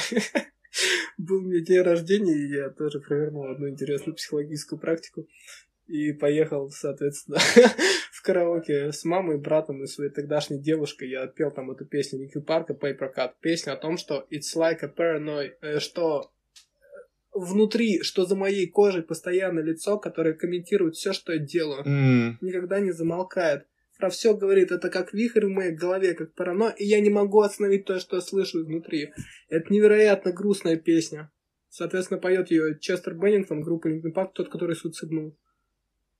был 1.16 1.42
мне 1.42 1.60
день 1.60 1.82
рождения, 1.82 2.34
и 2.34 2.48
я 2.48 2.70
тоже 2.70 2.98
провернул 2.98 3.46
одну 3.46 3.68
интересную 3.68 4.16
психологическую 4.16 4.80
практику. 4.80 5.28
И 5.86 6.12
поехал, 6.12 6.70
соответственно, 6.70 7.38
караоке 8.26 8.92
с 8.92 9.04
мамой, 9.04 9.38
братом 9.38 9.82
и 9.82 9.86
своей 9.86 10.10
тогдашней 10.10 10.58
девушкой. 10.58 11.08
Я 11.08 11.22
отпел 11.22 11.50
там 11.50 11.70
эту 11.70 11.86
песню 11.86 12.20
Linkin 12.20 12.44
Park 12.44 12.78
Paper 12.78 13.14
Cut. 13.16 13.30
Песня 13.40 13.72
о 13.72 13.76
том, 13.76 13.96
что 13.96 14.26
it's 14.30 14.56
like 14.56 14.80
a 14.82 14.92
paranoid, 14.94 15.52
э, 15.62 15.78
что 15.78 16.32
внутри, 17.32 18.02
что 18.02 18.26
за 18.26 18.34
моей 18.34 18.66
кожей 18.66 19.02
постоянно 19.02 19.60
лицо, 19.60 19.98
которое 19.98 20.34
комментирует 20.34 20.96
все, 20.96 21.12
что 21.12 21.32
я 21.32 21.38
делаю 21.38 21.84
М, 21.84 22.38
никогда 22.40 22.80
не 22.80 22.90
замолкает. 22.90 23.66
Про 23.98 24.10
все 24.10 24.36
говорит, 24.36 24.72
это 24.72 24.90
как 24.90 25.14
вихрь 25.14 25.46
в 25.46 25.50
моей 25.50 25.72
голове, 25.72 26.14
как 26.14 26.34
паранойя, 26.34 26.72
и 26.72 26.84
я 26.84 27.00
не 27.00 27.10
могу 27.10 27.40
остановить 27.40 27.86
то, 27.86 27.98
что 27.98 28.16
я 28.16 28.22
слышу 28.22 28.62
изнутри. 28.62 29.12
Это 29.48 29.72
невероятно 29.72 30.32
грустная 30.32 30.76
песня. 30.76 31.30
Соответственно, 31.68 32.20
поет 32.20 32.50
ее 32.50 32.78
Честер 32.78 33.14
Беннингтон, 33.14 33.62
группа 33.62 33.88
Linkin 33.88 34.12
Park, 34.14 34.30
тот, 34.34 34.48
который 34.48 34.76
суициднул. 34.76 35.36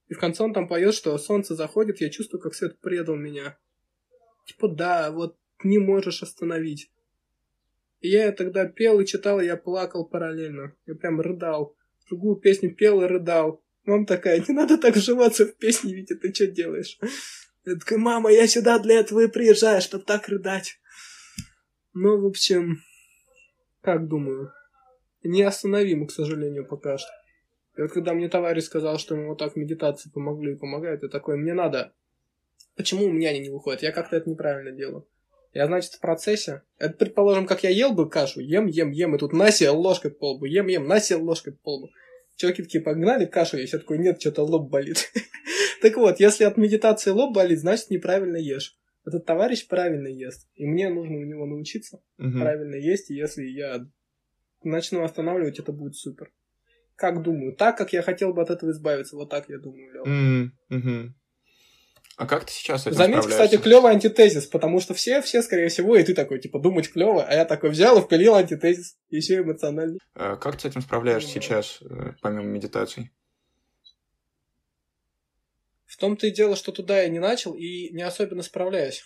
И 0.09 0.15
в 0.15 0.19
конце 0.19 0.43
он 0.45 0.53
там 0.53 0.69
поет, 0.69 0.95
что 0.95 1.17
солнце 1.19 1.55
заходит, 1.55 2.01
я 2.01 2.11
чувствую, 2.11 2.41
как 2.41 2.55
свет 2.55 2.79
предал 2.81 3.17
меня. 3.17 3.59
Типа, 4.47 4.69
да, 4.69 5.11
вот 5.11 5.37
не 5.65 5.79
можешь 5.79 6.23
остановить. 6.23 6.91
И 8.01 8.09
я 8.09 8.31
тогда 8.33 8.67
пел 8.67 9.01
и 9.01 9.07
читал, 9.07 9.41
и 9.41 9.47
я 9.47 9.57
плакал 9.57 10.07
параллельно. 10.07 10.75
Я 10.87 10.95
прям 10.95 11.21
рыдал. 11.21 11.77
Другую 12.09 12.37
песню 12.37 12.75
пел 12.75 13.03
и 13.03 13.07
рыдал. 13.07 13.63
Мама 13.85 14.07
такая, 14.07 14.45
не 14.47 14.55
надо 14.55 14.79
так 14.79 14.97
вживаться 14.97 15.47
в 15.47 15.57
песни, 15.57 15.93
Витя, 15.93 16.15
ты 16.15 16.33
что 16.33 16.47
делаешь? 16.47 16.99
Я 17.65 17.75
такая, 17.75 17.99
мама, 17.99 18.31
я 18.33 18.47
сюда 18.47 18.79
для 18.79 19.01
этого 19.01 19.21
и 19.21 19.29
приезжаю, 19.29 19.81
чтобы 19.81 20.05
так 20.05 20.29
рыдать. 20.29 20.79
Ну, 21.95 22.21
в 22.21 22.27
общем, 22.27 22.83
как 23.81 24.09
думаю, 24.09 24.53
неостановимо, 25.23 26.07
к 26.07 26.13
сожалению, 26.13 26.67
пока 26.67 26.99
что. 26.99 27.09
И 27.77 27.83
вот 27.83 27.93
когда 27.93 28.15
мне 28.15 28.29
товарищ 28.29 28.65
сказал, 28.65 28.99
что 28.99 29.15
ему 29.15 29.29
вот 29.29 29.39
так 29.39 29.55
медитации 29.55 30.11
помогли 30.11 30.53
и 30.53 30.57
помогают, 30.57 31.03
я 31.03 31.09
такой, 31.09 31.37
мне 31.37 31.53
надо... 31.53 31.93
Почему 32.75 33.07
у 33.07 33.13
меня 33.13 33.31
они 33.31 33.41
не 33.41 33.51
выходят? 33.51 33.83
Я 33.83 33.93
как-то 33.93 34.17
это 34.17 34.29
неправильно 34.29 34.71
делаю. 34.71 35.07
Я, 35.53 35.67
значит, 35.67 35.93
в 35.93 36.01
процессе... 36.01 36.63
Это, 36.79 36.95
предположим, 36.95 37.47
как 37.47 37.65
я 37.65 37.71
ел 37.71 37.93
бы 37.93 38.09
кашу, 38.09 38.41
ем, 38.41 38.67
ем, 38.67 38.91
ем, 38.91 39.15
и 39.15 39.19
тут 39.19 39.33
насел 39.33 39.79
ложкой 39.79 40.11
по 40.11 40.33
лбу, 40.33 40.47
ем, 40.47 40.67
ем, 40.69 40.87
насел 40.87 41.23
ложкой 41.23 41.55
по 41.55 41.77
лбу. 41.77 41.91
Чуваки 42.37 42.63
такие 42.63 42.83
погнали 42.83 43.25
кашу, 43.25 43.57
я 43.57 43.67
все 43.67 43.79
такой, 43.79 43.99
нет, 43.99 44.21
что-то 44.21 44.43
лоб 44.43 44.71
болит. 44.71 45.11
Так 45.83 45.99
вот, 45.99 46.21
если 46.21 46.45
от 46.45 46.57
медитации 46.57 47.11
лоб 47.11 47.35
болит, 47.35 47.61
значит, 47.61 47.91
неправильно 47.91 48.39
ешь. 48.39 48.79
Этот 49.05 49.27
товарищ 49.27 49.69
правильно 49.69 50.09
ест, 50.09 50.49
и 50.55 50.67
мне 50.67 50.89
нужно 50.89 51.19
у 51.19 51.25
него 51.25 51.45
научиться 51.45 52.01
мгм. 52.17 52.41
правильно 52.41 52.75
есть, 52.75 53.11
и 53.11 53.15
если 53.15 53.45
я 53.45 53.87
начну 54.65 55.05
останавливать, 55.05 55.59
это 55.59 55.73
будет 55.73 55.95
супер. 55.95 56.33
Как 56.97 57.23
думаю, 57.23 57.55
так, 57.55 57.77
как 57.77 57.93
я 57.93 58.03
хотел 58.03 58.33
бы 58.33 58.43
от 58.43 58.51
этого 58.51 58.71
избавиться, 58.71 59.17
вот 59.17 59.29
так 59.29 59.49
я 59.49 59.59
думаю, 59.59 59.93
Лёва. 59.93 60.07
М, 60.07 60.53
мгм. 60.71 61.15
А 62.17 62.27
как 62.27 62.47
ты 62.47 62.53
сейчас 62.53 62.85
с 62.85 62.87
этим 62.87 62.97
Заметь, 62.97 63.27
кстати, 63.27 63.59
клевый 63.59 63.93
антитезис, 63.93 64.47
потому 64.47 64.81
что 64.81 64.95
все, 64.95 65.21
все, 65.21 65.43
скорее 65.43 65.69
всего, 65.69 65.97
и 65.97 66.03
ты 66.03 66.15
такой, 66.15 66.41
типа, 66.41 66.59
думать 66.59 66.91
клево, 66.91 67.23
а 67.23 67.35
я 67.35 67.45
такой 67.45 67.69
взял 67.69 67.99
и 67.99 68.03
впилил 68.03 68.35
антитезис, 68.35 68.97
еще 69.11 69.43
эмоциональный. 69.43 69.99
Э, 70.15 70.37
Как 70.41 70.57
ты 70.57 70.63
с 70.63 70.65
этим 70.65 70.81
справляешься 70.81 71.29
Ну, 71.35 71.43
сейчас, 71.43 71.79
э, 71.83 72.15
помимо 72.23 72.45
медитаций? 72.45 73.11
В 75.85 75.99
том-то 75.99 76.27
и 76.27 76.31
дело, 76.31 76.57
что 76.57 76.73
туда 76.73 77.03
я 77.03 77.09
не 77.11 77.19
начал 77.19 77.53
и 77.53 77.91
не 77.93 78.03
особенно 78.03 78.43
справляюсь. 78.43 79.05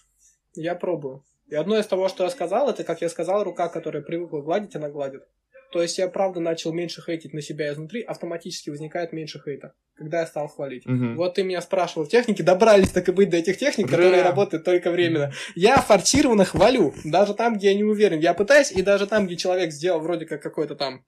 Я 0.54 0.76
пробую. 0.76 1.24
И 1.48 1.56
одно 1.56 1.76
из 1.76 1.86
того, 1.86 2.08
что 2.08 2.22
я 2.22 2.30
сказал, 2.30 2.70
это, 2.70 2.84
как 2.84 3.00
я 3.00 3.08
сказал, 3.08 3.42
рука, 3.42 3.68
которая 3.68 4.02
привыкла 4.02 4.40
гладить, 4.40 4.76
она 4.76 4.88
гладит. 4.88 5.22
То 5.70 5.80
есть 5.82 5.98
я, 5.98 6.09
правда, 6.09 6.40
начал 6.40 6.72
меньше 6.72 7.01
хейтить 7.01 7.32
на 7.32 7.42
себя 7.42 7.72
изнутри, 7.72 8.02
автоматически 8.02 8.70
возникает 8.70 9.12
меньше 9.12 9.40
хейта, 9.44 9.74
когда 9.94 10.20
я 10.20 10.26
стал 10.26 10.48
хвалить. 10.48 10.84
Мгм. 10.84 11.16
Вот 11.16 11.34
ты 11.34 11.44
меня 11.44 11.60
спрашивал, 11.60 12.06
техники 12.06 12.42
добрались 12.42 12.90
так 12.90 13.09
и 13.09 13.12
быть 13.12 13.30
до 13.30 13.36
этих 13.36 13.56
техник, 13.56 13.88
которые 13.88 14.22
Да. 14.22 14.24
работают 14.28 14.64
только 14.64 14.90
временно. 14.90 15.32
Я 15.55 15.80
форсированно 15.80 16.44
хвалю, 16.44 16.92
даже 17.05 17.34
там, 17.34 17.56
где 17.56 17.68
я 17.68 17.74
не 17.74 17.84
уверен. 17.84 18.18
Я 18.18 18.34
пытаюсь, 18.34 18.72
и 18.72 18.82
даже 18.82 19.06
там, 19.06 19.26
где 19.26 19.36
человек 19.36 19.70
сделал 19.70 20.01
вроде 20.01 20.26
как 20.26 20.42
какой-то 20.42 20.74
там 20.74 21.05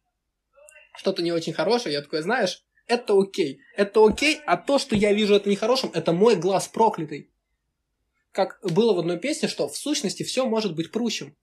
что-то 0.97 1.23
не 1.23 1.33
очень 1.33 1.53
хорошее, 1.53 1.95
я 1.95 2.03
такой, 2.03 2.23
знаешь, 2.23 2.63
это 2.87 3.19
окей. 3.19 3.61
Это 3.77 4.05
окей, 4.05 4.41
а 4.47 4.57
то, 4.57 4.79
что 4.79 4.95
я 4.95 5.13
вижу 5.13 5.35
это 5.35 5.49
нехорошим, 5.49 5.91
это 5.95 6.13
мой 6.13 6.37
глаз 6.37 6.69
проклятый. 6.69 7.31
Как 8.31 8.61
было 8.63 8.95
в 8.95 8.99
одной 9.01 9.19
песне, 9.19 9.49
что 9.49 9.69
в 9.69 9.77
сущности 9.77 10.23
все 10.23 10.47
может 10.47 10.75
быть 10.77 10.93
прущим. 10.93 11.37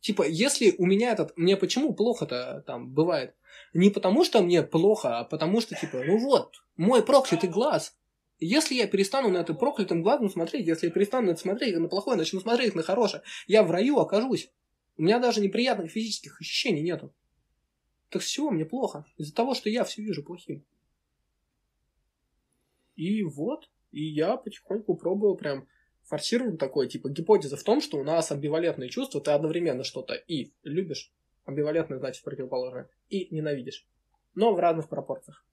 Типа, 0.00 0.26
если 0.26 0.74
у 0.78 0.86
меня 0.86 1.12
этот... 1.12 1.36
Мне 1.36 1.56
почему 1.56 1.94
плохо-то 1.94 2.64
там 2.66 2.92
бывает? 2.92 3.34
Не 3.74 3.90
потому, 3.90 4.24
что 4.24 4.42
мне 4.42 4.62
плохо, 4.62 5.18
а 5.18 5.24
потому 5.24 5.60
что, 5.60 5.74
типа, 5.74 6.02
ну 6.04 6.18
вот, 6.18 6.54
мой 6.76 7.04
проклятый 7.04 7.50
глаз. 7.50 7.96
Если 8.38 8.74
я 8.74 8.86
перестану 8.86 9.28
на 9.28 9.38
это 9.38 9.52
проклятым 9.52 10.02
глазом 10.02 10.30
смотреть, 10.30 10.66
если 10.66 10.86
я 10.86 10.92
перестану 10.92 11.26
на 11.26 11.30
это 11.32 11.40
смотреть, 11.40 11.76
на 11.76 11.88
плохое, 11.88 12.16
начну 12.16 12.40
смотреть 12.40 12.74
на 12.74 12.82
хорошее, 12.82 13.22
я 13.46 13.62
в 13.62 13.70
раю 13.70 13.98
окажусь. 13.98 14.50
У 14.96 15.02
меня 15.02 15.18
даже 15.18 15.42
неприятных 15.42 15.90
физических 15.90 16.40
ощущений 16.40 16.82
нету. 16.82 17.14
Так 18.08 18.22
с 18.22 18.26
чего 18.26 18.50
мне 18.50 18.64
плохо? 18.64 19.04
Из-за 19.18 19.34
того, 19.34 19.54
что 19.54 19.68
я 19.68 19.84
все 19.84 20.02
вижу 20.02 20.24
плохим. 20.24 20.64
И 22.96 23.22
вот, 23.22 23.70
и 23.92 24.02
я 24.02 24.36
потихоньку 24.36 24.94
пробовал 24.94 25.36
прям 25.36 25.68
форсировал 26.10 26.56
такой, 26.56 26.88
типа, 26.88 27.08
гипотеза 27.08 27.56
в 27.56 27.62
том, 27.62 27.80
что 27.80 27.96
у 27.96 28.02
нас 28.02 28.32
амбивалентные 28.32 28.90
чувства, 28.90 29.20
ты 29.20 29.30
одновременно 29.30 29.84
что-то 29.84 30.14
и 30.14 30.50
любишь, 30.64 31.12
амбивалентное 31.44 31.98
значит 31.98 32.24
противоположное, 32.24 32.88
и 33.08 33.32
ненавидишь, 33.32 33.86
но 34.34 34.52
в 34.52 34.58
разных 34.58 34.88
пропорциях. 34.88 35.46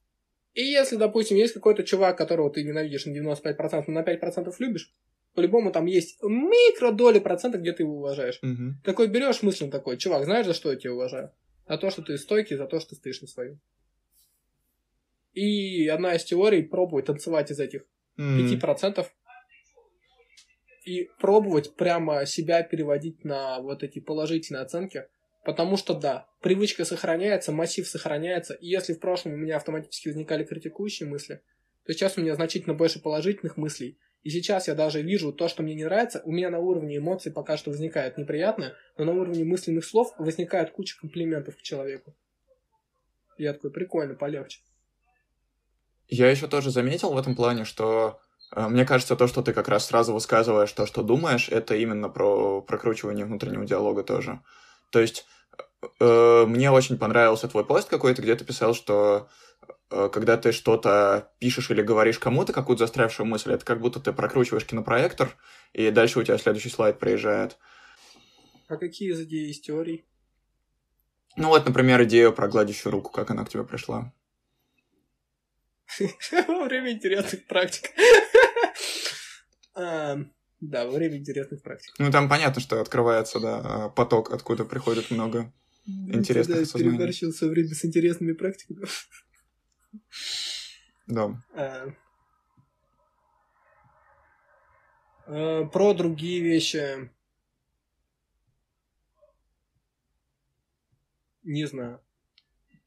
И 0.56 0.64
если, 0.64 0.96
допустим, 0.96 1.38
есть 1.38 1.54
какой-то 1.54 1.84
чувак, 1.84 2.18
которого 2.18 2.50
ты 2.50 2.64
ненавидишь 2.64 3.06
на 3.06 3.12
95%, 3.12 3.84
но 3.86 3.94
на 3.94 4.04
5% 4.04 4.52
любишь, 4.58 4.92
по-любому 5.36 5.72
там 5.72 5.86
есть 5.86 6.18
микродоли 6.24 7.20
процента, 7.20 7.60
где 7.60 7.72
ты 7.72 7.84
его 7.84 7.98
уважаешь. 7.98 8.40
Угу. 8.42 8.82
Такой 8.84 9.08
берешь 9.08 9.44
мысленно 9.44 9.70
такой, 9.70 9.98
чувак, 9.98 10.26
знаешь, 10.26 10.48
за 10.48 10.56
что 10.56 10.72
я 10.72 10.78
тебя 10.78 10.94
уважаю? 10.94 11.32
За 11.68 11.78
то, 11.78 11.92
что 11.92 12.02
ты 12.02 12.18
стойкий, 12.18 12.56
за 12.56 12.66
то, 12.66 12.80
что 12.80 12.90
ты 12.90 12.96
стоишь 12.96 13.22
на 13.22 13.28
своем. 13.28 13.60
И 15.34 15.88
одна 15.88 16.16
из 16.16 16.24
теорий 16.24 16.64
пробовать 16.64 17.06
танцевать 17.06 17.52
из 17.52 17.60
этих 17.60 17.86
пяти 18.16 18.58
процентов 18.58 19.14
и 20.88 21.10
пробовать 21.20 21.76
прямо 21.76 22.26
себя 22.26 22.64
переводить 22.64 23.26
на 23.26 23.60
вот 23.60 23.84
эти 23.84 24.00
положительные 24.00 24.62
оценки. 24.62 25.08
Потому 25.44 25.76
что 25.76 25.94
да, 25.94 26.28
привычка 26.42 26.86
сохраняется, 26.86 27.52
массив 27.52 27.86
сохраняется, 27.86 28.54
и 28.54 28.68
если 28.68 28.94
в 28.94 29.00
прошлом 29.00 29.34
у 29.34 29.38
меня 29.38 29.58
автоматически 29.58 30.08
возникали 30.08 30.46
критикующие 30.46 31.10
мысли, 31.10 31.42
то 31.86 31.94
сейчас 31.94 32.18
у 32.18 32.22
меня 32.22 32.36
значительно 32.36 32.74
больше 32.74 33.02
положительных 33.02 33.58
мыслей. 33.58 33.98
И 34.24 34.30
сейчас 34.30 34.70
я 34.70 34.76
даже 34.76 35.02
вижу 35.02 35.34
то, 35.34 35.50
что 35.50 35.62
мне 35.62 35.76
не 35.76 35.84
нравится, 35.84 36.22
у 36.24 36.32
меня 36.32 36.50
на 36.50 36.60
уровне 36.60 36.98
эмоций 36.98 37.34
пока 37.34 37.58
что 37.58 37.70
возникает 37.70 38.18
неприятное, 38.18 38.76
но 38.98 39.04
на 39.04 39.14
уровне 39.14 39.44
мысленных 39.44 39.86
слов 39.86 40.14
возникает 40.18 40.72
куча 40.72 40.98
комплиментов 41.00 41.58
к 41.58 41.62
человеку. 41.62 42.16
Я 43.38 43.54
такой, 43.54 43.72
прикольно, 43.72 44.16
полегче. 44.16 44.62
Я 46.08 46.30
еще 46.30 46.48
тоже 46.48 46.72
заметил 46.72 47.14
в 47.14 47.18
этом 47.18 47.36
плане, 47.36 47.66
что 47.66 48.22
мне 48.56 48.86
кажется, 48.86 49.16
то, 49.16 49.28
что 49.28 49.42
ты 49.42 49.54
как 49.54 49.68
раз 49.68 49.88
сразу 49.88 50.14
высказываешь 50.14 50.72
то, 50.72 50.86
что 50.86 51.04
думаешь, 51.04 51.50
это 51.50 51.76
именно 51.76 52.10
про 52.10 52.62
прокручивание 52.62 53.26
внутреннего 53.26 53.66
диалога 53.66 54.04
тоже. 54.04 54.42
То 54.90 55.00
есть 55.00 55.26
э, 56.00 56.46
мне 56.48 56.72
очень 56.72 56.98
понравился 56.98 57.48
твой 57.48 57.66
пост 57.66 57.90
какой-то, 57.90 58.22
где 58.22 58.36
ты 58.36 58.46
писал, 58.46 58.74
что 58.74 59.28
э, 59.90 60.10
когда 60.12 60.38
ты 60.38 60.52
что-то 60.52 61.32
пишешь 61.40 61.70
или 61.72 61.82
говоришь 61.82 62.20
кому-то, 62.20 62.54
какую-то 62.54 62.86
застрявшую 62.86 63.28
мысль, 63.28 63.54
это 63.54 63.66
как 63.66 63.82
будто 63.82 64.00
ты 64.00 64.14
прокручиваешь 64.14 64.66
кинопроектор, 64.66 65.36
и 65.74 65.92
дальше 65.92 66.20
у 66.20 66.24
тебя 66.24 66.38
следующий 66.38 66.70
слайд 66.70 67.00
проезжает. 67.00 67.58
А 68.68 68.78
какие 68.78 69.12
из 69.12 69.22
идей 69.22 69.50
из 69.50 69.60
теорий? 69.60 70.06
Ну 71.36 71.50
вот, 71.50 71.66
например, 71.66 72.04
идею 72.04 72.34
про 72.34 72.48
гладящую 72.48 72.92
руку, 72.92 73.12
как 73.12 73.30
она 73.30 73.46
к 73.46 73.50
тебе 73.50 73.64
пришла. 73.64 74.14
Во 76.48 76.66
время 76.66 76.92
интересных 76.92 77.46
практик. 77.46 77.92
Да, 80.60 80.86
во 80.86 80.92
время 80.92 81.18
интересных 81.18 81.62
практик. 81.62 81.94
Ну, 82.00 82.12
там 82.12 82.28
понятно, 82.28 82.62
что 82.62 82.82
открывается, 82.82 83.40
да, 83.40 83.90
поток, 83.90 84.32
откуда 84.34 84.66
приходит 84.66 85.12
много 85.12 85.54
интересных 85.86 86.64
осознаний. 86.64 86.98
переборщил 86.98 87.32
все 87.32 87.48
время 87.48 87.70
с 87.70 87.86
интересными 87.86 88.34
практиками. 88.34 88.86
Да. 91.06 91.42
А. 91.54 91.88
А, 95.28 95.66
про 95.66 95.94
другие 95.94 96.42
вещи. 96.42 97.10
Не 101.44 101.66
знаю. 101.66 102.02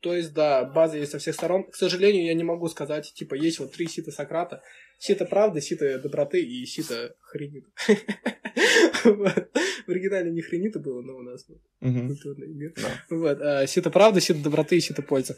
То 0.01 0.15
есть, 0.15 0.33
да, 0.33 0.65
база 0.65 0.99
есть 0.99 1.13
со 1.13 1.19
всех 1.19 1.35
сторон. 1.35 1.71
К 1.71 1.75
сожалению, 1.75 2.25
я 2.25 2.35
не 2.35 2.45
могу 2.45 2.69
сказать, 2.69 3.13
типа, 3.15 3.35
есть 3.35 3.59
вот 3.59 3.73
три 3.73 3.87
сита 3.87 4.11
Сократа. 4.11 4.63
Сита 5.01 5.25
правды, 5.25 5.63
сита 5.63 5.99
доброты 5.99 6.43
и 6.43 6.67
сита 6.67 7.15
хренита. 7.21 7.71
В 9.03 9.89
оригинале 9.89 10.31
не 10.31 10.43
хренита 10.43 10.79
было, 10.79 11.01
но 11.01 11.17
у 11.17 11.23
нас 11.23 11.47
культурный 11.81 12.49
мир. 12.49 12.75
Вот. 13.09 13.41
А, 13.41 13.67
сита 13.67 13.89
правды, 13.89 14.21
сита 14.21 14.41
доброты 14.41 14.77
и 14.77 14.81
сита 14.81 15.01
пользы. 15.01 15.37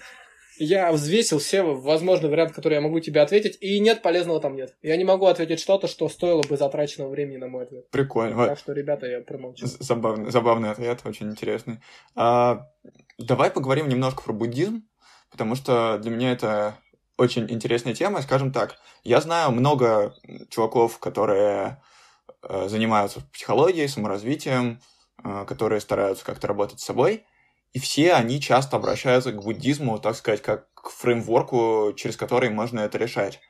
Я 0.59 0.91
взвесил 0.91 1.39
все 1.39 1.63
возможные 1.63 2.29
варианты, 2.29 2.55
которые 2.55 2.79
я 2.79 2.81
могу 2.81 2.99
тебе 2.99 3.21
ответить, 3.21 3.57
и 3.61 3.79
нет, 3.79 4.03
полезного 4.03 4.41
там 4.41 4.57
нет. 4.57 4.77
Я 4.83 4.97
не 4.97 5.05
могу 5.05 5.27
ответить 5.27 5.61
что-то, 5.61 5.87
что 5.87 6.09
стоило 6.09 6.43
бы 6.43 6.57
затраченного 6.57 7.11
времени 7.11 7.37
на 7.37 7.47
мой 7.47 7.63
ответ. 7.63 7.89
Прикольно. 7.91 8.47
Так 8.47 8.59
что, 8.59 8.73
ребята, 8.73 9.07
я 9.07 9.21
промолчу. 9.21 9.65
Забавный, 9.79 10.33
забавный 10.33 10.73
ответ, 10.73 11.03
очень 11.05 11.31
интересный. 11.31 11.79
А, 12.17 12.67
давай 13.17 13.53
поговорим 13.53 13.89
немножко 13.89 14.25
про 14.25 14.33
буддизм, 14.33 14.83
потому 15.31 15.55
что 15.55 16.01
для 16.03 16.11
меня 16.11 16.33
это 16.33 16.77
очень 17.19 17.51
интересная 17.51 17.95
тема. 17.95 18.23
Скажем 18.23 18.53
так, 18.53 18.79
я 19.05 19.21
знаю 19.21 19.53
много 19.53 20.15
чуваков, 20.51 20.99
которые 20.99 21.83
э, 22.43 22.69
занимаются 22.69 23.21
психологией, 23.33 23.89
саморазвитием, 23.89 24.81
э, 25.23 25.45
которые 25.47 25.81
стараются 25.81 26.25
как-то 26.25 26.47
работать 26.47 26.81
с 26.81 26.85
собой, 26.85 27.25
и 27.73 27.79
все 27.79 28.15
они 28.15 28.41
часто 28.41 28.77
обращаются 28.77 29.33
к 29.33 29.43
буддизму, 29.43 29.99
так 29.99 30.17
сказать, 30.17 30.43
как 30.43 30.73
к 30.75 30.91
фреймворку, 30.91 31.93
через 31.97 32.17
который 32.17 32.51
можно 32.51 32.81
это 32.81 32.99
решать. 32.99 33.41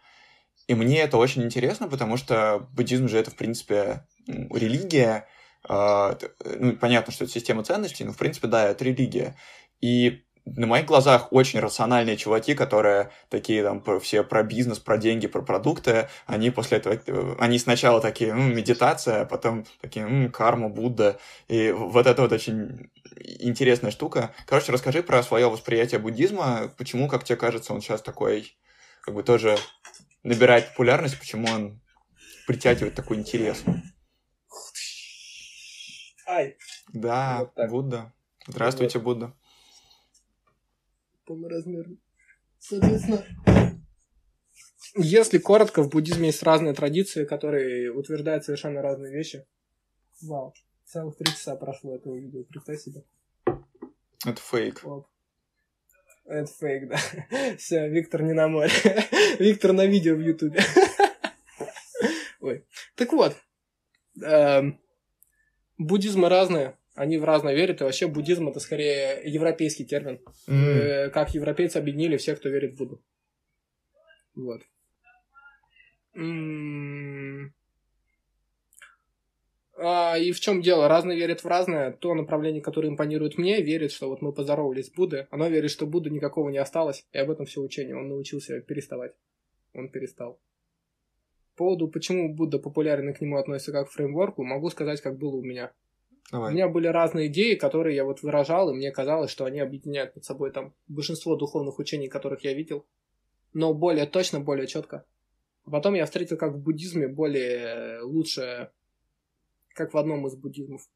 И 0.69 0.75
мне 0.75 1.01
это 1.01 1.17
очень 1.17 1.43
интересно, 1.43 1.89
потому 1.89 2.17
что 2.17 2.69
буддизм 2.73 3.09
же 3.09 3.19
это, 3.19 3.31
в 3.31 3.37
принципе, 3.37 4.07
религия. 4.27 5.27
А, 5.69 6.17
ну, 6.45 6.77
понятно, 6.77 7.13
что 7.13 7.25
это 7.25 7.33
система 7.33 7.65
ценностей, 7.65 8.05
но, 8.05 8.13
в 8.13 8.17
принципе, 8.17 8.47
да, 8.47 8.69
это 8.69 8.85
религия. 8.85 9.37
И 9.81 10.25
на 10.45 10.67
моих 10.67 10.87
глазах 10.87 11.33
очень 11.33 11.61
рациональные 11.61 12.17
чуваки, 12.17 12.55
которые 12.55 13.11
такие 13.29 13.63
там 13.63 13.83
все 14.01 14.25
про 14.25 14.43
бизнес, 14.43 14.79
про 14.79 14.99
деньги, 14.99 15.27
про 15.29 15.41
продукты, 15.43 16.09
они 16.27 16.51
после 16.51 16.79
этого, 16.79 16.95
э, 17.07 17.37
они 17.39 17.59
сначала 17.59 18.01
такие, 18.01 18.35
ну, 18.35 18.49
медитация, 18.49 19.23
а 19.23 19.25
потом 19.25 19.65
такие, 19.81 20.07
ну, 20.07 20.31
карма, 20.31 20.69
Будда, 20.69 21.19
и 21.49 21.71
вот 21.71 22.07
это 22.07 22.23
вот 22.23 22.33
очень 22.33 22.91
интересная 23.15 23.93
штука. 23.93 24.35
Короче, 24.47 24.73
расскажи 24.73 25.03
про 25.03 25.23
свое 25.23 25.49
восприятие 25.49 26.01
буддизма, 26.01 26.73
почему, 26.77 27.09
как 27.09 27.25
тебе 27.25 27.37
кажется, 27.37 27.73
он 27.73 27.81
сейчас 27.81 28.03
такой, 28.03 28.57
как 29.03 29.15
бы 29.15 29.23
тоже 29.23 29.57
набирает 30.25 30.71
популярность, 30.71 31.19
почему 31.19 31.49
он 31.49 31.81
притягивает 32.47 32.95
такой 32.95 33.19
интерес. 33.19 33.63
Ай. 36.27 36.57
Да, 36.93 37.49
вот 37.57 37.71
Будда. 37.71 38.13
Здравствуйте, 38.49 38.99
вот. 38.99 39.33
Будда 41.27 41.49
полноразмерный. 41.49 42.01
Соответственно, 42.59 43.25
если 44.97 45.39
коротко, 45.39 45.83
в 45.83 45.89
буддизме 45.89 46.27
есть 46.27 46.43
разные 46.43 46.75
традиции, 46.75 47.25
которые 47.25 47.93
утверждают 47.93 48.45
совершенно 48.45 48.83
разные 48.83 49.13
вещи. 49.13 49.47
Вау, 50.23 50.55
целых 50.85 51.17
три 51.17 51.33
часа 51.33 51.57
прошло 51.57 51.97
этого 51.97 52.17
видео, 52.17 52.45
представь 52.45 52.81
себе. 52.81 53.05
Это 54.25 54.41
фейк. 54.41 54.81
Оп. 54.85 55.09
Это 56.25 56.53
фейк, 56.53 56.89
да. 56.89 57.57
Все, 57.59 57.89
Виктор 57.89 58.23
не 58.23 58.33
на 58.33 58.49
море. 58.49 58.71
Виктор 59.41 59.73
на 59.73 59.87
видео 59.87 60.15
в 60.15 60.21
Ютубе. 60.21 60.61
Ой. 62.41 62.65
Так 62.95 63.13
вот, 63.13 63.37
эм, 64.23 64.81
буддизмы 65.79 66.29
разные 66.29 66.79
они 66.95 67.19
в 67.19 67.25
разное 67.25 67.55
верят, 67.55 67.81
и 67.81 67.85
вообще 67.85 68.07
буддизм 68.07 68.49
это 68.49 68.61
скорее 68.61 69.23
европейский 69.25 69.85
термин. 69.85 70.21
Mm. 70.47 71.11
Как 71.11 71.35
европейцы 71.35 71.79
объединили 71.79 72.17
всех, 72.17 72.39
кто 72.39 72.49
верит 72.49 72.75
в 72.75 72.79
Будду. 72.79 73.03
Вот. 74.35 74.63
А, 79.85 80.17
и 80.19 80.33
в 80.33 80.41
чем 80.41 80.61
дело? 80.61 80.87
Разные 80.87 81.17
верят 81.17 81.43
в 81.43 81.47
разное. 81.47 81.93
То 81.93 82.15
направление, 82.15 82.63
которое 82.63 82.89
импонирует 82.89 83.39
мне, 83.39 83.63
верит, 83.63 83.91
что 83.91 84.09
вот 84.09 84.23
мы 84.23 84.33
поздоровались 84.33 84.87
с 84.87 84.93
Буддой. 84.93 85.27
Оно 85.31 85.49
верит, 85.49 85.71
что 85.71 85.87
Будды 85.87 86.11
никакого 86.11 86.51
не 86.51 86.59
осталось. 86.59 87.07
И 87.13 87.19
об 87.19 87.31
этом 87.31 87.47
все 87.47 87.61
учение. 87.61 87.97
Он 87.97 88.09
научился 88.09 88.61
переставать. 88.61 89.13
Он 89.75 89.89
перестал. 89.89 90.39
По 91.57 91.65
поводу, 91.65 91.89
почему 91.89 92.35
Будда 92.35 92.59
популярен 92.59 93.09
и 93.11 93.13
к 93.13 93.21
нему 93.21 93.37
относится 93.37 93.73
как 93.73 93.89
к 93.89 93.93
фреймворку, 93.93 94.43
могу 94.43 94.71
сказать, 94.71 95.01
как 95.01 95.19
было 95.19 95.37
у 95.37 95.43
меня. 95.43 95.73
Давай. 96.31 96.51
У 96.51 96.55
меня 96.55 96.69
были 96.69 96.87
разные 96.87 97.27
идеи, 97.27 97.55
которые 97.55 97.97
я 97.97 98.05
вот 98.05 98.23
выражал, 98.23 98.71
и 98.71 98.75
мне 98.75 98.91
казалось, 98.91 99.31
что 99.31 99.45
они 99.45 99.61
объединяют 99.61 100.15
под 100.15 100.25
собой 100.25 100.51
там 100.51 100.75
большинство 100.89 101.37
духовных 101.37 101.79
учений, 101.79 102.09
которых 102.09 102.45
я 102.45 102.55
видел, 102.55 102.87
но 103.53 103.75
более 103.75 104.07
точно, 104.07 104.41
более 104.41 104.67
четко. 104.67 105.05
Потом 105.65 105.95
я 105.95 106.07
встретил, 106.07 106.37
как 106.37 106.55
в 106.55 106.59
буддизме, 106.59 107.07
более 107.07 108.01
лучше, 108.01 108.71
как 109.75 109.95
в 109.95 109.99
одном 109.99 110.27
из 110.27 110.35
буддизмов. 110.35 110.89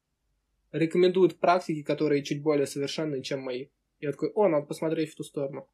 Рекомендуют 0.71 1.39
практики, 1.39 1.83
которые 1.83 2.23
чуть 2.23 2.41
более 2.41 2.67
совершенные, 2.67 3.21
чем 3.21 3.41
мои. 3.41 3.67
Я 3.99 4.11
такой, 4.11 4.29
о, 4.29 4.47
надо 4.47 4.65
посмотреть 4.65 5.11
в 5.11 5.15
ту 5.15 5.23
сторону. 5.23 5.67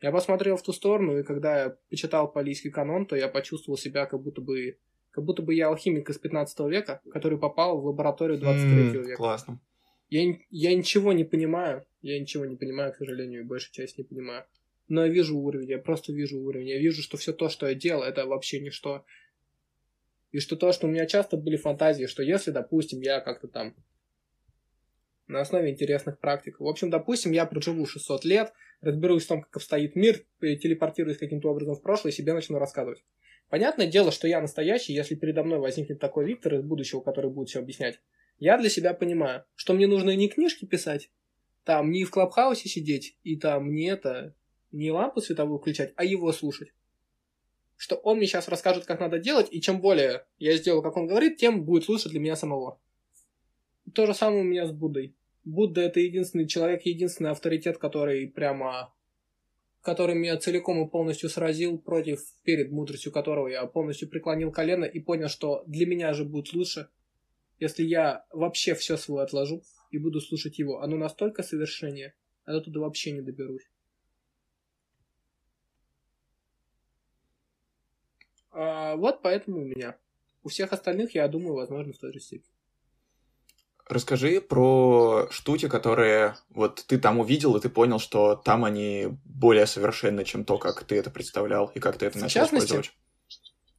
Я 0.00 0.12
посмотрел 0.12 0.56
в 0.56 0.62
ту 0.62 0.72
сторону, 0.72 1.18
и 1.18 1.22
когда 1.22 1.62
я 1.62 1.76
почитал 1.88 2.30
палийский 2.30 2.70
канон, 2.70 3.06
то 3.06 3.16
я 3.16 3.28
почувствовал 3.28 3.78
себя 3.78 4.04
как 4.04 4.22
будто 4.22 4.42
бы 4.42 4.78
как 5.16 5.24
будто 5.24 5.40
бы 5.40 5.54
я 5.54 5.68
алхимик 5.68 6.10
из 6.10 6.18
15 6.18 6.60
века, 6.68 7.00
который 7.10 7.38
попал 7.38 7.80
в 7.80 7.86
лабораторию 7.86 8.38
23 8.38 8.70
mm, 8.70 9.04
века. 9.06 9.16
Классно. 9.16 9.60
Я, 10.10 10.36
я 10.50 10.76
ничего 10.76 11.14
не 11.14 11.24
понимаю. 11.24 11.86
Я 12.02 12.20
ничего 12.20 12.44
не 12.44 12.54
понимаю, 12.54 12.92
к 12.92 12.96
сожалению, 12.96 13.40
и 13.40 13.44
большую 13.44 13.72
часть 13.72 13.96
не 13.96 14.04
понимаю. 14.04 14.44
Но 14.88 15.06
я 15.06 15.10
вижу 15.10 15.38
уровень, 15.38 15.70
я 15.70 15.78
просто 15.78 16.12
вижу 16.12 16.38
уровень. 16.38 16.68
Я 16.68 16.78
вижу, 16.78 17.00
что 17.00 17.16
все 17.16 17.32
то, 17.32 17.48
что 17.48 17.66
я 17.66 17.74
делал, 17.74 18.02
это 18.02 18.26
вообще 18.26 18.60
ничто. 18.60 19.06
И 20.32 20.38
что 20.38 20.54
то, 20.54 20.70
что 20.72 20.86
у 20.86 20.90
меня 20.90 21.06
часто 21.06 21.38
были 21.38 21.56
фантазии, 21.56 22.04
что 22.04 22.22
если, 22.22 22.50
допустим, 22.50 23.00
я 23.00 23.20
как-то 23.20 23.48
там 23.48 23.74
на 25.28 25.40
основе 25.40 25.70
интересных 25.70 26.18
практик. 26.18 26.60
В 26.60 26.66
общем, 26.66 26.90
допустим, 26.90 27.32
я 27.32 27.46
проживу 27.46 27.86
600 27.86 28.26
лет, 28.26 28.52
разберусь 28.82 29.24
в 29.24 29.28
том, 29.28 29.40
как 29.40 29.56
обстоит 29.56 29.96
мир, 29.96 30.26
телепортируюсь 30.40 31.16
каким-то 31.16 31.48
образом 31.48 31.74
в 31.74 31.80
прошлое 31.80 32.12
и 32.12 32.14
себе 32.14 32.34
начну 32.34 32.58
рассказывать. 32.58 33.02
Понятное 33.48 33.86
дело, 33.86 34.10
что 34.10 34.26
я 34.26 34.40
настоящий, 34.40 34.92
если 34.92 35.14
передо 35.14 35.44
мной 35.44 35.60
возникнет 35.60 36.00
такой 36.00 36.26
Виктор 36.26 36.54
из 36.54 36.62
будущего, 36.62 37.00
который 37.00 37.30
будет 37.30 37.48
все 37.48 37.60
объяснять, 37.60 38.00
я 38.38 38.58
для 38.58 38.68
себя 38.68 38.92
понимаю, 38.92 39.44
что 39.54 39.72
мне 39.72 39.86
нужно 39.86 40.14
не 40.16 40.28
книжки 40.28 40.64
писать, 40.64 41.10
там 41.64 41.90
не 41.90 42.04
в 42.04 42.10
Клабхаусе 42.10 42.68
сидеть, 42.68 43.16
и 43.22 43.36
там 43.36 43.72
не 43.72 43.86
это, 43.86 44.34
не 44.72 44.90
лампу 44.90 45.20
световую 45.20 45.58
включать, 45.58 45.92
а 45.96 46.04
его 46.04 46.32
слушать. 46.32 46.72
Что 47.76 47.96
он 47.96 48.18
мне 48.18 48.26
сейчас 48.26 48.48
расскажет, 48.48 48.84
как 48.84 49.00
надо 49.00 49.18
делать, 49.18 49.48
и 49.50 49.60
чем 49.60 49.80
более 49.80 50.26
я 50.38 50.56
сделаю, 50.56 50.82
как 50.82 50.96
он 50.96 51.06
говорит, 51.06 51.36
тем 51.36 51.64
будет 51.64 51.88
лучше 51.88 52.08
для 52.08 52.20
меня 52.20 52.36
самого. 52.36 52.80
То 53.94 54.06
же 54.06 54.14
самое 54.14 54.42
у 54.42 54.44
меня 54.44 54.66
с 54.66 54.72
Буддой. 54.72 55.14
Будда 55.44 55.82
это 55.82 56.00
единственный 56.00 56.48
человек, 56.48 56.82
единственный 56.84 57.30
авторитет, 57.30 57.78
который 57.78 58.26
прямо 58.26 58.92
который 59.86 60.16
меня 60.16 60.36
целиком 60.36 60.84
и 60.84 60.90
полностью 60.90 61.30
сразил 61.30 61.78
против, 61.78 62.20
перед 62.42 62.72
мудростью 62.72 63.12
которого 63.12 63.46
я 63.46 63.64
полностью 63.66 64.08
преклонил 64.08 64.50
колено 64.50 64.84
и 64.84 64.98
понял, 64.98 65.28
что 65.28 65.62
для 65.68 65.86
меня 65.86 66.12
же 66.12 66.24
будет 66.24 66.52
лучше, 66.54 66.88
если 67.60 67.84
я 67.84 68.26
вообще 68.32 68.74
все 68.74 68.96
свое 68.96 69.22
отложу 69.22 69.62
и 69.92 69.98
буду 69.98 70.20
слушать 70.20 70.58
его. 70.58 70.80
Оно 70.80 70.96
настолько 70.96 71.44
совершеннее, 71.44 72.16
а 72.44 72.54
я 72.54 72.60
туда 72.60 72.80
вообще 72.80 73.12
не 73.12 73.20
доберусь. 73.20 73.70
А, 78.50 78.96
вот 78.96 79.22
поэтому 79.22 79.58
у 79.58 79.64
меня. 79.64 79.96
У 80.42 80.48
всех 80.48 80.72
остальных, 80.72 81.14
я 81.14 81.28
думаю, 81.28 81.54
возможно, 81.54 81.92
в 81.92 81.98
той 81.98 82.12
же 82.12 82.18
степени. 82.18 82.55
Расскажи 83.88 84.40
про 84.40 85.28
штуки, 85.30 85.68
которые 85.68 86.34
вот 86.50 86.84
ты 86.88 86.98
там 86.98 87.20
увидел, 87.20 87.56
и 87.56 87.60
ты 87.60 87.68
понял, 87.68 88.00
что 88.00 88.34
там 88.34 88.64
они 88.64 89.08
более 89.24 89.66
совершенны, 89.66 90.24
чем 90.24 90.44
то, 90.44 90.58
как 90.58 90.82
ты 90.84 90.96
это 90.96 91.08
представлял, 91.10 91.70
и 91.74 91.78
как 91.78 91.96
ты 91.96 92.06
это 92.06 92.18
в 92.18 92.22
начал 92.22 92.40
частности, 92.40 92.66
использовать. 92.66 92.92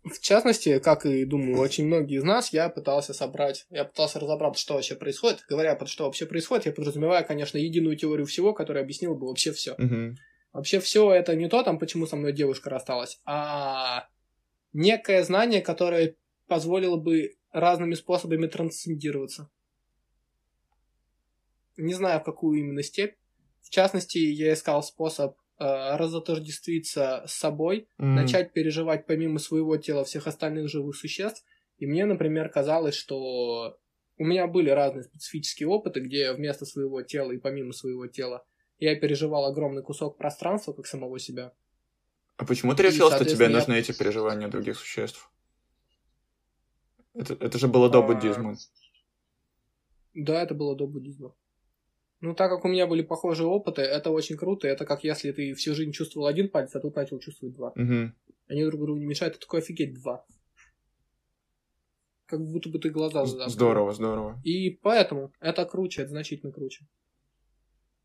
В 0.06 0.20
частности, 0.22 0.80
как 0.80 1.06
и, 1.06 1.26
думаю, 1.26 1.60
очень 1.60 1.86
многие 1.86 2.20
из 2.20 2.24
нас, 2.24 2.54
я 2.54 2.70
пытался 2.70 3.14
собрать, 3.14 3.66
я 3.70 3.84
пытался 3.84 4.22
разобраться, 4.22 4.62
что 4.62 4.76
вообще 4.76 4.96
происходит. 4.96 5.44
Говоря, 5.50 5.76
под 5.76 5.90
что 5.90 6.06
вообще 6.06 6.26
происходит, 6.26 6.68
я 6.68 6.72
подразумеваю, 6.72 7.26
конечно, 7.26 7.58
единую 7.58 7.98
теорию 7.98 8.26
всего, 8.26 8.54
которая 8.54 8.84
объяснила 8.84 9.14
бы 9.14 9.28
вообще 9.28 9.52
все. 9.52 9.74
Угу. 9.74 10.16
Вообще 10.54 10.80
все 10.80 11.12
это 11.12 11.36
не 11.36 11.50
то, 11.50 11.64
там, 11.64 11.78
почему 11.80 12.08
со 12.08 12.16
мной 12.16 12.32
девушка 12.32 12.70
рассталась, 12.70 13.20
а 13.26 14.08
некое 14.72 15.24
знание, 15.24 15.62
которое 15.62 16.16
позволило 16.48 16.96
бы 16.96 17.36
разными 17.52 17.94
способами 17.96 18.48
трансцендироваться. 18.48 19.50
Не 21.78 21.94
знаю, 21.94 22.20
в 22.20 22.24
какую 22.24 22.60
именно 22.60 22.84
степь. 22.84 23.16
В 23.62 23.70
частности, 23.70 24.18
я 24.18 24.54
искал 24.54 24.82
способ 24.84 25.38
э, 25.60 25.64
разотождествиться 25.96 27.24
с 27.28 27.34
собой, 27.34 27.88
mm. 28.00 28.06
начать 28.06 28.54
переживать 28.54 29.06
помимо 29.06 29.40
своего 29.40 29.78
тела 29.78 30.04
всех 30.04 30.28
остальных 30.28 30.70
живых 30.70 30.96
существ. 30.96 31.46
И 31.78 31.86
мне, 31.86 32.06
например, 32.06 32.50
казалось, 32.50 32.96
что 32.96 33.78
у 34.18 34.26
меня 34.26 34.48
были 34.48 34.70
разные 34.70 35.04
специфические 35.04 35.68
опыты, 35.68 36.00
где 36.00 36.34
вместо 36.34 36.66
своего 36.66 37.02
тела 37.04 37.32
и 37.32 37.38
помимо 37.38 37.72
своего 37.72 38.08
тела 38.08 38.44
я 38.80 38.96
переживал 38.96 39.46
огромный 39.46 39.84
кусок 39.84 40.18
пространства, 40.18 40.74
как 40.74 40.88
самого 40.88 41.20
себя. 41.20 41.54
А 42.38 42.46
почему 42.46 42.76
ты 42.76 42.84
решил, 42.84 43.12
что 43.12 43.26
тебе 43.26 43.48
нужны 43.48 43.74
я... 43.74 43.80
эти 43.80 43.92
переживания 43.92 44.48
других 44.48 44.78
существ? 44.78 45.32
Это, 47.14 47.34
это 47.34 47.58
же 47.58 47.68
было 47.68 47.90
до 47.90 48.00
а... 48.00 48.02
буддизма. 48.04 48.56
Да, 50.14 50.42
это 50.42 50.54
было 50.54 50.76
до 50.76 50.88
буддизма. 50.88 51.34
Ну, 52.20 52.34
так 52.34 52.50
как 52.50 52.66
у 52.66 52.68
меня 52.68 52.88
были 52.88 53.04
похожие 53.04 53.48
опыты, 53.48 53.84
это 53.84 54.10
очень 54.10 54.38
круто. 54.38 54.68
Это 54.68 54.86
как 54.86 55.04
если 55.04 55.32
ты 55.32 55.54
всю 55.54 55.76
жизнь 55.76 55.92
чувствовал 55.92 56.28
один 56.28 56.50
палец, 56.50 56.76
а 56.76 56.80
тут 56.80 56.96
начал 56.96 57.20
чувствовать 57.20 57.56
два. 57.56 57.70
Угу. 57.70 58.12
Они 58.48 58.66
друг 58.66 58.82
другу 58.82 59.00
не 59.00 59.06
мешают, 59.06 59.36
это 59.36 59.46
такой 59.46 59.60
офигеть 59.60 59.94
два. 59.94 60.26
Как 62.26 62.44
будто 62.44 62.70
бы 62.70 62.80
ты 62.80 62.90
глаза 62.90 63.26
закрыл. 63.26 63.50
Здорово, 63.50 63.94
здорово. 63.94 64.42
И 64.44 64.72
поэтому 64.72 65.32
это 65.40 65.64
круче, 65.66 66.02
это 66.02 66.12
значительно 66.12 66.52
круче. 66.52 66.88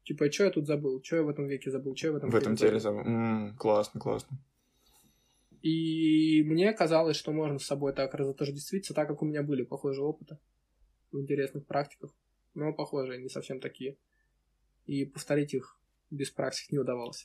Типа, 0.04 0.30
что 0.30 0.44
я 0.44 0.50
тут 0.50 0.66
забыл? 0.66 1.02
Что 1.02 1.16
я 1.16 1.22
в 1.22 1.28
этом 1.28 1.46
веке 1.46 1.70
забыл? 1.70 1.96
Что 1.96 2.08
я 2.08 2.12
в 2.12 2.16
этом 2.16 2.30
В 2.30 2.34
этом 2.34 2.56
теле 2.56 2.78
забыл. 2.80 3.00
М-м, 3.00 3.56
классно, 3.56 4.00
классно. 4.00 4.36
И 5.62 6.42
мне 6.44 6.72
казалось, 6.72 7.16
что 7.16 7.32
можно 7.32 7.58
с 7.58 7.64
собой 7.64 7.92
так 7.92 8.12
разотождествиться, 8.14 8.94
так 8.94 9.08
как 9.08 9.22
у 9.22 9.24
меня 9.24 9.42
были 9.42 9.62
похожие 9.62 10.04
опыты 10.04 10.38
в 11.12 11.20
интересных 11.20 11.66
практиках 11.66 12.12
но 12.54 12.72
похожие, 12.72 13.20
не 13.20 13.28
совсем 13.28 13.60
такие. 13.60 13.96
И 14.86 15.04
повторить 15.04 15.54
их 15.54 15.78
без 16.10 16.30
практик 16.30 16.72
не 16.72 16.78
удавалось. 16.78 17.24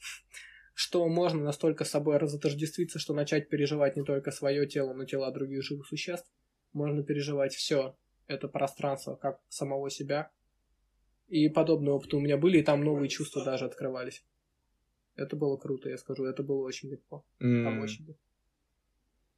Что 0.73 1.07
можно 1.07 1.43
настолько 1.43 1.85
с 1.85 1.89
собой 1.89 2.17
разотождествиться, 2.17 2.99
что 2.99 3.13
начать 3.13 3.49
переживать 3.49 3.95
не 3.95 4.03
только 4.03 4.31
свое 4.31 4.67
тело, 4.67 4.93
но 4.93 5.05
тела 5.05 5.31
других 5.31 5.63
живых 5.63 5.87
существ. 5.87 6.31
Можно 6.73 7.03
переживать 7.03 7.53
все 7.53 7.95
это 8.27 8.47
пространство, 8.47 9.15
как 9.15 9.41
самого 9.49 9.89
себя. 9.89 10.31
И 11.27 11.49
подобные 11.49 11.93
опыты 11.93 12.15
у 12.15 12.19
меня 12.19 12.37
были, 12.37 12.59
и 12.59 12.63
там 12.63 12.83
новые 12.83 13.09
чувства 13.09 13.43
даже 13.43 13.65
открывались. 13.65 14.23
Это 15.15 15.35
было 15.35 15.57
круто, 15.57 15.89
я 15.89 15.97
скажу, 15.97 16.25
это 16.25 16.43
было 16.43 16.63
очень 16.63 16.89
легко 16.89 17.25
mm. 17.39 17.63
помочь 17.63 17.97
себе. 17.97 18.15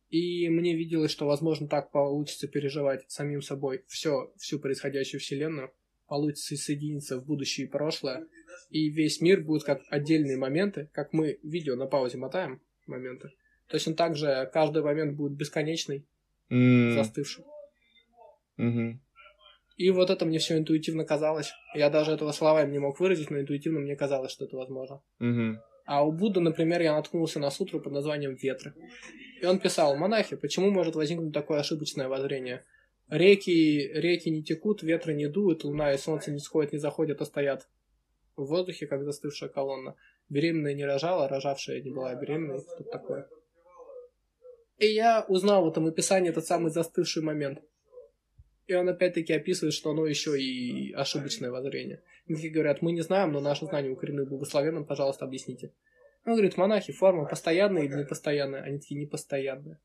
И 0.10 0.50
мне 0.50 0.76
виделось, 0.76 1.12
что, 1.12 1.28
возможно, 1.28 1.68
так 1.68 1.92
получится 1.92 2.48
переживать 2.48 3.10
самим 3.10 3.42
собой 3.42 3.84
все, 3.88 4.34
всю 4.38 4.60
происходящую 4.60 5.22
вселенную, 5.22 5.72
получится 6.08 6.56
соединиться 6.56 7.20
в 7.20 7.26
будущее 7.26 7.68
и 7.68 7.70
прошлое, 7.70 8.28
и 8.70 8.90
весь 8.90 9.22
мир 9.22 9.42
будет 9.42 9.64
как 9.64 9.82
отдельные 9.90 10.38
моменты, 10.38 10.90
как 10.94 11.14
мы 11.14 11.40
видео 11.44 11.76
на 11.76 11.86
паузе 11.86 12.18
мотаем 12.18 12.62
моменты. 12.88 13.32
Точно 13.68 13.94
так 13.94 14.16
же 14.16 14.50
каждый 14.52 14.82
момент 14.82 15.16
будет 15.16 15.34
бесконечный, 15.34 16.08
mm. 16.50 16.96
застывший. 16.96 17.46
Mm-hmm. 18.58 18.98
И 19.78 19.92
вот 19.92 20.10
это 20.10 20.26
мне 20.26 20.40
все 20.40 20.58
интуитивно 20.58 21.06
казалось. 21.06 21.54
Я 21.76 21.92
даже 21.92 22.12
этого 22.12 22.32
словами 22.32 22.72
не 22.72 22.80
мог 22.80 23.00
выразить, 23.00 23.30
но 23.30 23.40
интуитивно 23.40 23.80
мне 23.80 23.96
казалось, 23.96 24.32
что 24.32 24.46
это 24.46 24.58
возможно. 24.58 25.02
Mm-hmm. 25.22 25.58
А 25.92 26.06
у 26.06 26.12
Будды, 26.12 26.40
например, 26.40 26.84
я 26.84 26.94
наткнулся 26.94 27.40
на 27.40 27.50
сутру 27.50 27.80
под 27.80 27.94
названием 27.94 28.36
«Ветры». 28.36 28.76
И 29.42 29.46
он 29.48 29.58
писал, 29.58 29.98
монахи, 29.98 30.36
почему 30.36 30.70
может 30.70 30.94
возникнуть 30.94 31.34
такое 31.34 31.62
ошибочное 31.62 32.08
воззрение? 32.08 32.64
Реки, 33.10 33.90
реки 33.96 34.30
не 34.30 34.44
текут, 34.44 34.84
ветры 34.84 35.16
не 35.16 35.28
дуют, 35.28 35.64
луна 35.64 35.92
и 35.92 35.98
солнце 35.98 36.30
не 36.30 36.38
сходят, 36.38 36.74
не 36.74 36.78
заходят, 36.78 37.22
а 37.22 37.26
стоят 37.26 37.68
в 38.36 38.46
воздухе, 38.46 38.86
как 38.86 39.04
застывшая 39.04 39.50
колонна. 39.50 39.96
Беременная 40.30 40.76
не 40.76 40.86
рожала, 40.86 41.28
рожавшая 41.28 41.82
не 41.82 41.90
была 41.90 42.14
беременной, 42.14 42.60
что 42.60 42.84
такое. 42.84 43.28
И 44.78 44.86
я 44.86 45.26
узнал 45.28 45.66
в 45.66 45.70
этом 45.70 45.88
описании 45.88 46.30
этот 46.30 46.46
самый 46.46 46.70
застывший 46.70 47.24
момент. 47.24 47.64
И 48.68 48.76
он 48.76 48.88
опять-таки 48.88 49.34
описывает, 49.34 49.74
что 49.74 49.90
оно 49.90 50.06
еще 50.06 50.40
и 50.40 50.94
ошибочное 50.94 51.50
воззрение. 51.50 52.04
Такие 52.30 52.52
говорят, 52.52 52.84
мы 52.84 52.92
не 52.92 53.02
знаем, 53.02 53.32
но 53.32 53.40
наши 53.40 53.66
знания 53.66 53.90
укорены 53.90 54.24
в 54.24 54.30
благословенном, 54.30 54.86
пожалуйста, 54.86 55.26
объясните. 55.26 55.74
Он 56.26 56.34
говорит, 56.34 56.58
монахи, 56.58 56.94
форма 56.94 57.26
постоянная 57.26 57.86
или 57.86 57.96
непостоянная? 57.96 58.62
Они 58.62 58.78
такие, 58.78 59.00
непостоянные. 59.00 59.80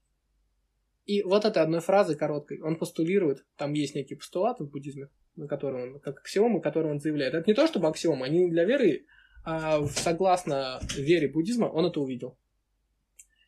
И 1.07 1.23
вот 1.23 1.47
этой 1.47 1.63
одной 1.63 1.81
фразой 1.81 2.17
короткой 2.17 2.61
он 2.61 2.77
постулирует, 2.77 3.47
там 3.57 3.73
есть 3.73 3.95
некие 3.95 4.19
постулаты 4.19 4.65
в 4.65 4.71
буддизме, 4.71 5.09
на 5.37 5.49
которые 5.49 5.95
он, 5.95 6.01
как 6.01 6.21
аксиомы, 6.21 6.61
которые 6.61 6.93
он 6.93 7.01
заявляет. 7.01 7.33
Это 7.33 7.49
не 7.49 7.55
то 7.55 7.67
чтобы 7.67 7.89
аксиомы, 7.89 8.27
они 8.27 8.51
для 8.51 8.65
веры, 8.65 9.07
а 9.43 9.83
согласно 9.87 10.81
вере 10.99 11.29
буддизма 11.29 11.65
он 11.65 11.87
это 11.87 11.99
увидел. 11.99 12.37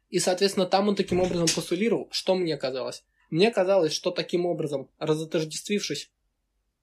И, 0.09 0.21
соответственно, 0.21 0.65
там 0.65 0.89
он 0.89 0.97
таким 0.97 1.21
образом 1.21 1.49
постулировал, 1.55 2.09
что 2.13 2.35
мне 2.35 2.57
казалось. 2.57 3.05
Мне 3.29 3.51
казалось, 3.51 3.93
что 3.93 4.11
таким 4.11 4.47
образом, 4.47 4.89
разотождествившись, 4.99 6.11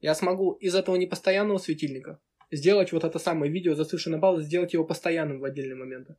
я 0.03 0.15
смогу 0.15 0.51
из 0.51 0.75
этого 0.75 0.97
непостоянного 0.97 1.59
светильника 1.59 2.19
сделать 2.51 2.91
вот 2.91 3.05
это 3.05 3.19
самое 3.19 3.49
видео, 3.49 3.73
застывшее 3.73 4.13
на 4.13 4.21
паузу, 4.21 4.43
сделать 4.43 4.73
его 4.73 4.83
постоянным 4.83 5.39
в 5.39 5.45
отдельные 5.45 5.75
моменты. 5.75 6.17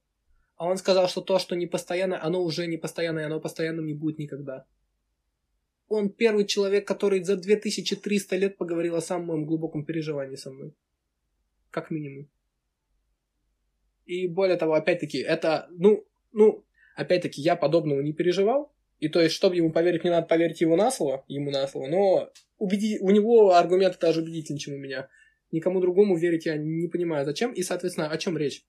А 0.57 0.67
он 0.67 0.79
сказал, 0.79 1.07
что 1.07 1.21
то, 1.21 1.39
что 1.39 1.55
не 1.55 1.67
постоянно, 1.67 2.25
оно 2.25 2.43
уже 2.43 2.67
не 2.67 2.79
постоянное, 2.79 3.27
оно 3.27 3.41
постоянным 3.41 3.85
не 3.85 3.93
будет 3.93 4.19
никогда. 4.19 4.65
Он 5.89 6.09
первый 6.09 6.47
человек, 6.47 6.89
который 6.89 7.23
за 7.23 7.37
2300 7.37 8.37
лет 8.37 8.57
поговорил 8.57 8.97
о 8.97 9.03
самом 9.03 9.27
моем 9.27 9.45
глубоком 9.45 9.85
переживании 9.85 10.37
со 10.37 10.51
мной. 10.51 10.73
Как 11.71 11.91
минимум. 11.91 12.31
И 14.07 14.27
более 14.29 14.57
того, 14.57 14.73
опять-таки, 14.73 15.19
это, 15.19 15.69
ну, 15.71 16.07
ну, 16.33 16.65
опять-таки, 16.97 17.43
я 17.43 17.55
подобного 17.55 18.01
не 18.01 18.15
переживал, 18.15 18.74
и 19.01 19.09
то 19.09 19.21
есть, 19.21 19.35
чтобы 19.35 19.57
ему 19.57 19.73
поверить, 19.73 20.03
мне 20.03 20.13
надо 20.13 20.27
поверить 20.27 20.61
его 20.61 20.77
на 20.77 20.91
слово, 20.91 21.25
ему 21.29 21.51
на 21.51 21.67
слово, 21.67 21.89
но 21.89 22.31
убеди... 22.59 22.99
у 23.01 23.11
него 23.11 23.55
аргументы 23.55 23.99
даже 24.01 24.23
убедительнее, 24.23 24.61
чем 24.61 24.75
у 24.75 24.79
меня. 24.79 25.09
Никому 25.51 25.81
другому 25.81 26.17
верить 26.17 26.47
я 26.47 26.57
не 26.57 26.89
понимаю, 26.89 27.25
зачем, 27.25 27.53
и, 27.53 27.63
соответственно, 27.63 28.11
о 28.11 28.19
чем 28.19 28.37
речь. 28.39 28.65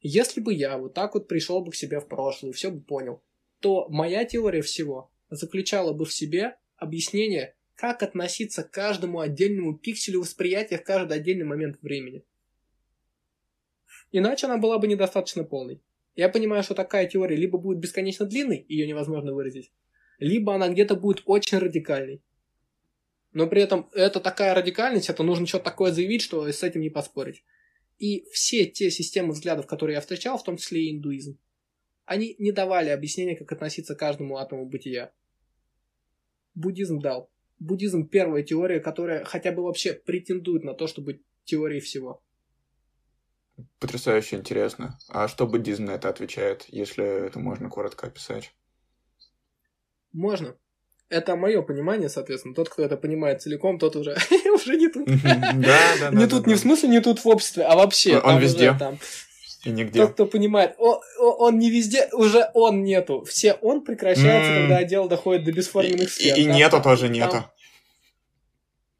Если 0.00 0.40
бы 0.40 0.52
я 0.52 0.78
вот 0.78 0.94
так 0.94 1.14
вот 1.14 1.28
пришел 1.28 1.62
бы 1.62 1.72
к 1.72 1.74
себе 1.74 2.00
в 2.00 2.08
прошлое, 2.08 2.52
все 2.52 2.70
бы 2.70 2.80
понял, 2.80 3.22
то 3.60 3.88
моя 3.88 4.24
теория 4.24 4.62
всего 4.62 5.10
заключала 5.30 5.92
бы 5.92 6.04
в 6.04 6.12
себе 6.12 6.56
объяснение, 6.76 7.56
как 7.74 8.02
относиться 8.02 8.62
к 8.62 8.70
каждому 8.70 9.20
отдельному 9.20 9.76
пикселю 9.76 10.20
восприятия 10.20 10.78
в 10.78 10.84
каждый 10.84 11.16
отдельный 11.16 11.44
момент 11.44 11.78
времени. 11.80 12.24
Иначе 14.12 14.46
она 14.46 14.58
была 14.58 14.78
бы 14.78 14.86
недостаточно 14.86 15.42
полной. 15.42 15.82
Я 16.16 16.28
понимаю, 16.28 16.62
что 16.62 16.74
такая 16.74 17.06
теория 17.08 17.36
либо 17.36 17.58
будет 17.58 17.78
бесконечно 17.78 18.24
длинной, 18.26 18.64
ее 18.68 18.86
невозможно 18.86 19.32
выразить, 19.32 19.72
либо 20.18 20.54
она 20.54 20.68
где-то 20.68 20.94
будет 20.94 21.22
очень 21.26 21.58
радикальной. 21.58 22.22
Но 23.32 23.48
при 23.48 23.62
этом 23.62 23.90
это 23.92 24.20
такая 24.20 24.54
радикальность, 24.54 25.10
это 25.10 25.24
нужно 25.24 25.46
что-то 25.46 25.64
такое 25.64 25.90
заявить, 25.90 26.22
что 26.22 26.46
с 26.46 26.62
этим 26.62 26.80
не 26.80 26.90
поспорить. 26.90 27.42
И 27.98 28.26
все 28.32 28.66
те 28.66 28.90
системы 28.90 29.32
взглядов, 29.32 29.66
которые 29.66 29.96
я 29.96 30.00
встречал, 30.00 30.38
в 30.38 30.44
том 30.44 30.56
числе 30.56 30.84
и 30.84 30.92
индуизм, 30.92 31.38
они 32.04 32.36
не 32.38 32.52
давали 32.52 32.90
объяснения, 32.90 33.36
как 33.36 33.50
относиться 33.50 33.94
к 33.94 33.98
каждому 33.98 34.36
атому 34.36 34.66
бытия. 34.66 35.12
Буддизм 36.54 37.00
дал. 37.00 37.30
Буддизм 37.58 38.08
первая 38.08 38.42
теория, 38.42 38.78
которая 38.78 39.24
хотя 39.24 39.52
бы 39.52 39.62
вообще 39.64 39.94
претендует 39.94 40.64
на 40.64 40.74
то, 40.74 40.86
чтобы 40.86 41.22
теорией 41.44 41.80
всего. 41.80 42.22
Потрясающе 43.78 44.36
интересно. 44.36 44.98
А 45.08 45.28
что 45.28 45.46
буддизм 45.46 45.84
на 45.84 45.92
это 45.92 46.08
отвечает, 46.08 46.64
если 46.68 47.26
это 47.26 47.38
можно 47.38 47.68
коротко 47.68 48.06
описать? 48.06 48.52
Можно. 50.12 50.56
Это 51.10 51.36
мое 51.36 51.62
понимание, 51.62 52.08
соответственно. 52.08 52.54
Тот, 52.54 52.68
кто 52.68 52.82
это 52.82 52.96
понимает 52.96 53.42
целиком, 53.42 53.78
тот 53.78 53.94
уже, 53.94 54.16
уже 54.54 54.76
не 54.76 54.88
тут. 54.88 55.06
Да, 55.06 55.78
да, 56.00 56.10
Не 56.10 56.26
тут, 56.26 56.46
не 56.46 56.54
в 56.54 56.58
смысле 56.58 56.88
не 56.88 57.00
тут 57.00 57.24
в 57.24 57.28
обществе, 57.28 57.64
а 57.64 57.76
вообще. 57.76 58.18
Он 58.18 58.38
везде. 58.38 58.76
И 59.64 59.70
нигде. 59.70 60.00
Тот, 60.00 60.12
кто 60.12 60.26
понимает, 60.26 60.76
он 61.18 61.58
не 61.58 61.70
везде, 61.70 62.08
уже 62.12 62.50
он 62.54 62.82
нету. 62.82 63.24
Все 63.24 63.54
он 63.54 63.82
прекращается, 63.84 64.60
когда 64.60 64.84
дело 64.84 65.08
доходит 65.08 65.44
до 65.44 65.52
бесформенных 65.52 66.10
сфер. 66.10 66.36
И 66.36 66.44
нету 66.44 66.82
тоже 66.82 67.08
нету. 67.08 67.44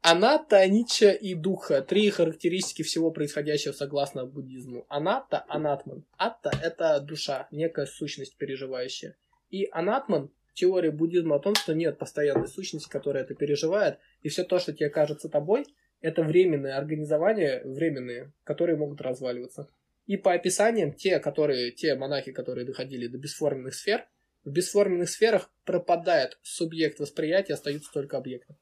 Аната, 0.07 0.57
Анича 0.59 1.13
и 1.13 1.33
Духа. 1.33 1.81
Три 1.81 2.11
характеристики 2.11 2.83
всего 2.83 3.09
происходящего 3.09 3.71
согласно 3.71 4.27
буддизму. 4.27 4.85
Аната, 4.87 5.43
анатман. 5.47 6.05
Атта– 6.15 6.51
это 6.63 6.99
душа, 6.99 7.47
некая 7.49 7.87
сущность 7.87 8.37
переживающая. 8.37 9.17
И 9.49 9.67
анатман– 9.71 10.29
теория 10.53 10.91
буддизма 10.91 11.37
о 11.37 11.39
том, 11.39 11.55
что 11.55 11.73
нет 11.73 11.97
постоянной 11.97 12.47
сущности, 12.47 12.87
которая 12.87 13.23
это 13.23 13.33
переживает, 13.33 13.97
и 14.21 14.29
все 14.29 14.43
то, 14.43 14.59
что 14.59 14.73
тебе 14.73 14.91
кажется 14.91 15.27
тобой, 15.27 15.65
это 16.01 16.21
временные 16.21 16.75
организования, 16.75 17.63
временные, 17.65 18.31
которые 18.43 18.77
могут 18.77 19.01
разваливаться. 19.01 19.69
И 20.05 20.17
по 20.17 20.33
описаниям, 20.33 20.93
те, 20.93 21.17
которые, 21.17 21.71
те 21.71 21.95
монахи, 21.95 22.31
которые 22.31 22.67
доходили 22.67 23.07
до 23.07 23.17
бесформенных 23.17 23.73
сфер, 23.73 24.05
в 24.43 24.51
бесформенных 24.51 25.09
сферах 25.09 25.49
пропадает 25.63 26.37
субъект 26.43 26.99
восприятия, 26.99 27.55
остаются 27.55 27.91
только 27.91 28.17
объекты. 28.17 28.55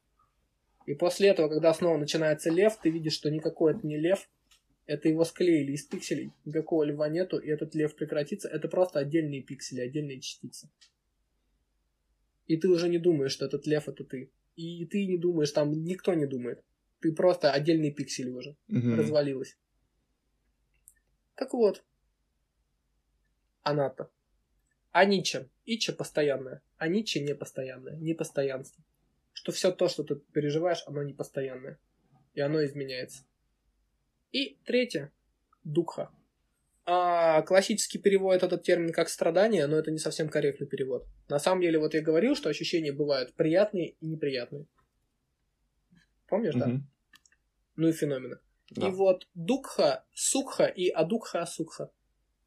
И 0.85 0.93
после 0.93 1.29
этого, 1.29 1.47
когда 1.47 1.73
снова 1.73 1.97
начинается 1.97 2.49
лев, 2.49 2.77
ты 2.81 2.89
видишь, 2.89 3.13
что 3.13 3.29
никакой 3.31 3.73
это 3.73 3.87
не 3.87 3.97
лев, 3.97 4.29
это 4.85 5.07
его 5.07 5.23
склеили 5.23 5.71
из 5.71 5.85
пикселей, 5.85 6.33
никакого 6.43 6.83
льва 6.83 7.07
нету, 7.07 7.37
и 7.37 7.49
этот 7.49 7.73
лев 7.73 7.95
прекратится, 7.95 8.49
это 8.49 8.67
просто 8.67 8.99
отдельные 8.99 9.41
пиксели, 9.41 9.79
отдельные 9.79 10.19
частицы. 10.19 10.69
И 12.47 12.57
ты 12.57 12.67
уже 12.67 12.89
не 12.89 12.97
думаешь, 12.97 13.31
что 13.31 13.45
этот 13.45 13.65
лев 13.65 13.87
это 13.87 14.03
ты. 14.03 14.29
И 14.55 14.85
ты 14.85 15.07
не 15.07 15.17
думаешь, 15.17 15.51
там 15.51 15.71
никто 15.71 16.13
не 16.13 16.25
думает. 16.25 16.61
Ты 16.99 17.13
просто 17.13 17.51
отдельные 17.51 17.91
пиксели 17.91 18.29
уже. 18.29 18.57
Угу. 18.67 18.95
Развалилась. 18.95 19.57
Так 21.35 21.53
вот. 21.53 21.83
Аната. 23.61 24.09
Анича. 24.91 25.47
Ича 25.65 25.93
постоянная. 25.93 26.61
Анича 26.77 27.21
непостоянная. 27.21 27.95
Непостоянство 27.95 28.83
что 29.33 29.51
все 29.51 29.71
то, 29.71 29.87
что 29.87 30.03
ты 30.03 30.15
переживаешь, 30.15 30.83
оно 30.85 31.03
не 31.03 31.13
постоянное. 31.13 31.79
И 32.33 32.41
оно 32.41 32.63
изменяется. 32.63 33.25
И 34.31 34.57
третье. 34.65 35.11
Дукха. 35.63 36.11
А, 36.85 37.41
классический 37.43 37.97
перевод 37.97 38.43
этот 38.43 38.63
термин 38.63 38.91
как 38.91 39.07
страдание, 39.07 39.67
но 39.67 39.77
это 39.77 39.91
не 39.91 39.99
совсем 39.99 40.27
корректный 40.27 40.67
перевод. 40.67 41.05
На 41.29 41.39
самом 41.39 41.61
деле, 41.61 41.79
вот 41.79 41.93
я 41.93 42.01
говорил, 42.01 42.35
что 42.35 42.49
ощущения 42.49 42.91
бывают 42.91 43.33
приятные 43.35 43.89
и 44.01 44.07
неприятные. 44.07 44.65
Помнишь, 46.27 46.55
mm-hmm. 46.55 46.59
да? 46.59 46.81
Ну 47.75 47.87
и 47.87 47.91
феномены. 47.91 48.39
Да. 48.71 48.87
И 48.87 48.91
вот 48.91 49.27
дукха, 49.33 50.03
сукха 50.13 50.65
и 50.65 50.89
адукха 50.89 51.41
асукха. 51.41 51.91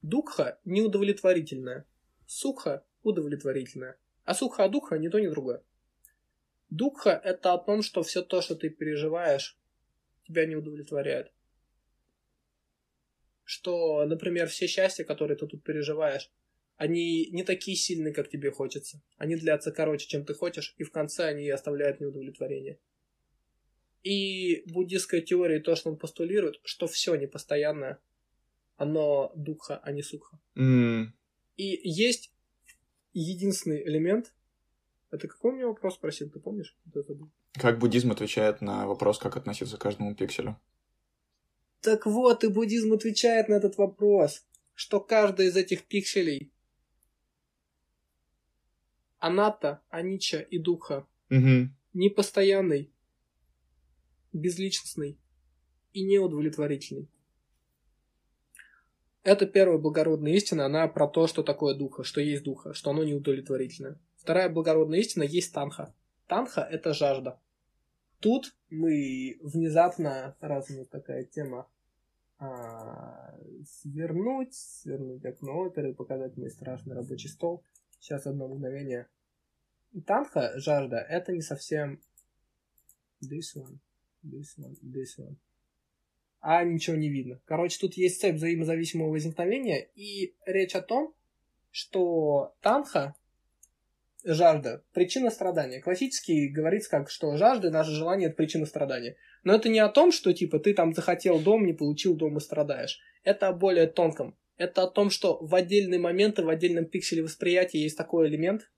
Дукха 0.02 0.58
неудовлетворительная. 0.64 1.86
Сукха 2.26 2.84
удовлетворительная. 3.02 3.96
А 4.24 4.34
сукха 4.34 4.64
адукха 4.64 4.98
ни 4.98 5.08
то, 5.08 5.18
ни 5.18 5.28
другое. 5.28 5.62
Дукха— 6.70 7.10
это 7.24 7.52
о 7.52 7.58
том, 7.58 7.82
что 7.82 8.02
все 8.02 8.22
то, 8.22 8.42
что 8.42 8.56
ты 8.56 8.68
переживаешь, 8.70 9.58
тебя 10.24 10.46
не 10.46 10.56
удовлетворяет. 10.56 11.32
Что, 13.44 14.04
например, 14.06 14.48
все 14.48 14.66
счастья, 14.66 15.04
которые 15.04 15.36
ты 15.36 15.46
тут 15.46 15.62
переживаешь, 15.62 16.30
они 16.76 17.30
не 17.30 17.44
такие 17.44 17.76
сильные, 17.76 18.12
как 18.12 18.28
тебе 18.28 18.50
хочется. 18.50 19.00
Они 19.16 19.36
длятся 19.36 19.72
короче, 19.72 20.08
чем 20.08 20.24
ты 20.24 20.34
хочешь, 20.34 20.74
и 20.76 20.82
в 20.82 20.90
конце 20.90 21.24
они 21.26 21.48
оставляют 21.48 22.00
неудовлетворение. 22.00 22.78
И 24.02 24.62
буддистская 24.66 25.20
теория, 25.20 25.60
то, 25.60 25.74
что 25.74 25.90
он 25.90 25.96
постулирует, 25.96 26.60
что 26.64 26.86
все 26.86 27.14
непостоянное, 27.14 27.98
оно 28.76 29.32
духа, 29.34 29.80
а 29.82 29.90
не 29.92 30.02
сукха. 30.02 30.38
Mm. 30.54 31.06
И 31.56 31.80
есть 31.88 32.32
единственный 33.14 33.82
элемент, 33.82 34.34
это 35.10 35.28
какой 35.28 35.52
у 35.52 35.54
меня 35.54 35.66
вопрос 35.66 35.94
спросил, 35.94 36.30
ты 36.30 36.40
помнишь? 36.40 36.76
Как 37.52 37.78
буддизм 37.78 38.10
отвечает 38.12 38.60
на 38.60 38.86
вопрос, 38.86 39.18
как 39.18 39.36
относиться 39.36 39.76
к 39.76 39.80
каждому 39.80 40.14
пикселю? 40.14 40.58
Так 41.80 42.06
вот, 42.06 42.42
и 42.42 42.48
буддизм 42.48 42.92
отвечает 42.92 43.48
на 43.48 43.54
этот 43.54 43.76
вопрос, 43.78 44.44
что 44.74 45.00
каждый 45.00 45.46
из 45.46 45.56
этих 45.56 45.84
пикселей 45.84 46.52
аната, 49.18 49.82
анича 49.88 50.40
и 50.40 50.58
духа 50.58 51.06
угу. 51.30 51.70
непостоянный, 51.94 52.92
безличностный 54.32 55.18
и 55.92 56.02
неудовлетворительный. 56.02 57.08
Это 59.22 59.46
первая 59.46 59.78
благородная 59.78 60.34
истина, 60.34 60.66
она 60.66 60.86
про 60.86 61.08
то, 61.08 61.26
что 61.26 61.42
такое 61.42 61.74
духа, 61.74 62.04
что 62.04 62.20
есть 62.20 62.44
духа, 62.44 62.74
что 62.74 62.90
оно 62.90 63.02
неудовлетворительное. 63.02 63.98
Вторая 64.26 64.48
благородная 64.48 64.98
истина 64.98 65.22
есть 65.22 65.54
танха. 65.54 65.94
Танха– 66.26 66.60
это 66.72 66.92
жажда. 66.92 67.38
Тут 68.18 68.56
мы 68.70 69.38
внезапно, 69.40 70.34
раз 70.40 70.68
у 70.68 70.84
такая 70.84 71.22
тема, 71.22 71.68
а, 72.40 73.38
свернуть, 73.64 74.52
свернуть 74.52 75.24
окно 75.24 75.56
оперы, 75.60 75.94
показать 75.94 76.36
мой 76.36 76.50
страшный 76.50 76.96
рабочий 76.96 77.28
стол. 77.28 77.62
Сейчас 78.00 78.26
одно 78.26 78.48
мгновение. 78.48 79.06
Танха, 80.06 80.58
жажда, 80.58 80.96
это 80.96 81.30
не 81.30 81.40
совсем 81.40 82.00
this 83.22 83.54
one, 83.54 83.78
this 84.24 84.58
one, 84.58 84.76
this 84.82 85.20
one. 85.20 85.36
А 86.40 86.64
ничего 86.64 86.96
не 86.96 87.10
видно. 87.10 87.40
Короче, 87.44 87.78
тут 87.78 87.94
есть 87.94 88.20
цепь 88.20 88.34
взаимозависимого 88.34 89.10
возникновения, 89.10 89.88
и 89.94 90.34
речь 90.46 90.74
о 90.74 90.82
том, 90.82 91.14
что 91.70 92.56
танха 92.60 93.14
жажда– 94.26 94.82
причина 94.92 95.30
страдания. 95.30 95.80
Классически 95.80 96.48
говорится 96.48 96.90
как, 96.90 97.10
что 97.10 97.36
жажда– 97.36 97.70
наше 97.72 97.92
желание– 97.92 98.28
это 98.28 98.36
причина 98.36 98.66
страдания. 98.66 99.16
Но 99.44 99.54
это 99.54 99.68
не 99.68 99.78
о 99.78 99.88
том, 99.88 100.12
что 100.12 100.32
типа 100.32 100.58
ты 100.58 100.74
там 100.74 100.92
захотел 100.92 101.38
дом, 101.38 101.64
не 101.64 101.72
получил 101.72 102.14
дом 102.14 102.36
и 102.36 102.40
страдаешь. 102.40 102.98
Это 103.22 103.48
о 103.48 103.52
более 103.52 103.86
тонком. 103.86 104.36
Это 104.58 104.82
о 104.82 104.90
том, 104.90 105.10
что 105.10 105.38
в 105.40 105.54
отдельные 105.54 106.00
моменты, 106.00 106.42
в 106.42 106.48
отдельном 106.48 106.86
пикселе 106.86 107.22
восприятия 107.22 107.78
есть 107.78 107.96
такой 107.96 108.28
элемент, 108.28 108.70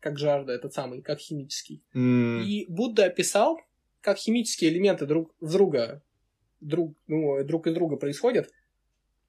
как 0.00 0.18
жажда, 0.18 0.52
этот 0.52 0.74
самый, 0.74 1.02
как 1.02 1.20
химический. 1.20 1.84
Mm. 1.94 2.42
И 2.42 2.66
Будда 2.68 3.04
описал, 3.04 3.60
как 4.00 4.18
химические 4.18 4.70
элементы 4.70 5.06
друг 5.06 5.34
в 5.40 5.52
друга, 5.52 6.02
друг, 6.60 6.96
ну, 7.06 7.44
друг 7.44 7.66
из 7.66 7.74
друга 7.74 7.96
происходят. 7.96 8.50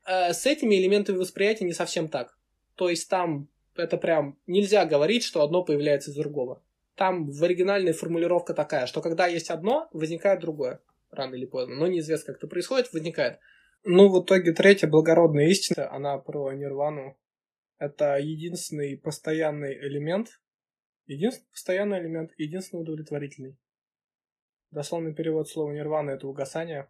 А 0.06 0.34
с 0.34 0.46
этими 0.46 0.76
элементами 0.76 1.18
восприятия 1.18 1.66
не 1.66 1.74
совсем 1.74 2.08
так. 2.08 2.38
То 2.76 2.90
есть 2.90 3.08
там 3.10 3.48
это 3.76 3.98
прям 3.98 4.38
нельзя 4.48 4.86
говорить, 4.86 5.24
что 5.24 5.44
одно 5.44 5.64
появляется 5.64 6.12
из 6.12 6.16
другого. 6.16 6.62
Там 6.96 7.30
в 7.30 7.44
оригинальной 7.44 7.94
формулировка 7.94 8.54
такая, 8.54 8.86
что 8.86 9.02
когда 9.02 9.28
есть 9.28 9.50
одно, 9.50 9.90
возникает 9.94 10.42
другое. 10.42 10.80
Рано 11.10 11.36
или 11.36 11.46
поздно. 11.46 11.76
Но 11.76 11.88
неизвестно, 11.88 12.28
как 12.28 12.38
это 12.38 12.48
происходит, 12.48 12.92
возникает. 12.94 13.40
Ну, 13.84 14.10
в 14.10 14.24
итоге 14.24 14.54
третья 14.54 14.88
благородная 14.88 15.48
истина, 15.48 15.92
она 15.92 16.18
про 16.18 16.52
нирвану. 16.54 17.18
Это 17.78 18.18
единственный 18.18 18.98
постоянный 18.98 19.74
элемент. 19.78 20.40
Единственный 21.06 21.50
постоянный 21.52 22.00
элемент, 22.00 22.32
единственный 22.38 22.82
удовлетворительный. 22.82 23.58
Дословный 24.72 25.14
перевод 25.14 25.50
слова 25.50 25.72
нирвана 25.72 26.12
это 26.12 26.28
угасание. 26.28 26.90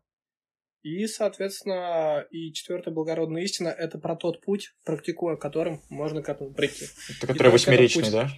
И, 0.83 1.07
соответственно, 1.07 2.27
и 2.29 2.51
четвертая 2.51 2.93
благородная 2.93 3.43
истина— 3.43 3.69
это 3.77 3.97
про 3.97 4.17
тот 4.17 4.41
путь, 4.41 4.73
практикуя 4.83 5.37
которым 5.37 5.81
можно 5.89 6.21
к 6.21 6.27
этому 6.27 6.51
прийти. 6.51 6.87
Это 7.17 7.27
который 7.27 7.51
восьмеричный, 7.51 8.03
путь... 8.03 8.11
да? 8.11 8.29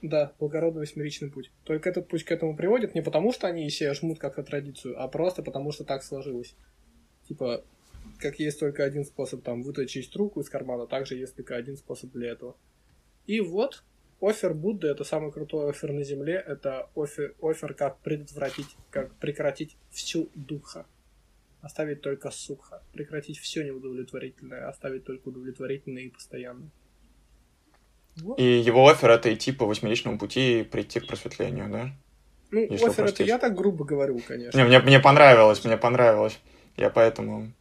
Да, 0.00 0.32
благородный 0.38 0.80
восьмеричный 0.80 1.30
путь. 1.30 1.50
Только 1.64 1.90
этот 1.90 2.08
путь 2.08 2.24
к 2.24 2.32
этому 2.32 2.56
приводит 2.56 2.94
не 2.94 3.02
потому, 3.02 3.32
что 3.32 3.48
они 3.48 3.68
себе 3.68 3.92
жмут 3.92 4.18
как-то 4.18 4.42
традицию, 4.42 5.00
а 5.00 5.08
просто 5.08 5.42
потому, 5.42 5.72
что 5.72 5.84
так 5.84 6.02
сложилось. 6.02 6.54
Типа, 7.28 7.62
как 8.18 8.40
есть 8.40 8.58
только 8.58 8.82
один 8.82 9.04
способ 9.04 9.42
там 9.42 9.62
вытащить 9.62 10.16
руку 10.16 10.40
из 10.40 10.48
кармана, 10.48 10.86
также 10.86 11.16
есть 11.16 11.36
только 11.36 11.54
один 11.54 11.76
способ 11.76 12.12
для 12.12 12.30
этого. 12.30 12.56
И 13.26 13.40
вот 13.40 13.84
офер 14.22 14.54
Будды 14.54 14.88
это 14.88 15.04
самый 15.04 15.32
крутой 15.32 15.68
офер 15.68 15.92
на 15.92 16.02
земле. 16.02 16.42
Это 16.46 16.88
офер, 16.96 17.34
офер 17.42 17.74
как 17.74 17.98
предотвратить, 17.98 18.68
как 18.90 19.14
прекратить 19.16 19.76
всю 19.90 20.30
духа. 20.34 20.86
Оставить 21.62 22.00
только 22.00 22.30
сукха. 22.30 22.82
Прекратить 22.92 23.38
все 23.38 23.62
неудовлетворительное, 23.64 24.68
оставить 24.68 25.04
только 25.04 25.28
удовлетворительное 25.28 26.02
и 26.04 26.08
постоянное. 26.08 26.70
Вот. 28.16 28.38
И 28.38 28.58
его 28.58 28.88
офер 28.88 29.10
это 29.10 29.32
идти 29.32 29.52
по 29.52 29.66
восьмеричному 29.66 30.18
пути 30.18 30.60
и 30.60 30.64
прийти 30.64 31.00
к 31.00 31.06
просветлению, 31.06 31.70
да? 31.70 31.90
Ну, 32.50 32.60
Если 32.60 32.86
офер 32.86 33.04
это 33.06 33.22
я 33.22 33.38
так 33.38 33.54
грубо 33.54 33.84
говорю, 33.84 34.20
конечно. 34.26 34.58
Не, 34.58 34.64
мне, 34.64 34.80
мне 34.80 35.00
понравилось, 35.00 35.64
мне 35.64 35.76
понравилось. 35.76 36.38
Я 36.76 36.90
поэтому... 36.90 37.52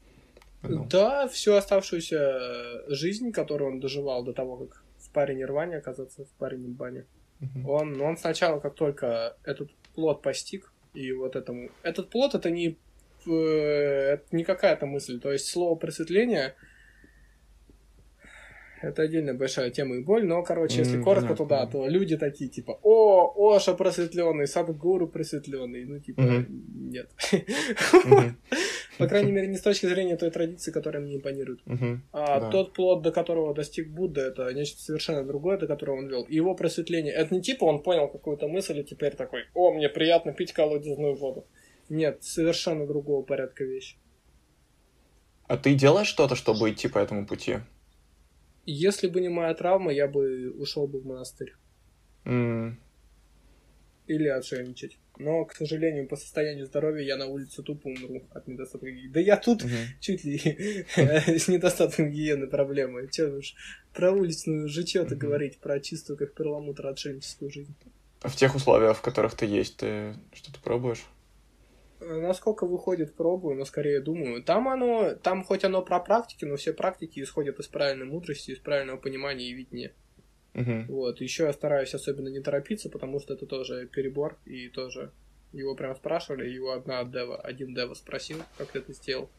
Ну. 0.62 0.86
Да, 0.86 1.28
всю 1.28 1.54
оставшуюся 1.54 2.84
жизнь, 2.88 3.32
которую 3.32 3.72
он 3.72 3.80
доживал 3.80 4.24
до 4.24 4.34
того, 4.34 4.58
как 4.58 4.84
в 4.98 5.10
паре 5.12 5.36
Нирване 5.36 5.78
оказаться, 5.78 6.26
в 6.26 6.30
паре 6.32 6.58
Нимбане, 6.58 7.06
угу. 7.40 7.72
он, 7.72 8.02
он 8.02 8.18
сначала, 8.18 8.60
как 8.60 8.76
только 8.76 9.38
этот 9.44 9.72
плод 9.96 10.22
постиг, 10.22 10.74
и 10.94 11.14
вот 11.14 11.36
этому... 11.36 11.70
Этот 11.84 12.10
плод 12.10 12.36
это 12.36 12.50
не, 12.50 12.78
э, 13.28 14.14
это 14.14 14.26
не 14.32 14.44
какая-то 14.44 14.86
мысль, 14.86 15.20
то 15.20 15.32
есть 15.32 15.48
слово 15.48 15.76
просветление— 15.76 16.56
это 18.82 19.02
отдельная 19.02 19.34
большая 19.34 19.72
тема 19.72 19.98
и 19.98 20.02
боль, 20.02 20.26
но, 20.26 20.42
короче, 20.44 20.80
если 20.80 21.00
mm, 21.00 21.04
коротко, 21.04 21.36
то 21.36 21.46
да, 21.46 21.66
то 21.66 21.88
люди 21.88 22.18
такие, 22.18 22.50
типа, 22.50 22.80
о, 22.82 23.54
Оша 23.54 23.74
просветленный, 23.74 24.48
Садгуру 24.48 25.08
просветленный, 25.08 25.86
ну, 25.86 26.00
типа, 26.00 26.22
mm-hmm. 26.22 26.46
нет. 26.92 27.10
Mm-hmm. 27.32 28.34
По 28.98 29.08
крайней 29.08 29.32
мере, 29.32 29.48
не 29.48 29.58
с 29.58 29.62
точки 29.62 29.86
зрения 29.86 30.18
той 30.18 30.30
традиции, 30.30 30.72
которая 30.72 31.02
мне 31.02 31.18
импонирует. 31.18 31.62
Mm-hmm. 31.66 31.98
А 32.12 32.40
да. 32.40 32.50
тот 32.50 32.74
плод, 32.74 33.02
до 33.02 33.12
которого 33.12 33.54
достиг 33.54 33.90
Будда, 33.90 34.22
это 34.22 34.54
нечто 34.54 34.82
совершенно 34.82 35.24
другое, 35.26 35.58
до 35.58 35.68
которого 35.68 35.98
он 35.98 36.08
вел. 36.08 36.26
Его 36.30 36.56
просветление, 36.56 37.14
это 37.14 37.34
не 37.34 37.42
типа 37.42 37.66
он 37.66 37.82
понял 37.82 38.08
какую-то 38.08 38.48
мысль 38.48 38.80
и 38.80 38.84
теперь 38.84 39.16
такой, 39.16 39.44
о, 39.54 39.74
мне 39.74 39.90
приятно 39.90 40.34
пить 40.34 40.54
колодезную 40.54 41.16
воду. 41.16 41.46
Нет, 41.90 42.24
совершенно 42.24 42.86
другого 42.86 43.24
порядка 43.24 43.64
вещи. 43.64 43.98
А 45.48 45.58
ты 45.58 45.74
делаешь 45.74 46.08
что-то, 46.08 46.36
чтобы 46.36 46.70
идти 46.70 46.88
по 46.88 47.00
этому 47.00 47.26
пути? 47.26 47.60
Если 48.66 49.08
бы 49.08 49.20
не 49.20 49.30
моя 49.30 49.54
травма, 49.56 49.92
я 49.92 50.08
бы 50.08 50.52
ушел 50.52 50.88
бы 50.88 51.00
в 51.00 51.06
монастырь. 51.08 51.56
Mm. 52.26 52.76
Или 54.06 54.28
отшельничать. 54.28 55.00
Но, 55.18 55.44
к 55.44 55.54
сожалению, 55.54 56.08
по 56.08 56.16
состоянию 56.16 56.66
здоровья 56.66 57.04
я 57.04 57.18
на 57.18 57.26
улице 57.26 57.62
тупо 57.62 57.88
умру 57.88 58.24
от 58.32 58.48
недостатка 58.48 58.90
гигиены. 58.90 59.14
Да 59.14 59.20
я 59.20 59.36
тут 59.36 59.64
угу. 59.64 59.72
чуть 60.00 60.24
ли 60.24 60.38
с 60.96 61.48
недостатком 61.50 62.10
гигиены 62.10 62.48
проблемы. 62.48 63.10
Че 63.12 63.26
уж 63.26 63.56
про 63.94 64.12
уличную 64.12 64.70
житье-то 64.70 65.16
угу. 65.16 65.22
говорить, 65.28 65.58
про 65.58 65.80
чистую, 65.82 66.16
как 66.16 66.34
перламутр, 66.36 66.88
отшельническую 66.88 67.52
жизнь. 67.52 67.76
А 68.22 68.30
в 68.30 68.36
тех 68.36 68.56
условиях, 68.56 68.98
в 68.98 69.02
которых 69.02 69.36
ты 69.36 69.46
есть, 69.46 69.78
ты 69.78 70.16
что-то 70.34 70.60
пробуешь? 70.62 71.04
Насколько 72.00 72.66
выходит, 72.66 73.16
пробую, 73.16 73.56
но 73.56 73.66
скорее 73.66 74.00
думаю. 74.02 74.44
Там 74.44 74.68
оно, 74.68 75.16
там 75.16 75.44
хоть 75.44 75.64
оно 75.64 75.82
про 75.82 76.00
практики, 76.00 76.46
но 76.46 76.56
все 76.56 76.74
практики 76.74 77.20
исходят 77.20 77.60
из 77.60 77.68
правильной 77.68 78.06
мудрости, 78.06 78.52
из 78.52 78.60
правильного 78.60 78.98
понимания 78.98 79.50
и 79.50 79.54
видения. 79.54 79.94
Uh-huh. 80.54 80.86
Вот, 80.88 81.22
еще 81.22 81.44
я 81.44 81.54
стараюсь 81.54 81.94
особенно 81.94 82.28
не 82.28 82.42
торопиться, 82.42 82.90
потому 82.90 83.20
что 83.20 83.34
это 83.34 83.46
тоже 83.46 83.88
перебор, 83.88 84.38
и 84.46 84.68
тоже 84.70 85.12
его 85.54 85.76
прям 85.76 85.96
спрашивали, 85.96 86.50
его 86.50 86.72
одна 86.72 87.04
дева, 87.04 87.40
один 87.40 87.74
дева 87.74 87.94
спросил, 87.94 88.38
как 88.58 88.72
ты 88.72 88.80
это 88.80 88.94
сделал. 88.94 89.30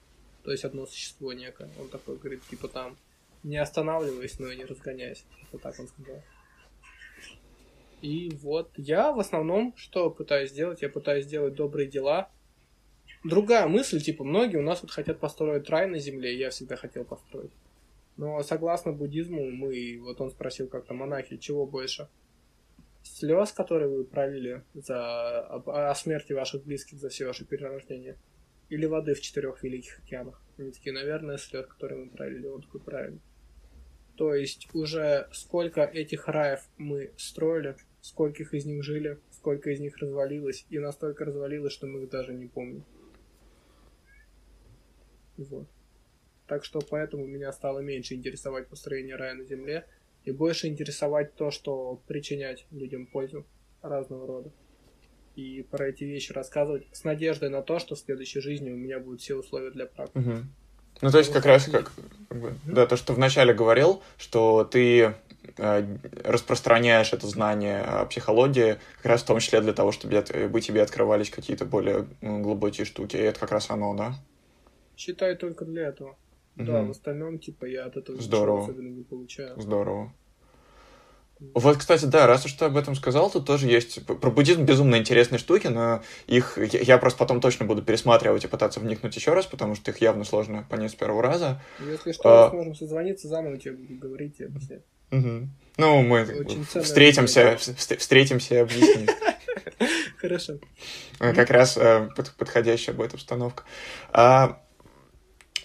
То 0.44 0.52
есть 0.52 0.64
одно 0.64 0.86
существо 0.86 1.32
некое. 1.32 1.68
Он 1.78 1.88
такой 1.88 2.16
говорит, 2.16 2.42
типа 2.48 2.68
там, 2.68 2.96
не 3.42 3.58
останавливаясь, 3.58 4.38
но 4.38 4.50
и 4.50 4.56
не 4.56 4.64
разгоняясь. 4.64 5.24
Вот 5.52 5.62
так 5.62 5.78
он 5.78 5.88
сказал. 5.88 6.22
И 8.00 8.30
вот 8.40 8.72
я 8.76 9.12
в 9.12 9.20
основном 9.20 9.74
что 9.76 10.10
пытаюсь 10.10 10.50
сделать? 10.50 10.80
Я 10.80 10.88
пытаюсь 10.88 11.26
сделать 11.26 11.54
добрые 11.54 11.88
дела, 11.88 12.30
другая 13.24 13.66
мысль, 13.66 14.00
типа, 14.00 14.24
многие 14.24 14.56
у 14.56 14.62
нас 14.62 14.82
вот 14.82 14.90
хотят 14.90 15.20
построить 15.20 15.68
рай 15.68 15.86
на 15.86 15.98
земле, 15.98 16.36
я 16.36 16.50
всегда 16.50 16.76
хотел 16.76 17.04
построить. 17.04 17.52
Но 18.16 18.42
согласно 18.42 18.92
буддизму, 18.92 19.50
мы, 19.50 19.98
вот 20.02 20.20
он 20.20 20.30
спросил 20.30 20.68
как-то 20.68 20.94
монахи, 20.94 21.36
чего 21.36 21.66
больше? 21.66 22.08
Слез, 23.02 23.52
которые 23.52 23.88
вы 23.88 24.04
пролили 24.04 24.62
за, 24.74 25.40
о, 25.40 25.90
о 25.90 25.94
смерти 25.94 26.34
ваших 26.34 26.64
близких 26.64 26.98
за 26.98 27.08
все 27.08 27.26
ваше 27.26 27.46
перерождение? 27.46 28.18
Или 28.68 28.86
воды 28.86 29.14
в 29.14 29.20
четырех 29.20 29.62
великих 29.62 30.00
океанах? 30.00 30.42
Они 30.58 30.70
такие, 30.70 30.92
наверное, 30.92 31.38
слез, 31.38 31.66
которые 31.66 32.04
мы 32.04 32.10
пролили. 32.10 32.46
Он 32.46 32.60
такой, 32.60 32.80
правильно. 32.80 33.20
То 34.16 34.34
есть 34.34 34.68
уже 34.74 35.28
сколько 35.32 35.82
этих 35.82 36.28
раев 36.28 36.60
мы 36.76 37.10
строили, 37.16 37.76
скольких 38.02 38.52
из 38.52 38.66
них 38.66 38.84
жили, 38.84 39.18
сколько 39.30 39.70
из 39.70 39.80
них 39.80 39.96
развалилось, 39.96 40.66
и 40.68 40.78
настолько 40.78 41.24
развалилось, 41.24 41.72
что 41.72 41.86
мы 41.86 42.02
их 42.02 42.10
даже 42.10 42.34
не 42.34 42.46
помним. 42.46 42.84
Вот. 45.48 45.68
Так 46.46 46.64
что 46.64 46.80
поэтому 46.80 47.26
меня 47.26 47.52
стало 47.52 47.78
меньше 47.78 48.14
интересовать 48.14 48.68
построение 48.68 49.16
рая 49.16 49.34
на 49.34 49.44
Земле 49.44 49.86
и 50.24 50.32
больше 50.32 50.66
интересовать 50.66 51.34
то, 51.34 51.50
что 51.50 52.00
причинять 52.06 52.66
людям 52.70 53.06
пользу 53.06 53.46
разного 53.82 54.26
рода. 54.26 54.52
И 55.36 55.62
про 55.70 55.88
эти 55.88 56.04
вещи 56.04 56.32
рассказывать 56.32 56.86
с 56.92 57.04
надеждой 57.04 57.48
на 57.48 57.62
то, 57.62 57.78
что 57.78 57.94
в 57.94 57.98
следующей 57.98 58.40
жизни 58.40 58.70
у 58.70 58.76
меня 58.76 58.98
будут 58.98 59.20
все 59.20 59.36
условия 59.36 59.70
для 59.70 59.86
практики. 59.86 60.18
Угу. 60.18 60.38
Ну, 61.02 61.10
то 61.10 61.18
есть, 61.18 61.32
как 61.32 61.46
раз, 61.46 61.64
как, 61.66 61.92
как 62.28 62.40
бы, 62.40 62.54
да, 62.66 62.86
то, 62.86 62.96
что 62.96 63.14
вначале 63.14 63.54
говорил, 63.54 64.02
что 64.18 64.64
ты 64.64 65.14
э, 65.56 65.96
распространяешь 66.24 67.12
это 67.12 67.26
знание 67.26 67.80
о 67.80 68.04
психологии, 68.04 68.76
как 68.96 69.06
раз 69.06 69.22
в 69.22 69.26
том 69.26 69.38
числе 69.38 69.60
для 69.62 69.72
того, 69.72 69.92
чтобы 69.92 70.20
бы 70.48 70.60
тебе 70.60 70.82
открывались 70.82 71.30
какие-то 71.30 71.64
более 71.64 72.06
глубокие 72.20 72.84
штуки. 72.84 73.16
И 73.16 73.20
это 73.20 73.40
как 73.40 73.52
раз 73.52 73.70
оно, 73.70 73.94
да? 73.94 74.14
Считай 75.00 75.34
только 75.34 75.64
для 75.64 75.88
этого. 75.88 76.10
Угу. 76.56 76.66
Да, 76.66 76.82
в 76.82 76.90
остальном, 76.90 77.38
типа, 77.38 77.64
я 77.64 77.86
от 77.86 77.96
этого 77.96 78.20
Здорово. 78.20 78.64
особенно 78.64 78.88
не 78.88 79.02
получаю. 79.02 79.58
Здорово. 79.58 80.12
Вот, 81.54 81.78
кстати, 81.78 82.04
да, 82.04 82.26
раз 82.26 82.44
уж 82.44 82.52
ты 82.52 82.66
об 82.66 82.76
этом 82.76 82.94
сказал, 82.94 83.30
тут 83.30 83.46
тоже 83.46 83.66
есть 83.66 84.04
про 84.04 84.30
буддизм 84.30 84.66
безумно 84.66 84.96
интересные 84.96 85.38
штуки, 85.38 85.68
но 85.68 86.02
их 86.26 86.58
я 86.58 86.98
просто 86.98 87.18
потом 87.18 87.40
точно 87.40 87.64
буду 87.64 87.80
пересматривать 87.80 88.44
и 88.44 88.48
пытаться 88.48 88.78
вникнуть 88.78 89.16
еще 89.16 89.32
раз, 89.32 89.46
потому 89.46 89.74
что 89.74 89.90
их 89.90 90.02
явно 90.02 90.24
сложно 90.24 90.66
понять 90.68 90.90
с 90.90 90.94
первого 90.96 91.22
раза. 91.22 91.62
Если 91.78 92.12
что, 92.12 92.48
а... 92.48 92.50
сможем 92.50 92.74
созвониться, 92.74 93.26
заново 93.26 93.56
тебе 93.56 93.76
буду 93.76 93.94
говорить 93.94 94.38
и 94.38 94.44
объяснять. 94.44 94.82
Угу. 95.12 95.48
Ну, 95.78 96.02
мы 96.02 96.26
встретимся, 96.82 97.56
встретимся 97.56 98.56
и 98.56 98.58
объясним. 98.58 99.08
Хорошо. 100.18 100.58
Как 101.18 101.48
раз 101.48 101.78
э, 101.78 102.10
подходящая 102.36 102.94
будет 102.94 103.14
обстановка. 103.14 103.64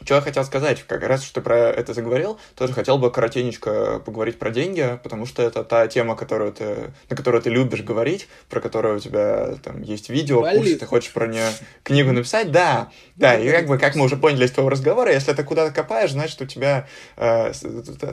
Что 0.04 0.16
я 0.16 0.22
хотел 0.22 0.44
сказать, 0.44 0.84
как 0.84 1.04
раз, 1.04 1.24
что 1.24 1.36
ты 1.36 1.42
про 1.42 1.58
это 1.58 1.94
заговорил, 1.94 2.40
тоже 2.56 2.74
хотел 2.74 2.98
бы 2.98 3.12
коротенечко 3.12 4.00
поговорить 4.06 4.38
про 4.38 4.52
деньги, 4.52 5.00
потому 5.04 5.26
что 5.26 5.42
это 5.42 5.64
та 5.64 5.88
тема, 5.88 6.16
которую 6.16 6.52
ты, 6.52 6.94
на 7.10 7.16
которую 7.16 7.42
ты 7.42 7.50
любишь 7.50 7.82
говорить, 7.82 8.28
про 8.50 8.60
которую 8.60 8.98
у 8.98 9.00
тебя 9.00 9.56
там 9.64 9.82
есть 9.82 10.10
видео, 10.10 10.42
Болит. 10.42 10.58
курсы, 10.58 10.76
ты 10.78 10.86
хочешь 10.86 11.12
про 11.12 11.28
нее 11.28 11.48
книгу 11.84 12.12
написать, 12.12 12.52
да, 12.52 12.90
да, 13.16 13.38
и 13.38 13.50
как 13.52 13.68
бы, 13.68 13.78
как 13.78 13.96
мы 13.96 14.06
уже 14.06 14.18
поняли 14.18 14.46
из 14.46 14.52
твоего 14.52 14.70
разговора, 14.70 15.14
если 15.14 15.34
ты 15.34 15.44
куда-то 15.44 15.74
копаешь, 15.74 16.12
значит, 16.12 16.42
у 16.42 16.46
тебя, 16.46 16.88
э, 17.18 17.52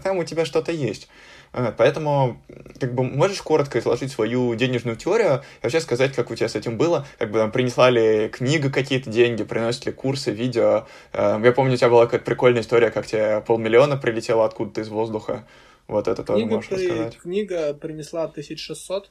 там 0.02 0.18
у 0.18 0.24
тебя 0.24 0.44
что-то 0.44 0.72
есть. 0.72 1.09
Поэтому, 1.52 2.40
как 2.80 2.94
бы, 2.94 3.04
можешь 3.04 3.42
коротко 3.42 3.78
изложить 3.78 4.10
свою 4.10 4.54
денежную 4.54 4.96
теорию 4.96 5.42
и 5.60 5.62
вообще 5.62 5.80
сказать, 5.80 6.14
как 6.14 6.30
у 6.30 6.34
тебя 6.34 6.48
с 6.48 6.54
этим 6.54 6.78
было? 6.78 7.06
Как 7.18 7.30
бы, 7.30 7.38
там, 7.38 7.52
принесла 7.52 7.90
ли 7.90 8.28
книга 8.30 8.70
какие-то 8.70 9.10
деньги, 9.10 9.42
приносят 9.42 9.84
ли 9.84 9.92
курсы, 9.92 10.30
видео? 10.30 10.86
Э, 11.12 11.38
я 11.42 11.52
помню, 11.52 11.74
у 11.74 11.76
тебя 11.76 11.90
была 11.90 12.06
какая-то 12.06 12.24
прикольная 12.24 12.62
история, 12.62 12.90
как 12.90 13.06
тебе 13.06 13.42
полмиллиона 13.46 13.98
прилетело 13.98 14.46
откуда-то 14.46 14.80
из 14.80 14.88
воздуха. 14.88 15.46
Вот 15.88 16.08
это 16.08 16.24
тоже 16.24 16.40
книга 16.40 16.54
можешь 16.54 16.70
при... 16.70 16.88
рассказать. 16.88 17.18
Книга 17.18 17.74
принесла 17.74 18.24
1600. 18.24 19.10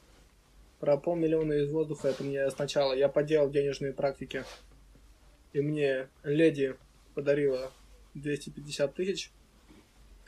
Про 0.80 0.96
полмиллиона 0.96 1.52
из 1.52 1.70
воздуха 1.70 2.08
это 2.08 2.24
мне 2.24 2.50
сначала. 2.50 2.92
Я 2.92 3.08
поделал 3.08 3.50
денежные 3.50 3.92
практики. 3.92 4.44
И 5.52 5.60
мне 5.60 6.08
леди 6.24 6.74
подарила 7.14 7.70
250 8.14 8.94
тысяч. 8.94 9.30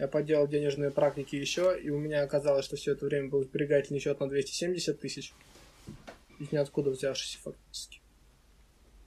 Я 0.04 0.08
поделал 0.08 0.46
денежные 0.46 0.90
практики 0.90 1.34
еще, 1.34 1.80
и 1.82 1.88
у 1.88 1.98
меня 1.98 2.22
оказалось, 2.24 2.66
что 2.66 2.76
все 2.76 2.92
это 2.92 3.06
время 3.06 3.30
был 3.30 3.42
сберегательный 3.42 4.00
счет 4.00 4.20
на 4.20 4.28
270 4.28 5.00
тысяч. 5.00 5.32
Из 6.38 6.52
ниоткуда 6.52 6.90
взявшийся 6.90 7.38
фактически. 7.38 8.02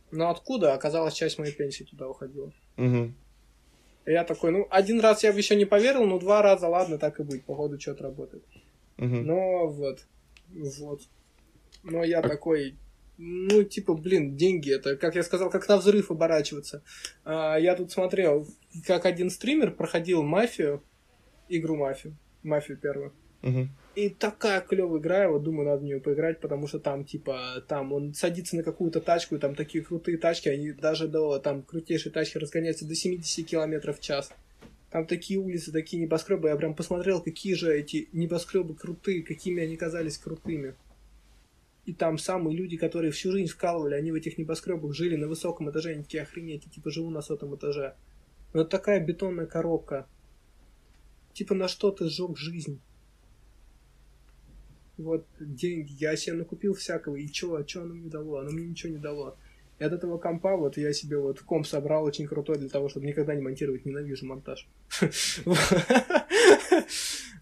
Но 0.10 0.32
откуда? 0.32 0.74
Оказалось, 0.74 1.14
часть 1.14 1.38
моей 1.38 1.54
пенсии 1.54 1.84
туда 1.84 2.10
уходила. 2.10 2.52
Угу. 2.78 3.14
И 4.08 4.12
я 4.12 4.24
такой, 4.24 4.52
ну, 4.52 4.66
один 4.72 5.00
раз 5.00 5.24
я 5.24 5.32
бы 5.32 5.38
еще 5.38 5.56
не 5.56 5.66
поверил, 5.66 6.04
но 6.04 6.18
два 6.18 6.42
раза, 6.42 6.68
ладно, 6.68 6.98
так 6.98 7.20
и 7.20 7.24
быть, 7.24 7.46
походу 7.46 7.80
что-то 7.80 8.06
работает. 8.06 8.44
Угу. 8.98 9.06
Но 9.06 9.68
вот, 9.68 10.00
вот. 10.50 11.02
Но 11.84 12.04
я 12.04 12.22
а... 12.22 12.28
такой, 12.28 12.76
ну, 13.18 13.64
типа, 13.64 13.96
блин, 13.96 14.36
деньги, 14.36 14.72
это, 14.72 14.96
как 14.96 15.16
я 15.16 15.24
сказал, 15.24 15.50
как 15.50 15.68
на 15.68 15.78
взрыв 15.78 16.12
оборачиваться. 16.12 16.84
А, 17.26 17.58
я 17.58 17.76
тут 17.76 17.92
смотрел, 17.92 18.48
как 18.86 19.06
один 19.06 19.30
стример 19.30 19.72
проходил 19.72 20.24
мафию, 20.24 20.84
игру 21.50 21.76
мафию, 21.76 22.16
мафию 22.44 22.78
первую. 22.78 23.14
Угу. 23.42 23.68
И 23.96 24.10
такая 24.10 24.62
клевая 24.62 25.00
игра, 25.00 25.22
я 25.24 25.30
вот 25.30 25.44
думаю, 25.44 25.68
надо 25.68 25.82
в 25.82 25.84
нее 25.84 26.00
поиграть, 26.00 26.40
потому 26.40 26.68
что 26.68 26.80
там, 26.80 27.06
типа, 27.06 27.64
там 27.68 27.94
он 27.94 28.14
садится 28.14 28.56
на 28.56 28.64
какую-то 28.64 29.02
тачку, 29.02 29.36
и 29.36 29.40
там 29.40 29.56
такие 29.56 29.84
крутые 29.84 30.18
тачки, 30.18 30.50
они 30.50 30.72
даже 30.72 31.08
до, 31.08 31.40
там, 31.40 31.64
крутейшие 31.64 32.12
тачки 32.12 32.38
разгоняются 32.38 32.88
до 32.88 32.94
70 32.94 33.48
км 33.48 33.94
в 33.94 34.00
час. 34.00 34.32
Там 34.92 35.06
такие 35.06 35.40
улицы, 35.40 35.72
такие 35.72 36.02
небоскребы, 36.02 36.50
я 36.50 36.56
прям 36.56 36.76
посмотрел, 36.76 37.22
какие 37.22 37.56
же 37.56 37.76
эти 37.76 38.08
небоскребы 38.14 38.76
крутые, 38.76 39.24
какими 39.24 39.64
они 39.64 39.76
казались 39.76 40.18
крутыми. 40.18 40.76
И 41.88 41.94
там 41.94 42.20
самые 42.20 42.56
люди, 42.56 42.78
которые 42.78 43.12
всю 43.12 43.32
жизнь 43.32 43.52
вкалывали, 43.52 43.96
они 43.96 44.12
в 44.12 44.16
этих 44.16 44.38
небоскребах 44.38 44.94
жили 44.94 45.16
на 45.16 45.28
высоком 45.28 45.72
этаже, 45.72 45.94
они 45.94 46.04
такие, 46.04 46.22
охренеть, 46.22 46.70
типа, 46.72 46.92
живу 46.92 47.10
на 47.10 47.22
сотом 47.22 47.56
этаже. 47.56 47.96
Вот 48.54 48.70
такая 48.70 49.04
бетонная 49.04 49.48
коробка. 49.48 50.06
Типа, 51.34 51.56
на 51.56 51.68
что 51.68 51.92
ты 51.92 52.10
сжег 52.10 52.38
жизнь? 52.38 52.80
вот 54.98 55.26
деньги, 55.40 55.94
я 56.00 56.16
себе 56.16 56.38
накупил 56.38 56.74
всякого, 56.74 57.16
и 57.16 57.28
чё, 57.28 57.56
а 57.56 57.64
чё 57.64 57.84
оно 57.84 57.94
мне 57.94 58.10
дало? 58.10 58.40
Оно 58.40 58.52
мне 58.52 58.68
ничего 58.68 58.92
не 58.92 58.98
дало. 58.98 59.38
И 59.80 59.84
от 59.84 59.94
этого 59.94 60.18
компа 60.18 60.58
вот 60.58 60.78
я 60.78 60.92
себе 60.92 61.18
вот 61.20 61.40
комп 61.42 61.68
собрал 61.68 62.04
очень 62.04 62.28
крутой 62.28 62.58
для 62.58 62.70
того, 62.70 62.90
чтобы 62.90 63.06
никогда 63.06 63.36
не 63.36 63.42
монтировать, 63.42 63.86
ненавижу 63.86 64.26
монтаж. 64.26 64.68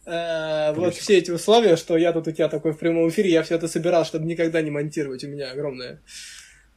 Э, 0.05 0.73
вот 0.73 0.95
все 0.95 1.17
эти 1.17 1.31
условия, 1.31 1.75
что 1.75 1.97
я 1.97 2.13
тут 2.13 2.27
у 2.27 2.31
тебя 2.31 2.47
такой 2.47 2.73
в 2.73 2.77
прямом 2.77 3.09
эфире, 3.09 3.31
я 3.31 3.43
все 3.43 3.55
это 3.55 3.67
собирал, 3.67 4.05
чтобы 4.05 4.25
никогда 4.25 4.61
не 4.61 4.71
монтировать, 4.71 5.23
у 5.23 5.27
меня 5.27 5.51
огромное. 5.51 5.99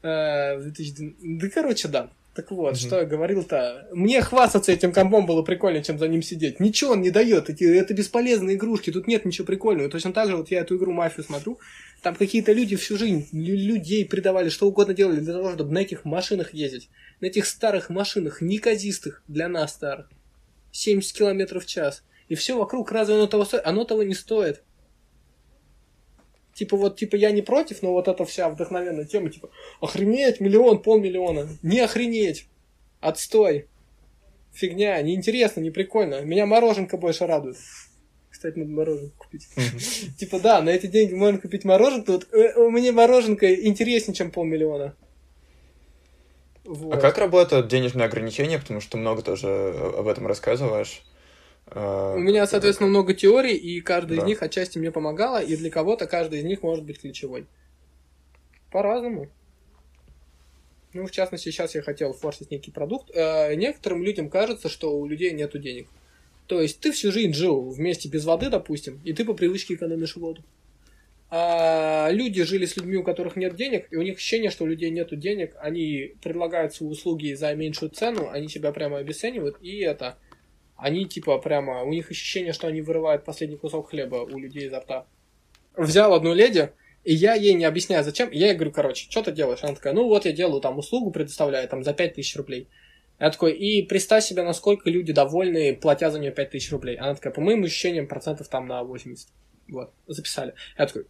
Э, 0.03 0.59
да, 0.59 1.49
короче, 1.49 1.89
да. 1.89 2.11
Так 2.39 2.53
вот, 2.53 2.75
угу. 2.75 2.79
что 2.79 3.01
я 3.01 3.05
говорил-то. 3.05 3.89
Мне 3.93 4.23
хвастаться 4.23 4.71
этим 4.71 4.93
компом 4.93 5.27
было 5.27 5.43
прикольнее, 5.43 5.83
чем 5.83 5.99
за 5.99 6.07
ним 6.07 6.23
сидеть. 6.23 6.61
Ничего 6.61 6.93
он 6.93 7.01
не 7.01 7.11
дает. 7.11 7.51
Эти, 7.51 7.65
это 7.65 7.95
бесполезные 7.95 8.55
игрушки. 8.55 8.93
Тут 8.93 9.09
нет 9.09 9.25
ничего 9.25 9.45
прикольного. 9.45 9.91
Точно 9.91 10.13
так 10.13 10.29
же 10.29 10.37
вот 10.37 10.49
я 10.53 10.61
эту 10.61 10.77
игру 10.77 10.93
мафию 10.93 11.25
смотрю. 11.25 11.59
Там 12.01 12.15
какие-то 12.15 12.53
люди 12.53 12.77
всю 12.77 12.97
жизнь 12.97 13.27
людей 13.33 14.07
предавали, 14.07 14.51
что 14.51 14.69
угодно 14.69 14.95
делали 14.95 15.19
для 15.19 15.33
того, 15.33 15.53
чтобы 15.53 15.73
на 15.73 15.79
этих 15.79 16.05
машинах 16.05 16.55
ездить. 16.55 16.89
На 17.21 17.27
этих 17.27 17.45
старых 17.45 17.91
машинах, 17.91 18.41
неказистых 18.41 19.25
для 19.27 19.49
нас 19.49 19.73
старых. 19.73 20.09
70 20.71 21.17
километров 21.17 21.65
в 21.65 21.67
час. 21.67 22.05
И 22.29 22.35
все 22.35 22.57
вокруг, 22.57 22.93
разве 22.93 23.15
оно 23.15 23.27
того 23.27 23.45
стоит? 23.45 23.67
Оно 23.67 23.85
того 23.85 24.03
не 24.03 24.15
стоит 24.15 24.63
типа 26.59 26.77
вот, 26.77 26.97
типа 26.97 27.15
я 27.15 27.31
не 27.31 27.41
против, 27.41 27.83
но 27.83 27.93
вот 27.93 28.09
эта 28.09 28.25
вся 28.25 28.49
вдохновенная 28.49 29.05
тема, 29.05 29.31
типа, 29.31 29.49
охренеть, 29.81 30.41
миллион, 30.41 30.83
полмиллиона. 30.83 31.49
Не 31.63 31.81
охренеть. 31.81 32.49
Отстой. 33.01 33.69
Фигня, 34.53 35.01
неинтересно, 35.03 35.61
не 35.61 35.71
прикольно. 35.71 36.21
Меня 36.23 36.47
мороженка 36.47 36.97
больше 36.97 37.27
радует. 37.27 37.57
Кстати, 38.29 38.59
надо 38.59 38.73
мороженку 38.73 39.17
купить. 39.19 39.47
Типа, 40.19 40.41
да, 40.41 40.61
на 40.61 40.71
эти 40.71 40.87
деньги 40.87 41.15
можно 41.15 41.41
купить 41.41 41.65
мороженку. 41.65 42.13
Вот, 42.13 42.27
э, 42.33 42.69
мне 42.69 42.91
мороженка 42.91 43.55
интереснее, 43.55 44.17
чем 44.17 44.33
полмиллиона. 44.33 44.97
Вот. 46.65 46.93
А 46.93 47.01
как 47.01 47.19
работают 47.19 47.69
денежные 47.69 48.07
ограничения? 48.07 48.59
Потому 48.59 48.81
что 48.81 48.99
много 48.99 49.23
тоже 49.23 49.49
об 49.97 50.09
этом 50.09 50.27
рассказываешь. 50.27 51.03
А, 51.71 52.15
У 52.15 52.19
меня, 52.19 52.47
соответственно, 52.47 52.89
много 52.89 53.15
теорий, 53.15 53.57
и 53.57 53.81
каждая 53.81 54.19
да. 54.19 54.25
из 54.25 54.27
них 54.27 54.43
отчасти 54.43 54.79
мне 54.79 54.91
помогала, 54.91 55.43
и 55.43 55.57
для 55.57 55.71
кого-то 55.71 56.07
каждая 56.07 56.41
из 56.41 56.45
них 56.45 56.63
может 56.63 56.85
быть 56.85 57.01
ключевой. 57.01 57.47
По-разному. 58.71 59.29
Ну, 60.95 61.07
в 61.07 61.11
частности, 61.11 61.51
сейчас 61.51 61.75
я 61.75 61.83
хотел 61.83 62.13
форсить 62.13 62.51
некий 62.51 62.71
продукт. 62.71 63.11
Э, 63.15 63.55
некоторым 63.55 64.03
людям 64.03 64.31
кажется, 64.31 64.69
что 64.69 64.99
у 64.99 65.07
людей 65.07 65.33
нет 65.33 65.59
денег. 65.61 65.87
То 66.47 66.63
есть 66.63 66.81
ты 66.81 66.93
всю 66.93 67.13
жизнь 67.13 67.35
жил 67.35 67.71
вместе 67.71 68.09
без 68.09 68.25
воды, 68.25 68.49
допустим, 68.49 69.01
и 69.05 69.13
ты 69.13 69.25
по 69.25 69.35
привычке 69.35 69.75
экономишь 69.75 70.17
воду. 70.17 70.43
А 71.31 72.09
люди 72.11 72.43
жили 72.43 72.65
с 72.65 72.75
людьми, 72.79 72.97
у 72.97 73.03
которых 73.03 73.37
нет 73.37 73.55
денег, 73.55 73.87
и 73.91 73.97
у 73.97 74.03
них 74.03 74.17
ощущение, 74.17 74.51
что 74.51 74.65
у 74.65 74.67
людей 74.67 74.89
нет 74.89 75.11
денег, 75.19 75.55
они 75.61 76.15
предлагают 76.23 76.75
свои 76.75 76.89
услуги 76.89 77.35
за 77.35 77.55
меньшую 77.55 77.91
цену, 77.91 78.31
они 78.31 78.49
себя 78.49 78.73
прямо 78.73 78.97
обесценивают, 78.97 79.59
и 79.61 79.81
это 79.81 80.17
они 80.79 81.07
типа 81.07 81.39
прямо, 81.39 81.83
у 81.83 81.91
них 81.91 82.11
ощущение, 82.11 82.53
что 82.53 82.69
они 82.69 82.81
вырывают 82.81 83.25
последний 83.25 83.57
кусок 83.57 83.91
хлеба 83.91 84.17
у 84.17 84.39
людей 84.39 84.67
изо 84.67 84.79
рта. 84.79 85.07
Взял 85.77 86.15
одну 86.15 86.33
леди, 86.33 86.71
и 87.05 87.13
я 87.13 87.35
ей 87.35 87.55
не 87.55 87.65
объясняю, 87.65 88.05
зачем. 88.05 88.31
Я 88.31 88.47
ей 88.47 88.55
говорю, 88.55 88.71
короче, 88.71 89.11
что 89.11 89.23
ты 89.23 89.33
делаешь? 89.33 89.59
Она 89.63 89.75
такая, 89.75 89.93
ну 89.93 90.09
вот 90.09 90.25
я 90.25 90.33
делаю 90.33 90.61
там 90.61 90.79
услугу, 90.79 91.11
предоставляю 91.11 91.69
там 91.69 91.83
за 91.83 91.93
5000 91.93 92.37
рублей. 92.37 92.69
Я 93.19 93.31
такой, 93.31 93.53
и 93.53 93.83
представь 93.83 94.25
себе, 94.25 94.45
насколько 94.45 94.89
люди 94.89 95.13
довольны, 95.13 95.77
платя 95.77 96.11
за 96.11 96.21
нее 96.21 96.31
5000 96.31 96.71
рублей. 96.71 96.97
Она 96.97 97.15
такая, 97.17 97.33
по 97.33 97.41
моим 97.41 97.65
ощущениям, 97.65 98.07
процентов 98.07 98.49
там 98.49 98.69
на 98.69 98.85
80. 98.85 99.29
Вот, 99.69 99.93
записали. 100.07 100.55
Я 100.79 100.87
такой, 100.87 101.07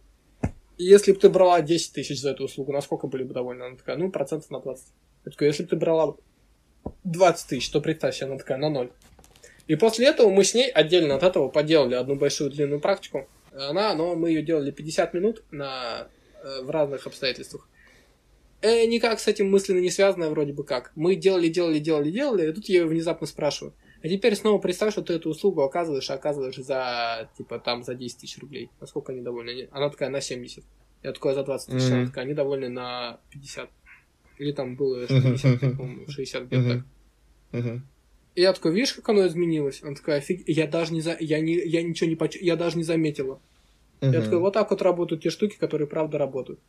если 0.79 1.11
бы 1.11 1.19
ты 1.19 1.29
брала 1.29 1.61
10 1.61 1.93
тысяч 1.93 2.19
за 2.19 2.31
эту 2.31 2.45
услугу, 2.45 2.71
насколько 2.71 3.05
были 3.05 3.23
бы 3.23 3.35
довольны? 3.35 3.63
Она 3.63 3.75
такая, 3.75 3.97
ну, 3.97 4.09
процентов 4.09 4.49
на 4.49 4.59
20. 4.59 4.87
Я 5.25 5.31
такой, 5.31 5.47
если 5.47 5.63
бы 5.63 5.69
ты 5.69 5.75
брала 5.75 6.15
20 7.03 7.47
тысяч, 7.47 7.69
то 7.69 7.81
представь 7.81 8.15
себе, 8.15 8.27
она 8.27 8.37
такая, 8.37 8.57
на 8.57 8.69
0. 8.69 8.91
И 9.69 9.75
после 9.75 10.07
этого 10.07 10.31
мы 10.31 10.43
с 10.43 10.55
ней 10.55 10.67
отдельно 10.67 11.13
от 11.13 11.21
этого 11.21 11.47
поделали 11.47 11.93
одну 11.93 12.15
большую 12.15 12.49
длинную 12.49 12.81
практику. 12.81 13.27
Она, 13.53 13.93
но 13.93 14.15
мы 14.15 14.29
ее 14.29 14.41
делали 14.41 14.71
50 14.71 15.13
минут 15.13 15.43
на, 15.51 16.07
э, 16.43 16.63
в 16.63 16.71
разных 16.71 17.05
обстоятельствах. 17.05 17.69
Э, 18.61 18.85
никак 18.87 19.19
с 19.19 19.27
этим 19.27 19.51
мысленно 19.51 19.77
не 19.77 19.91
связанное 19.91 20.31
вроде 20.31 20.53
бы 20.53 20.63
как. 20.63 20.91
Мы 20.95 21.15
делали, 21.15 21.49
делали, 21.49 21.77
делали, 21.77 22.09
делали, 22.09 22.49
и 22.49 22.51
тут 22.51 22.65
я 22.65 22.79
ее 22.79 22.87
внезапно 22.87 23.27
спрашиваю. 23.27 23.75
А 24.01 24.07
теперь 24.07 24.35
снова 24.35 24.59
представь, 24.59 24.91
что 24.91 25.03
ты 25.03 25.13
эту 25.13 25.29
услугу 25.29 25.61
оказываешь, 25.61 26.09
а 26.09 26.15
оказываешь 26.15 26.55
за, 26.55 27.29
типа, 27.37 27.59
там, 27.59 27.83
за 27.83 27.93
10 27.93 28.17
тысяч 28.17 28.39
рублей. 28.39 28.71
Насколько 28.81 29.11
они 29.11 29.21
довольны? 29.21 29.69
Она 29.71 29.91
такая, 29.91 30.09
на 30.09 30.19
70. 30.19 30.63
Я 31.03 31.11
такой, 31.11 31.35
за 31.35 31.43
20 31.43 31.69
тысяч. 31.69 31.91
Mm-hmm. 31.91 31.93
Она 31.93 32.05
такая, 32.07 32.25
они 32.25 32.33
довольны 32.33 32.69
на 32.69 33.19
50. 33.29 33.69
Или 34.39 34.51
там 34.51 34.75
было 34.75 35.07
60, 35.07 35.59
по-моему, 35.77 36.07
60 36.07 36.43
где-то 36.45 36.69
так. 36.69 36.85
Mm-hmm. 37.51 37.81
И 38.35 38.41
я 38.41 38.53
такой, 38.53 38.73
видишь, 38.73 38.93
как 38.93 39.09
оно 39.09 39.25
изменилось? 39.27 39.81
Она 39.83 39.95
такая, 39.95 40.17
офиг... 40.19 40.47
я 40.47 40.67
даже 40.67 40.93
не 40.93 41.01
за... 41.01 41.17
я 41.19 41.39
не, 41.39 41.55
я 41.55 41.81
ничего 41.81 42.09
не 42.09 42.15
поч... 42.15 42.35
я 42.35 42.55
даже 42.55 42.77
не 42.77 42.83
заметила. 42.83 43.41
Uh-huh. 44.01 44.13
Я 44.13 44.21
такой, 44.21 44.39
вот 44.39 44.53
так 44.53 44.69
вот 44.69 44.81
работают 44.81 45.23
те 45.23 45.29
штуки, 45.29 45.57
которые 45.57 45.87
правда 45.87 46.17
работают. 46.17 46.59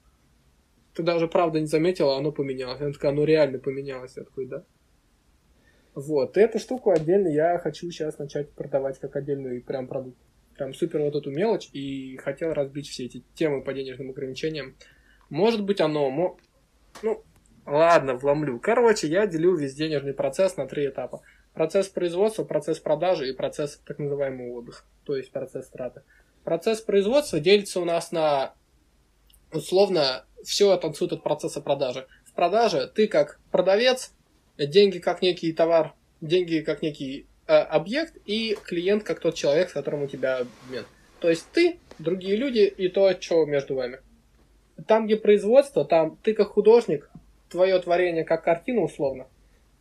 Ты 0.94 1.02
даже 1.02 1.28
правда 1.28 1.60
не 1.60 1.66
заметила, 1.66 2.16
оно 2.16 2.32
поменялось. 2.32 2.80
Она 2.80 2.92
такая, 2.92 3.12
оно 3.12 3.24
реально 3.24 3.58
поменялось. 3.58 4.16
Я 4.16 4.24
такой, 4.24 4.46
да. 4.46 4.64
Вот, 5.94 6.36
и 6.36 6.40
эту 6.40 6.58
штуку 6.58 6.90
отдельно 6.90 7.28
я 7.28 7.58
хочу 7.58 7.90
сейчас 7.90 8.18
начать 8.18 8.50
продавать 8.50 8.98
как 8.98 9.16
отдельный 9.16 9.60
прям 9.60 9.86
продукт. 9.86 10.16
Прям 10.56 10.72
супер 10.74 11.00
вот 11.00 11.16
эту 11.16 11.30
мелочь, 11.30 11.68
и 11.72 12.16
хотел 12.18 12.52
разбить 12.52 12.86
все 12.86 13.06
эти 13.06 13.24
темы 13.34 13.62
по 13.62 13.72
денежным 13.72 14.10
ограничениям. 14.10 14.76
Может 15.30 15.64
быть, 15.64 15.80
оно... 15.80 16.10
Мо... 16.10 16.36
Ну, 17.02 17.22
ладно, 17.66 18.14
вломлю. 18.14 18.58
Короче, 18.60 19.06
я 19.06 19.26
делю 19.26 19.56
весь 19.56 19.74
денежный 19.74 20.12
процесс 20.12 20.56
на 20.56 20.66
три 20.66 20.86
этапа. 20.86 21.22
Процесс 21.60 21.88
производства, 21.88 22.42
процесс 22.42 22.78
продажи 22.78 23.28
и 23.28 23.34
процесс 23.34 23.82
так 23.84 23.98
называемого 23.98 24.60
отдыха, 24.60 24.82
то 25.04 25.14
есть 25.14 25.30
процесс 25.30 25.68
траты. 25.68 26.00
Процесс 26.42 26.80
производства 26.80 27.38
делится 27.38 27.80
у 27.80 27.84
нас 27.84 28.12
на 28.12 28.54
условно 29.52 30.24
все 30.42 30.74
танцует 30.78 31.12
от 31.12 31.22
процесса 31.22 31.60
продажи. 31.60 32.06
В 32.24 32.32
продаже 32.32 32.90
ты 32.94 33.08
как 33.08 33.38
продавец, 33.50 34.14
деньги 34.56 35.00
как 35.00 35.20
некий 35.20 35.52
товар, 35.52 35.92
деньги 36.22 36.60
как 36.60 36.80
некий 36.80 37.26
э, 37.46 37.52
объект 37.52 38.16
и 38.24 38.56
клиент 38.64 39.04
как 39.04 39.20
тот 39.20 39.34
человек, 39.34 39.68
с 39.68 39.74
которым 39.74 40.04
у 40.04 40.06
тебя 40.06 40.38
обмен. 40.38 40.86
То 41.20 41.28
есть 41.28 41.44
ты, 41.52 41.78
другие 41.98 42.36
люди 42.36 42.60
и 42.60 42.88
то, 42.88 43.12
что 43.20 43.44
между 43.44 43.74
вами. 43.74 44.00
Там, 44.86 45.04
где 45.04 45.18
производство, 45.18 45.84
там 45.84 46.16
ты 46.22 46.32
как 46.32 46.52
художник, 46.52 47.10
твое 47.50 47.78
творение 47.80 48.24
как 48.24 48.44
картина 48.44 48.80
условно– 48.80 49.26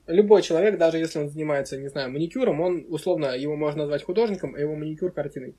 любой 0.09 0.41
человек, 0.41 0.77
даже 0.77 0.97
если 0.97 1.19
он 1.19 1.29
занимается, 1.29 1.77
не 1.77 1.87
знаю, 1.87 2.11
маникюром, 2.11 2.59
он, 2.61 2.85
условно, 2.89 3.37
его 3.37 3.55
можно 3.55 3.83
назвать 3.83 4.03
художником, 4.03 4.55
а 4.55 4.59
его 4.59 4.75
маникюр 4.75 5.11
картиной, 5.11 5.55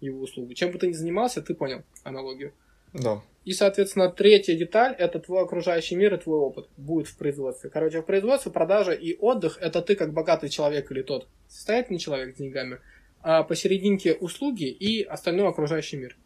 его 0.00 0.20
услугу. 0.20 0.52
Чем 0.54 0.70
бы 0.70 0.78
ты 0.78 0.88
ни 0.88 0.92
занимался, 0.92 1.40
ты 1.40 1.54
понял 1.54 1.82
аналогию. 2.02 2.52
Да. 2.92 3.22
И, 3.44 3.52
соответственно, 3.52 4.10
третья 4.10 4.54
деталь– 4.54 4.94
это 4.98 5.18
твой 5.18 5.42
окружающий 5.42 5.96
мир 5.96 6.14
и 6.14 6.18
твой 6.18 6.38
опыт 6.38 6.68
будет 6.76 7.08
в 7.08 7.16
производстве. 7.16 7.70
Короче, 7.70 8.00
в 8.00 8.04
производстве, 8.04 8.52
продажа 8.52 8.92
и 8.92 9.16
отдых– 9.18 9.58
это 9.60 9.82
ты 9.82 9.96
как 9.96 10.12
богатый 10.12 10.48
человек 10.48 10.90
или 10.92 11.02
тот 11.02 11.26
состоятельный 11.48 11.98
человек 11.98 12.34
с 12.34 12.38
деньгами, 12.38 12.78
а 13.22 13.42
посерединке 13.42 14.14
услуги 14.14 14.64
и 14.68 15.02
остальной 15.02 15.48
окружающий 15.48 15.96
мир. 15.96 16.16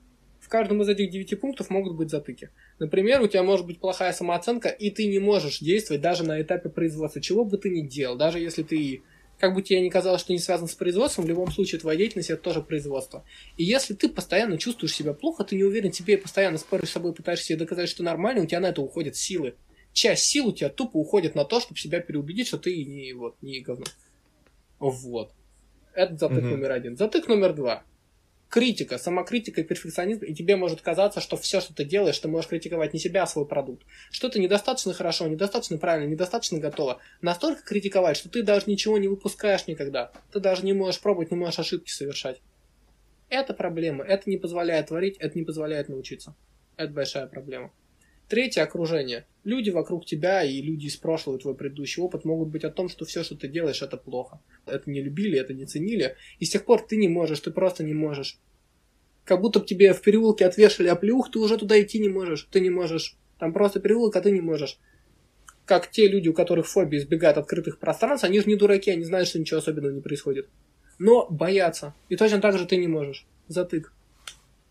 В 0.47 0.49
каждом 0.49 0.81
из 0.81 0.89
этих 0.89 1.11
девяти 1.11 1.35
пунктов 1.35 1.71
могут 1.71 1.97
быть 1.97 2.09
затыки. 2.09 2.51
Например, 2.79 3.21
у 3.21 3.27
тебя 3.27 3.43
может 3.43 3.67
быть 3.67 3.81
плохая 3.81 4.13
самооценка, 4.13 4.69
и 4.69 4.91
ты 4.91 5.07
не 5.09 5.19
можешь 5.19 5.59
действовать 5.59 6.03
даже 6.03 6.23
на 6.23 6.41
этапе 6.41 6.69
производства, 6.69 7.21
чего 7.21 7.45
бы 7.45 7.59
ты 7.59 7.69
ни 7.69 7.81
делал, 7.81 8.17
даже 8.17 8.39
если 8.39 8.63
ты 8.63 9.03
как 9.41 9.57
бы 9.57 9.63
тебе 9.63 9.81
не 9.81 9.91
казалось, 9.91 10.21
что 10.21 10.33
не 10.33 10.39
связан 10.39 10.69
с 10.69 10.77
производством, 10.77 11.25
в 11.25 11.29
любом 11.29 11.51
случае 11.51 11.81
твоя 11.81 11.99
деятельность 11.99 12.31
это 12.31 12.41
тоже 12.41 12.63
производство. 12.63 13.25
И 13.57 13.65
если 13.65 13.95
ты 13.95 14.09
постоянно 14.09 14.57
чувствуешь 14.57 14.95
себя 14.95 15.15
плохо, 15.15 15.43
ты 15.43 15.57
не 15.57 15.65
уверен 15.65 15.91
тебе 15.91 16.15
и 16.15 16.17
постоянно 16.17 16.59
споришь 16.59 16.91
с 16.91 16.93
собой, 16.93 17.13
пытаешься 17.13 17.47
себе 17.47 17.59
доказать, 17.59 17.89
что 17.89 18.05
нормально, 18.05 18.43
у 18.43 18.47
тебя 18.47 18.61
на 18.61 18.67
это 18.67 18.83
уходят 18.83 19.17
силы. 19.17 19.57
Часть 19.93 20.27
сил 20.27 20.47
у 20.47 20.53
тебя 20.53 20.69
тупо 20.69 20.97
уходит 20.99 21.35
на 21.35 21.45
то, 21.45 21.59
чтобы 21.59 21.81
себя 21.81 21.99
переубедить, 21.99 22.47
что 22.47 22.59
ты 22.59 22.85
не, 22.85 23.13
вот, 23.15 23.35
не 23.43 23.63
говно. 23.63 23.87
Вот. 24.79 25.33
Это 25.93 26.17
затык 26.17 26.39
угу. 26.45 26.51
номер 26.51 26.71
один. 26.71 26.97
Затык 26.97 27.27
номер 27.27 27.53
два 27.53 27.83
критика, 28.49 28.99
самокритика 28.99 29.61
и 29.61 29.65
перфекционизм, 29.65 30.25
и 30.25 30.35
тебе 30.35 30.57
может 30.57 30.81
казаться, 30.81 31.21
что 31.21 31.37
все, 31.37 31.61
что 31.61 31.75
ты 31.75 31.85
делаешь, 31.85 32.19
ты 32.19 32.29
можешь 32.29 32.49
критиковать 32.49 32.95
не 32.95 33.01
себя, 33.01 33.25
а 33.25 33.27
свой 33.27 33.47
продукт. 33.47 33.85
Что-то 34.11 34.39
недостаточно 34.39 34.95
хорошо, 34.95 35.27
недостаточно 35.27 35.79
правильно, 35.79 36.11
недостаточно 36.11 36.59
готово. 36.59 37.01
Настолько 37.21 37.63
критиковать, 37.63 38.17
что 38.17 38.29
ты 38.29 38.43
даже 38.43 38.65
ничего 38.67 38.99
не 38.99 39.09
выпускаешь 39.09 39.67
никогда. 39.67 40.13
Ты 40.33 40.41
даже 40.41 40.65
не 40.65 40.73
можешь 40.73 41.01
пробовать, 41.01 41.31
не 41.31 41.37
можешь 41.37 41.59
ошибки 41.59 41.91
совершать. 41.91 42.41
Это 43.29 43.55
проблема. 43.55 44.05
Это 44.05 44.31
не 44.31 44.37
позволяет 44.37 44.89
творить, 44.89 45.17
это 45.19 45.37
не 45.37 45.45
позволяет 45.45 45.89
научиться. 45.89 46.35
Это 46.77 46.93
большая 46.93 47.27
проблема. 47.27 47.73
Третье 48.29 48.63
окружение. 48.63 49.25
Люди 49.45 49.71
вокруг 49.71 50.05
тебя 50.05 50.43
и 50.43 50.61
люди 50.61 50.87
из 50.87 50.97
прошлого, 50.97 51.39
твой 51.39 51.55
предыдущий 51.55 52.03
опыт 52.03 52.25
могут 52.25 52.49
быть 52.49 52.65
о 52.65 52.71
том, 52.71 52.89
что 52.89 53.05
все, 53.05 53.23
что 53.23 53.37
ты 53.37 53.47
делаешь, 53.47 53.83
это 53.83 53.97
плохо. 53.97 54.41
Это 54.67 54.91
не 54.91 55.01
любили, 55.01 55.39
это 55.39 55.55
не 55.55 55.65
ценили. 55.65 56.17
И 56.41 56.45
с 56.45 56.51
тех 56.51 56.65
пор 56.65 56.85
ты 56.85 56.97
не 56.97 57.09
можешь, 57.09 57.39
ты 57.39 57.53
просто 57.53 57.85
не 57.85 57.95
можешь. 57.95 58.41
Как 59.25 59.41
будто 59.41 59.61
бы 59.61 59.67
тебе 59.67 59.93
в 59.93 60.01
переулке 60.03 60.45
отвешали 60.45 60.89
оплеух, 60.89 61.31
ты 61.31 61.39
уже 61.39 61.57
туда 61.57 61.81
идти 61.81 62.01
не 62.01 62.09
можешь. 62.09 62.49
Ты 62.51 62.61
не 62.61 62.71
можешь. 62.71 63.17
Там 63.39 63.53
просто 63.53 63.79
переулок, 63.79 64.17
а 64.17 64.21
ты 64.21 64.33
не 64.33 64.41
можешь. 64.41 64.81
Как 65.65 65.91
те 65.91 66.09
люди, 66.09 66.29
у 66.29 66.33
которых 66.33 66.67
фобия 66.67 66.99
избегают 66.99 67.39
открытых 67.39 67.79
пространств, 67.79 68.25
они 68.25 68.41
же 68.41 68.47
не 68.47 68.57
дураки, 68.57 68.91
они 68.91 69.05
знают, 69.05 69.29
что 69.29 69.39
ничего 69.39 69.59
особенного 69.59 69.93
не 69.93 70.01
происходит. 70.01 70.49
Но 70.99 71.29
боятся. 71.29 71.95
И 72.09 72.17
точно 72.17 72.41
так 72.41 72.59
же 72.59 72.67
ты 72.67 72.77
не 72.77 72.89
можешь. 72.89 73.27
Затык. 73.47 73.93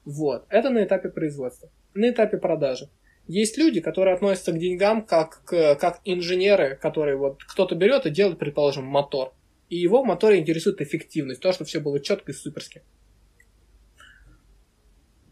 Вот. 0.04 0.46
Это 0.50 0.70
на 0.70 0.84
этапе 0.84 1.10
производства. 1.10 1.70
На 1.94 2.10
этапе 2.10 2.38
продажи. 2.38 2.90
Есть 3.28 3.58
люди, 3.58 3.82
которые 3.82 4.14
относятся 4.14 4.52
к 4.52 4.60
деньгам 4.60 5.04
как, 5.04 5.44
к, 5.46 5.76
как 5.76 6.02
инженеры, 6.06 6.78
которые 6.80 7.18
вот 7.18 7.44
кто-то 7.44 7.74
берет 7.74 8.06
и 8.06 8.12
делает, 8.12 8.38
предположим, 8.38 8.86
мотор. 8.86 9.34
И 9.70 9.78
его 9.78 10.04
в 10.04 10.06
моторе 10.06 10.40
интересует 10.40 10.80
эффективность, 10.82 11.42
то, 11.42 11.52
что 11.52 11.66
все 11.66 11.80
было 11.80 12.00
четко 12.00 12.32
и 12.32 12.36
суперски. 12.36 12.84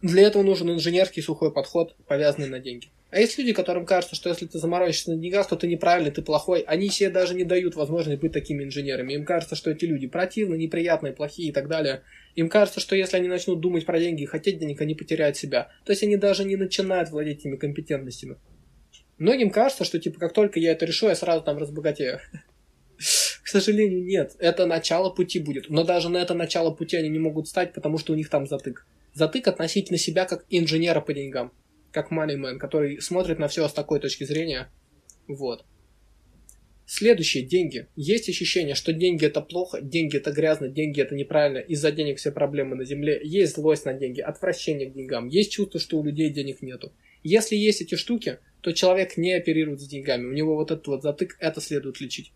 Для 0.01 0.23
этого 0.23 0.41
нужен 0.43 0.71
инженерский 0.71 1.21
сухой 1.21 1.53
подход, 1.53 1.95
повязанный 2.07 2.49
на 2.49 2.59
деньги. 2.59 2.89
А 3.13 3.19
есть 3.19 3.37
люди, 3.37 3.53
которым 3.53 3.85
кажется, 3.85 4.15
что 4.15 4.29
если 4.29 4.47
ты 4.47 4.57
заморочишься 4.57 5.11
на 5.11 5.21
деньгах, 5.21 5.47
то 5.47 5.55
ты 5.55 5.67
неправильный, 5.67 6.09
ты 6.09 6.23
плохой. 6.23 6.61
Они 6.61 6.89
себе 6.89 7.11
даже 7.11 7.35
не 7.35 7.43
дают 7.43 7.75
возможность 7.75 8.19
быть 8.19 8.31
такими 8.31 8.63
инженерами. 8.63 9.13
Им 9.13 9.23
кажется, 9.23 9.55
что 9.55 9.69
эти 9.69 9.85
люди 9.85 10.07
противны, 10.07 10.55
неприятные, 10.55 11.13
плохие 11.13 11.49
и 11.49 11.51
так 11.51 11.67
далее. 11.67 12.01
Им 12.33 12.49
кажется, 12.49 12.79
что 12.79 12.95
если 12.95 13.17
они 13.17 13.27
начнут 13.27 13.59
думать 13.59 13.85
про 13.85 13.99
деньги 13.99 14.23
и 14.23 14.25
хотеть 14.25 14.57
денег, 14.57 14.81
они 14.81 14.95
потеряют 14.95 15.37
себя. 15.37 15.69
То 15.85 15.91
есть 15.91 16.01
они 16.01 16.17
даже 16.17 16.43
не 16.43 16.55
начинают 16.55 17.11
владеть 17.11 17.41
этими 17.41 17.55
компетентностями. 17.55 18.37
Многим 19.19 19.51
кажется, 19.51 19.83
что 19.83 19.99
типа 19.99 20.19
как 20.19 20.33
только 20.33 20.59
я 20.59 20.71
это 20.71 20.87
решу, 20.87 21.07
я 21.07 21.15
сразу 21.15 21.43
там 21.43 21.59
разбогатею. 21.59 22.19
К 23.43 23.47
сожалению, 23.47 24.03
нет. 24.03 24.35
Это 24.39 24.65
начало 24.65 25.11
пути 25.11 25.37
будет. 25.37 25.69
Но 25.69 25.83
даже 25.83 26.09
на 26.09 26.17
это 26.17 26.33
начало 26.33 26.71
пути 26.71 26.97
они 26.97 27.09
не 27.09 27.19
могут 27.19 27.47
стать, 27.47 27.73
потому 27.73 27.99
что 27.99 28.13
у 28.13 28.15
них 28.15 28.31
там 28.31 28.47
затык. 28.47 28.87
Затык 29.13 29.47
относительно 29.47 29.99
себя 29.99 30.25
как 30.25 30.45
инженера 30.49 30.99
по 30.99 31.13
деньгам 31.13 31.51
как 31.93 32.11
Moneyman, 32.11 32.57
который 32.57 32.99
смотрит 32.99 33.39
на 33.39 33.47
все 33.47 33.67
с 33.67 33.73
такой 33.73 33.99
точки 33.99 34.25
зрения. 34.25 34.69
Вот. 35.27 35.63
Следующее– 36.85 37.43
деньги. 37.45 37.87
Есть 37.95 38.27
ощущение, 38.27 38.75
что 38.75 38.91
деньги– 38.91 39.25
это 39.27 39.39
плохо, 39.39 39.79
деньги– 39.81 40.17
это 40.17 40.31
грязно, 40.31 40.67
деньги– 40.67 41.01
это 41.01 41.15
неправильно, 41.15 41.59
из-за 41.59 41.91
денег 41.91 42.17
все 42.17 42.31
проблемы 42.31 42.75
на 42.75 42.83
земле. 42.83 43.21
Есть 43.23 43.55
злость 43.55 43.85
на 43.85 43.93
деньги, 43.93 44.19
отвращение 44.19 44.89
к 44.89 44.93
деньгам, 44.93 45.29
есть 45.29 45.51
чувство, 45.53 45.79
что 45.79 45.97
у 45.97 46.03
людей 46.03 46.29
денег 46.29 46.61
нету. 46.61 46.91
Если 47.23 47.55
есть 47.55 47.81
эти 47.81 47.95
штуки, 47.95 48.39
то 48.59 48.73
человек 48.73 49.15
не 49.15 49.33
оперирует 49.33 49.79
с 49.79 49.87
деньгами. 49.87 50.25
У 50.25 50.33
него 50.33 50.55
вот 50.55 50.71
этот 50.71 50.85
вот 50.87 51.03
затык, 51.03 51.37
это 51.39 51.61
следует 51.61 52.01
лечить. 52.01 52.33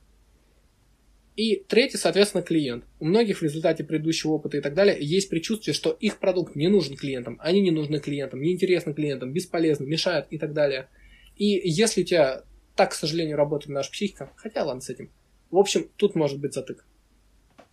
И 1.37 1.63
третий, 1.67 1.97
соответственно, 1.97 2.41
клиент. 2.41 2.83
У 2.99 3.05
многих 3.05 3.37
в 3.37 3.43
результате 3.43 3.83
предыдущего 3.83 4.31
опыта 4.31 4.57
и 4.57 4.61
так 4.61 4.73
далее 4.73 4.97
есть 4.99 5.29
предчувствие, 5.29 5.75
что 5.75 5.91
их 5.91 6.17
продукт 6.17 6.55
не 6.55 6.67
нужен 6.67 6.97
клиентам, 6.97 7.37
они 7.39 7.61
не 7.61 7.69
нужны 7.69 7.99
клиентам, 7.99 8.41
неинтересны 8.41 8.95
клиентам, 8.95 9.31
бесполезны, 9.31 9.85
мешают 9.85 10.25
и 10.31 10.39
так 10.39 10.53
далее. 10.53 10.89
И 11.35 11.45
если 11.45 12.01
у 12.01 12.05
тебя 12.05 12.43
так, 12.75 12.91
к 12.91 12.95
сожалению, 12.95 13.37
работает 13.37 13.69
наша 13.69 13.91
психика, 13.91 14.31
хотя 14.35 14.63
ладно 14.63 14.81
с 14.81 14.89
этим. 14.89 15.11
В 15.51 15.57
общем, 15.57 15.89
тут 15.95 16.15
может 16.15 16.39
быть 16.39 16.55
затык. 16.55 16.85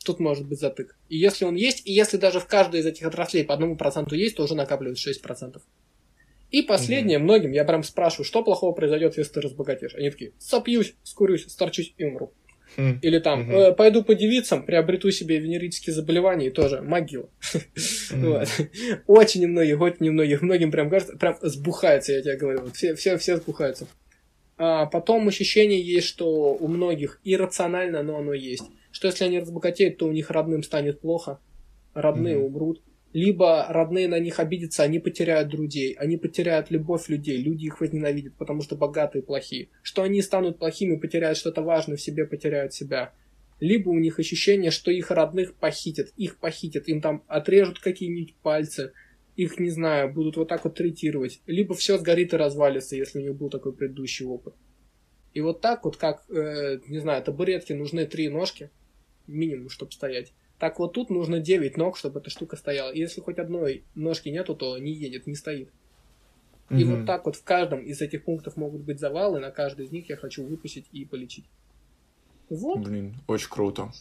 Тут 0.05 0.20
может 0.20 0.47
быть 0.47 0.61
затык. 0.61 0.99
И 1.09 1.16
если 1.16 1.47
он 1.47 1.55
есть, 1.55 1.86
и 1.86 1.93
если 1.93 2.19
даже 2.19 2.41
в 2.41 2.47
каждой 2.47 2.81
из 2.81 2.86
этих 2.86 3.07
отраслей 3.07 3.45
по 3.45 3.55
одному 3.55 3.77
проценту 3.77 4.15
есть, 4.15 4.36
то 4.36 4.45
уже 4.45 4.55
накапливается 4.55 5.11
6%. 5.11 5.61
И 6.51 6.61
последнее, 6.61 7.16
угу. 7.16 7.24
многим 7.24 7.53
я 7.53 7.65
прям 7.65 7.82
спрашиваю, 7.82 8.27
что 8.27 8.45
плохого 8.45 8.73
произойдет, 8.73 9.16
если 9.16 9.32
ты 9.32 9.41
разбогатеешь. 9.41 9.95
Они 9.95 10.11
такие, 10.11 10.32
сопьюсь, 10.39 10.95
скурюсь, 11.03 11.47
сторчусь 11.49 11.95
и 11.97 12.05
умру. 12.05 12.35
Или 12.77 13.19
там, 13.19 13.51
э, 13.51 13.73
пойду 13.73 14.03
по 14.03 14.15
девицам, 14.15 14.65
приобрету 14.65 15.11
себе 15.11 15.39
венерические 15.39 15.95
заболевания 15.95 16.47
и 16.47 16.51
тоже 16.51 16.83
могила. 16.83 17.29
Очень 19.07 19.43
немногих, 19.43 19.81
очень 19.81 20.07
немногих, 20.07 20.43
многим 20.43 20.71
прям 20.71 20.91
кажется, 20.91 21.17
прям 21.17 21.37
сбухается, 21.43 22.13
я 22.13 22.23
тебе 22.23 22.37
говорю, 22.37 22.71
все, 22.73 22.95
все, 22.95 23.17
все 23.17 23.37
сбухаются. 23.37 23.87
А 24.57 24.87
потом 24.87 25.27
ощущение 25.29 25.81
есть, 25.81 26.07
что 26.07 26.55
у 26.55 26.69
многих 26.69 27.21
иррационально, 27.25 28.03
но 28.03 28.19
оно 28.19 28.33
есть. 28.33 28.65
Что 28.93 29.09
если 29.09 29.25
они 29.25 29.41
разбогатеют, 29.41 29.99
то 29.99 30.07
у 30.07 30.13
них 30.13 30.31
родным 30.31 30.63
станет 30.63 31.01
плохо, 31.01 31.41
родные 31.95 32.39
умрут 32.39 32.81
либо 33.15 33.66
родные 33.69 34.09
на 34.09 34.19
них 34.19 34.41
обидятся, 34.41 34.82
они 34.82 34.99
потеряют 34.99 35.49
друзей, 35.49 35.93
они 35.93 36.16
потеряют 36.16 36.73
любовь 36.73 37.09
людей, 37.09 37.41
люди 37.41 37.66
их 37.66 37.81
возненавидят, 37.81 38.35
потому 38.35 38.61
что 38.61 38.74
богатые 38.74 39.23
плохие. 39.23 39.69
Что 39.82 40.03
они 40.03 40.20
станут 40.20 40.59
плохими, 40.59 40.97
потеряют 40.97 41.39
что-то 41.39 41.62
важное 41.62 41.97
в 41.97 42.01
себе, 42.01 42.27
потеряют 42.27 42.74
себя. 42.74 43.15
Либо 43.61 43.91
у 43.91 44.01
них 44.01 44.19
ощущение, 44.19 44.73
что 44.73 44.91
их 44.91 45.12
родных 45.12 45.55
похитят, 45.55 46.09
их 46.16 46.39
похитят, 46.39 46.89
им 46.89 47.01
там 47.01 47.23
отрежут 47.28 47.78
какие-нибудь 47.78 48.35
пальцы, 48.43 48.93
их, 49.36 49.61
не 49.61 49.70
знаю, 49.70 50.12
будут 50.12 50.36
вот 50.36 50.49
так 50.49 50.65
вот 50.65 50.74
третировать. 50.74 51.41
Либо 51.47 51.77
все 51.77 51.99
сгорит 51.99 52.35
и 52.35 52.36
развалится, 52.36 52.97
если 52.97 53.20
у 53.20 53.23
них 53.23 53.36
был 53.36 53.49
такой 53.49 53.73
предыдущий 53.73 54.27
опыт. 54.27 54.55
И 55.35 55.41
вот 55.41 55.61
так 55.61 55.85
вот, 55.85 55.97
как, 55.97 56.24
э, 56.31 56.81
не 56.89 56.99
знаю, 56.99 57.23
табуретки 57.23 57.73
нужны 57.74 58.07
три 58.07 58.28
ножки, 58.28 58.70
минимум, 59.28 59.69
чтобы 59.69 59.93
стоять. 59.93 60.32
Так 60.65 60.78
вот 60.78 60.95
тут 60.95 61.11
нужно 61.11 61.41
9 61.41 61.77
ног, 61.77 61.99
чтобы 61.99 62.20
эта 62.20 62.31
штука 62.31 62.57
стояла. 62.57 62.91
И 62.91 62.99
если 62.99 63.20
хоть 63.20 63.36
одной 63.36 63.85
ножки 63.95 64.31
нету, 64.31 64.55
то 64.55 64.78
не 64.78 64.93
едет, 64.93 65.27
не 65.27 65.35
стоит. 65.35 65.69
И 66.70 66.85
угу. 66.85 66.97
вот 66.97 67.07
так 67.07 67.27
вот 67.27 67.36
в 67.36 67.45
каждом 67.45 67.81
из 67.81 68.01
этих 68.01 68.24
пунктов 68.24 68.57
могут 68.57 68.81
быть 68.81 68.99
завалы, 68.99 69.41
на 69.41 69.51
каждый 69.51 69.85
из 69.85 69.93
них 69.93 70.09
я 70.09 70.16
хочу 70.16 70.43
выпустить 70.43 70.86
и 70.91 71.05
полечить. 71.05 71.45
Вот. 72.49 72.78
Блин, 72.78 73.15
очень 73.27 73.51
круто. 73.51 73.93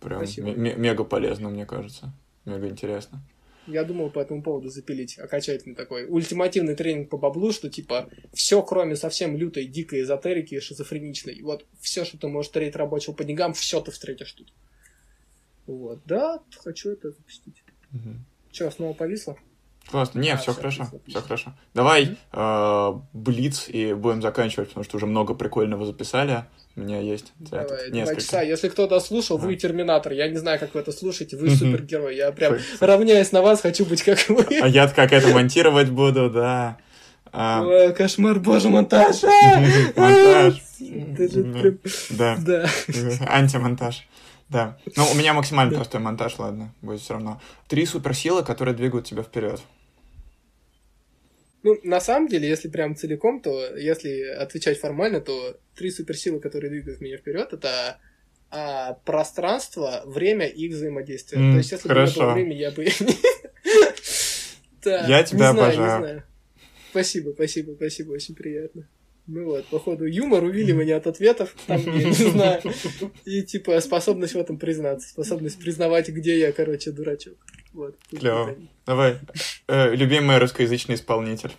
Прям 0.00 0.24
мега 0.56 1.04
полезно, 1.04 1.50
мне 1.50 1.66
кажется. 1.66 2.12
Мега 2.46 2.66
интересно. 2.66 3.22
Я 3.68 3.84
думал 3.84 4.10
по 4.10 4.18
этому 4.18 4.42
поводу 4.42 4.70
запилить 4.70 5.20
окончательный 5.20 5.76
такой 5.76 6.06
ультимативный 6.08 6.74
тренинг 6.74 7.10
по 7.10 7.16
баблу, 7.16 7.52
что 7.52 7.70
типа 7.70 8.10
все, 8.32 8.60
кроме 8.64 8.96
совсем 8.96 9.36
лютой, 9.36 9.66
дикой 9.66 10.00
эзотерики, 10.00 10.58
шизофреничной. 10.58 11.40
Вот 11.42 11.64
все, 11.80 12.04
что 12.04 12.18
ты 12.18 12.26
можешь 12.26 12.50
треть 12.50 12.74
рабочего 12.74 13.12
по 13.14 13.22
деньгам, 13.22 13.52
все 13.52 13.80
ты 13.80 13.92
встретишь 13.92 14.32
тут. 14.32 14.52
Вот, 15.66 16.00
да, 16.06 16.40
хочу 16.62 16.90
это 16.90 17.10
запустить. 17.10 17.62
Угу. 17.92 18.14
Че, 18.50 18.70
снова 18.70 18.92
повисло? 18.94 19.36
Классно. 19.90 20.20
Не, 20.20 20.30
а, 20.30 20.36
все, 20.36 20.52
хорошо, 20.54 20.88
все 21.06 21.20
хорошо. 21.20 21.52
Давай 21.74 22.16
э, 22.32 22.92
блиц 23.12 23.68
и 23.68 23.92
будем 23.94 24.22
заканчивать, 24.22 24.68
потому 24.68 24.84
что 24.84 24.96
уже 24.96 25.06
много 25.06 25.34
прикольного 25.34 25.84
записали. 25.84 26.44
У 26.76 26.80
меня 26.80 27.00
есть 27.00 27.32
Давай, 27.38 27.66
этот, 27.66 27.92
несколько. 27.92 28.20
часа. 28.20 28.42
Если 28.42 28.68
кто-то 28.68 28.98
слушал, 29.00 29.38
да. 29.38 29.46
вы 29.46 29.56
терминатор. 29.56 30.12
Я 30.12 30.28
не 30.28 30.38
знаю, 30.38 30.58
как 30.58 30.74
вы 30.74 30.80
это 30.80 30.92
слушаете. 30.92 31.36
Вы 31.36 31.50
супергерой. 31.50 32.16
Я 32.16 32.32
прям 32.32 32.56
равняюсь 32.80 33.32
на 33.32 33.42
вас, 33.42 33.60
хочу 33.60 33.84
быть 33.84 34.02
как 34.02 34.26
вы. 34.28 34.46
А 34.62 34.68
я 34.68 34.88
как 34.88 35.12
это 35.12 35.28
монтировать 35.28 35.90
буду, 35.90 36.30
да. 36.30 36.78
А... 37.34 37.62
Ой, 37.62 37.94
кошмар, 37.94 38.40
боже, 38.40 38.68
монтаж! 38.68 39.22
Монтаж. 39.96 40.62
Да. 42.10 42.36
Да. 42.38 42.68
Антимонтаж. 43.26 44.06
Да. 44.52 44.78
Ну, 44.96 45.10
у 45.10 45.14
меня 45.14 45.32
максимально 45.32 45.74
простой 45.74 46.00
монтаж, 46.00 46.38
ладно, 46.38 46.74
будет 46.82 47.00
все 47.00 47.14
равно. 47.14 47.40
Три 47.68 47.86
суперсилы, 47.86 48.44
которые 48.44 48.74
двигают 48.74 49.06
тебя 49.06 49.22
вперед. 49.22 49.62
Ну, 51.62 51.78
на 51.84 52.00
самом 52.00 52.28
деле, 52.28 52.48
если 52.48 52.68
прям 52.68 52.94
целиком, 52.94 53.40
то 53.40 53.76
если 53.76 54.28
отвечать 54.28 54.78
формально, 54.78 55.20
то 55.20 55.56
три 55.74 55.90
суперсилы, 55.90 56.40
которые 56.40 56.70
двигают 56.70 57.00
меня 57.00 57.16
вперед, 57.16 57.52
это 57.52 57.98
а, 58.50 58.94
пространство, 59.04 60.02
время 60.04 60.46
и 60.46 60.68
взаимодействие. 60.68 61.40
Mm, 61.40 61.52
то 61.52 61.58
есть, 61.58 61.72
если 61.72 61.88
хорошо. 61.88 62.12
бы 62.12 62.18
не 62.18 62.26
было 62.26 62.34
времени, 62.34 62.58
я 62.58 62.70
бы... 62.70 62.84
Я 64.84 65.22
тебя 65.22 65.50
обожаю. 65.50 66.24
Спасибо, 66.90 67.30
спасибо, 67.30 67.74
спасибо, 67.76 68.10
очень 68.12 68.34
приятно. 68.34 68.88
Ну 69.26 69.44
вот, 69.44 69.66
походу, 69.66 70.04
юмор, 70.04 70.42
увиливание 70.42 70.96
от 70.96 71.06
ответов, 71.06 71.54
там, 71.66 71.80
я 71.80 72.08
не 72.08 72.12
знаю. 72.12 72.60
И, 73.24 73.42
типа, 73.42 73.80
способность 73.80 74.34
в 74.34 74.38
этом 74.38 74.58
признаться. 74.58 75.08
Способность 75.08 75.60
признавать, 75.60 76.08
где 76.08 76.38
я, 76.40 76.52
короче, 76.52 76.90
дурачок. 76.90 77.34
Вот. 77.72 77.96
Клево. 78.10 78.56
Давай. 78.84 79.18
Э, 79.68 79.94
любимый 79.94 80.38
русскоязычный 80.38 80.96
исполнитель. 80.96 81.52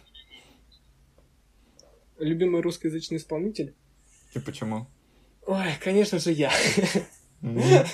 Любимый 2.19 2.61
русскоязычный 2.61 3.17
исполнитель? 3.17 3.73
И 4.33 4.39
почему? 4.39 4.87
Ой, 5.45 5.69
конечно 5.81 6.19
же, 6.19 6.31
я. 6.31 6.51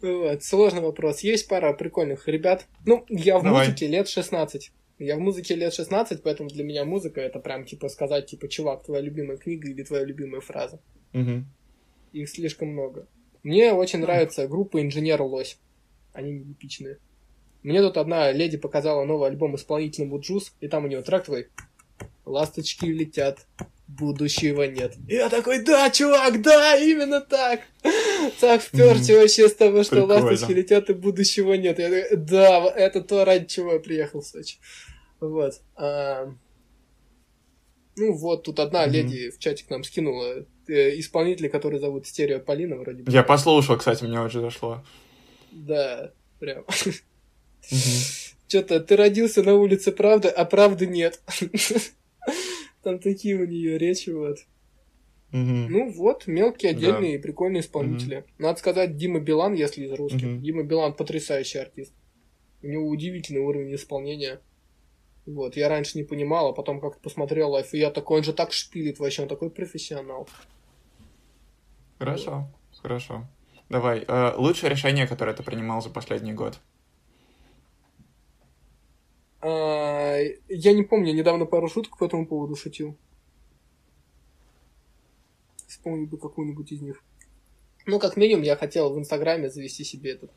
Вот, 0.00 0.44
сложный 0.44 0.82
вопрос. 0.82 1.20
Есть 1.20 1.48
пара 1.48 1.72
прикольных 1.72 2.28
ребят. 2.28 2.66
Ну, 2.84 3.06
я 3.08 3.38
в 3.38 3.44
музыке 3.44 3.86
лет 3.86 4.06
16. 4.06 4.70
Я 4.98 5.16
в 5.16 5.20
музыке 5.20 5.56
лет 5.56 5.74
16, 5.74 6.22
поэтому 6.22 6.48
для 6.48 6.62
меня 6.62 6.84
музыка 6.84 7.20
это 7.20 7.40
прям 7.40 7.64
типа 7.64 7.88
сказать, 7.88 8.26
типа, 8.26 8.48
чувак, 8.48 8.84
твоя 8.84 9.02
любимая 9.02 9.36
книга 9.36 9.68
или 9.68 9.82
твоя 9.82 10.04
любимая 10.04 10.40
фраза. 10.40 10.78
Угу. 11.12 11.44
Их 12.12 12.28
слишком 12.30 12.68
много. 12.68 13.06
Мне 13.42 13.72
очень 13.72 13.98
нравится 13.98 14.46
группа 14.46 14.80
Инженер 14.80 15.22
Лось. 15.22 15.58
Они 16.12 16.32
не 16.32 16.52
эпичные. 16.52 16.98
Мне 17.64 17.80
тут 17.82 17.96
одна 17.96 18.30
леди 18.30 18.56
показала 18.56 19.04
новый 19.04 19.28
альбом 19.28 19.56
исполнителя 19.56 20.06
Джуз, 20.18 20.52
и 20.60 20.68
там 20.68 20.84
у 20.84 20.88
него 20.88 21.02
трек 21.02 21.24
твой 21.24 21.48
«Ласточки 22.24 22.86
летят, 22.86 23.46
будущего 23.88 24.62
нет». 24.62 24.94
И 25.08 25.14
я 25.14 25.28
такой, 25.28 25.64
да, 25.64 25.90
чувак, 25.90 26.40
да, 26.42 26.76
именно 26.76 27.20
так. 27.20 27.60
Так 28.40 28.62
вперся 28.62 29.14
вообще 29.14 29.48
с 29.48 29.54
того, 29.54 29.82
что 29.82 30.04
ласточки 30.04 30.52
летят 30.52 30.90
и 30.90 30.94
будущего 30.94 31.54
нет. 31.54 31.78
Я 31.78 31.90
такой, 31.90 32.16
да, 32.16 32.72
это 32.74 33.00
то, 33.00 33.24
ради 33.24 33.46
чего 33.46 33.74
я 33.74 33.78
приехал 33.78 34.20
в 34.20 34.26
Сочи. 34.26 34.56
Вот. 35.20 35.60
А... 35.76 36.32
Ну 37.96 38.12
вот, 38.12 38.42
тут 38.42 38.58
одна 38.58 38.86
леди 38.86 39.30
в 39.30 39.38
чатик 39.38 39.70
нам 39.70 39.84
скинула 39.84 40.44
э, 40.66 40.98
исполнителя, 40.98 41.48
который 41.48 41.78
зовут 41.78 42.06
Стерео 42.06 42.40
Полина 42.40 42.76
вроде 42.76 43.02
бы. 43.02 43.12
Я 43.12 43.22
послушал, 43.22 43.78
кстати, 43.78 44.04
мне 44.04 44.20
очень 44.20 44.40
зашло. 44.40 44.84
Да, 45.52 46.12
прям. 46.40 46.64
Что-то 48.48 48.80
ты 48.80 48.96
родился 48.96 49.42
на 49.42 49.54
улице 49.54 49.92
правды, 49.92 50.28
а 50.28 50.44
правды 50.44 50.86
нет. 50.86 51.20
Там 52.82 52.98
такие 52.98 53.36
у 53.36 53.46
нее 53.46 53.78
речи, 53.78 54.10
вот. 54.10 54.38
Ну 55.36 55.90
вот, 55.90 56.28
мелкие, 56.28 56.70
отдельные, 56.70 57.18
прикольные 57.18 57.60
исполнители. 57.60 58.24
Надо 58.38 58.58
сказать, 58.58 58.96
Дима 58.96 59.18
Билан, 59.18 59.54
если 59.54 59.84
из 59.84 59.92
русских. 59.92 60.40
Дима 60.40 60.62
Билан 60.62 60.94
потрясающий 60.94 61.58
артист. 61.58 61.92
У 62.62 62.68
него 62.68 62.88
удивительный 62.88 63.40
уровень 63.40 63.74
исполнения. 63.74 64.40
Вот, 65.26 65.56
я 65.56 65.68
раньше 65.68 65.98
не 65.98 66.04
понимал, 66.04 66.48
а 66.48 66.52
потом 66.52 66.80
как-то 66.80 67.00
посмотрел 67.00 67.50
лайф, 67.50 67.72
и 67.72 67.78
я 67.78 67.90
такой, 67.90 68.18
он 68.18 68.24
же 68.24 68.34
так 68.34 68.52
шпилит 68.52 68.98
вообще, 68.98 69.22
он 69.22 69.28
такой 69.28 69.50
профессионал. 69.50 70.28
Хорошо, 71.98 72.46
вот. 72.70 72.80
хорошо. 72.82 73.26
Давай, 73.70 74.04
э, 74.06 74.34
лучшее 74.36 74.70
решение, 74.70 75.06
которое 75.06 75.34
ты 75.34 75.42
принимал 75.42 75.80
за 75.80 75.88
последний 75.88 76.34
год? 76.34 76.60
А, 79.40 80.18
я 80.48 80.72
не 80.74 80.82
помню, 80.82 81.14
недавно 81.14 81.46
пару 81.46 81.68
шуток 81.68 81.96
по 81.98 82.04
этому 82.04 82.26
поводу 82.26 82.54
шутил. 82.54 82.96
Вспомнил 85.84 86.06
бы 86.06 86.16
какую-нибудь 86.16 86.72
из 86.72 86.80
них. 86.80 87.04
Ну, 87.84 87.98
как 87.98 88.16
минимум, 88.16 88.42
я 88.42 88.56
хотел 88.56 88.94
в 88.94 88.98
Инстаграме 88.98 89.50
завести 89.50 89.84
себе 89.84 90.12
этот 90.12 90.30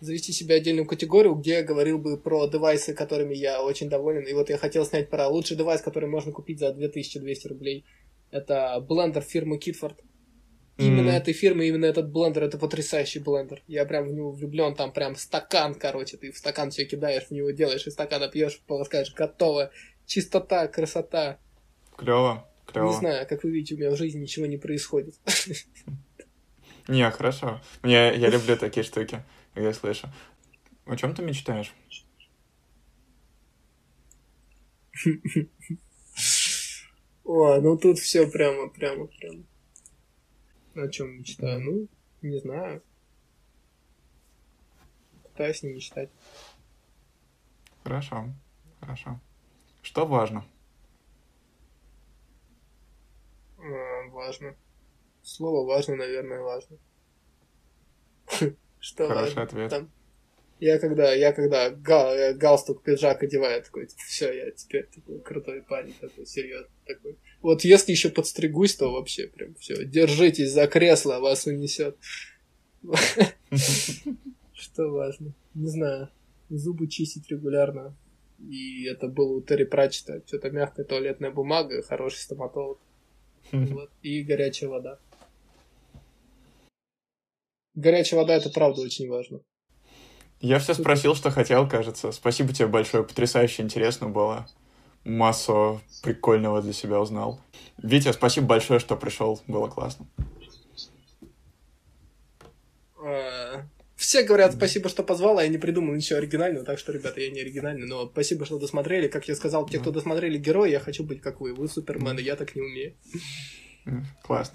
завести 0.00 0.34
себе 0.34 0.56
отдельную 0.56 0.84
категорию, 0.84 1.34
где 1.34 1.52
я 1.52 1.62
говорил 1.62 1.96
бы 1.96 2.18
про 2.18 2.46
девайсы, 2.46 2.92
которыми 2.92 3.34
я 3.34 3.62
очень 3.62 3.88
доволен. 3.88 4.26
И 4.26 4.34
вот 4.34 4.50
я 4.50 4.58
хотел 4.58 4.84
снять 4.84 5.08
про 5.08 5.28
лучший 5.28 5.56
девайс, 5.56 5.80
который 5.80 6.10
можно 6.10 6.30
купить 6.30 6.58
за 6.58 6.74
2200 6.74 7.48
рублей. 7.48 7.86
Это 8.30 8.78
блендер 8.86 9.22
фирмы 9.22 9.56
Kidford. 9.56 9.96
Именно 10.76 11.12
этой 11.12 11.32
фирмы, 11.32 11.66
именно 11.68 11.86
этот 11.86 12.12
блендер, 12.12 12.44
это 12.44 12.58
потрясающий 12.58 13.20
блендер. 13.20 13.62
Я 13.66 13.86
прям 13.86 14.06
в 14.06 14.12
него 14.12 14.30
влюблен, 14.30 14.74
там 14.74 14.92
прям 14.92 15.16
стакан, 15.16 15.74
короче, 15.74 16.18
ты 16.18 16.30
в 16.30 16.36
стакан 16.36 16.70
все 16.70 16.84
кидаешь, 16.84 17.28
в 17.28 17.30
него 17.30 17.50
делаешь, 17.52 17.86
из 17.86 17.94
стакана 17.94 18.28
пьешь, 18.28 18.60
полоскаешь, 18.66 19.14
готово. 19.14 19.70
Чистота, 20.04 20.68
красота. 20.68 21.38
Клево, 21.96 22.46
клево. 22.66 22.88
Не 22.88 22.96
знаю, 22.96 23.26
как 23.26 23.44
вы 23.44 23.50
видите, 23.50 23.74
у 23.74 23.78
меня 23.78 23.90
в 23.90 23.96
жизни 23.96 24.20
ничего 24.20 24.46
не 24.46 24.56
происходит. 24.56 25.14
Не, 26.88 27.10
хорошо. 27.10 27.60
Я, 27.82 28.12
я 28.12 28.28
люблю 28.28 28.56
такие 28.56 28.84
штуки, 28.84 29.20
когда 29.54 29.72
слышу. 29.72 30.08
О 30.84 30.96
чем 30.96 31.14
ты 31.14 31.22
мечтаешь? 31.22 31.74
О, 37.24 37.60
ну 37.60 37.76
тут 37.76 37.98
все 37.98 38.30
прямо, 38.30 38.68
прямо, 38.68 39.06
прямо. 39.08 39.42
О 40.76 40.88
чем 40.88 41.18
мечтаю? 41.18 41.60
Ну, 41.60 41.88
не 42.22 42.38
знаю. 42.38 42.82
Пытаюсь 45.24 45.62
не 45.64 45.72
мечтать. 45.72 46.10
Хорошо, 47.82 48.32
хорошо. 48.80 49.20
Что 49.82 50.06
важно? 50.06 50.44
А, 53.55 53.55
важно. 54.10 54.56
Слово 55.22 55.66
важно, 55.66 55.96
наверное, 55.96 56.40
важно. 56.40 56.78
Что 58.80 59.08
Хороший 59.08 59.42
ответ. 59.42 59.70
Там, 59.70 59.90
я 60.58 60.78
когда, 60.78 61.12
я 61.12 61.32
когда 61.32 61.70
гал, 61.70 62.14
э, 62.14 62.32
галстук, 62.32 62.82
пиджак 62.82 63.22
одеваю, 63.22 63.62
такой, 63.62 63.88
все, 64.08 64.32
я 64.32 64.50
теперь 64.52 64.86
такой 64.86 65.20
крутой 65.20 65.62
парень, 65.62 65.94
такой 66.00 66.24
серьезный 66.24 66.70
такой. 66.86 67.18
Вот 67.42 67.62
если 67.64 67.92
еще 67.92 68.08
подстригусь, 68.08 68.74
то 68.76 68.90
вообще 68.90 69.26
прям 69.26 69.54
все, 69.56 69.84
держитесь 69.84 70.52
за 70.52 70.66
кресло, 70.66 71.18
вас 71.18 71.46
унесет. 71.46 71.96
Что 74.54 74.88
важно? 74.88 75.34
Не 75.54 75.68
знаю. 75.68 76.08
Зубы 76.48 76.88
чистить 76.88 77.28
регулярно. 77.30 77.94
И 78.38 78.84
это 78.84 79.08
было 79.08 79.32
у 79.32 79.40
Терри 79.42 79.64
Пратчета. 79.64 80.22
Что-то 80.26 80.50
мягкая 80.50 80.84
туалетная 80.84 81.30
бумага, 81.30 81.82
хороший 81.82 82.18
стоматолог. 82.18 82.78
Вот. 83.52 83.90
И 84.02 84.22
горячая 84.22 84.70
вода. 84.70 84.98
Горячая 87.74 88.20
вода 88.20 88.34
это 88.34 88.50
правда 88.50 88.80
очень 88.80 89.08
важно. 89.08 89.40
Я 90.40 90.58
все 90.58 90.74
спросил, 90.74 91.14
что 91.14 91.30
хотел, 91.30 91.68
кажется. 91.68 92.12
Спасибо 92.12 92.52
тебе 92.52 92.68
большое, 92.68 93.04
потрясающе 93.04 93.62
интересно 93.62 94.08
было. 94.08 94.46
Массу 95.04 95.80
прикольного 96.02 96.60
для 96.60 96.72
себя 96.72 97.00
узнал. 97.00 97.40
Витя, 97.78 98.12
спасибо 98.12 98.46
большое, 98.46 98.80
что 98.80 98.96
пришел, 98.96 99.40
было 99.46 99.68
классно. 99.68 100.06
Все 104.06 104.22
говорят 104.22 104.54
спасибо, 104.54 104.88
что 104.88 105.02
позвал, 105.02 105.38
а 105.38 105.42
я 105.42 105.48
не 105.48 105.58
придумал 105.58 105.92
ничего 105.92 106.20
оригинального, 106.20 106.64
так 106.64 106.78
что, 106.78 106.92
ребята, 106.92 107.20
я 107.20 107.28
не 107.28 107.40
оригинальный, 107.40 107.88
но 107.88 108.06
спасибо, 108.06 108.46
что 108.46 108.56
досмотрели. 108.56 109.08
Как 109.08 109.26
я 109.26 109.34
сказал, 109.34 109.66
те, 109.66 109.80
кто 109.80 109.90
досмотрели 109.90 110.38
герои, 110.38 110.70
я 110.70 110.78
хочу 110.78 111.02
быть 111.02 111.20
как 111.20 111.40
вы. 111.40 111.52
Вы 111.52 111.66
супермены, 111.66 112.20
я 112.20 112.36
так 112.36 112.54
не 112.54 112.62
умею. 112.62 112.94
Классно. 114.22 114.52